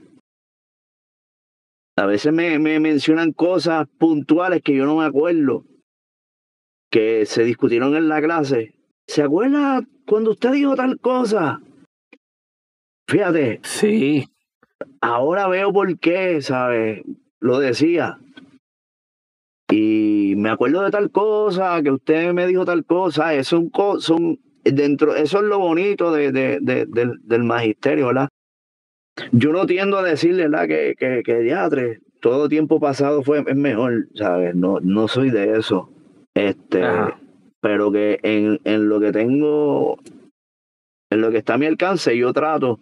A 1.98 2.06
veces 2.06 2.34
me, 2.34 2.60
me 2.60 2.80
mencionan 2.80 3.32
cosas 3.32 3.88
puntuales 3.98 4.62
que 4.62 4.76
yo 4.76 4.86
no 4.86 4.98
me 4.98 5.06
acuerdo, 5.06 5.66
que 6.92 7.26
se 7.26 7.44
discutieron 7.44 7.96
en 7.96 8.10
la 8.10 8.22
clase. 8.22 8.76
¿Se 9.08 9.22
acuerda 9.22 9.82
cuando 10.06 10.32
usted 10.32 10.52
dijo 10.52 10.76
tal 10.76 11.00
cosa? 11.00 11.62
Fíjate, 13.08 13.60
Sí. 13.64 14.28
ahora 15.00 15.48
veo 15.48 15.72
por 15.72 15.98
qué, 16.00 16.42
¿sabes? 16.42 17.04
Lo 17.40 17.60
decía. 17.60 18.20
Y 19.72 20.34
me 20.38 20.50
acuerdo 20.50 20.82
de 20.84 20.92
tal 20.92 21.12
cosa, 21.12 21.82
que 21.82 21.92
usted 21.92 22.34
me 22.34 22.46
dijo 22.48 22.66
tal 22.66 22.86
cosa. 22.86 23.34
Eso, 23.34 23.64
co- 23.72 24.00
son 24.00 24.40
dentro, 24.64 25.16
eso 25.16 25.40
es 25.40 25.44
lo 25.46 25.60
bonito 25.60 26.12
de, 26.12 26.32
de- 26.32 26.60
de- 26.62 26.86
del, 26.86 27.20
del 27.24 27.44
magisterio, 27.44 28.08
¿verdad? 28.08 28.30
Yo 29.32 29.52
no 29.54 29.66
tiendo 29.66 29.98
a 29.98 30.04
decirle, 30.04 30.44
¿verdad? 30.44 30.68
Que, 30.68 30.96
que, 30.98 31.24
que 31.24 31.40
diatre, 31.40 32.00
todo 32.22 32.50
tiempo 32.50 32.80
pasado 32.80 33.24
fue, 33.24 33.44
es 33.48 33.56
mejor, 33.56 34.08
¿sabes? 34.14 34.56
No, 34.56 34.80
no 34.82 35.08
soy 35.08 35.30
de 35.32 35.58
eso. 35.58 35.90
Este, 36.36 36.84
Ajá. 36.84 37.20
pero 37.62 37.92
que 37.92 38.20
en, 38.24 38.60
en 38.66 38.90
lo 38.90 39.00
que 39.00 39.12
tengo, 39.14 39.98
en 41.10 41.22
lo 41.22 41.32
que 41.32 41.38
está 41.38 41.54
a 41.54 41.58
mi 41.58 41.66
alcance, 41.66 42.16
yo 42.18 42.34
trato 42.34 42.80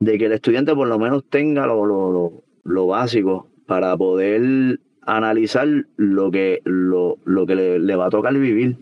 de 0.00 0.18
que 0.18 0.26
el 0.26 0.32
estudiante 0.32 0.74
por 0.74 0.88
lo 0.88 0.98
menos 0.98 1.24
tenga 1.30 1.66
lo, 1.66 1.86
lo, 1.86 2.10
lo, 2.12 2.42
lo 2.64 2.86
básico 2.88 3.48
para 3.66 3.96
poder 3.96 4.80
analizar 5.06 5.68
lo 5.96 6.30
que, 6.30 6.60
lo, 6.64 7.18
lo 7.24 7.46
que 7.46 7.54
le, 7.54 7.78
le 7.78 7.96
va 7.96 8.06
a 8.06 8.10
tocar 8.10 8.34
vivir. 8.34 8.76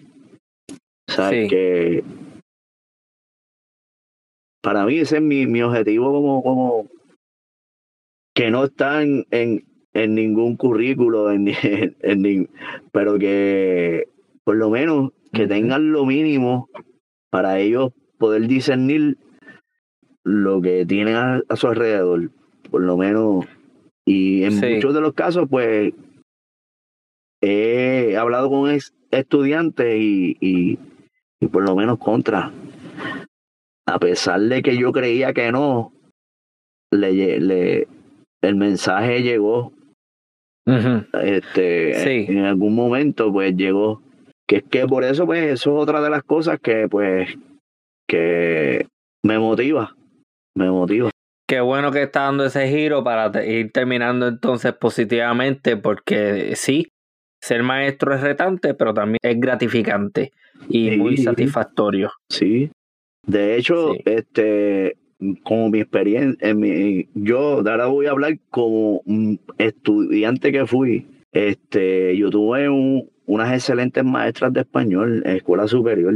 O 1.09 1.13
sea, 1.13 1.31
Sí. 1.31 1.47
que 1.49 2.03
para 4.63 4.85
mí 4.87 4.99
ese 4.99 5.17
es 5.17 5.23
mi, 5.23 5.47
mi 5.47 5.63
objetivo 5.63 6.11
como, 6.13 6.43
como 6.43 6.89
que 8.35 8.51
no 8.51 8.65
está 8.65 9.03
en, 9.03 9.27
en, 9.31 9.65
en 9.93 10.15
ningún 10.15 10.57
currículo, 10.57 11.31
en, 11.31 11.49
en, 12.01 12.49
pero 12.93 13.19
que 13.19 14.09
por 14.45 14.57
lo 14.57 14.71
menos 14.71 15.13
que 15.33 15.47
tengan 15.47 15.93
lo 15.93 16.05
mínimo 16.07 16.69
para 17.31 17.59
ellos 17.59 17.93
poder 18.19 18.47
discernir 18.47 19.19
lo 20.25 20.63
que 20.63 20.87
tienen 20.87 21.17
a, 21.17 21.43
a 21.49 21.57
su 21.57 21.67
alrededor, 21.67 22.31
por 22.71 22.81
lo 22.83 22.97
menos. 22.97 23.45
Y 24.07 24.45
en 24.45 24.53
Sí. 24.53 24.75
muchos 24.75 24.95
de 24.95 25.01
los 25.01 25.13
casos, 25.15 25.47
pues, 25.51 25.93
he 27.45 28.17
hablado 28.17 28.49
con 28.51 28.71
estudiantes 29.11 29.97
y, 30.01 30.37
y, 30.41 30.79
y 31.41 31.47
por 31.49 31.65
lo 31.65 31.77
menos 31.77 31.99
contra. 31.99 32.51
A 33.87 33.99
pesar 33.99 34.41
de 34.41 34.63
que 34.63 34.77
yo 34.77 34.93
creía 34.93 35.33
que 35.33 35.53
no, 35.53 35.93
le, 36.91 37.41
le, 37.41 37.89
el 38.43 38.57
mensaje 38.57 39.23
llegó 39.23 39.73
este 41.23 41.95
Sí. 42.03 42.33
en 42.33 42.45
algún 42.47 42.75
momento 42.75 43.31
pues 43.31 43.55
llegó 43.55 44.01
que 44.49 44.57
es 44.57 44.63
que 44.65 44.87
por 44.87 45.05
eso 45.05 45.27
pues 45.27 45.45
eso 45.45 45.77
es 45.77 45.83
otra 45.83 46.01
de 46.01 46.09
las 46.09 46.23
cosas 46.23 46.59
que 46.59 46.89
pues 46.89 47.37
que 48.09 48.87
me 49.23 49.39
motiva 49.39 49.95
me 50.57 50.71
motiva 50.71 51.11
Qué 51.47 51.61
bueno 51.61 51.93
que 51.93 52.03
está 52.05 52.23
dando 52.23 52.47
ese 52.47 52.67
giro 52.69 53.05
para 53.05 53.45
ir 53.45 53.71
terminando 53.71 54.27
entonces 54.29 54.73
positivamente, 54.73 55.77
porque 55.77 56.57
sí, 56.57 56.89
ser 57.45 57.63
maestro 57.63 58.15
es 58.15 58.21
retante, 58.23 58.75
pero 58.75 58.95
también 58.95 59.19
es 59.23 59.39
gratificante 59.39 60.33
y 60.69 60.91
Sí. 60.91 60.97
muy 60.97 61.17
satisfactorio. 61.17 62.11
sí 62.31 62.71
de 63.27 63.57
hecho 63.57 63.95
Sí. 63.95 64.01
este 64.05 64.97
como 65.43 65.71
mi 65.71 65.81
experiencia 65.81 66.37
en 66.51 66.59
mi, 66.61 67.09
yo 67.15 67.63
de 67.63 67.71
ahora 67.71 67.87
voy 67.87 68.07
a 68.07 68.11
hablar 68.11 68.39
como 68.51 69.01
estudiante 69.59 70.53
que 70.53 70.67
fui 70.67 71.07
este 71.33 72.17
yo 72.17 72.31
tuve 72.31 72.69
un- 72.69 73.09
unas 73.27 73.53
excelentes 73.53 74.05
maestras 74.05 74.53
de 74.53 74.61
español 74.61 75.23
en 75.25 75.37
escuela 75.37 75.67
superior 75.67 76.15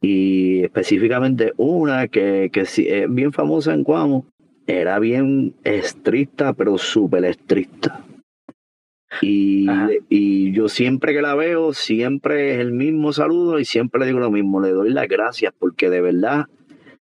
y 0.00 0.62
específicamente 0.64 1.52
una 1.58 2.08
que, 2.08 2.48
que 2.52 2.64
sí 2.64 2.86
es 2.88 3.12
bien 3.12 3.32
famosa 3.32 3.74
en 3.74 3.84
Cuamo, 3.84 4.24
era 4.66 4.98
bien 4.98 5.52
estricta, 5.64 6.54
pero 6.54 6.78
súper 6.78 7.24
estricta. 7.26 8.02
Y, 9.22 9.66
y 10.08 10.52
yo 10.52 10.68
siempre 10.68 11.14
que 11.14 11.22
la 11.22 11.34
veo, 11.34 11.72
siempre 11.72 12.54
es 12.54 12.60
el 12.60 12.72
mismo 12.72 13.12
saludo 13.12 13.58
y 13.58 13.64
siempre 13.64 14.00
le 14.00 14.06
digo 14.06 14.20
lo 14.20 14.30
mismo, 14.30 14.60
le 14.60 14.70
doy 14.70 14.90
las 14.90 15.08
gracias 15.08 15.54
porque 15.58 15.88
de 15.88 16.00
verdad, 16.02 16.46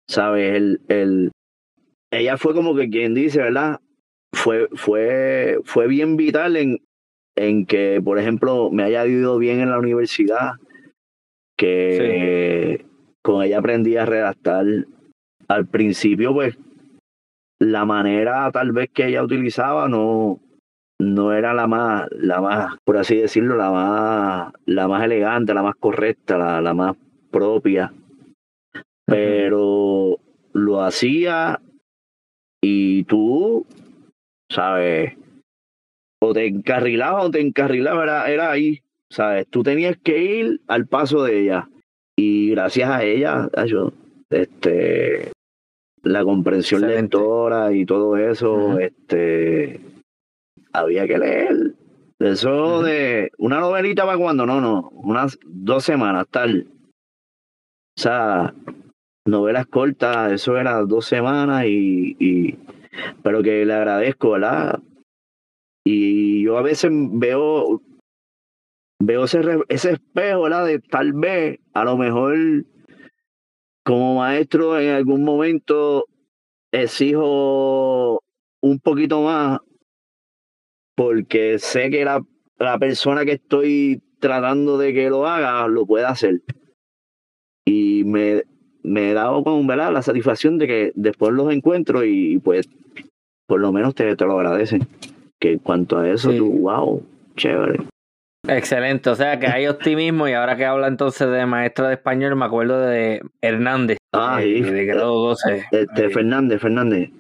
¿sabes? 0.07 0.55
El, 0.55 0.81
el, 0.89 1.33
ella 2.13 2.37
fue 2.37 2.55
como 2.55 2.77
que 2.77 2.89
quien 2.89 3.15
dice, 3.15 3.41
¿verdad? 3.41 3.81
Fue, 4.33 4.69
fue, 4.75 5.59
fue 5.65 5.89
bien 5.89 6.17
vital 6.17 6.57
en, 6.57 6.81
en 7.37 7.67
que, 7.67 8.01
por 8.03 8.19
ejemplo, 8.19 8.71
me 8.71 8.85
haya 8.85 9.07
ido 9.07 9.39
bien 9.39 9.61
en 9.61 9.71
la 9.71 9.79
universidad, 9.79 10.53
que 11.57 12.87
con 13.23 13.43
ella 13.43 13.59
aprendí 13.59 13.97
a 13.97 14.07
redactar. 14.07 14.65
Al 15.49 15.67
principio, 15.67 16.33
pues, 16.35 16.59
la 17.61 17.85
manera 17.85 18.51
tal 18.53 18.73
vez 18.73 18.91
que 18.93 19.07
ella 19.07 19.23
utilizaba 19.23 19.89
no, 19.89 20.41
no 20.99 21.33
era 21.33 21.53
la 21.55 21.67
más, 21.67 22.09
la 22.13 22.41
más, 22.41 22.77
por 22.85 22.97
así 22.97 23.17
decirlo, 23.17 23.57
la 23.57 23.71
más, 23.71 24.53
la 24.65 24.89
más 24.89 25.05
elegante, 25.05 25.55
la 25.55 25.63
más 25.63 25.77
correcta, 25.77 26.39
la, 26.39 26.61
la 26.61 26.75
más 26.75 26.97
propia. 27.31 27.93
Pero 29.07 30.19
lo 30.53 30.83
hacía 30.83 31.61
y 32.63 33.05
tú, 33.05 33.67
¿sabes? 34.51 35.17
O 36.21 36.33
te 36.33 36.47
encarrilabas 36.47 37.27
o 37.27 37.31
te 37.31 37.41
encarrilabas, 37.41 38.05
era, 38.05 38.31
era 38.31 38.51
ahí, 38.51 38.83
¿sabes? 39.11 39.47
Tú 39.49 39.63
tenías 39.63 39.97
que 39.99 40.19
ir 40.19 40.61
al 40.67 40.87
paso 40.87 41.23
de 41.23 41.43
ella. 41.43 41.69
Y 42.19 42.51
gracias 42.51 42.91
a 42.91 43.05
ella, 43.05 43.51
yo, 43.67 43.93
este, 44.31 45.31
la 46.03 46.25
comprensión 46.25 46.83
Excelente. 46.85 47.17
lectora 47.19 47.73
y 47.73 47.85
todo 47.85 48.17
eso, 48.17 48.79
este, 48.79 49.81
había 50.81 51.07
que 51.07 51.19
leer. 51.19 51.75
Eso 52.19 52.83
de 52.83 53.31
una 53.39 53.61
novelita 53.61 54.05
para 54.07 54.19
cuando, 54.19 54.47
no, 54.47 54.61
no, 54.61 54.91
unas 54.93 55.39
dos 55.45 55.85
semanas, 55.85 56.27
tal. 56.31 56.67
O 57.99 58.01
sea, 58.01 58.55
novelas 59.27 59.67
cortas, 59.67 60.33
eso 60.33 60.57
era 60.57 60.81
dos 60.83 61.07
semanas 61.07 61.65
y, 61.67 62.17
y 62.19 62.59
pero 63.23 63.43
que 63.43 63.65
le 63.65 63.75
agradezco, 63.75 64.31
¿verdad? 64.31 64.81
Y 65.85 66.43
yo 66.43 66.59
a 66.59 66.63
veces 66.63 66.91
veo 66.93 67.83
veo 68.99 69.25
ese, 69.25 69.41
ese 69.69 69.93
espejo, 69.93 70.43
¿verdad? 70.43 70.67
De 70.67 70.79
tal 70.81 71.13
vez, 71.13 71.61
a 71.75 71.85
lo 71.85 71.97
mejor, 71.97 72.37
como 73.85 74.17
maestro 74.17 74.79
en 74.81 74.95
algún 74.95 75.23
momento 75.23 76.07
exijo 76.73 78.21
un 78.61 78.79
poquito 78.81 79.23
más 79.23 79.61
porque 80.97 81.59
sé 81.59 81.91
que 81.91 82.05
la, 82.05 82.25
la 82.59 82.79
persona 82.79 83.25
que 83.25 83.33
estoy 83.33 84.03
tratando 84.19 84.79
de 84.79 84.93
que 84.95 85.09
lo 85.11 85.27
haga 85.27 85.69
lo 85.69 85.87
puede 85.87 86.07
hacer. 86.07 86.41
Y 87.67 88.03
me, 88.05 88.43
me 88.83 89.11
he 89.11 89.15
dado 89.15 89.43
con 89.45 89.67
¿verdad? 89.67 89.93
la 89.93 90.03
satisfacción 90.03 90.59
de 90.59 90.67
que 90.67 90.93
después 90.95 91.33
los 91.33 91.53
encuentro 91.53 92.05
y 92.05 92.39
pues 92.39 92.69
por 93.47 93.61
lo 93.61 93.73
menos 93.73 93.95
te, 93.95 94.17
te 94.17 94.25
lo 94.25 94.39
agradecen. 94.39 94.87
Que 95.39 95.53
en 95.53 95.59
cuanto 95.59 95.99
a 95.99 96.09
eso, 96.09 96.31
Sí. 96.33 96.39
tú, 96.39 96.51
wow, 96.61 97.03
chévere. 97.37 97.81
Excelente, 98.49 99.11
o 99.11 99.15
sea 99.17 99.41
que 99.41 99.49
hay 99.49 99.67
optimismo 99.67 100.29
y 100.29 100.33
ahora 100.33 100.57
que 100.57 100.65
habla 100.65 100.87
entonces 100.87 101.29
de 101.29 101.45
maestra 101.47 101.89
de 101.89 101.95
español, 101.95 102.37
me 102.37 102.45
acuerdo 102.45 102.81
de 102.81 103.21
Hernández, 103.43 103.99
Ah, 104.15 104.39
eh, 104.41 104.63
sí. 104.65 104.71
de 104.71 104.85
grado 104.87 105.15
12. 105.15 105.65
Este. 105.73 106.11
Fernández, 106.11 106.61
Fernández. 106.61 107.11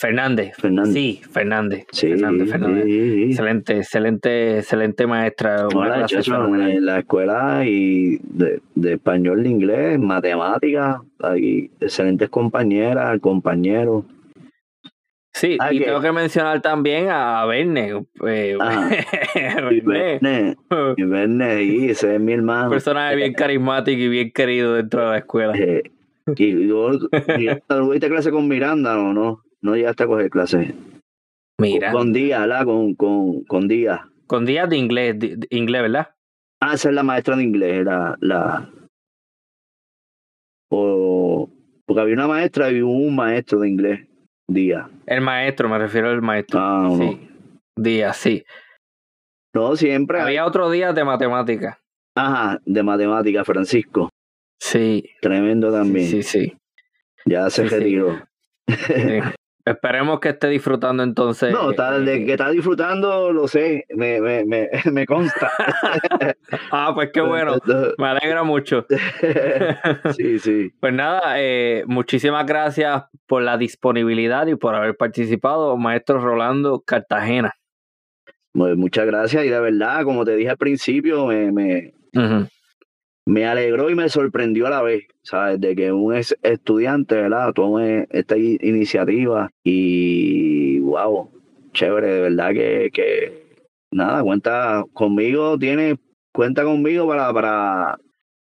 Fernández. 0.00 0.56
Fernández. 0.56 0.94
Sí, 0.94 1.20
Fernández. 1.30 1.84
Sí, 1.92 2.08
Fernández, 2.08 2.50
Fernández. 2.50 2.84
sí. 2.86 3.22
Excelente, 3.24 3.76
excelente, 3.76 4.58
excelente 4.58 5.06
maestra. 5.06 5.66
Hola, 5.74 6.08
fenomenal. 6.08 6.70
en 6.70 6.86
la 6.86 6.98
escuela 7.00 7.62
y 7.66 8.18
de, 8.22 8.60
de 8.74 8.92
español, 8.94 9.42
de 9.42 9.48
inglés, 9.50 9.98
matemáticas, 9.98 11.00
hay 11.22 11.70
excelentes 11.80 12.30
compañeras, 12.30 13.20
compañeros. 13.20 14.04
Sí, 15.32 15.56
Ah, 15.60 15.72
y 15.72 15.78
que- 15.78 15.84
tengo 15.84 16.00
que 16.00 16.12
mencionar 16.12 16.60
también 16.60 17.08
a 17.10 17.44
Verne. 17.46 18.02
Eh, 18.26 18.56
Ah, 18.60 18.90
Y 19.70 19.80
Verne, 19.80 20.56
y 20.96 21.02
Verne, 21.04 21.62
y 21.62 21.90
ese 21.90 22.14
es 22.14 22.20
mi 22.20 22.32
un 22.32 22.40
hermano. 22.40 22.70
personaje 22.70 23.16
bien 23.16 23.32
carismático 23.34 24.00
y 24.00 24.08
bien 24.08 24.32
querido 24.32 24.74
dentro 24.74 25.02
de 25.04 25.10
la 25.10 25.18
escuela. 25.18 25.52
Eh, 25.56 25.82
y 26.36 26.66
yo, 26.68 26.90
Miranda, 27.38 27.62
¿no 27.68 27.76
¿tuviste 27.86 28.08
clase 28.08 28.30
con 28.30 28.48
Miranda 28.48 28.98
o 28.98 29.12
no? 29.12 29.42
No 29.62 29.74
llegaste 29.76 30.04
a 30.04 30.06
coger 30.06 30.30
clase. 30.30 30.74
Mira, 31.60 31.92
Con 31.92 32.12
Díaz, 32.12 32.40
¿verdad? 32.40 32.64
Con, 32.64 32.94
con, 32.94 33.44
con 33.44 33.68
Díaz. 33.68 34.00
con 34.26 34.46
días 34.46 34.68
de 34.70 34.76
inglés, 34.76 35.18
de- 35.18 35.36
de 35.36 35.46
inglés, 35.50 35.82
¿verdad? 35.82 36.08
Ah, 36.62 36.74
esa 36.74 36.88
es 36.88 36.94
la 36.94 37.02
maestra 37.02 37.36
de 37.36 37.42
inglés, 37.42 37.84
la, 37.84 38.16
la... 38.20 38.70
O... 40.70 41.50
Porque 41.86 42.00
había 42.00 42.14
una 42.14 42.28
maestra 42.28 42.70
y 42.70 42.80
un 42.80 43.14
maestro 43.16 43.58
de 43.60 43.68
inglés, 43.68 44.06
Díaz. 44.48 44.88
El 45.06 45.20
maestro, 45.22 45.68
me 45.68 45.78
refiero 45.78 46.08
al 46.08 46.22
maestro. 46.22 46.60
Ah, 46.60 46.82
no. 46.88 46.96
Sí, 47.82 48.02
sí. 48.14 48.44
No, 49.54 49.74
siempre. 49.76 50.20
Había 50.20 50.46
otro 50.46 50.70
día 50.70 50.92
de 50.92 51.04
matemáticas. 51.04 51.78
Ajá, 52.16 52.60
de 52.64 52.82
matemática, 52.82 53.44
Francisco. 53.44 54.08
Sí. 54.60 55.04
Tremendo 55.20 55.72
también. 55.72 56.06
Sí, 56.08 56.22
sí. 56.22 56.56
Ya 57.26 57.50
se 57.50 57.68
sí. 57.68 57.74
retiró. 57.74 58.22
sí. 58.68 58.74
Esperemos 59.70 60.18
que 60.18 60.30
esté 60.30 60.48
disfrutando 60.48 61.02
entonces. 61.02 61.52
No, 61.52 61.70
está, 61.70 61.98
de 61.98 62.24
que 62.24 62.32
está 62.32 62.50
disfrutando, 62.50 63.32
lo 63.32 63.46
sé, 63.46 63.86
me, 63.90 64.20
me, 64.20 64.44
me, 64.44 64.68
me 64.92 65.06
consta. 65.06 65.50
Ah, 66.72 66.92
pues 66.94 67.10
qué 67.12 67.20
bueno. 67.20 67.56
Me 67.96 68.06
alegra 68.08 68.42
mucho. 68.42 68.86
sí, 70.16 70.38
sí. 70.38 70.72
Pues 70.80 70.92
nada, 70.92 71.34
eh, 71.36 71.84
muchísimas 71.86 72.44
gracias 72.44 73.04
por 73.26 73.42
la 73.42 73.56
disponibilidad 73.56 74.46
y 74.46 74.56
por 74.56 74.74
haber 74.74 74.96
participado, 74.96 75.76
maestro 75.76 76.20
Rolando 76.20 76.80
Cartagena. 76.80 77.54
Pues 78.52 78.76
muchas 78.76 79.06
gracias 79.06 79.44
y 79.44 79.48
de 79.48 79.60
verdad, 79.60 80.02
como 80.02 80.24
te 80.24 80.34
dije 80.34 80.50
al 80.50 80.56
principio, 80.56 81.26
me, 81.26 81.52
me. 81.52 81.92
Me 83.26 83.46
alegró 83.46 83.90
y 83.90 83.94
me 83.94 84.08
sorprendió 84.08 84.66
a 84.66 84.70
la 84.70 84.82
vez, 84.82 85.04
¿sabes? 85.22 85.60
De 85.60 85.76
que 85.76 85.92
un 85.92 86.14
estudiante, 86.14 87.14
¿verdad? 87.16 87.52
Tome 87.52 88.06
esta 88.10 88.36
iniciativa 88.36 89.50
y, 89.64 90.78
wow, 90.80 91.30
chévere, 91.72 92.06
de 92.14 92.20
verdad 92.22 92.50
que, 92.52 92.90
que 92.92 93.56
nada, 93.92 94.22
cuenta 94.22 94.84
conmigo, 94.92 95.58
tiene, 95.58 95.96
cuenta 96.32 96.64
conmigo 96.64 97.06
para, 97.06 97.32
para, 97.32 97.98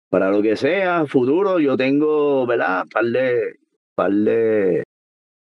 para 0.09 0.31
lo 0.31 0.41
que 0.41 0.55
sea, 0.55 1.05
futuro. 1.05 1.59
Yo 1.59 1.75
tengo, 1.77 2.45
¿verdad? 2.45 2.85
Par 2.93 3.05
de, 3.05 3.55
par 3.95 4.11
de, 4.13 4.83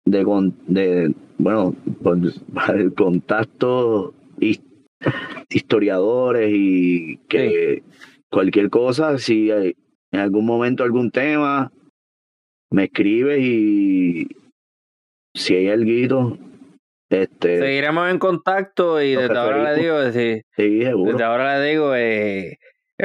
de, 0.05 0.23
con- 0.23 0.55
de 0.67 1.13
bueno, 1.37 1.75
con, 2.03 2.31
contactos 2.95 4.13
his- 4.39 4.61
historiadores 5.49 6.51
y 6.53 7.17
que 7.29 7.83
cualquier 8.29 8.69
cosa, 8.69 9.17
si 9.17 9.51
hay- 9.51 9.75
en 10.11 10.19
algún 10.19 10.45
momento 10.45 10.83
algún 10.83 11.11
tema, 11.11 11.71
me 12.71 12.85
escribes 12.85 13.39
y 13.41 14.27
si 15.35 15.55
hay 15.55 15.69
algo, 15.69 16.37
este, 17.09 17.59
Seguiremos 17.59 18.09
en 18.09 18.19
contacto 18.19 19.01
y 19.01 19.15
desde 19.15 19.37
ahora 19.37 19.73
le 19.73 19.81
digo, 19.81 20.11
sí, 20.11 20.41
sí, 20.55 20.79
desde 20.79 21.23
ahora 21.23 21.59
le 21.59 21.69
digo, 21.69 21.95
eh, 21.95 22.57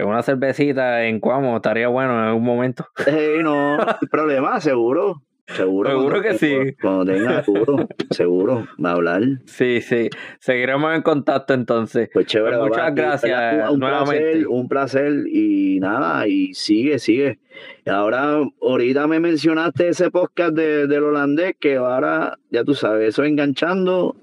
una 0.05 0.23
cervecita 0.23 1.05
en 1.05 1.21
Cuamo 1.21 1.57
estaría 1.57 1.89
bueno 1.89 2.13
en 2.15 2.25
algún 2.29 2.45
momento. 2.45 2.87
Eh, 3.07 3.41
no, 3.43 3.77
problema, 4.11 4.61
seguro. 4.61 5.23
Seguro. 5.57 6.23
Que 6.23 6.39
sí. 6.39 6.55
Cuando 6.81 7.13
tenga 7.13 7.43
seguro, 7.43 7.89
seguro, 8.11 8.67
va 8.85 8.91
a 8.91 8.93
hablar. 8.95 9.23
Sí, 9.47 9.81
sí. 9.81 10.09
Seguiremos 10.39 10.95
en 10.95 11.03
contacto 11.03 11.55
entonces. 11.55 12.09
Pues 12.13 12.27
chévere. 12.27 12.57
Pues 12.59 12.71
muchas 12.71 12.95
gracias. 12.95 13.71
Un 13.71 13.81
nuevamente. 13.81 14.21
Placer, 14.25 14.47
un 14.49 14.69
placer 14.69 15.13
y 15.31 15.79
nada, 15.81 16.27
y 16.29 16.55
sigue, 16.55 16.99
sigue. 16.99 17.39
Ahora, 17.87 18.39
ahorita 18.61 19.07
me 19.07 19.21
mencionaste 19.21 19.89
ese 19.89 20.11
podcast 20.11 20.55
de, 20.55 20.87
del 20.87 21.03
holandés 21.05 21.55
que 21.61 21.77
ahora, 21.77 22.39
ya 22.51 22.65
tú 22.65 22.75
sabes, 22.75 23.09
eso 23.11 23.25
enganchando 23.25 24.17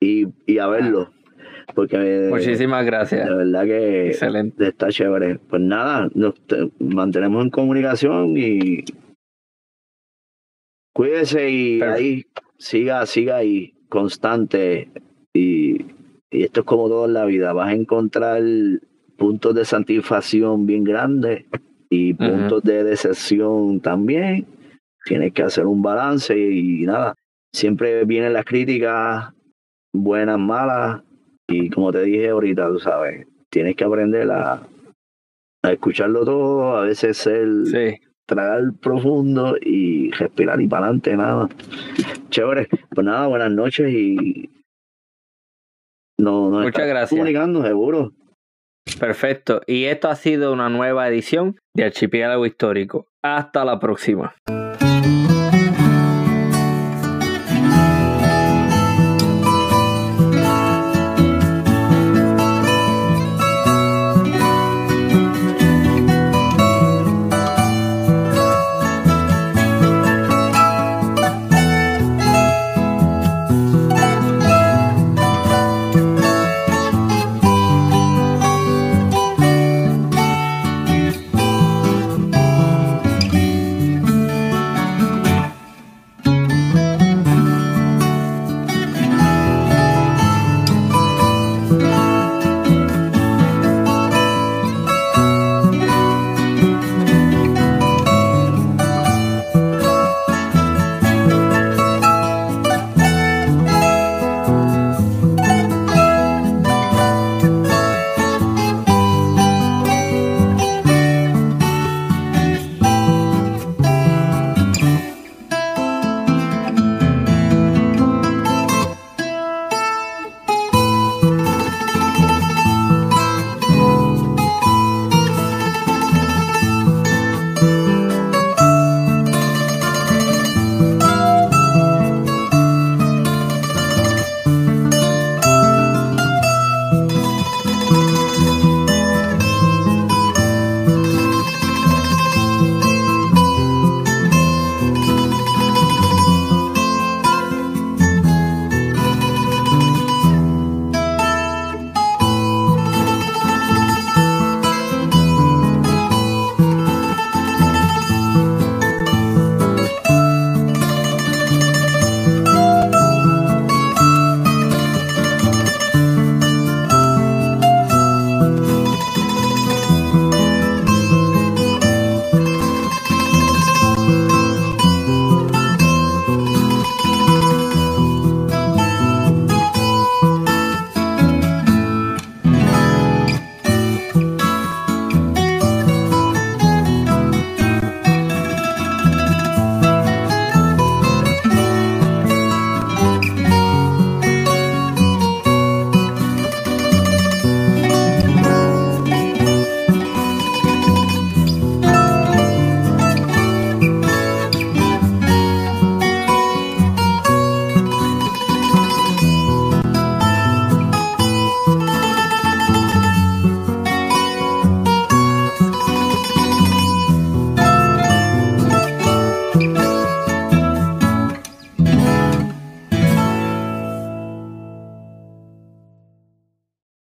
y, 0.00 0.26
y 0.46 0.58
a 0.58 0.66
verlo. 0.66 1.10
Porque 1.74 2.28
Muchísimas 2.30 2.80
de 2.84 2.90
gracias. 2.90 3.28
verdad 3.28 3.64
que 3.64 4.08
Excelente. 4.08 4.68
está 4.68 4.88
chévere. 4.88 5.38
Pues 5.50 5.60
nada, 5.62 6.08
nos 6.14 6.34
te- 6.46 6.70
mantenemos 6.80 7.44
en 7.44 7.50
comunicación 7.50 8.36
y 8.36 8.84
cuídese 10.98 11.48
y 11.48 11.80
ahí 11.80 12.26
siga, 12.56 13.06
siga 13.06 13.36
ahí, 13.36 13.72
constante. 13.88 14.90
Y, 15.32 15.82
y 16.28 16.42
esto 16.42 16.60
es 16.60 16.66
como 16.66 16.88
todo 16.88 17.06
en 17.06 17.12
la 17.12 17.24
vida, 17.24 17.52
vas 17.52 17.68
a 17.68 17.74
encontrar 17.74 18.42
puntos 19.16 19.54
de 19.54 19.64
satisfacción 19.64 20.66
bien 20.66 20.82
grandes 20.82 21.44
y 21.88 22.14
puntos 22.14 22.64
de 22.64 22.82
decepción 22.82 23.78
también. 23.78 24.44
Tienes 25.04 25.32
que 25.32 25.44
hacer 25.44 25.66
un 25.66 25.82
balance 25.82 26.36
y, 26.36 26.82
nada, 26.84 27.14
siempre 27.52 28.04
vienen 28.04 28.32
las 28.32 28.44
críticas, 28.44 29.32
buenas, 29.92 30.40
malas, 30.40 31.04
y 31.46 31.70
como 31.70 31.92
te 31.92 32.02
dije 32.02 32.30
ahorita, 32.30 32.66
tú 32.70 32.80
sabes, 32.80 33.24
tienes 33.50 33.76
que 33.76 33.84
aprender 33.84 34.28
a, 34.32 34.66
a 35.62 35.72
escucharlo 35.72 36.24
todo, 36.24 36.76
a 36.76 36.82
veces 36.82 37.16
ser, 37.16 37.46
Sí. 37.66 38.07
Tragar 38.28 38.62
profundo 38.80 39.56
y 39.60 40.10
respirar 40.12 40.60
y 40.60 40.68
para 40.68 40.84
adelante, 40.84 41.16
nada. 41.16 41.48
Chévere. 42.28 42.68
Pues 42.94 43.04
nada, 43.04 43.26
buenas 43.26 43.50
noches 43.50 43.90
y 43.92 44.50
no, 46.20 46.50
nos 46.50 46.64
Muchas 46.64 46.86
gracias. 46.86 47.10
comunicando, 47.10 47.62
seguro. 47.62 48.12
Perfecto. 49.00 49.62
Y 49.66 49.84
esto 49.84 50.08
ha 50.08 50.16
sido 50.16 50.52
una 50.52 50.68
nueva 50.68 51.08
edición 51.08 51.56
de 51.74 51.84
Archipiélago 51.84 52.44
Histórico. 52.44 53.06
Hasta 53.22 53.64
la 53.64 53.78
próxima. 53.78 54.34